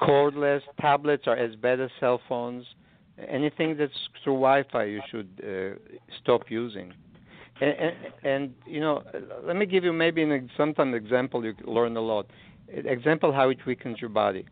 Cordless 0.00 0.62
tablets 0.80 1.24
are 1.26 1.36
as 1.36 1.54
bad 1.56 1.80
as 1.80 1.90
cell 2.00 2.20
phones. 2.28 2.64
Anything 3.28 3.76
that's 3.76 3.92
through 4.24 4.34
Wi-Fi, 4.34 4.84
you 4.84 5.00
should 5.10 5.28
uh, 5.44 5.78
stop 6.22 6.50
using. 6.50 6.92
And, 7.60 7.74
and, 7.78 7.94
and, 8.24 8.54
you 8.66 8.80
know, 8.80 9.02
let 9.44 9.54
me 9.54 9.66
give 9.66 9.84
you 9.84 9.92
maybe 9.92 10.22
an 10.22 10.50
sometimes 10.56 10.96
example 10.96 11.44
you 11.44 11.54
learn 11.64 11.96
a 11.96 12.00
lot. 12.00 12.26
Example 12.68 13.32
how 13.32 13.50
it 13.50 13.58
weakens 13.66 14.00
your 14.00 14.10
body. 14.10 14.46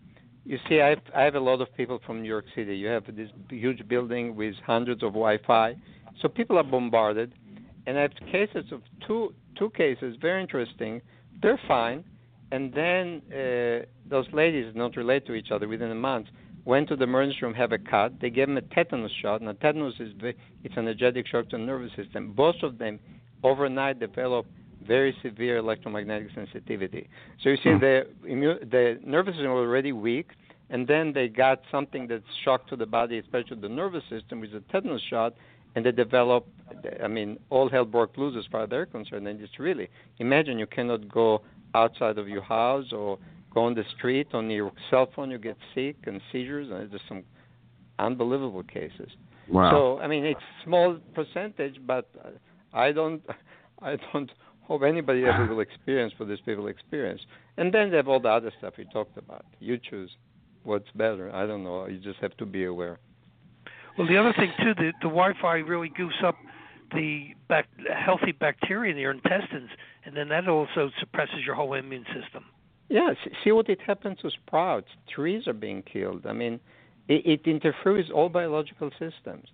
You 0.44 0.59
see, 0.69 0.81
I 0.81 0.90
have, 0.90 1.02
I 1.16 1.23
have 1.23 1.35
a 1.35 1.40
lot 1.40 1.61
of 1.61 1.74
people 1.74 2.01
from 2.07 2.23
New 2.23 2.28
York 2.28 2.44
City. 2.55 2.77
You 2.77 2.89
have 2.89 3.05
this 3.16 3.31
huge 3.48 3.86
building 3.89 4.36
with 4.36 4.55
hundreds 4.66 5.02
of 5.02 5.12
Wi-Fi, 5.12 5.74
so 6.20 6.28
people 6.28 6.59
are 6.59 6.65
bombarded. 6.65 7.32
And 7.86 7.98
I 7.98 8.02
have 8.02 8.12
cases 8.31 8.66
of 8.73 8.82
two 9.07 9.35
two 9.59 9.70
cases, 9.70 10.16
very 10.20 10.40
interesting. 10.40 11.01
They're 11.43 11.61
fine, 11.66 12.05
and 12.52 12.73
then 12.73 13.23
uh, 13.31 13.85
those 14.09 14.27
ladies, 14.32 14.73
don't 14.74 14.97
related 14.97 15.27
to 15.27 15.35
each 15.35 15.51
other, 15.51 15.69
within 15.69 15.90
a 15.90 15.94
month, 15.94 16.27
went 16.65 16.89
to 16.89 16.97
the 16.97 17.05
emergency 17.05 17.39
room, 17.43 17.55
have 17.55 17.73
a 17.73 17.78
cut. 17.78 18.20
They 18.20 18.31
gave 18.31 18.48
them 18.48 18.57
a 18.57 18.62
tetanus 18.62 19.12
shot. 19.23 19.43
Now, 19.43 19.52
tetanus 19.52 19.94
is 20.01 20.12
it's 20.65 20.77
an 20.77 20.89
energetic 20.89 21.27
shock 21.27 21.48
to 21.51 21.57
the 21.57 21.62
nervous 21.62 21.90
system. 21.97 22.32
Both 22.32 22.57
of 22.62 22.78
them 22.78 22.98
overnight 23.43 23.98
develop 24.01 24.47
very 24.86 25.15
severe 25.23 25.59
electromagnetic 25.59 26.28
sensitivity. 26.35 27.09
So 27.43 27.51
you 27.51 27.57
see, 27.57 27.70
hmm. 27.70 27.81
the 27.81 28.07
immu- 28.27 28.70
the 28.70 29.01
nervous 29.05 29.35
system 29.35 29.52
was 29.52 29.66
already 29.66 29.93
weak, 29.93 30.31
and 30.70 30.86
then 30.86 31.12
they 31.12 31.28
got 31.28 31.62
something 31.70 32.07
that's 32.07 32.24
shock 32.44 32.66
to 32.69 32.77
the 32.77 32.86
body, 32.86 33.19
especially 33.19 33.61
the 33.61 33.69
nervous 33.69 34.02
system, 34.09 34.40
with 34.40 34.55
a 34.55 34.61
tetanus 34.73 35.02
shot, 35.09 35.35
and 35.74 35.84
they 35.84 35.92
develop. 35.92 36.47
I 37.02 37.09
mean, 37.09 37.38
all 37.51 37.68
hell 37.68 37.84
broke 37.84 38.16
loose 38.16 38.36
as 38.38 38.44
far 38.51 38.64
as 38.64 38.70
they're 38.70 38.86
concerned. 38.86 39.26
And 39.26 39.40
it's 39.40 39.59
really 39.59 39.88
imagine 40.18 40.59
you 40.59 40.66
cannot 40.66 41.09
go 41.09 41.42
outside 41.74 42.18
of 42.18 42.28
your 42.28 42.42
house 42.42 42.86
or 42.92 43.18
go 43.52 43.64
on 43.64 43.74
the 43.74 43.84
street 43.97 44.28
on 44.32 44.51
your 44.51 44.72
cell 44.90 45.09
phone. 45.14 45.30
You 45.30 45.38
get 45.38 45.56
sick 45.74 45.97
and 46.05 46.20
seizures, 46.32 46.68
and 46.70 46.90
there's 46.90 47.02
some 47.09 47.24
unbelievable 47.98 48.62
cases. 48.62 49.10
Wow. 49.48 49.70
So 49.70 49.98
I 50.02 50.06
mean, 50.06 50.24
it's 50.24 50.40
small 50.64 50.98
percentage, 51.14 51.76
but 51.86 52.09
I 52.72 52.92
don't. 52.92 53.22
I 53.82 53.97
don't 54.12 54.30
hope 54.70 54.82
anybody 54.82 55.24
ever 55.24 55.47
will 55.47 55.60
experience 55.60 56.12
what 56.18 56.28
these 56.28 56.38
people 56.44 56.68
experience. 56.68 57.22
And 57.56 57.72
then 57.72 57.90
they 57.90 57.97
have 57.97 58.09
all 58.09 58.20
the 58.20 58.28
other 58.28 58.52
stuff 58.59 58.74
we 58.76 58.84
talked 58.92 59.16
about. 59.16 59.44
You 59.59 59.78
choose 59.78 60.10
what's 60.62 60.90
better. 60.94 61.34
I 61.34 61.47
don't 61.47 61.64
know. 61.64 61.86
You 61.86 61.98
just 61.98 62.20
have 62.20 62.36
to 62.36 62.47
be 62.47 62.66
aware. 62.66 62.98
Well, 63.98 64.06
the 64.06 64.16
other 64.16 64.32
thing 64.32 64.52
too, 64.58 64.74
the 64.74 64.92
the 65.00 65.08
Wi-Fi 65.08 65.56
really 65.58 65.88
goose 65.88 66.22
up 66.24 66.36
the 66.92 67.34
bac- 67.48 67.68
healthy 67.94 68.32
bacteria 68.32 68.92
in 68.92 68.98
your 68.98 69.12
intestines, 69.12 69.70
and 70.04 70.16
then 70.16 70.28
that 70.28 70.48
also 70.48 70.90
suppresses 70.98 71.44
your 71.44 71.54
whole 71.54 71.74
immune 71.74 72.04
system. 72.06 72.44
Yeah, 72.88 73.14
see 73.44 73.52
what 73.52 73.68
it 73.68 73.80
happens 73.80 74.18
to 74.22 74.30
sprouts. 74.30 74.88
Trees 75.14 75.46
are 75.46 75.52
being 75.52 75.82
killed. 75.82 76.26
I 76.26 76.32
mean, 76.32 76.58
it, 77.08 77.24
it 77.24 77.40
interferes 77.48 78.10
all 78.12 78.28
biological 78.28 78.90
systems. 78.98 79.48